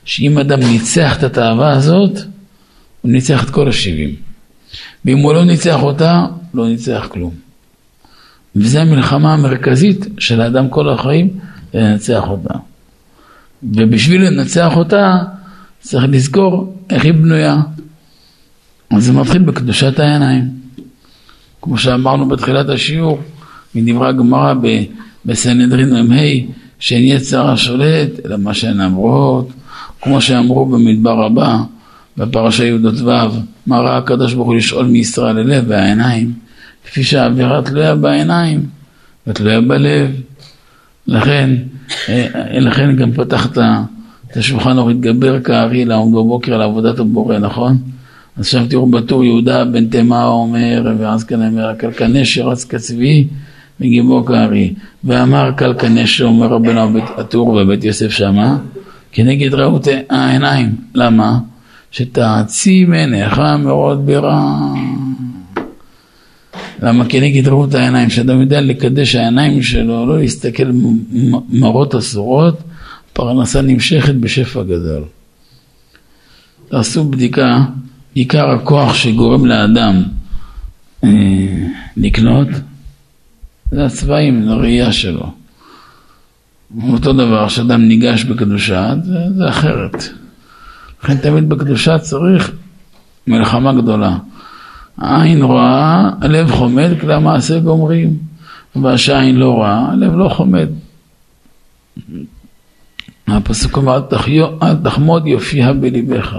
שאם 0.05 0.39
אדם 0.39 0.59
ניצח 0.59 1.19
את 1.19 1.23
התאווה 1.23 1.73
הזאת, 1.73 2.19
הוא 3.01 3.13
ניצח 3.13 3.45
את 3.45 3.51
כל 3.51 3.69
השבעים. 3.69 4.15
ואם 5.05 5.19
הוא 5.19 5.35
לא 5.35 5.45
ניצח 5.45 5.83
אותה, 5.83 6.27
לא 6.55 6.69
ניצח 6.69 7.07
כלום. 7.11 7.35
וזו 8.57 8.79
המלחמה 8.79 9.35
המרכזית 9.35 10.07
של 10.19 10.41
האדם 10.41 10.69
כל 10.69 10.89
החיים, 10.89 11.29
לנצח 11.75 12.23
אותה. 12.29 12.55
ובשביל 13.63 14.23
לנצח 14.23 14.77
אותה, 14.77 15.17
צריך 15.81 16.05
לזכור 16.09 16.77
איך 16.91 17.05
היא 17.05 17.13
בנויה. 17.13 17.57
אז 18.91 19.05
זה 19.05 19.13
מתחיל 19.13 19.43
בקדושת 19.43 19.99
העיניים. 19.99 20.58
כמו 21.63 21.79
שאמרנו 21.79 22.29
בתחילת 22.29 22.69
השיעור, 22.69 23.19
מדברי 23.75 24.09
הגמרא 24.09 24.55
בסנהדרין 25.25 26.07
מ"ה, 26.09 26.23
שאין 26.79 27.05
יצר 27.05 27.51
השולט, 27.51 28.27
אלא 28.27 28.37
מה 28.37 28.55
שהן 28.55 28.81
אמרות, 28.81 29.49
כמו 30.01 30.21
שאמרו 30.21 30.67
במדבר 30.67 31.25
הבא, 31.25 31.57
בפרשה 32.17 32.65
י"ו, 32.65 33.11
מה 33.67 33.79
ראה 33.79 33.97
הקדוש 33.97 34.35
ברוך 34.35 34.47
הוא 34.47 34.57
לשאול 34.57 34.87
מישראל 34.87 35.37
ללב 35.37 35.65
והעיניים, 35.69 36.33
כפי 36.87 37.05
שהאווירה 37.05 37.63
תלויה 37.63 37.95
בעיניים 37.95 38.67
ותלויה 39.27 39.61
בלב. 39.61 40.11
לכן, 41.07 41.51
אה, 42.09 42.27
לכן 42.61 42.97
גם 42.97 43.13
פתחת 43.13 43.59
את 44.31 44.37
השולחן 44.37 44.79
אור 44.79 44.91
התגבר 44.91 45.41
כארי 45.41 45.85
לעמוד 45.85 46.13
בבוקר 46.13 46.55
על 46.55 46.63
עבודת 46.63 46.99
הבורא, 46.99 47.39
נכון? 47.39 47.79
אז 48.39 48.45
עכשיו 48.45 48.67
תראו 48.69 48.87
בטור 48.87 49.25
יהודה 49.25 49.65
בן 49.65 49.89
תימה 49.89 50.25
אומר, 50.25 50.93
ואז 50.99 51.25
כאן 51.25 51.47
אומר, 51.47 51.75
קלקנה 51.75 52.25
שרץ 52.25 52.65
כצבי 52.65 53.27
מגיבור 53.81 54.27
כארי, 54.27 54.75
ואמר 55.05 55.51
קלקנה 55.57 56.07
שאומר 56.07 56.47
רבנו 56.47 56.99
הטור 57.17 57.55
בבית 57.55 57.85
יוסף 57.85 58.11
שמה, 58.11 58.59
כנגד 59.13 59.55
ראות 59.55 59.87
העיניים, 60.11 60.77
למה? 60.95 61.39
שתעצים 61.91 62.93
עיניך 62.93 63.39
מאוד 63.39 64.07
ברע. 64.07 64.59
למה 66.83 67.05
כנגד 67.09 67.49
ראות 67.49 67.75
העיניים, 67.75 68.11
שאדם 68.11 68.41
יודע 68.41 68.61
לקדש 68.61 69.15
העיניים 69.15 69.63
שלו, 69.63 70.07
לא 70.07 70.19
להסתכל 70.19 70.71
מראות 71.49 71.95
אסורות, 71.95 72.59
פרנסה 73.13 73.63
נמשכת 73.63 74.15
בשפע 74.15 74.63
גדול. 74.63 75.05
תעשו 76.69 77.05
בדיקה, 77.05 77.65
עיקר 78.19 78.51
הכוח 78.51 78.95
שגורם 78.95 79.47
לאדם 79.47 80.03
אה, 81.05 81.11
לקנות, 81.97 82.49
זה 83.71 83.85
הצבעים, 83.85 84.43
זה 84.45 84.51
הראייה 84.51 84.93
שלו. 84.93 85.33
אותו 86.93 87.13
דבר, 87.13 87.49
כשאדם 87.49 87.89
ניגש 87.89 88.25
בקדושה, 88.25 88.95
זה, 89.05 89.19
זה 89.37 89.49
אחרת. 89.49 90.05
לכן 91.03 91.17
תמיד 91.17 91.49
בקדושה 91.49 91.99
צריך 91.99 92.51
מלחמה 93.27 93.73
גדולה. 93.73 94.19
העין 94.99 95.43
רואה, 95.43 96.11
הלב 96.21 96.51
חומד, 96.51 96.91
כלי 97.01 97.15
המעשה 97.15 97.59
גומרים. 97.59 98.19
והשעין 98.77 99.37
לא 99.37 99.53
רואה, 99.53 99.91
הלב 99.91 100.17
לא 100.17 100.29
חומד. 100.29 100.69
הפסוק 103.29 103.77
אומר, 103.77 104.01
אל 104.63 104.75
תחמוד 104.85 105.27
יופייה 105.27 105.73
בליבך. 105.73 106.37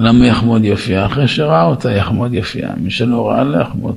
למה 0.00 0.26
יחמוד 0.26 0.64
יופייה? 0.64 1.06
אחרי 1.06 1.28
שראה 1.28 1.64
אותה 1.64 1.92
יחמוד 1.92 2.34
יופייה. 2.34 2.70
מי 2.76 2.90
שלא 2.90 3.28
ראה 3.28 3.44
לא 3.44 3.62
יחמוד. 3.62 3.96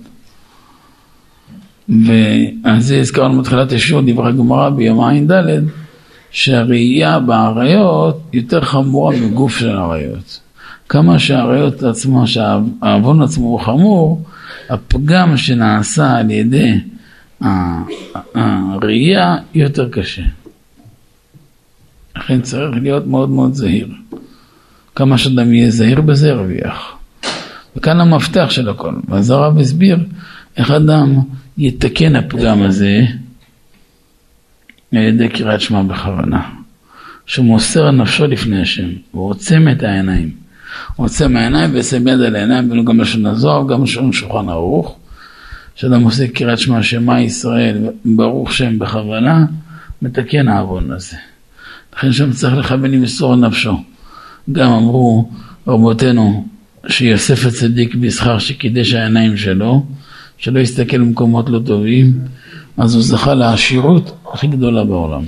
ועל 1.90 2.80
זה 2.80 3.00
הזכרנו 3.00 3.42
בתחילת 3.42 3.72
השיעור, 3.72 4.02
דברי 4.06 4.30
הגמרא 4.30 4.70
ביום 4.70 5.04
ע"ד, 5.04 5.64
שהראייה 6.32 7.20
באריות 7.20 8.22
יותר 8.34 8.62
חמורה 8.62 9.16
מגוף 9.16 9.58
של 9.58 9.78
אריות. 9.78 10.40
כמה 10.90 11.20
שהאריות 11.20 11.84
עצמו, 11.84 12.28
שהעוון 12.28 13.22
עצמו 13.22 13.48
הוא 13.48 13.60
חמור, 13.60 14.24
הפגם 14.70 15.38
שנעשה 15.38 16.18
על 16.18 16.32
ידי 16.32 16.80
הראייה 18.36 19.36
יותר 19.54 19.90
קשה. 19.90 20.22
לכן 22.16 22.42
צריך 22.42 22.78
להיות 22.82 23.08
מאוד 23.08 23.30
מאוד 23.30 23.54
זהיר. 23.54 23.88
כמה 24.96 25.18
שאדם 25.18 25.54
יהיה 25.54 25.70
זהיר 25.70 26.02
בזה 26.02 26.30
ירוויח. 26.30 26.98
וכאן 27.76 28.00
המפתח 28.00 28.50
של 28.50 28.70
הכל. 28.70 28.94
ואז 29.10 29.30
הרב 29.30 29.60
הסביר 29.60 29.98
איך 30.58 30.72
אדם 30.72 31.20
יתקן 31.58 32.16
הפגם 32.16 32.62
הזה 32.62 33.02
על 34.92 34.98
ידי 34.98 35.30
קריאת 35.30 35.62
שמע 35.62 35.84
בכוונה. 35.84 36.50
שהוא 37.26 37.46
מוסר 37.46 37.92
נפשו 37.92 38.28
לפני 38.28 38.62
השם, 38.62 38.90
הוא 39.12 39.30
עוצם 39.30 39.68
את 39.72 39.84
העיניים. 39.84 40.32
עוצם 40.96 41.36
העיניים 41.36 41.70
ושם 41.74 42.08
יד 42.08 42.22
על 42.22 42.36
העיניים, 42.36 42.72
ולא 42.72 42.84
גם 42.84 43.02
לשון 43.02 43.26
הזוהר, 43.26 43.68
גם 43.68 43.84
לשון 43.84 44.14
שולחן 44.14 44.50
ערוך. 44.50 44.98
כשאדם 45.76 46.04
עושה 46.04 46.28
קריאת 46.28 46.60
שמע 46.60 46.84
שמע 46.84 47.22
ישראל, 47.22 47.78
ברוך 48.06 48.54
שם 48.54 48.80
בכוונה, 48.80 49.46
מתקן 50.02 50.48
העוון 50.48 50.92
הזה. 50.92 51.18
לכן 51.96 52.12
שם 52.12 52.32
צריך 52.32 52.54
לכוון 52.54 52.92
למסור 52.92 53.36
נפשו. 53.36 53.84
גם 54.52 54.72
אמרו 54.72 55.30
רבותינו 55.68 56.46
שיוסף 56.88 57.46
הצדיק 57.46 57.96
בשכר 57.96 58.40
שקידש 58.40 58.94
העיניים 58.94 59.38
שלו, 59.38 59.86
שלא 60.38 60.60
יסתכל 60.60 60.98
במקומות 60.98 61.50
לא 61.50 61.60
טובים, 61.66 62.14
אז 62.78 62.96
הוא 62.96 63.04
זכה 63.04 63.34
לעשירות 63.34 64.18
הכי 64.34 64.48
גדולה 64.48 64.84
בעולם. 64.84 65.22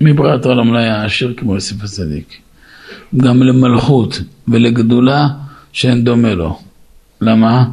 מבריאת 0.00 0.46
העולם 0.46 0.72
לא 0.72 0.78
היה 0.78 1.04
עשיר 1.04 1.34
כמו 1.36 1.54
יוסף 1.54 1.84
הצדיק. 1.84 2.36
גם 3.16 3.42
למלכות 3.42 4.20
ולגדולה 4.48 5.28
שאין 5.72 6.04
דומה 6.04 6.34
לו. 6.34 6.58
למה? 7.20 7.64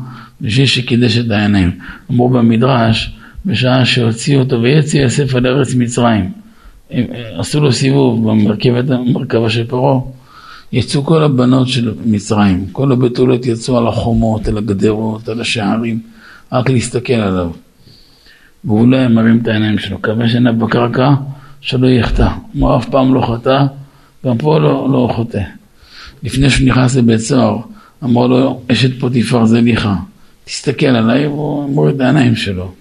בשביל 0.41 0.65
שקידש 0.65 1.17
את 1.17 1.31
העיניים. 1.31 1.71
אמרו 2.11 2.29
במדרש, 2.29 3.13
בשעה 3.45 3.85
שהוציאו 3.85 4.39
אותו 4.39 4.61
ויצא 4.61 4.97
יוסף 4.97 5.35
על 5.35 5.47
ארץ 5.47 5.75
מצרים, 5.75 6.31
עשו 7.37 7.59
לו 7.59 7.71
סיבוב 7.71 8.31
במרכבה 8.31 9.49
של 9.49 9.67
פרעה, 9.67 9.99
יצאו 10.71 11.05
כל 11.05 11.23
הבנות 11.23 11.67
של 11.67 11.93
מצרים, 12.05 12.65
כל 12.71 12.91
הבתולות 12.91 13.45
יצאו 13.45 13.77
על 13.77 13.87
החומות, 13.87 14.47
על 14.47 14.57
הגדרות, 14.57 15.29
על 15.29 15.41
השערים, 15.41 15.99
רק 16.51 16.69
להסתכל 16.69 17.13
עליו. 17.13 17.51
והוא 18.63 18.87
לא 18.87 18.97
היה 18.97 19.07
מרים 19.07 19.39
את 19.41 19.47
העיניים 19.47 19.77
שלו, 19.77 19.97
קווה 20.01 20.29
שעיניו 20.29 20.53
בקרקע, 20.53 21.13
שלא 21.61 21.87
יחטא. 21.87 22.29
הוא 22.53 22.77
אף 22.77 22.89
פעם 22.89 23.13
לא 23.13 23.21
חטא, 23.21 23.65
גם 24.25 24.37
פה 24.37 24.59
לא, 24.59 24.87
לא 24.91 25.09
חוטא. 25.15 25.41
לפני 26.23 26.49
שהוא 26.49 26.67
נכנס 26.67 26.95
לבית 26.95 27.19
סוהר, 27.19 27.57
אמר 28.03 28.27
לו, 28.27 28.61
אשת 28.71 28.99
פוטיפר 28.99 29.45
זה 29.45 29.61
ליחה, 29.61 29.95
תסתכל 30.45 30.85
עליי, 30.85 31.27
והוא 31.27 31.69
מוריד 31.69 31.95
את 31.95 32.01
העיניים 32.01 32.35
שלו. 32.35 32.71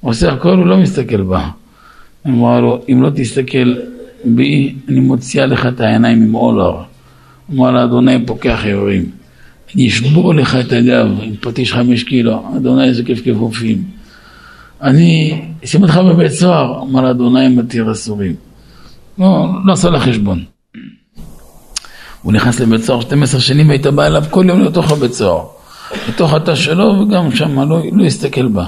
הוא 0.00 0.10
עושה 0.10 0.32
הכל, 0.32 0.56
הוא 0.56 0.66
לא 0.66 0.76
מסתכל 0.76 1.22
בה. 1.22 1.48
אמר 2.26 2.60
לו, 2.60 2.82
אם 2.92 3.02
לא 3.02 3.10
תסתכל 3.14 3.74
בי, 4.24 4.74
אני 4.88 5.00
מוציאה 5.00 5.46
לך 5.46 5.66
את 5.66 5.80
העיניים 5.80 6.22
עם 6.22 6.34
אולר. 6.34 6.82
אמר 7.52 7.70
לה, 7.70 7.84
אדוני 7.84 8.26
פוקח 8.26 8.60
יורים. 8.64 9.10
אני 9.74 9.88
אשבור 9.88 10.34
לך 10.34 10.56
את 10.60 10.72
הגב 10.72 11.06
עם 11.22 11.34
פטיש 11.40 11.72
חמש 11.72 12.02
קילו, 12.02 12.56
אדוני 12.56 12.84
איזה 12.84 13.04
כיף 13.04 13.20
כפופים. 13.24 13.84
אני 14.82 15.40
אשים 15.64 15.82
אותך 15.82 15.96
בבית 15.96 16.32
סוהר, 16.32 16.82
אמר 16.82 17.00
לה, 17.00 17.10
אדוני 17.10 17.48
מתיר 17.48 17.92
אסורים. 17.92 18.34
לא, 19.18 19.46
לא 19.64 19.72
עשה 19.72 19.90
לה 19.90 20.00
חשבון. 20.00 20.44
הוא 22.22 22.32
נכנס 22.32 22.60
לבית 22.60 22.80
סוהר 22.80 23.00
12 23.00 23.40
שנים 23.40 23.68
והיית 23.68 23.86
בא 23.86 24.06
אליו 24.06 24.24
כל 24.30 24.44
יום 24.48 24.60
לתוך 24.60 24.92
הבית 24.92 25.12
סוהר. 25.12 25.44
לתוך 26.08 26.34
התא 26.34 26.54
שלו 26.54 26.84
וגם 26.84 27.36
שם 27.36 27.60
לא, 27.60 27.82
לא 27.92 28.04
הסתכל 28.04 28.48
בה. 28.48 28.66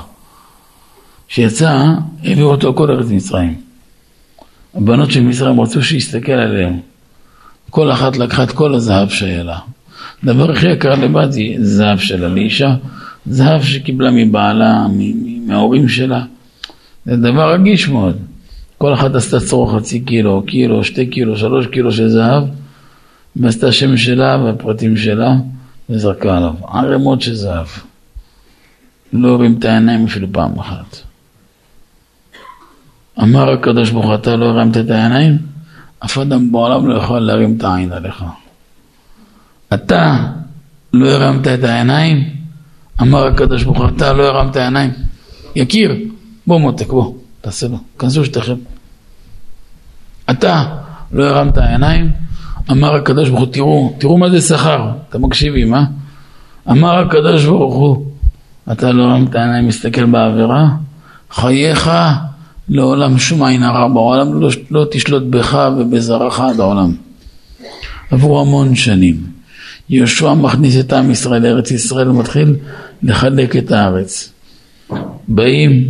כשיצא, 1.28 1.84
הביאו 2.24 2.50
אותו 2.50 2.74
כל 2.74 2.90
ארץ 2.90 3.06
מצרים. 3.10 3.60
הבנות 4.74 5.10
של 5.10 5.20
מצרים 5.20 5.60
רצו 5.60 5.82
שיסתכל 5.82 6.32
עליהם. 6.32 6.80
כל 7.70 7.92
אחת 7.92 8.16
לקחה 8.16 8.42
את 8.42 8.52
כל 8.52 8.74
הזהב 8.74 9.08
שהיה 9.08 9.42
לה. 9.42 9.58
הדבר 10.22 10.50
הכי 10.50 10.68
יקר 10.68 10.94
לבת 10.94 11.32
זה 11.32 11.40
זהב 11.58 11.98
שלה, 11.98 12.28
לאישה, 12.28 12.74
זהב 13.26 13.62
שקיבלה 13.62 14.10
מבעלה, 14.10 14.86
מההורים 15.46 15.88
שלה. 15.88 16.22
זה 17.06 17.16
דבר 17.16 17.52
רגיש 17.52 17.88
מאוד. 17.88 18.16
כל 18.78 18.94
אחת 18.94 19.14
עשתה 19.14 19.40
צורך 19.40 19.74
חצי 19.76 20.00
קילו, 20.00 20.42
קילו, 20.46 20.84
שתי 20.84 21.06
קילו, 21.06 21.36
שלוש 21.36 21.66
קילו 21.66 21.92
של 21.92 22.08
זהב, 22.08 22.44
ועשתה 23.36 23.72
שם 23.72 23.96
שלה 23.96 24.38
והפרטים 24.44 24.96
שלה, 24.96 25.34
וזרקה 25.90 26.36
עליו. 26.36 26.54
ערימות 26.68 27.22
של 27.22 27.34
זהב. 27.34 27.66
לא 29.12 29.34
הרים 29.34 29.56
את 29.58 29.64
העיניים 29.64 30.04
אפילו 30.04 30.26
פעם 30.32 30.58
אחת. 30.58 30.96
אמר 33.22 33.50
הקדוש 33.52 33.90
ברוך 33.90 34.06
הוא, 34.06 34.14
אתה 34.14 34.36
לא 34.36 34.44
הרמת 34.44 34.76
את 34.76 34.90
העיניים? 34.90 35.49
אף 36.04 36.18
אדם 36.18 36.52
בעולם 36.52 36.88
לא 36.88 36.94
יכול 36.94 37.18
להרים 37.18 37.56
את 37.56 37.64
העין 37.64 37.92
עליך. 37.92 38.24
אתה 39.74 40.16
לא 40.92 41.08
הרמת 41.08 41.46
את 41.46 41.64
העיניים? 41.64 42.30
אמר 43.02 43.26
הקדוש 43.26 43.64
ברוך 43.64 43.78
הוא, 43.78 43.88
אתה 43.88 44.12
לא 44.12 44.22
הרמת 44.22 44.56
העיניים? 44.56 44.90
יקיר, 45.56 45.96
בוא 46.46 46.60
מותק, 46.60 46.86
בוא, 46.88 47.14
תעשה 47.40 47.68
לו, 47.68 47.78
כנסו 47.98 48.24
שתיכם. 48.24 48.54
אתה 50.30 50.64
לא 51.12 51.24
הרמת 51.24 51.58
העיניים, 51.58 52.10
אמר 52.70 52.94
הקדוש 52.94 53.28
ברוך 53.28 53.40
הוא, 53.40 53.52
תראו, 53.52 53.94
תראו 53.98 54.18
מה 54.18 54.30
זה 54.30 54.40
שכר, 54.40 54.90
אתם 55.08 55.22
מקשיבים, 55.22 55.74
אה? 55.74 55.84
אמר 56.70 56.98
הקדוש 56.98 57.44
ברוך 57.44 57.74
הוא, 57.74 58.06
אתה 58.72 58.92
לא 58.92 59.02
הרמת 59.02 59.34
העיניים, 59.34 59.68
מסתכל 59.68 60.04
בעבירה, 60.04 60.68
חייך 61.30 61.90
לעולם 62.70 63.18
שום 63.18 63.42
עין 63.42 63.62
הרע 63.62 63.88
בעולם, 63.88 64.40
לא, 64.40 64.48
לא 64.70 64.86
תשלוט 64.90 65.22
בך 65.30 65.68
ובזרעך 65.78 66.40
עד 66.40 66.60
העולם. 66.60 66.94
עברו 68.10 68.40
המון 68.40 68.74
שנים. 68.74 69.16
יהושע 69.88 70.34
מכניס 70.34 70.80
את 70.80 70.92
עם 70.92 71.10
ישראל 71.10 71.42
לארץ 71.42 71.70
ישראל 71.70 72.08
ומתחיל 72.08 72.54
לחלק 73.02 73.56
את 73.56 73.72
הארץ. 73.72 74.32
באים 75.28 75.84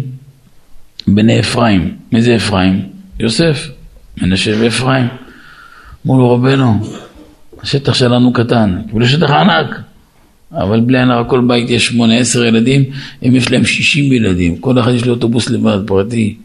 בני 1.09 1.41
אפרים, 1.41 1.97
מי 2.13 2.23
זה 2.23 2.37
אפרים? 2.37 2.83
יוסף, 3.19 3.69
מנשה 4.23 4.53
ואפרים. 4.61 5.07
אמרו 6.07 6.19
לו 6.19 6.35
רבנו, 6.35 6.81
השטח 7.63 7.95
שלנו 7.95 8.33
קטן, 8.33 8.83
קיבלו 8.89 9.07
שטח 9.07 9.31
ענק, 9.31 9.81
אבל 10.53 10.81
בלי 10.81 10.99
עין 10.99 11.11
הרע 11.11 11.25
כל 11.25 11.45
בית 11.49 11.71
יש 11.71 11.87
שמונה 11.87 12.17
עשר 12.17 12.45
ילדים, 12.45 12.85
הם 13.23 13.37
יש 13.37 13.51
להם 13.51 13.65
שישים 13.65 14.13
ילדים, 14.13 14.57
כל 14.57 14.81
אחד 14.81 14.93
יש 14.93 15.07
לו 15.07 15.15
אוטובוס 15.15 15.51
לבד 15.51 15.79
פרטי. 15.87 16.37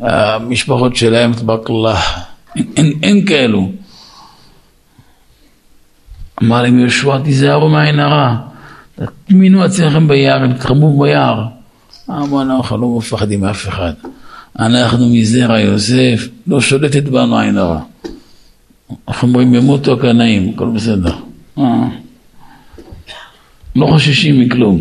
המשפחות 0.00 0.96
שלהם, 0.96 1.32
תברך 1.32 1.70
אללה, 1.70 2.00
אין, 2.56 2.92
אין 3.02 3.26
כאלו. 3.26 3.70
אמר 6.42 6.62
להם 6.62 6.78
יהושע, 6.78 7.18
תיזהרו 7.18 7.68
מהעין 7.68 8.00
הרע, 8.00 8.36
תטמינו 8.94 9.62
עצמכם 9.62 10.08
ביער, 10.08 10.52
תתחברו 10.52 11.00
ביער. 11.00 11.44
אמרו, 12.10 12.42
אנחנו 12.42 12.76
לא 12.76 12.88
מפחדים 12.98 13.40
מאף 13.40 13.68
אחד. 13.68 13.92
אנחנו 14.58 15.08
מזרע 15.08 15.60
יוסף, 15.60 16.28
לא 16.46 16.60
שולטת 16.60 17.02
בנו 17.02 17.38
עין 17.38 17.58
הרע. 17.58 17.80
איך 19.08 19.22
אומרים, 19.22 19.54
ימותו 19.54 19.92
הקנאים, 19.92 20.52
הכל 20.54 20.68
בסדר. 20.74 21.16
אה. 21.58 21.88
לא 23.76 23.86
חוששים 23.86 24.40
מכלום. 24.40 24.80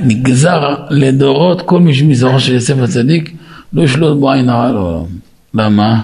נגזר 0.00 0.74
לדורות 0.90 1.62
כל 1.62 1.80
מי 1.80 1.94
שמזרעו 1.94 2.40
של 2.40 2.52
יוסף 2.52 2.78
הצדיק 2.78 3.32
לא 3.72 3.82
ישלוט 3.82 4.18
בו 4.18 4.32
עין 4.32 4.48
הרע 4.48 4.72
לעולם. 4.72 5.06
למה? 5.54 6.02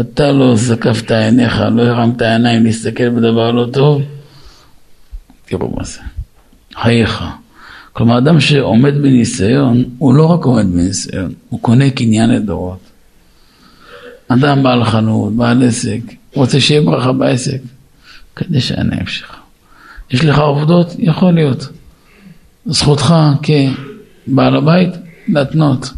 אתה 0.00 0.32
לא 0.32 0.56
זקפת 0.56 1.10
עיניך, 1.10 1.60
לא 1.72 1.82
הרמת 1.82 2.22
עיניים 2.22 2.64
להסתכל 2.64 3.08
בדבר 3.08 3.50
לא 3.50 3.66
טוב, 3.72 4.02
תראו 5.46 5.74
מה 5.76 5.84
זה, 5.84 6.00
חייך. 6.74 7.24
כלומר, 7.92 8.18
אדם 8.18 8.40
שעומד 8.40 8.94
בניסיון, 8.94 9.84
הוא 9.98 10.14
לא 10.14 10.26
רק 10.26 10.44
עומד 10.44 10.66
בניסיון, 10.72 11.32
הוא 11.48 11.60
קונה 11.60 11.90
קניין 11.90 12.30
לדורות. 12.30 12.78
אדם 14.28 14.62
בעל 14.62 14.84
חנות, 14.84 15.36
בעל 15.36 15.62
עסק, 15.62 16.00
רוצה 16.34 16.60
שיהיה 16.60 16.82
ברכה 16.82 17.12
בעסק, 17.12 17.60
כדי 18.36 18.60
שהעיניים 18.60 19.06
שלך. 19.06 19.36
יש 20.10 20.24
לך 20.24 20.38
עובדות? 20.38 20.86
יכול 20.98 21.34
להיות. 21.34 21.68
זכותך 22.66 23.14
כבעל 23.42 24.56
הבית 24.56 24.90
להתנות. 25.28 25.90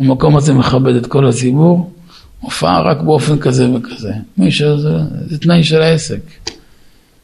המקום 0.00 0.36
הזה 0.36 0.54
מכבד 0.54 0.94
את 0.94 1.06
כל 1.06 1.28
הציבור, 1.28 1.92
הופעה 2.40 2.82
רק 2.82 3.00
באופן 3.00 3.38
כזה 3.38 3.70
וכזה. 3.74 4.12
מי 4.38 4.50
שזה, 4.52 4.98
זה 5.26 5.38
תנאי 5.38 5.64
של 5.64 5.82
העסק, 5.82 6.20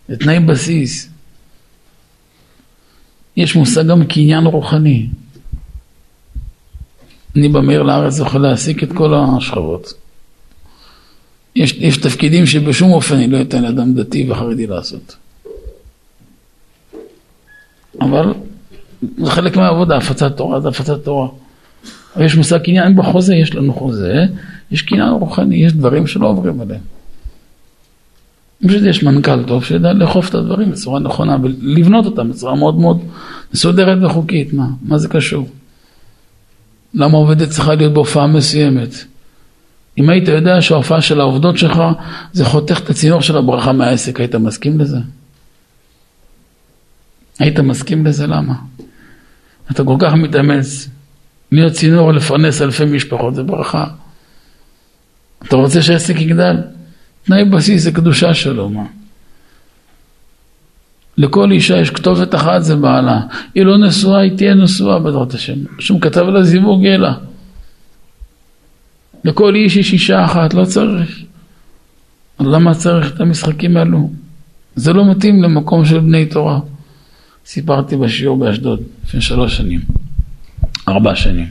זה 0.08 0.16
תנאי 0.16 0.40
בסיס. 0.40 1.10
יש 3.36 3.56
מושג 3.56 3.86
גם 3.86 4.06
קניין 4.06 4.46
רוחני. 4.46 5.06
אני 7.36 7.48
במהיר 7.48 7.82
לארץ 7.82 8.18
יכול 8.18 8.42
להעסיק 8.42 8.82
את 8.82 8.92
כל 8.92 9.14
השכבות. 9.14 9.94
יש, 11.56 11.72
יש 11.72 11.96
תפקידים 11.96 12.46
שבשום 12.46 12.92
אופן 12.92 13.14
אני 13.14 13.26
לא 13.26 13.40
אתן 13.40 13.62
לאדם 13.62 13.94
דתי 13.94 14.30
וחרדי 14.30 14.66
לעשות. 14.66 15.16
אבל 18.00 18.34
זה 19.18 19.30
חלק 19.30 19.56
מהעבודה, 19.56 19.96
הפצת 19.96 20.36
תורה 20.36 20.60
זה 20.60 20.68
הפצת 20.68 21.04
תורה. 21.04 21.28
יש 22.20 22.36
מושג 22.36 22.58
קניין 22.58 22.96
בחוזה, 22.96 23.34
יש 23.34 23.54
לנו 23.54 23.72
חוזה, 23.72 24.26
יש 24.70 24.82
קניין 24.82 25.08
רוחני, 25.08 25.56
יש 25.56 25.72
דברים 25.72 26.06
שלא 26.06 26.26
עוברים 26.26 26.60
עליהם. 26.60 26.80
פשוט 28.66 28.82
יש 28.82 29.02
מנכ"ל 29.02 29.42
טוב 29.42 29.64
שיודע 29.64 29.92
לאכוף 29.92 30.28
את 30.28 30.34
הדברים 30.34 30.70
בצורה 30.70 31.00
נכונה 31.00 31.36
ולבנות 31.42 32.06
אותם 32.06 32.30
בצורה 32.30 32.54
מאוד 32.54 32.78
מאוד 32.78 33.00
מסודרת 33.54 33.98
וחוקית, 34.02 34.52
מה, 34.52 34.66
מה 34.82 34.98
זה 34.98 35.08
קשור? 35.08 35.48
למה 36.94 37.18
עובדת 37.18 37.50
צריכה 37.50 37.74
להיות 37.74 37.92
בהופעה 37.92 38.26
מסוימת? 38.26 38.94
אם 39.98 40.08
היית 40.08 40.28
יודע 40.28 40.60
שההופעה 40.60 41.00
של 41.00 41.20
העובדות 41.20 41.58
שלך 41.58 41.78
זה 42.32 42.44
חותך 42.44 42.80
את 42.80 42.90
הצינור 42.90 43.20
של 43.20 43.36
הברכה 43.36 43.72
מהעסק, 43.72 44.20
היית 44.20 44.34
מסכים 44.34 44.80
לזה? 44.80 44.98
היית 47.38 47.58
מסכים 47.58 48.06
לזה? 48.06 48.26
למה? 48.26 48.54
אתה 49.70 49.84
כל 49.84 49.96
כך 49.98 50.12
מתאמץ 50.12 50.88
להיות 51.56 51.72
צינור 51.72 52.12
לפרנס 52.12 52.62
אלפי 52.62 52.84
משפחות, 52.84 53.34
זה 53.34 53.42
ברכה. 53.42 53.84
אתה 55.48 55.56
רוצה 55.56 55.82
שהעסק 55.82 56.20
יגדל? 56.20 56.56
תנאי 57.24 57.44
בסיס 57.44 57.82
זה 57.82 57.92
קדושה 57.92 58.34
שלו, 58.34 58.70
מה? 58.70 58.84
לכל 61.18 61.50
אישה 61.50 61.76
יש 61.76 61.90
כתובת 61.90 62.34
אחת, 62.34 62.62
זה 62.62 62.76
בעלה. 62.76 63.20
היא 63.54 63.64
לא 63.64 63.78
נשואה, 63.78 64.20
היא 64.20 64.36
תהיה 64.36 64.54
נשואה 64.54 64.98
בעזרת 64.98 65.34
השם. 65.34 65.58
שום 65.78 66.00
כתב 66.00 66.22
לה 66.22 66.42
זיווג 66.42 66.82
יהיה 66.84 66.98
לכל 69.24 69.54
איש 69.54 69.76
יש 69.76 69.92
אישה 69.92 70.24
אחת, 70.24 70.54
לא 70.54 70.64
צריך. 70.64 71.22
אז 72.38 72.46
למה 72.46 72.74
צריך 72.74 73.14
את 73.14 73.20
המשחקים 73.20 73.76
האלו? 73.76 74.10
זה 74.76 74.92
לא 74.92 75.10
מתאים 75.10 75.42
למקום 75.42 75.84
של 75.84 75.98
בני 75.98 76.26
תורה. 76.26 76.60
סיפרתי 77.46 77.96
בשיעור 77.96 78.38
באשדוד 78.38 78.80
לפני 79.04 79.20
שלוש 79.20 79.56
שנים. 79.56 79.80
ארבע 80.88 81.16
שנים. 81.16 81.46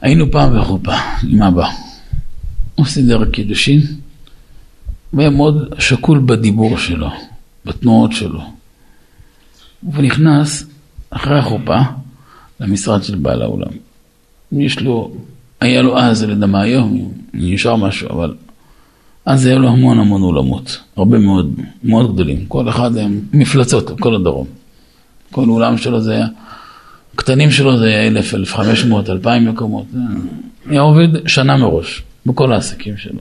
היינו 0.00 0.30
פעם 0.30 0.60
בחופה 0.60 0.94
עם 1.28 1.42
אבא. 1.42 1.68
הוא 2.74 2.86
סידר 2.86 3.24
קידושין, 3.30 3.80
והיה 5.12 5.30
מאוד 5.30 5.74
שקול 5.78 6.22
בדיבור 6.26 6.78
שלו, 6.78 7.10
בתנועות 7.64 8.12
שלו. 8.12 8.40
הוא 9.80 10.02
נכנס 10.02 10.64
אחרי 11.10 11.38
החופה 11.38 11.78
למשרד 12.60 13.02
של 13.02 13.14
בעל 13.14 13.42
האולם. 13.42 13.70
יש 14.52 14.80
לו, 14.80 15.12
היה 15.60 15.82
לו 15.82 15.98
אז, 15.98 16.24
אני 16.24 16.32
יודע 16.32 16.46
מה 16.46 16.60
היום, 16.60 17.12
נשאר 17.34 17.76
משהו, 17.76 18.08
אבל 18.10 18.34
אז 19.24 19.46
היה 19.46 19.58
לו 19.58 19.68
המון 19.68 19.98
המון 19.98 20.22
אולמות, 20.22 20.80
הרבה 20.96 21.18
מאוד, 21.18 21.54
מאוד 21.84 22.14
גדולים. 22.14 22.46
כל 22.46 22.68
אחד 22.68 22.96
היה 22.96 23.08
מפלצות, 23.32 24.00
כל 24.00 24.14
הדרום. 24.14 24.46
כל 25.30 25.48
אולם 25.48 25.78
שלו 25.78 26.00
זה 26.00 26.12
היה 26.12 26.26
הקטנים 27.16 27.50
שלו 27.50 27.78
זה 27.78 27.84
היה 27.84 28.06
1,000, 28.06 28.34
1,500, 28.34 29.10
2,000 29.10 29.48
מקומות. 29.48 29.86
היה 30.66 30.80
עובד 30.80 31.28
שנה 31.28 31.56
מראש, 31.56 32.02
בכל 32.26 32.52
העסקים 32.52 32.96
שלו. 32.96 33.20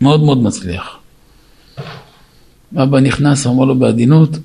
מאוד 0.00 0.22
מאוד 0.22 0.42
מצליח. 0.42 0.98
אבא 2.76 3.00
נכנס, 3.00 3.46
אמר 3.46 3.64
לו 3.64 3.78
בעדינות, 3.78 4.38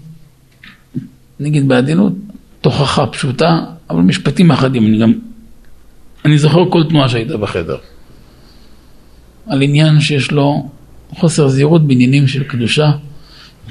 נגיד 1.40 1.68
בעדינות, 1.68 2.14
תוכחה 2.62 3.08
פשוטה, 3.08 3.60
אבל 3.90 4.02
משפטים 4.02 4.52
אחדים, 4.52 4.88
אני 4.88 4.98
גם, 4.98 5.14
אני 6.26 6.38
זוכר 6.38 6.70
כל 6.70 6.84
תנועה 6.90 7.10
שהייתה 7.10 7.38
בחדר. 7.38 7.78
על 9.48 9.62
עניין 9.62 10.00
שיש 10.00 10.32
לו 10.32 10.70
חוסר 11.10 11.48
זהירות 11.48 11.88
בעניינים 11.88 12.28
של 12.28 12.44
קדושה, 12.44 12.92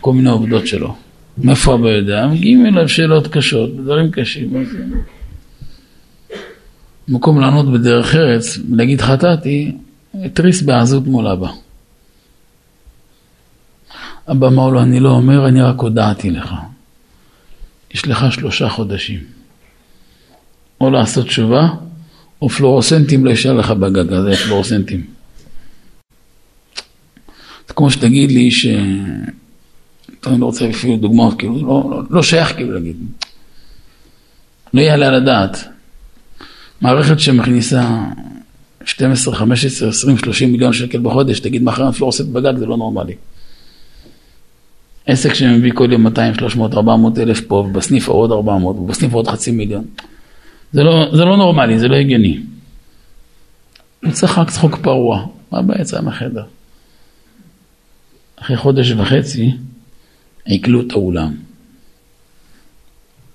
כל 0.01 0.13
מיני 0.13 0.31
עובדות 0.31 0.67
שלו. 0.67 0.95
מאיפה 1.43 1.75
אבא 1.75 1.89
יודע? 1.89 2.27
מגיעים 2.27 2.67
אליו 2.67 2.89
שאלות 2.89 3.27
קשות, 3.27 3.77
דברים 3.77 4.11
קשים. 4.11 4.65
במקום 7.09 7.41
לענות 7.41 7.73
בדרך 7.73 8.15
ארץ, 8.15 8.59
להגיד 8.71 9.01
חטאתי, 9.01 9.73
התריס 10.25 10.63
בעזות 10.63 11.07
מול 11.07 11.27
אבא. 11.27 11.49
אבא 14.31 14.47
אמר 14.47 14.69
לו, 14.69 14.83
אני 14.83 15.01
לא 15.01 15.11
אומר, 15.11 15.49
אני 15.49 15.63
רק 15.63 15.81
הודעתי 15.81 16.31
לך. 16.31 16.55
יש 17.95 18.07
לך 18.07 18.33
שלושה 18.33 18.69
חודשים. 18.69 19.21
או 20.81 20.91
לעשות 20.91 21.27
תשובה, 21.27 21.69
או 22.43 22.49
פלורוסנטים 22.49 23.25
לא 23.25 23.31
יישאר 23.31 23.53
לך 23.53 23.71
בגגה, 23.71 24.23
זה 24.23 24.37
פלורוסנטים. 24.37 25.05
זה 27.69 27.75
כמו 27.75 27.91
שתגיד 27.91 28.31
לי 28.31 28.51
ש... 28.51 28.67
אני 30.27 30.41
לא 30.41 30.47
רוצה 30.47 30.71
אפילו 30.71 30.97
דוגמאות, 30.97 31.39
כאילו, 31.39 31.55
לא, 31.55 31.91
לא, 31.91 32.03
לא 32.11 32.23
שייך 32.23 32.57
כאילו 32.57 32.73
להגיד. 32.73 32.97
לא 34.75 34.81
יעלה 34.81 35.07
על 35.07 35.15
הדעת. 35.15 35.69
מערכת 36.81 37.21
שמכניסה 37.21 37.99
12, 38.85 39.35
15, 39.35 39.89
20, 39.89 40.19
30 40.19 40.53
מיליון 40.53 40.73
שקל 40.73 40.99
בחודש, 40.99 41.41
תגיד 41.41 41.63
מחר 41.63 41.93
פלורסט 41.93 42.25
בגג, 42.25 42.59
זה 42.59 42.67
לא 42.67 42.77
נורמלי. 42.77 43.15
עסק 45.07 45.35
שמביא 45.35 45.73
כל 45.75 45.93
יום 45.93 46.03
200, 46.03 46.35
300, 46.35 46.75
400 46.75 47.19
אלף 47.19 47.41
פה, 47.41 47.55
ובסניף 47.55 48.09
עוד 48.09 48.33
400, 48.33 48.77
ובסניף 48.77 49.13
עוד 49.13 49.29
חצי 49.29 49.51
מיליון. 49.51 49.85
זה 50.73 50.83
לא, 50.83 51.07
זה 51.17 51.25
לא 51.25 51.37
נורמלי, 51.37 51.79
זה 51.79 51.89
לא 51.89 51.97
הגיוני. 51.97 52.41
הוא 54.05 54.13
צחק 54.13 54.51
צחוק 54.51 54.77
פרוע. 54.77 55.27
אבא 55.53 55.81
יצא 55.81 56.01
מהחדר. 56.01 56.45
אחרי 58.37 58.57
חודש 58.57 58.91
וחצי 58.91 59.51
עיכלו 60.49 60.81
את 60.81 60.93
האולם. 60.93 61.35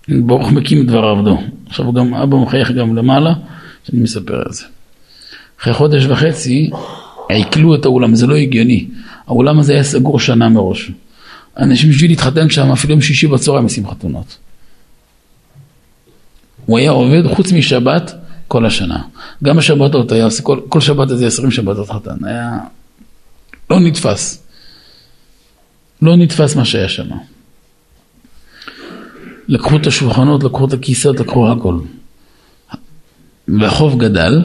ברוך 0.09 0.51
מקים 0.51 0.85
דבר 0.85 1.05
עבדו. 1.05 1.41
עכשיו 1.67 1.93
גם 1.93 2.13
אבא 2.13 2.37
מחייך 2.37 2.71
גם 2.71 2.95
למעלה, 2.95 3.33
שאני 3.83 4.01
מספר 4.01 4.35
על 4.35 4.51
זה. 4.51 4.65
אחרי 5.61 5.73
חודש 5.73 6.05
וחצי 6.05 6.69
עיכלו 7.29 7.75
את 7.75 7.85
האולם, 7.85 8.15
זה 8.15 8.27
לא 8.27 8.35
הגיוני. 8.35 8.87
האולם 9.27 9.59
הזה 9.59 9.73
היה 9.73 9.83
סגור 9.83 10.19
שנה 10.19 10.49
מראש. 10.49 10.91
אנשים 11.57 11.89
בשביל 11.89 12.11
להתחתן 12.11 12.49
שם, 12.49 12.71
אפילו 12.71 12.93
יום 12.93 13.01
שישי 13.01 13.27
בצהריים 13.27 13.63
עושים 13.63 13.87
חתונות. 13.87 14.37
הוא 16.65 16.77
היה 16.77 16.91
עובד 16.91 17.27
חוץ 17.35 17.51
משבת 17.51 18.13
כל 18.47 18.65
השנה. 18.65 19.01
גם 19.43 19.57
בשבתות 19.57 20.11
היה 20.11 20.27
כל, 20.43 20.59
כל 20.69 20.81
שבת 20.81 21.11
איזה 21.11 21.27
עשרים 21.27 21.51
שבתות 21.51 21.89
חתן. 21.89 22.25
היה 22.25 22.57
לא 23.69 23.79
נתפס. 23.79 24.42
לא 26.03 26.15
נתפס 26.15 26.55
מה 26.55 26.65
שהיה 26.65 26.89
שם. 26.89 27.07
לקחו 29.47 29.75
את 29.75 29.87
השולחנות, 29.87 30.43
לקחו 30.43 30.65
את 30.65 30.73
הכיסאות, 30.73 31.19
לקחו 31.19 31.51
הכל. 31.51 31.79
והחוב 33.47 33.99
גדל, 33.99 34.41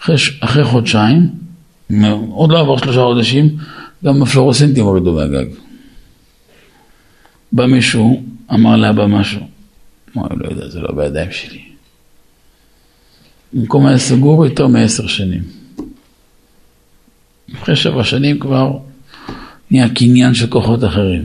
אחרי, 0.00 0.16
אחרי 0.40 0.64
חודשיים, 0.64 1.30
עוד 2.30 2.50
לא 2.50 2.60
עבר 2.60 2.76
שלושה 2.76 3.00
חודשים, 3.00 3.56
גם 4.04 4.22
הפלורוסנטים 4.22 4.84
הורידו 4.84 5.12
מהגג. 5.12 5.46
בא 7.52 7.66
מישהו, 7.66 8.22
אמר 8.54 8.76
לאבא 8.76 9.06
משהו. 9.06 9.40
אמר, 10.16 10.26
לא 10.36 10.48
יודע, 10.48 10.68
זה 10.68 10.80
לא 10.80 10.92
בידיים 10.92 11.32
שלי. 11.32 11.62
במקום 13.52 13.86
היה 13.86 13.98
סגור 13.98 14.46
יותר 14.46 14.66
מעשר 14.66 15.06
שנים. 15.06 15.42
אחרי 17.54 17.76
שבע 17.76 18.04
שנים 18.04 18.38
כבר 18.38 18.78
נהיה 19.70 19.94
קניין 19.94 20.34
של 20.34 20.46
כוחות 20.46 20.84
אחרים. 20.84 21.24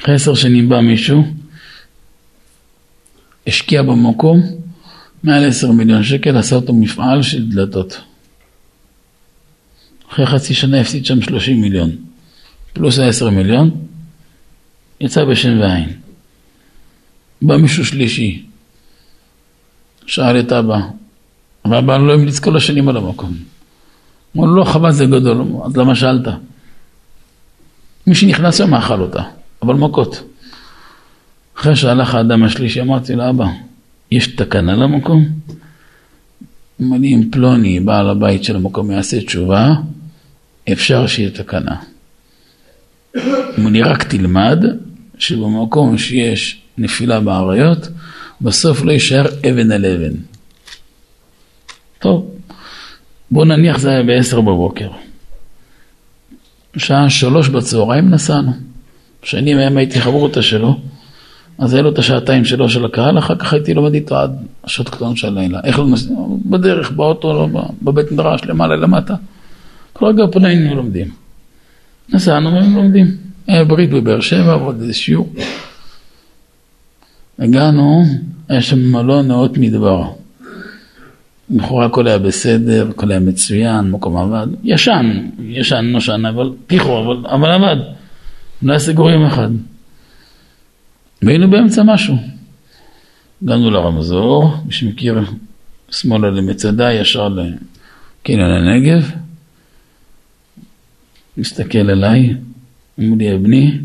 אחרי 0.00 0.14
עשר 0.14 0.34
שנים 0.34 0.68
בא 0.68 0.80
מישהו, 0.80 1.24
השקיע 3.46 3.82
במקום 3.82 4.40
מעל 5.22 5.48
עשר 5.48 5.72
מיליון 5.72 6.04
שקל, 6.04 6.36
עשה 6.36 6.56
אותו 6.56 6.72
מפעל 6.72 7.22
של 7.22 7.48
דלתות. 7.48 8.00
אחרי 10.12 10.26
חצי 10.26 10.54
שנה 10.54 10.80
הפסיד 10.80 11.06
שם 11.06 11.22
שלושים 11.22 11.60
מיליון, 11.60 11.96
פלוס 12.72 12.98
העשר 12.98 13.30
מיליון, 13.30 13.86
יצא 15.00 15.24
בשם 15.24 15.60
ועין. 15.60 15.92
בא 17.42 17.56
מישהו 17.56 17.84
שלישי, 17.84 18.42
שאל 20.06 20.40
את 20.40 20.52
אבא, 20.52 20.78
ואבא 21.64 21.96
לא 21.96 22.14
המליץ 22.14 22.38
כל 22.38 22.56
השנים 22.56 22.88
על 22.88 22.96
המקום. 22.96 23.36
אמר 24.36 24.46
לו, 24.46 24.56
לא, 24.56 24.64
חבל 24.64 24.92
זה 24.92 25.06
גדול, 25.06 25.44
אז 25.64 25.76
למה 25.76 25.94
שאלת? 25.94 26.28
מי 28.06 28.14
שנכנס 28.14 28.58
שם 28.58 28.74
אכל 28.74 29.00
אותה, 29.00 29.22
אבל 29.62 29.74
מכות. 29.74 30.22
אחרי 31.56 31.76
שהלך 31.76 32.14
האדם 32.14 32.44
השלישי, 32.44 32.80
אמרתי 32.80 33.14
לו, 33.14 33.30
אבא, 33.30 33.46
יש 34.10 34.26
תקנה 34.26 34.76
למקום? 34.76 35.28
אמר 36.80 36.96
לי, 36.98 37.14
אם 37.14 37.28
פלוני, 37.30 37.80
בעל 37.80 38.10
הבית 38.10 38.44
של 38.44 38.56
המקום, 38.56 38.90
יעשה 38.90 39.20
תשובה, 39.20 39.74
אפשר 40.72 41.06
שיהיה 41.06 41.30
תקנה. 41.30 41.76
אמר 43.58 43.70
לי, 43.70 43.82
רק 43.82 44.02
תלמד 44.02 44.64
שבמקום 45.18 45.98
שיש 45.98 46.60
נפילה 46.78 47.20
באריות, 47.20 47.88
בסוף 48.40 48.84
לא 48.84 48.92
יישאר 48.92 49.26
אבן 49.50 49.72
על 49.72 49.86
אבן. 49.86 50.14
טוב, 51.98 52.30
בוא 53.30 53.44
נניח 53.44 53.78
זה 53.78 53.90
היה 53.90 54.02
בעשר 54.02 54.40
בבוקר. 54.40 54.88
שעה 56.76 57.10
שלוש 57.10 57.48
בצהריים 57.48 58.10
נסענו. 58.10 58.52
כשאני 59.22 59.54
מהם 59.54 59.76
הייתי 59.76 60.00
חברותא 60.00 60.40
שלו, 60.40 60.80
אז 61.58 61.74
היה 61.74 61.82
לו 61.82 61.90
את 61.90 61.98
השעתיים 61.98 62.44
שלו 62.44 62.68
של 62.68 62.84
הקהל, 62.84 63.18
אחר 63.18 63.34
כך 63.36 63.52
הייתי 63.52 63.74
לומד 63.74 63.94
איתו 63.94 64.16
עד 64.16 64.46
השעות 64.64 64.88
קטנות 64.88 65.16
של 65.16 65.28
הלילה. 65.28 65.60
איך 65.64 65.78
לא 65.78 65.86
נסענו? 65.86 66.40
בדרך, 66.44 66.90
באוטו, 66.90 67.32
לא, 67.32 67.68
בבית 67.82 68.12
מדרש, 68.12 68.44
למעלה, 68.44 68.76
למטה. 68.76 69.14
כל 69.92 70.06
רגע 70.06 70.24
פונה 70.32 70.48
היינו 70.48 70.74
לומדים. 70.74 71.10
נסענו 72.12 72.52
והם 72.52 72.76
לומדים. 72.76 73.16
היה 73.46 73.64
ברית 73.64 73.90
בבאר 73.90 74.20
שבע, 74.20 74.56
ועוד 74.56 74.80
איזה 74.80 74.94
שיעור. 74.94 75.32
הגענו, 77.38 78.04
היה 78.48 78.62
שם 78.62 78.92
מלון 78.92 79.28
נאות 79.28 79.58
מדבר. 79.58 80.04
לכאורה 81.50 81.86
הכל 81.86 82.06
היה 82.06 82.18
בסדר, 82.18 82.88
הכל 82.90 83.10
היה 83.10 83.20
מצוין, 83.20 83.90
מקום 83.90 84.16
עבד. 84.16 84.46
ישן, 84.64 85.28
ישן, 85.40 85.84
נושן, 85.92 86.26
אבל 86.26 86.50
פיחו, 86.66 87.00
אבל, 87.00 87.26
אבל 87.26 87.50
עבד. 87.50 87.76
לא 88.62 88.72
היה 88.72 88.78
סגור 88.78 89.10
יום 89.10 89.26
אחד. 89.26 89.48
והיינו 91.22 91.50
באמצע 91.50 91.82
משהו. 91.82 92.16
הגענו 93.42 93.70
לרמזור, 93.70 94.54
מי 94.66 94.72
שמכיר, 94.72 95.20
שמאלה 95.90 96.30
למצדה, 96.30 96.92
ישר 96.92 97.28
לקניון 97.28 98.50
הנגב. 98.50 99.10
מסתכל 101.36 101.90
עליי, 101.90 102.34
אמר 103.00 103.16
לי, 103.18 103.34
אבני, 103.34 103.78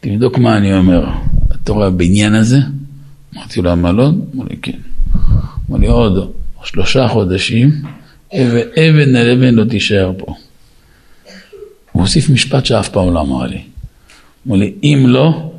תבדוק 0.00 0.38
מה 0.38 0.56
אני 0.56 0.74
אומר. 0.74 1.08
אתה 1.54 1.72
רואה 1.72 1.86
הבניין 1.86 2.34
הזה? 2.34 2.58
אמרתי 3.36 3.62
לו, 3.62 3.70
המלון? 3.70 4.20
אמר 4.34 4.44
לי, 4.50 4.56
כן. 4.56 4.78
אמר 5.70 5.78
לי, 5.78 5.86
עוד 5.86 6.32
שלושה 6.64 7.08
חודשים, 7.08 7.82
אבן 8.34 9.16
על 9.16 9.30
אבן 9.30 9.54
לא 9.54 9.64
תישאר 9.64 10.12
פה. 10.18 10.34
הוא 11.92 12.02
הוסיף 12.02 12.30
משפט 12.30 12.66
שאף 12.66 12.88
פעם 12.88 13.14
לא 13.14 13.20
אמר 13.20 13.46
לי. 13.46 13.62
אמר 14.46 14.56
לי, 14.56 14.74
אם 14.82 15.04
לא, 15.06 15.52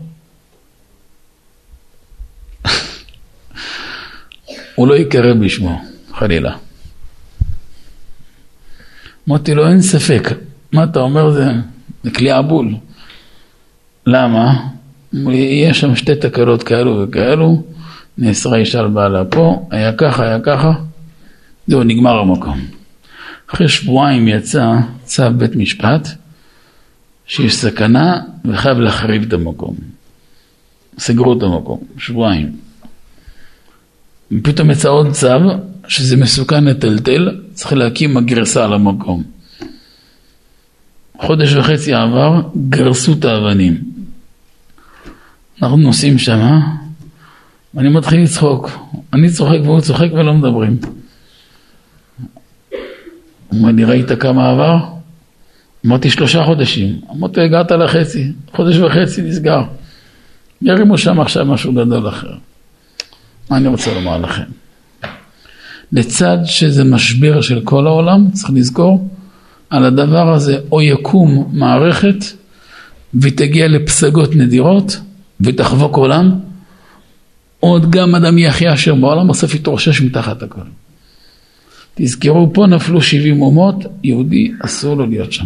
הוא 4.76 4.88
לא 4.88 4.98
יקרא 4.98 5.34
בשמו, 5.34 5.82
חלילה. 6.14 6.56
אמרתי 9.30 9.54
לו, 9.54 9.68
אין 9.68 9.82
ספק, 9.82 10.30
מה 10.72 10.84
אתה 10.84 11.00
אומר 11.00 11.32
זה, 11.32 11.46
זה 12.04 12.12
כלי 12.12 12.30
בול. 12.48 12.76
למה? 14.06 14.68
יש 15.34 15.80
שם 15.80 15.96
שתי 15.96 16.16
תקלות 16.16 16.64
כאלו 16.64 17.04
וכאלו, 17.04 17.64
נאסרה 18.18 18.58
אישה 18.58 18.80
על 18.80 18.88
בעלה 18.88 19.26
פה, 19.26 19.68
היה 19.72 19.94
ככה, 19.94 20.24
היה 20.24 20.40
ככה, 20.40 20.72
זהו, 21.70 21.84
נגמר 21.84 22.20
המקום. 22.20 22.60
אחרי 23.54 23.68
שבועיים 23.68 24.28
יצא 24.28 24.74
צו 25.04 25.24
בית 25.38 25.56
משפט, 25.56 26.08
שיש 27.28 27.56
סכנה 27.56 28.22
וחייב 28.46 28.80
להחריב 28.80 29.24
את 29.24 29.34
המקום. 29.34 29.76
סגרו 31.00 31.38
את 31.38 31.44
המקום, 31.44 31.80
שבועיים. 31.98 32.56
ופתאום 34.32 34.72
יצא 34.72 34.90
עוד 34.90 35.12
צו, 35.12 35.28
שזה 35.88 36.18
מסוכן 36.18 36.64
לטלטל, 36.64 37.42
צריך 37.54 37.74
להקים 37.74 38.18
הגרסה 38.18 38.66
על 38.66 38.74
המקום. 38.74 39.24
חודש 41.18 41.54
וחצי 41.54 41.94
עבר, 41.94 42.42
גרסו 42.70 43.14
את 43.14 43.26
האבנים. 43.26 43.84
אנחנו 45.62 45.78
נוסעים 45.78 46.18
שמה, 46.18 46.76
ואני 47.74 47.90
מתחיל 47.90 48.22
לצחוק. 48.22 48.70
אני 49.14 49.30
צוחק 49.30 49.60
והוא 49.64 49.82
צוחק 49.82 50.08
ולא 50.14 50.34
מדברים. 50.34 50.78
הוא 53.50 53.60
אומר 53.60 53.72
לי, 53.72 53.84
ראית 53.84 54.12
כמה 54.20 54.50
עבר? 54.50 54.78
אמרתי, 55.86 56.10
שלושה 56.10 56.44
חודשים. 56.44 57.02
אמרתי, 57.12 57.42
הגעת 57.42 57.72
לחצי, 57.72 58.32
חודש 58.56 58.78
וחצי 58.78 59.22
נסגר. 59.22 59.62
ירימו 60.62 60.98
שם 60.98 61.20
עכשיו 61.20 61.46
משהו 61.46 61.74
גדול 61.74 62.10
אחר. 62.10 62.34
מה 63.50 63.58
אני 63.58 63.68
רוצה 63.68 63.94
לומר 63.94 64.18
לכם? 64.18 64.44
לצד 65.92 66.38
שזה 66.46 66.84
משבר 66.84 67.42
של 67.42 67.62
כל 67.64 67.88
העולם, 67.88 68.32
צריך 68.32 68.52
לזכור, 68.54 69.10
על 69.70 69.86
הדבר 69.86 70.34
הזה 70.34 70.58
או 70.72 70.82
יקום 70.82 71.50
מערכת 71.54 72.16
ותגיע 73.22 73.68
לפסגות 73.68 74.36
נדירות 74.36 75.00
ותחבוק 75.42 75.96
עולם, 75.96 76.40
עוד 77.60 77.92
גם 77.92 78.16
אדם 78.16 78.38
יחיה 78.38 78.74
אשר 78.74 78.96
בעולם 78.96 79.28
בסוף 79.28 79.56
יתרושש 79.56 80.02
מתחת 80.02 80.44
הכל. 80.44 80.62
תזכרו, 82.02 82.54
פה 82.54 82.68
נפלו 82.68 83.02
70 83.02 83.42
אומות, 83.42 83.76
יהודי 84.04 84.52
אסור 84.60 84.96
לו 84.96 85.06
להיות 85.06 85.32
שם. 85.32 85.46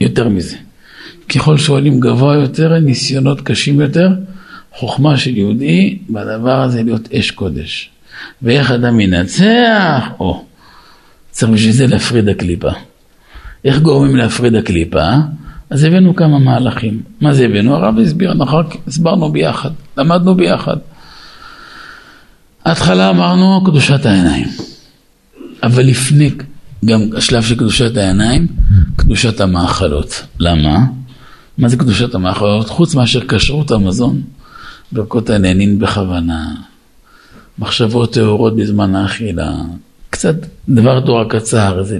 יותר 0.00 0.28
מזה. 0.28 0.56
ככל 1.28 1.56
שעולים 1.58 2.00
גבוה 2.00 2.34
יותר, 2.34 2.78
ניסיונות 2.78 3.40
קשים 3.40 3.80
יותר, 3.80 4.08
חוכמה 4.72 5.16
של 5.16 5.36
יהודי 5.36 5.98
בדבר 6.10 6.62
הזה 6.62 6.82
להיות 6.82 7.12
אש 7.12 7.30
קודש. 7.30 7.90
ואיך 8.42 8.70
אדם 8.70 9.00
ינצח? 9.00 10.04
או, 10.20 10.44
צריך 11.30 11.52
בשביל 11.52 11.72
זה 11.72 11.86
להפריד 11.86 12.28
הקליפה. 12.28 12.70
איך 13.64 13.78
גורמים 13.78 14.16
להפריד 14.16 14.54
הקליפה? 14.54 15.06
אז 15.70 15.84
הבאנו 15.84 16.16
כמה 16.16 16.38
מהלכים. 16.38 17.02
מה 17.20 17.32
זה 17.32 17.44
הבאנו? 17.44 17.74
הרב 17.74 17.98
הסביר, 17.98 18.32
אנחנו 18.32 18.58
הסברנו 18.86 19.32
ביחד, 19.32 19.70
למדנו 19.96 20.34
ביחד. 20.34 20.76
ההתחלה 22.64 23.10
אמרנו 23.10 23.64
קדושת 23.64 24.06
העיניים. 24.06 24.48
אבל 25.62 25.82
לפני, 25.82 26.30
גם 26.84 27.00
השלב 27.16 27.42
של 27.42 27.54
קדושת 27.54 27.96
העיניים, 27.96 28.46
קדושת 28.96 29.40
המאכלות. 29.40 30.24
למה? 30.38 30.78
מה 31.58 31.68
זה 31.68 31.76
קדושת 31.76 32.14
המאכלות? 32.14 32.68
חוץ 32.68 32.94
מאשר 32.94 33.20
כשרות 33.28 33.70
המזון, 33.70 34.22
ברכות 34.92 35.30
הנהנין 35.30 35.78
בכוונה, 35.78 36.54
מחשבות 37.58 38.12
טהורות 38.12 38.56
בזמן 38.56 38.94
האכילה, 38.94 39.52
קצת 40.10 40.34
דבר 40.68 41.00
תורה 41.00 41.24
קצר, 41.28 41.82
זה 41.82 41.98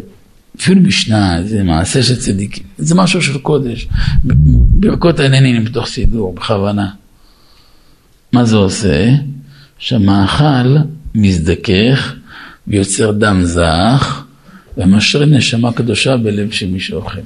אפילו 0.61 0.81
משנה, 0.81 1.39
זה 1.45 1.63
מעשה 1.63 2.03
של 2.03 2.17
צדיקים, 2.17 2.65
זה 2.79 2.95
משהו 2.95 3.23
של 3.23 3.39
קודש. 3.39 3.89
ברכות 4.25 5.21
העניינים 5.21 5.65
בתוך 5.65 5.87
סידור, 5.87 6.35
בכוונה. 6.35 6.91
מה 8.33 8.45
זה 8.45 8.57
עושה? 8.57 9.15
שהמאכל 9.79 10.77
מזדכך 11.15 12.15
ויוצר 12.67 13.11
דם 13.13 13.41
זך 13.45 14.25
ומשרה 14.77 15.27
נשמה 15.27 15.73
קדושה 15.73 16.17
בלב 16.17 16.51
של 16.51 16.67
מי 16.67 16.81
שאוכל. 16.81 17.21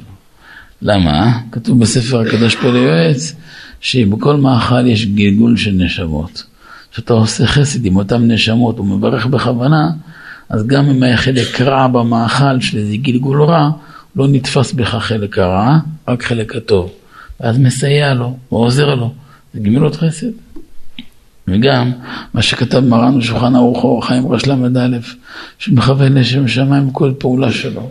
למה? 0.82 1.38
כתוב 1.52 1.80
בספר 1.80 2.20
הקדוש 2.20 2.56
פה 2.56 2.70
ליועץ 2.70 3.34
שבכל 3.80 4.36
מאכל 4.36 4.86
יש 4.86 5.06
גלגול 5.06 5.56
של 5.56 5.70
נשמות. 5.70 6.44
כשאתה 6.92 7.12
עושה 7.12 7.46
חסד 7.46 7.86
עם 7.86 7.96
אותן 7.96 8.30
נשמות 8.30 8.80
ומברך 8.80 9.26
בכוונה, 9.26 9.90
אז 10.48 10.66
גם 10.66 10.90
אם 10.90 11.02
היה 11.02 11.16
חלק 11.16 11.60
רע 11.60 11.86
במאכל, 11.86 12.60
שזה 12.60 12.96
גלגול 12.96 13.42
רע, 13.42 13.70
לא 14.16 14.28
נתפס 14.28 14.72
בך 14.72 14.94
חלק 14.94 15.38
הרע, 15.38 15.78
רק 16.08 16.22
חלק 16.22 16.56
הטוב. 16.56 16.90
ואז 17.40 17.58
מסייע 17.58 18.14
לו, 18.14 18.36
ועוזר 18.52 18.94
לו. 18.94 19.12
זה 19.54 19.60
גמילות 19.60 19.96
חסד. 19.96 20.26
וגם 21.48 21.90
מה 22.35 22.43
שכתב 22.43 22.81
מרן 22.81 23.19
בשולחן 23.19 23.56
ערוך 23.56 23.85
אור 23.85 24.05
החיים 24.05 24.27
ראש 24.27 24.47
ל"א, 24.47 24.98
שמכוון 25.59 26.12
לשם 26.12 26.48
שמיים 26.48 26.90
כל 26.90 27.12
פעולה 27.19 27.52
שלו. 27.52 27.90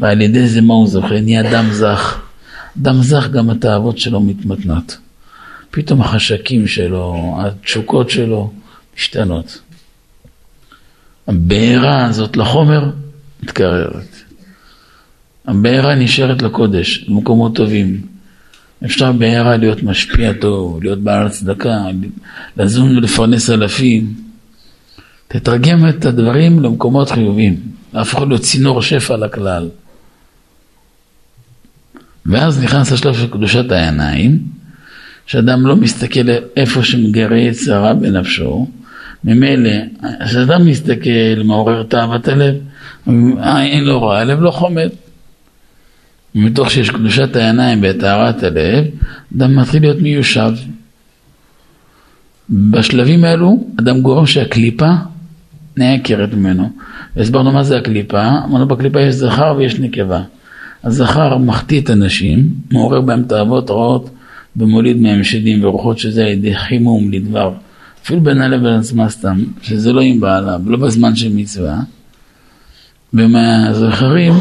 ועל 0.00 0.20
ידי 0.20 0.48
זה 0.48 0.60
מה 0.60 0.74
הוא 0.74 0.88
זוכה? 0.88 1.20
נהיה 1.20 1.50
דם 1.50 1.68
זך. 1.72 2.20
דם 2.76 3.02
זך 3.02 3.28
גם 3.28 3.50
התאוות 3.50 3.98
שלו 3.98 4.20
מתמתנות. 4.20 4.98
פתאום 5.70 6.00
החשקים 6.00 6.66
שלו, 6.66 7.34
התשוקות 7.38 8.10
שלו, 8.10 8.52
משתנות. 8.96 9.60
הבעירה 11.28 12.04
הזאת 12.04 12.36
לחומר 12.36 12.90
מתקררת. 13.42 14.16
הבעירה 15.46 15.94
נשארת 15.94 16.42
לקודש, 16.42 17.04
למקומות 17.08 17.56
טובים. 17.56 18.11
אפשר 18.84 19.12
בעירה 19.12 19.56
להיות 19.56 19.82
משפיע 19.82 20.32
טוב, 20.32 20.82
להיות 20.82 20.98
בעל 20.98 21.28
צדקה, 21.28 21.84
לזון 22.56 22.96
ולפרנס 22.96 23.50
אלפים. 23.50 24.14
תתרגם 25.28 25.88
את 25.88 26.04
הדברים 26.04 26.60
למקומות 26.60 27.10
חיוביים, 27.10 27.56
להפוך 27.94 28.20
להיות 28.20 28.40
צינור 28.40 28.82
שפע 28.82 29.16
לכלל. 29.16 29.68
ואז 32.26 32.62
נכנס 32.64 32.92
השלב 32.92 33.14
של 33.14 33.26
קדושת 33.26 33.72
העיניים, 33.72 34.38
שאדם 35.26 35.66
לא 35.66 35.76
מסתכל 35.76 36.20
איפה 36.56 36.82
שמגרה 36.82 37.38
יצרה 37.38 37.94
בנפשו, 37.94 38.66
ממילא, 39.24 39.70
כשאדם 40.24 40.66
מסתכל, 40.66 41.42
מעורר 41.44 41.82
תאוות 41.82 42.28
הלב, 42.28 42.54
אין 43.46 43.84
לו 43.84 44.02
רע, 44.02 44.18
הלב 44.18 44.40
לא 44.40 44.50
חומד. 44.50 44.88
מתוך 46.34 46.70
שיש 46.70 46.90
קדושת 46.90 47.36
העיניים 47.36 47.80
וטהרת 47.82 48.42
הלב, 48.42 48.84
אדם 49.36 49.56
מתחיל 49.56 49.82
להיות 49.82 49.98
מיושב. 50.00 50.52
בשלבים 52.50 53.24
האלו, 53.24 53.64
אדם 53.80 54.00
גורם 54.00 54.26
שהקליפה 54.26 54.90
נעקרת 55.76 56.34
ממנו. 56.34 56.70
והסברנו 57.16 57.52
מה 57.52 57.62
זה 57.62 57.78
הקליפה, 57.78 58.28
אמרנו 58.44 58.66
בקליפה 58.66 59.00
יש 59.00 59.14
זכר 59.14 59.54
ויש 59.58 59.80
נקבה. 59.80 60.22
הזכר 60.84 61.38
מחטיא 61.38 61.80
את 61.80 61.90
הנשים, 61.90 62.50
מעורר 62.72 63.00
בהם 63.00 63.22
תאוות 63.22 63.70
רעות 63.70 64.10
ומוליד 64.56 65.00
מהם 65.00 65.24
שדים 65.24 65.64
ורוחות 65.64 65.98
שזה 65.98 66.22
על 66.22 66.28
ידי 66.28 66.54
חימום 66.54 67.12
לדבר. 67.12 67.52
אפילו 68.04 68.20
בין 68.20 68.40
הלב 68.40 68.62
לעצמה 68.62 69.08
סתם, 69.08 69.44
שזה 69.62 69.92
לא 69.92 70.00
עם 70.00 70.20
בעלה 70.20 70.56
ולא 70.66 70.76
בזמן 70.76 71.16
של 71.16 71.32
מצווה. 71.34 71.80
ומהזכרים 73.14 74.32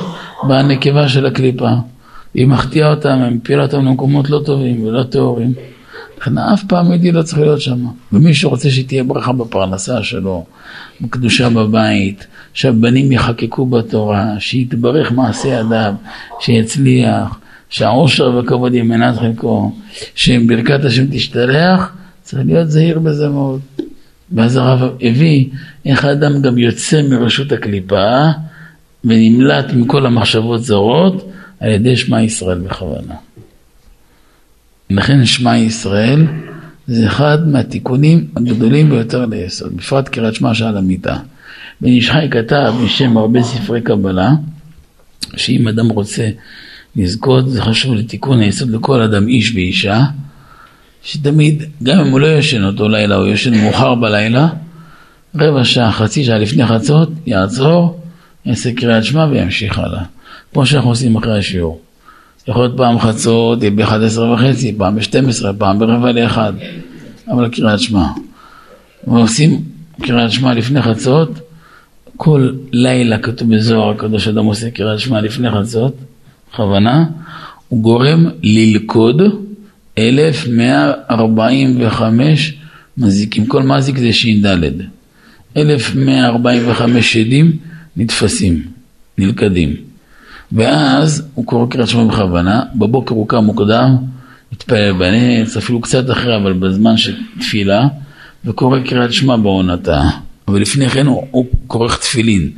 באה 0.44 0.60
הנקבה 0.60 1.10
של 1.10 1.26
הקליפה. 1.26 1.70
היא 2.34 2.48
מחטיאה 2.48 2.90
אותם, 2.90 3.20
מפילה 3.32 3.64
אותם 3.64 3.86
למקומות 3.86 4.30
לא 4.30 4.42
טובים 4.46 4.84
ולא 4.84 5.04
טהורים. 5.04 5.54
לכן 6.22 6.38
אף 6.38 6.64
פעם 6.64 6.92
הייתי 6.92 7.12
לא 7.12 7.22
צריך 7.22 7.40
להיות 7.40 7.62
שם. 7.62 7.86
ומי 8.14 8.34
שרוצה 8.34 8.70
שתהיה 8.70 9.04
ברכה 9.04 9.34
בפרנסה 9.34 10.04
שלו, 10.04 10.46
בקדושה 11.02 11.50
בבית, 11.50 12.28
שהבנים 12.54 13.12
יחקקו 13.12 13.66
בתורה, 13.66 14.34
שיתברך 14.40 15.12
מעשה 15.12 15.48
ידיו, 15.48 15.94
שיצליח, 16.40 17.40
שהעושר 17.70 18.36
והכבוד 18.36 18.74
ימנת 18.74 19.18
חלקו, 19.18 19.72
שברכת 20.16 20.86
השם 20.86 21.06
תשתלח, 21.12 21.94
צריך 22.22 22.44
להיות 22.46 22.70
זהיר 22.70 23.00
בזה 23.00 23.30
מאוד. 23.30 23.60
ואז 24.32 24.56
הרב 24.56 24.90
הביא 25.02 25.50
איך 25.86 26.06
האדם 26.06 26.42
גם 26.42 26.58
יוצא 26.58 27.02
מרשות 27.10 27.52
הקליפה 27.52 28.30
ונמלט 29.04 29.66
מכל 29.74 30.06
המחשבות 30.06 30.64
זרות 30.64 31.32
על 31.60 31.72
ידי 31.72 31.98
שמע 31.98 32.22
ישראל 32.22 32.60
בכוונה. 32.60 33.16
לכן 34.90 35.26
שמע 35.26 35.58
ישראל 35.58 36.28
זה 36.88 37.08
אחד 37.08 37.48
מהתיקונים 37.48 38.28
הגדולים 38.36 38.90
ביותר 38.90 39.26
ליסוד, 39.26 39.78
בפרט 39.78 40.08
קריאת 40.08 40.36
שמע 40.36 40.54
שעל 40.54 40.78
המיטה. 40.78 41.18
בן 41.82 41.88
איש 41.88 42.10
חי 42.12 42.28
כתב 42.32 42.74
בשם 42.86 43.18
הרבה 43.18 43.44
ספרי 43.44 43.82
קבלה, 43.82 44.30
שאם 45.36 45.68
אדם 45.68 45.90
רוצה 45.90 46.30
לזכות, 46.96 47.50
זה 47.50 47.62
חשוב 47.62 47.94
לתיקון 47.96 48.40
היסוד 48.40 48.70
לכל 48.70 49.02
אדם 49.02 49.28
איש 49.28 49.56
ואישה, 49.56 50.02
שתמיד, 51.04 51.64
גם 51.84 52.00
אם 52.00 52.12
הוא 52.12 52.20
לא 52.20 52.28
ישן 52.28 52.64
אותו 52.64 52.90
לילה, 52.90 53.16
הוא 53.16 53.28
ישן 53.28 53.64
מאוחר 53.64 53.96
בלילה, 53.96 54.48
רבע 55.36 55.64
שעה, 55.64 55.92
חצי 55.92 56.24
שעה 56.24 56.38
לפני 56.38 56.66
חצות, 56.66 57.10
יעצור, 57.26 58.01
יעשה 58.46 58.74
קריאת 58.74 59.04
שמע 59.04 59.28
וימשיך 59.32 59.80
הלאה. 59.80 60.04
כמו 60.54 60.66
שאנחנו 60.66 60.90
עושים 60.90 61.16
אחרי 61.16 61.40
השיעור. 61.40 61.82
יכול 62.48 62.62
להיות 62.62 62.78
פעם 62.78 63.00
חצות, 63.00 63.60
ב-11 63.60 64.20
וחצי, 64.20 64.76
פעם 64.78 64.96
ב-12, 64.96 65.46
פעם 65.58 65.80
ברבע 65.80 66.12
לאחד, 66.12 66.54
אבל 67.28 67.50
קריאת 67.50 67.80
שמע. 67.80 68.06
ועושים 69.08 69.62
קריאת 70.02 70.32
שמע 70.32 70.54
לפני 70.54 70.82
חצות, 70.82 71.40
כל 72.18 72.50
לילה 72.72 73.18
כתוב 73.18 73.56
בזוהר 73.56 73.90
הקדוש 73.90 74.28
אדם 74.28 74.46
עושה 74.46 74.72
קריאת 74.72 75.00
שמע 75.00 75.22
לפני 75.22 75.52
חצות, 75.52 75.96
בכוונה, 76.50 77.06
הוא 77.68 77.84
גורם 77.84 78.26
ללכוד 78.44 79.22
1145 79.98 82.58
מזיקים, 82.98 83.46
כל 83.46 83.64
מזיק 83.64 83.98
זה 83.98 84.14
ש"ד. 84.14 84.46
1145 85.58 87.14
שדים 87.14 87.58
נתפסים, 87.98 88.64
נלכדים. 89.18 89.76
ואז 90.52 91.24
הוא 91.34 91.46
קורא 91.46 91.66
קריאת 91.70 91.88
שמע 91.88 92.04
בכוונה, 92.04 92.62
בבוקר 92.76 93.16
הוא 93.16 93.28
קם 93.28 93.44
מוקדם, 93.44 93.96
מתפלל 94.54 94.94
בנץ, 94.94 95.58
אפילו 95.58 95.82
קצת 95.82 96.12
אחרי, 96.12 96.36
אבל 96.36 96.54
בזמן 96.54 96.98
של 96.98 97.16
תפילה, 97.40 97.88
וקורא 98.46 98.80
קריאת 98.80 99.14
שמע 99.14 99.38
בעונתה. 99.38 100.02
אבל 100.48 100.62
לפני 100.62 100.90
כן 100.90 101.08
הוא, 101.08 101.28
הוא 101.32 101.46
כורך 101.68 102.00
תפילין. 102.00 102.50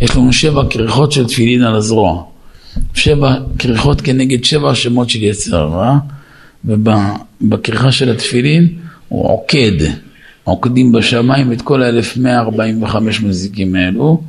יש 0.00 0.16
לנו 0.16 0.32
שבע 0.32 0.62
כריכות 0.70 1.12
של 1.12 1.26
תפילין 1.26 1.62
על 1.62 1.74
הזרוע. 1.74 2.24
שבע 2.94 3.34
כריכות 3.58 4.00
כנגד 4.00 4.44
שבע 4.44 4.74
שמות 4.74 5.10
של 5.10 5.22
יצר 5.22 5.56
הרע. 5.56 5.98
ובכריכה 6.64 7.92
של 7.92 8.10
התפילין 8.10 8.68
הוא 9.08 9.28
עוקד, 9.28 9.88
עוקדים 10.44 10.92
בשמיים 10.92 11.52
את 11.52 11.62
כל 11.62 11.82
ה-1145 11.82 12.96
מזיקים 13.22 13.74
האלו, 13.74 14.22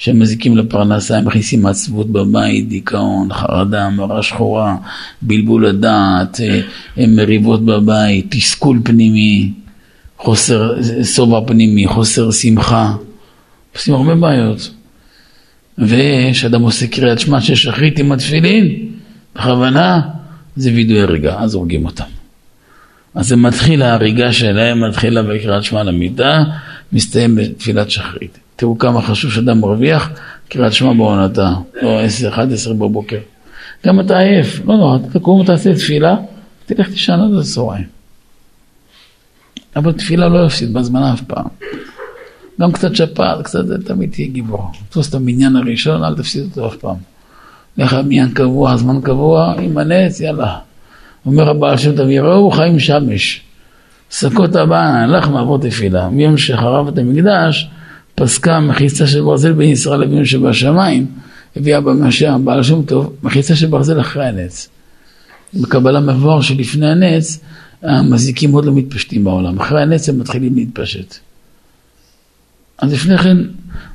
שהם 0.00 0.18
מזיקים 0.18 0.56
לפרנסה, 0.56 1.18
הם 1.18 1.24
מכניסים 1.24 1.66
עצבות 1.66 2.10
בבית, 2.10 2.68
דיכאון, 2.68 3.32
חרדה, 3.32 3.88
מרה 3.88 4.22
שחורה, 4.22 4.76
בלבול 5.22 5.66
הדעת, 5.66 6.40
אה, 6.40 7.06
מריבות 7.06 7.64
בבית, 7.64 8.26
תסכול 8.30 8.80
פנימי, 8.84 9.52
חוסר 10.18 10.82
שובע 11.04 11.40
פנימי, 11.46 11.86
חוסר 11.86 12.30
שמחה, 12.30 12.94
עושים 13.74 13.94
הרבה 13.94 14.14
בעיות. 14.14 14.70
וכשאדם 15.78 16.62
עושה 16.62 16.86
קריאת 16.86 17.18
שמע 17.18 17.40
של 17.40 17.54
שחרית 17.54 17.98
עם 17.98 18.12
התפילין, 18.12 18.88
בכוונה, 19.36 20.00
זה 20.56 20.70
וידוי 20.74 21.00
הריגה, 21.02 21.40
אז 21.40 21.54
הורגים 21.54 21.84
אותם. 21.84 22.04
אז 23.14 23.28
זה 23.28 23.36
מתחיל 23.36 23.82
ההריגה 23.82 24.32
שלהם, 24.32 24.88
מתחילה 24.88 25.22
בקריאת 25.22 25.64
שמע 25.64 25.82
למיטה, 25.82 26.44
מסתיים 26.92 27.36
בתפילת 27.36 27.90
שחרית. 27.90 28.38
תראו 28.60 28.78
כמה 28.78 29.02
חשוב 29.02 29.32
שאדם 29.32 29.60
מרוויח 29.60 30.10
קריאת 30.48 30.72
שמע 30.72 30.92
בעונתה, 30.92 31.52
לא 31.82 32.00
10-11 32.68 32.72
בבוקר. 32.72 33.18
גם 33.86 34.00
אתה 34.00 34.18
עייף, 34.18 34.60
לא 34.66 34.76
נורא, 34.76 34.96
אתה 34.96 35.18
תקום 35.18 35.40
ותעשה 35.40 35.74
תפילה, 35.74 36.16
תלך 36.66 36.90
תישן 36.90 37.12
עד 37.12 37.38
הצהריים. 37.40 37.84
אבל 39.76 39.92
תפילה 39.92 40.28
לא 40.28 40.46
יפסיד 40.46 40.72
בזמן 40.72 41.02
אף 41.02 41.20
פעם. 41.20 41.44
גם 42.60 42.72
קצת 42.72 42.96
שפעת, 42.96 43.44
קצת 43.44 43.66
זה, 43.66 43.84
תמיד 43.84 44.10
תהיה 44.12 44.28
גיבור. 44.28 44.70
תפוס 44.88 45.08
את 45.08 45.14
המניין 45.14 45.56
הראשון, 45.56 46.04
אל 46.04 46.16
תפסיד 46.16 46.44
אותו 46.44 46.68
אף 46.68 46.76
פעם. 46.76 46.96
לך 47.78 47.94
מניין 47.94 48.30
קבוע, 48.30 48.76
זמן 48.76 49.00
קבוע, 49.00 49.54
עם 49.58 49.78
הנץ, 49.78 50.20
יאללה. 50.20 50.58
אומר 51.26 51.50
הבעל 51.50 51.76
שם 51.76 51.96
טוב, 51.96 52.08
יראו 52.08 52.50
חיים 52.50 52.78
שמש. 52.78 53.42
שקות 54.10 54.56
הבאה, 54.56 55.02
הלך 55.02 55.28
מעבור 55.28 55.58
תפילה. 55.58 56.08
מיום 56.08 56.36
שחרב 56.36 56.88
את 56.88 56.98
המקדש, 56.98 57.70
פסקה 58.14 58.60
מחיצה 58.60 59.06
של 59.06 59.20
ברזל 59.20 59.52
בין 59.52 59.70
ישראל 59.70 60.00
לבין 60.00 60.24
שבשמיים, 60.24 61.06
הביאה 61.56 61.80
במשה 61.80 62.34
הבעל 62.34 62.62
שם 62.62 62.82
טוב, 62.82 63.16
מחיצה 63.22 63.56
של 63.56 63.66
ברזל 63.66 64.00
אחרי 64.00 64.26
הנץ. 64.26 64.68
בקבלה 65.54 66.00
מבואר 66.00 66.40
שלפני 66.40 66.90
הנץ, 66.90 67.40
המזיקים 67.82 68.52
עוד 68.52 68.64
לא 68.64 68.72
מתפשטים 68.72 69.24
בעולם. 69.24 69.60
אחרי 69.60 69.82
הנץ 69.82 70.08
הם 70.08 70.18
מתחילים 70.18 70.54
להתפשט. 70.54 71.14
אז 72.78 72.92
לפני 72.92 73.18
כן, 73.18 73.36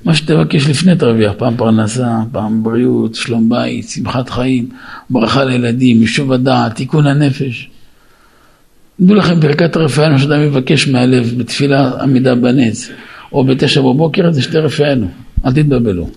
מה 0.05 0.15
שתבקש 0.15 0.67
לפני 0.67 0.95
תרוויח, 0.95 1.33
פעם 1.37 1.57
פרנסה, 1.57 2.19
פעם 2.31 2.63
בריאות, 2.63 3.15
שלום 3.15 3.49
בית, 3.49 3.89
שמחת 3.89 4.29
חיים, 4.29 4.69
ברכה 5.09 5.43
לילדים, 5.43 6.01
יישוב 6.01 6.31
הדעת, 6.31 6.75
תיקון 6.75 7.07
הנפש. 7.07 7.69
דעו 8.99 9.15
לכם 9.15 9.39
ברכת 9.39 9.77
רפאנו 9.77 10.19
שאתה 10.19 10.37
מבקש 10.37 10.87
מהלב 10.87 11.33
בתפילה 11.37 12.01
עמידה 12.01 12.35
בנץ 12.35 12.89
או 13.36 13.44
בתשע 13.44 13.82
בבוקר 13.82 14.32
זה 14.32 14.41
שתי 14.41 14.57
רפאנו, 14.57 15.07
אל 15.45 15.52
תתבלבלו. 15.52 16.10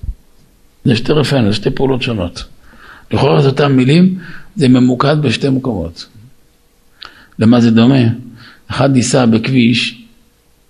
זה 0.85 0.97
שתי 0.97 1.13
רפאנו, 1.13 1.47
זה 1.51 1.57
שתי 1.57 1.71
פעולות 1.71 2.03
שונות. 2.03 2.45
לכאורה 3.11 3.43
זה 3.43 3.49
אותם 3.49 3.73
מילים, 3.73 4.19
זה 4.57 4.69
ממוקד 4.69 5.17
בשתי 5.23 5.49
מקומות. 5.49 6.07
למה 7.39 7.61
זה 7.61 7.71
דומה? 7.71 8.03
אחד 8.71 8.97
ייסע 8.97 9.27
בכביש 9.27 10.03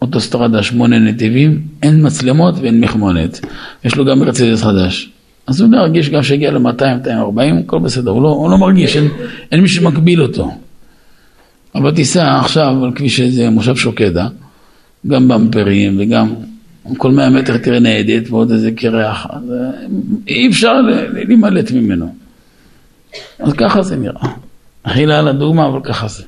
אוטוסטרדה 0.03 0.62
שמונה 0.62 0.99
נתיבים, 0.99 1.62
אין 1.83 2.07
מצלמות 2.07 2.55
ואין 2.59 2.81
מחמונת. 2.81 3.41
יש 3.85 3.97
לו 3.97 4.05
גם 4.05 4.19
מרצדס 4.19 4.62
חדש. 4.62 5.11
אז 5.47 5.61
הוא 5.61 5.70
מרגיש 5.70 6.11
גם 6.11 6.23
שהגיע 6.23 6.51
ל-200-240, 6.51 7.61
הכל 7.65 7.79
בסדר, 7.79 8.11
הוא 8.11 8.23
לא, 8.23 8.29
הוא 8.29 8.51
לא 8.51 8.59
מרגיש, 8.59 8.97
אין, 8.97 9.09
אין 9.53 9.61
מי 9.61 9.69
שמקביל 9.69 10.23
אותו. 10.23 10.51
אבל 11.75 11.95
תיסע 11.95 12.39
עכשיו 12.39 12.85
על 12.85 12.93
כביש 12.95 13.20
איזה 13.20 13.51
מושב 13.51 13.77
שוקדה, 13.77 14.29
גם 15.07 15.29
במפרים 15.29 15.97
וגם 16.01 16.35
כל 16.97 17.11
100 17.11 17.31
מטר 17.31 17.57
תראה 17.57 17.79
ניידת 17.79 18.31
ועוד 18.31 18.51
איזה 18.51 18.70
קרח, 18.70 19.27
אי 20.29 20.49
אפשר 20.49 20.73
להימלט 21.12 21.70
ממנו. 21.70 22.15
אז 23.39 23.53
ככה 23.53 23.83
זה 23.83 23.97
נראה. 23.97 24.33
אכילה 24.83 25.19
על 25.19 25.29
הדוגמה, 25.29 25.66
אבל 25.66 25.81
ככה 25.85 26.09
זה. 26.09 26.23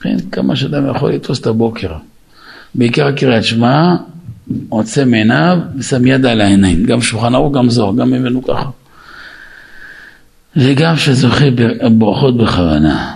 כן, 0.00 0.16
כמה 0.32 0.56
שאדם 0.56 0.90
יכול 0.90 1.12
לתפוס 1.12 1.40
את 1.40 1.46
הבוקר. 1.46 1.92
בעיקר 2.74 3.12
קריאת 3.12 3.44
שמע, 3.44 3.96
עוצם 4.68 5.14
עיניו 5.14 5.58
ושם 5.78 6.06
יד 6.06 6.26
על 6.26 6.40
העיניים. 6.40 6.84
גם 6.84 7.02
שולחן 7.02 7.34
ערוך, 7.34 7.54
גם 7.54 7.70
זוהר, 7.70 7.96
גם 7.96 8.10
ממנו 8.10 8.42
ככה. 8.42 8.70
וגם 10.56 10.96
שזוכה 10.96 11.44
בברכות 11.54 12.36
בכוונה. 12.36 13.14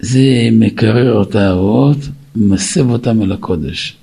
זה 0.00 0.20
מקרר 0.52 1.22
את 1.22 1.34
האבות, 1.34 1.96
מסב 2.36 2.90
אותם 2.90 3.22
אל 3.22 3.32
הקודש. 3.32 3.96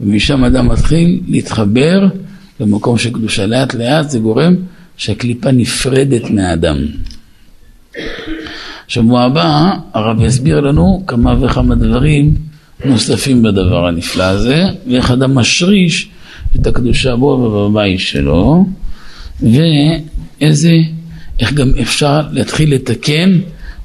ומשם 0.00 0.44
אדם 0.44 0.68
מתחיל 0.68 1.20
להתחבר 1.28 2.06
למקום 2.60 2.98
של 2.98 3.10
קדושה. 3.10 3.46
לאט 3.46 3.74
לאט 3.74 4.10
זה 4.10 4.18
גורם 4.18 4.56
שהקליפה 4.96 5.50
נפרדת 5.50 6.30
מהאדם. 6.30 6.76
שבוע 8.88 9.22
הבא 9.22 9.70
הרב 9.94 10.22
יסביר 10.22 10.60
לנו 10.60 11.04
כמה 11.06 11.44
וכמה 11.44 11.74
דברים 11.74 12.34
נוספים 12.84 13.42
בדבר 13.42 13.86
הנפלא 13.86 14.22
הזה, 14.24 14.64
ואיך 14.86 15.10
אדם 15.10 15.34
משריש 15.34 16.08
את 16.56 16.66
הקדושה 16.66 17.16
בו 17.16 17.26
ובבית 17.26 18.00
שלו, 18.00 18.66
ואיזה, 19.42 20.76
איך 21.40 21.52
גם 21.52 21.72
אפשר 21.82 22.20
להתחיל 22.32 22.74
לתקן 22.74 23.38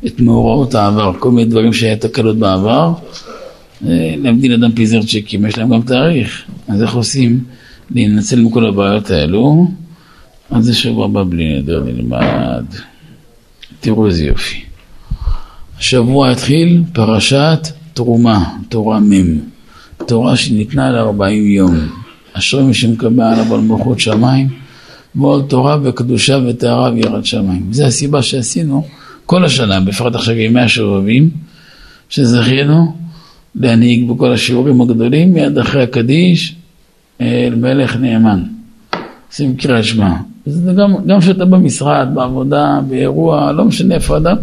את 0.05 0.19
מאורעות 0.19 0.75
העבר, 0.75 1.13
כל 1.19 1.31
מיני 1.31 1.49
דברים 1.49 1.73
שהיה 1.73 1.95
תקלות 1.95 2.37
בעבר, 2.37 2.93
להבדיל 4.23 4.53
אדם 4.53 4.71
פיזר 4.71 5.03
צ'קים, 5.03 5.45
יש 5.45 5.57
להם 5.57 5.69
גם 5.69 5.81
תאריך, 5.81 6.43
אז 6.67 6.81
איך 6.81 6.93
עושים 6.93 7.43
להינצל 7.91 8.41
מכל 8.41 8.65
הבעיות 8.65 9.11
האלו? 9.11 9.67
אז 10.49 10.65
זה 10.65 10.75
שבוע 10.75 11.05
הבא 11.05 11.23
בלי 11.29 11.59
נדר 11.59 11.83
נלמד. 11.83 12.65
תראו 13.79 14.07
איזה 14.07 14.25
יופי. 14.25 14.61
השבוע 15.79 16.31
התחיל 16.31 16.83
פרשת 16.93 17.67
תרומה, 17.93 18.45
תורה 18.69 18.99
מ', 18.99 19.39
תורה 20.07 20.35
שניתנה 20.35 20.91
לארבעים 20.91 21.51
יום. 21.51 21.75
אשרי 22.33 22.63
מי 22.63 22.73
שמקבל 22.73 23.23
עליו 23.23 23.55
על 23.55 23.61
מלכות 23.61 23.99
שמיים, 23.99 24.49
ועוד 25.15 25.45
תורה 25.49 25.77
וקדושה 25.83 26.39
וטהרה 26.47 26.93
ויראת 26.93 27.25
שמיים. 27.25 27.67
זו 27.71 27.85
הסיבה 27.85 28.21
שעשינו 28.21 28.85
כל 29.25 29.45
השנה, 29.45 29.79
בפרט 29.79 30.15
עכשיו 30.15 30.35
ימי 30.35 30.61
השובבים, 30.61 31.29
שזכינו 32.09 32.95
להנהיג 33.55 34.11
בכל 34.11 34.33
השיעורים 34.33 34.81
הגדולים, 34.81 35.33
מיד 35.33 35.57
אחרי 35.57 35.83
הקדיש, 35.83 36.55
אל 37.21 37.55
מלך 37.55 37.95
נאמן. 37.95 38.43
עושים 39.29 39.55
קריאת 39.55 39.83
שמע. 39.83 40.13
זה 40.45 40.73
גם, 40.73 40.95
גם 41.07 41.19
כשאתה 41.19 41.45
במשרד, 41.45 42.07
בעבודה, 42.13 42.79
באירוע, 42.87 43.51
לא 43.51 43.65
משנה 43.65 43.95
איפה 43.95 44.17
אדם. 44.17 44.35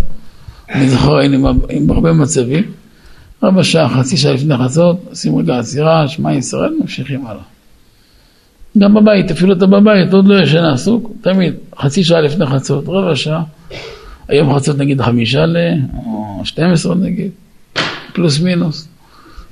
אני 0.71 0.89
זוכר, 0.89 1.17
היינו 1.17 1.49
עם 1.71 1.91
הרבה 1.91 2.13
מצבים. 2.13 2.65
רבע 3.43 3.65
שעה, 3.65 3.89
חצי 3.89 4.17
שעה 4.17 4.33
לפני 4.33 4.57
חצות, 4.57 4.97
עושים 5.11 5.37
רגע 5.37 5.59
עצירה, 5.59 6.09
שמע 6.09 6.35
ישראל, 6.35 6.75
ממשיכים 6.81 7.27
הלאה. 7.27 7.43
גם 8.79 8.95
בבית, 8.95 9.31
אפילו 9.31 9.53
אתה 9.53 9.67
בבית, 9.67 10.13
עוד 10.13 10.27
לא 10.27 10.43
ישן 10.43 10.65
עסוק, 10.65 11.13
תמיד, 11.21 11.55
חצי 11.79 12.05
שעה 12.05 12.21
לפני 12.21 12.47
חצות, 12.47 12.85
רבע 12.89 13.17
שעה. 13.17 13.43
היום 14.29 14.55
חצות 14.55 14.79
נגיד 14.79 15.01
חמישה 15.01 15.47
ל... 15.47 15.57
או 16.07 16.41
שתים 16.45 16.73
עשרה 16.73 16.95
נגיד, 16.95 17.31
פלוס 18.13 18.41
מינוס. 18.41 18.89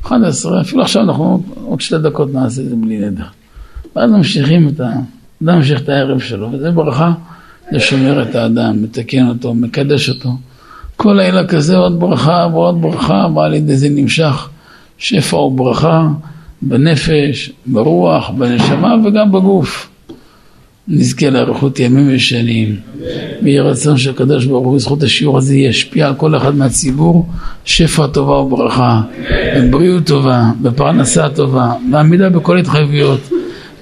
אחד 0.04 0.22
עשרה, 0.24 0.60
אפילו 0.60 0.82
עכשיו 0.82 1.02
אנחנו 1.02 1.42
עוד 1.64 1.80
שתי 1.80 1.98
דקות 1.98 2.34
נעשה 2.34 2.62
את 2.62 2.68
זה 2.68 2.76
בלי 2.76 2.98
נדר. 2.98 3.24
ואז 3.96 4.10
ממשיכים 4.10 4.68
את 4.68 4.80
ה... 4.80 4.92
אדם 5.42 5.56
ממשיך 5.56 5.80
את 5.80 5.88
הערב 5.88 6.20
שלו, 6.20 6.52
וזה 6.52 6.70
ברכה 6.70 7.12
לשומר 7.72 8.22
את 8.22 8.34
האדם, 8.34 8.82
מתקן 8.82 9.28
אותו, 9.28 9.54
מקדש 9.54 10.08
אותו. 10.08 10.30
כל 10.96 11.12
לילה 11.12 11.46
כזה 11.46 11.76
עוד 11.76 12.00
ברכה 12.00 12.46
ועוד 12.52 12.82
ברכה, 12.82 13.26
ועל 13.34 13.54
ידי 13.54 13.76
זה 13.76 13.88
נמשך 13.90 14.48
שפע 14.98 15.36
וברכה 15.36 16.08
בנפש, 16.62 17.50
ברוח, 17.66 18.30
בנשמה 18.30 18.94
וגם 19.04 19.32
בגוף. 19.32 19.89
נזכה 20.90 21.30
לאריכות 21.30 21.80
ימים 21.80 22.10
ושנים. 22.14 22.76
ויהי 23.42 23.60
רצון 23.60 23.98
שהקדוש 23.98 24.46
ברוך 24.46 24.66
הוא 24.66 24.74
בזכות 24.76 25.02
השיעור 25.02 25.38
הזה 25.38 25.56
ישפיע 25.56 26.06
על 26.06 26.14
כל 26.14 26.36
אחד 26.36 26.54
מהציבור 26.54 27.26
שפע 27.64 28.06
טובה 28.06 28.32
וברכה, 28.32 29.00
ובריאות 29.56 30.06
טובה, 30.06 30.44
בפרנסה 30.62 31.28
טובה, 31.28 31.72
ועמידה 31.92 32.28
בכל 32.28 32.58
התחייבויות, 32.58 33.30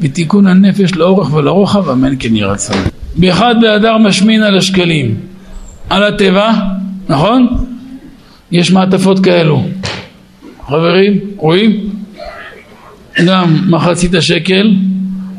ותיקון 0.01 0.47
הנפש 0.47 0.95
לאורך 0.95 1.35
ולרוחב, 1.35 1.89
אמן 1.89 2.15
כן 2.19 2.37
יהי 2.37 2.45
רצון. 2.45 2.77
באחד 3.17 3.55
באדר 3.61 3.99
משמין 3.99 4.43
על 4.43 4.59
השקלים, 4.59 5.15
על 5.91 6.05
התיבה, 6.05 6.53
נכון? 7.09 7.49
יש 8.53 8.73
מעטפות 8.73 9.19
כאלו. 9.25 9.63
חברים, 10.67 11.21
רואים? 11.37 11.91
גם 13.27 13.57
מחצית 13.69 14.15
השקל 14.15 14.75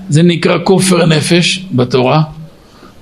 זה 0.10 0.23
נקרא 0.23 0.57
כופר 0.64 1.06
נפש 1.06 1.65
בתורה. 1.72 2.22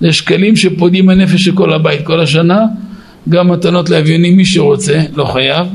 זה 0.02 0.14
שקלים 0.14 0.56
שפודים 0.56 1.10
הנפש 1.10 1.44
של 1.44 1.56
כל 1.56 1.74
הבית 1.74 2.06
כל 2.06 2.20
השנה, 2.20 2.66
גם 3.30 3.52
מתנות 3.52 3.90
לאביונים 3.90 4.38
מי 4.38 4.46
שרוצה, 4.46 5.02
לא 5.16 5.26
חייב, 5.26 5.68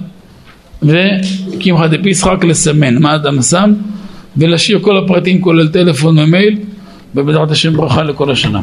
וקמחא 0.83 1.87
דפיסחק 1.87 2.45
לסמן 2.45 2.99
מה 2.99 3.15
אדם 3.15 3.43
שם, 3.43 3.73
ולהשאיר 4.37 4.79
כל 4.83 5.05
הפרטים 5.05 5.41
כולל 5.41 5.69
טלפון 5.69 6.19
ומייל, 6.19 6.59
ובעזרת 7.15 7.51
השם 7.51 7.77
ברכה 7.77 8.03
לכל 8.03 8.31
השנה. 8.31 8.61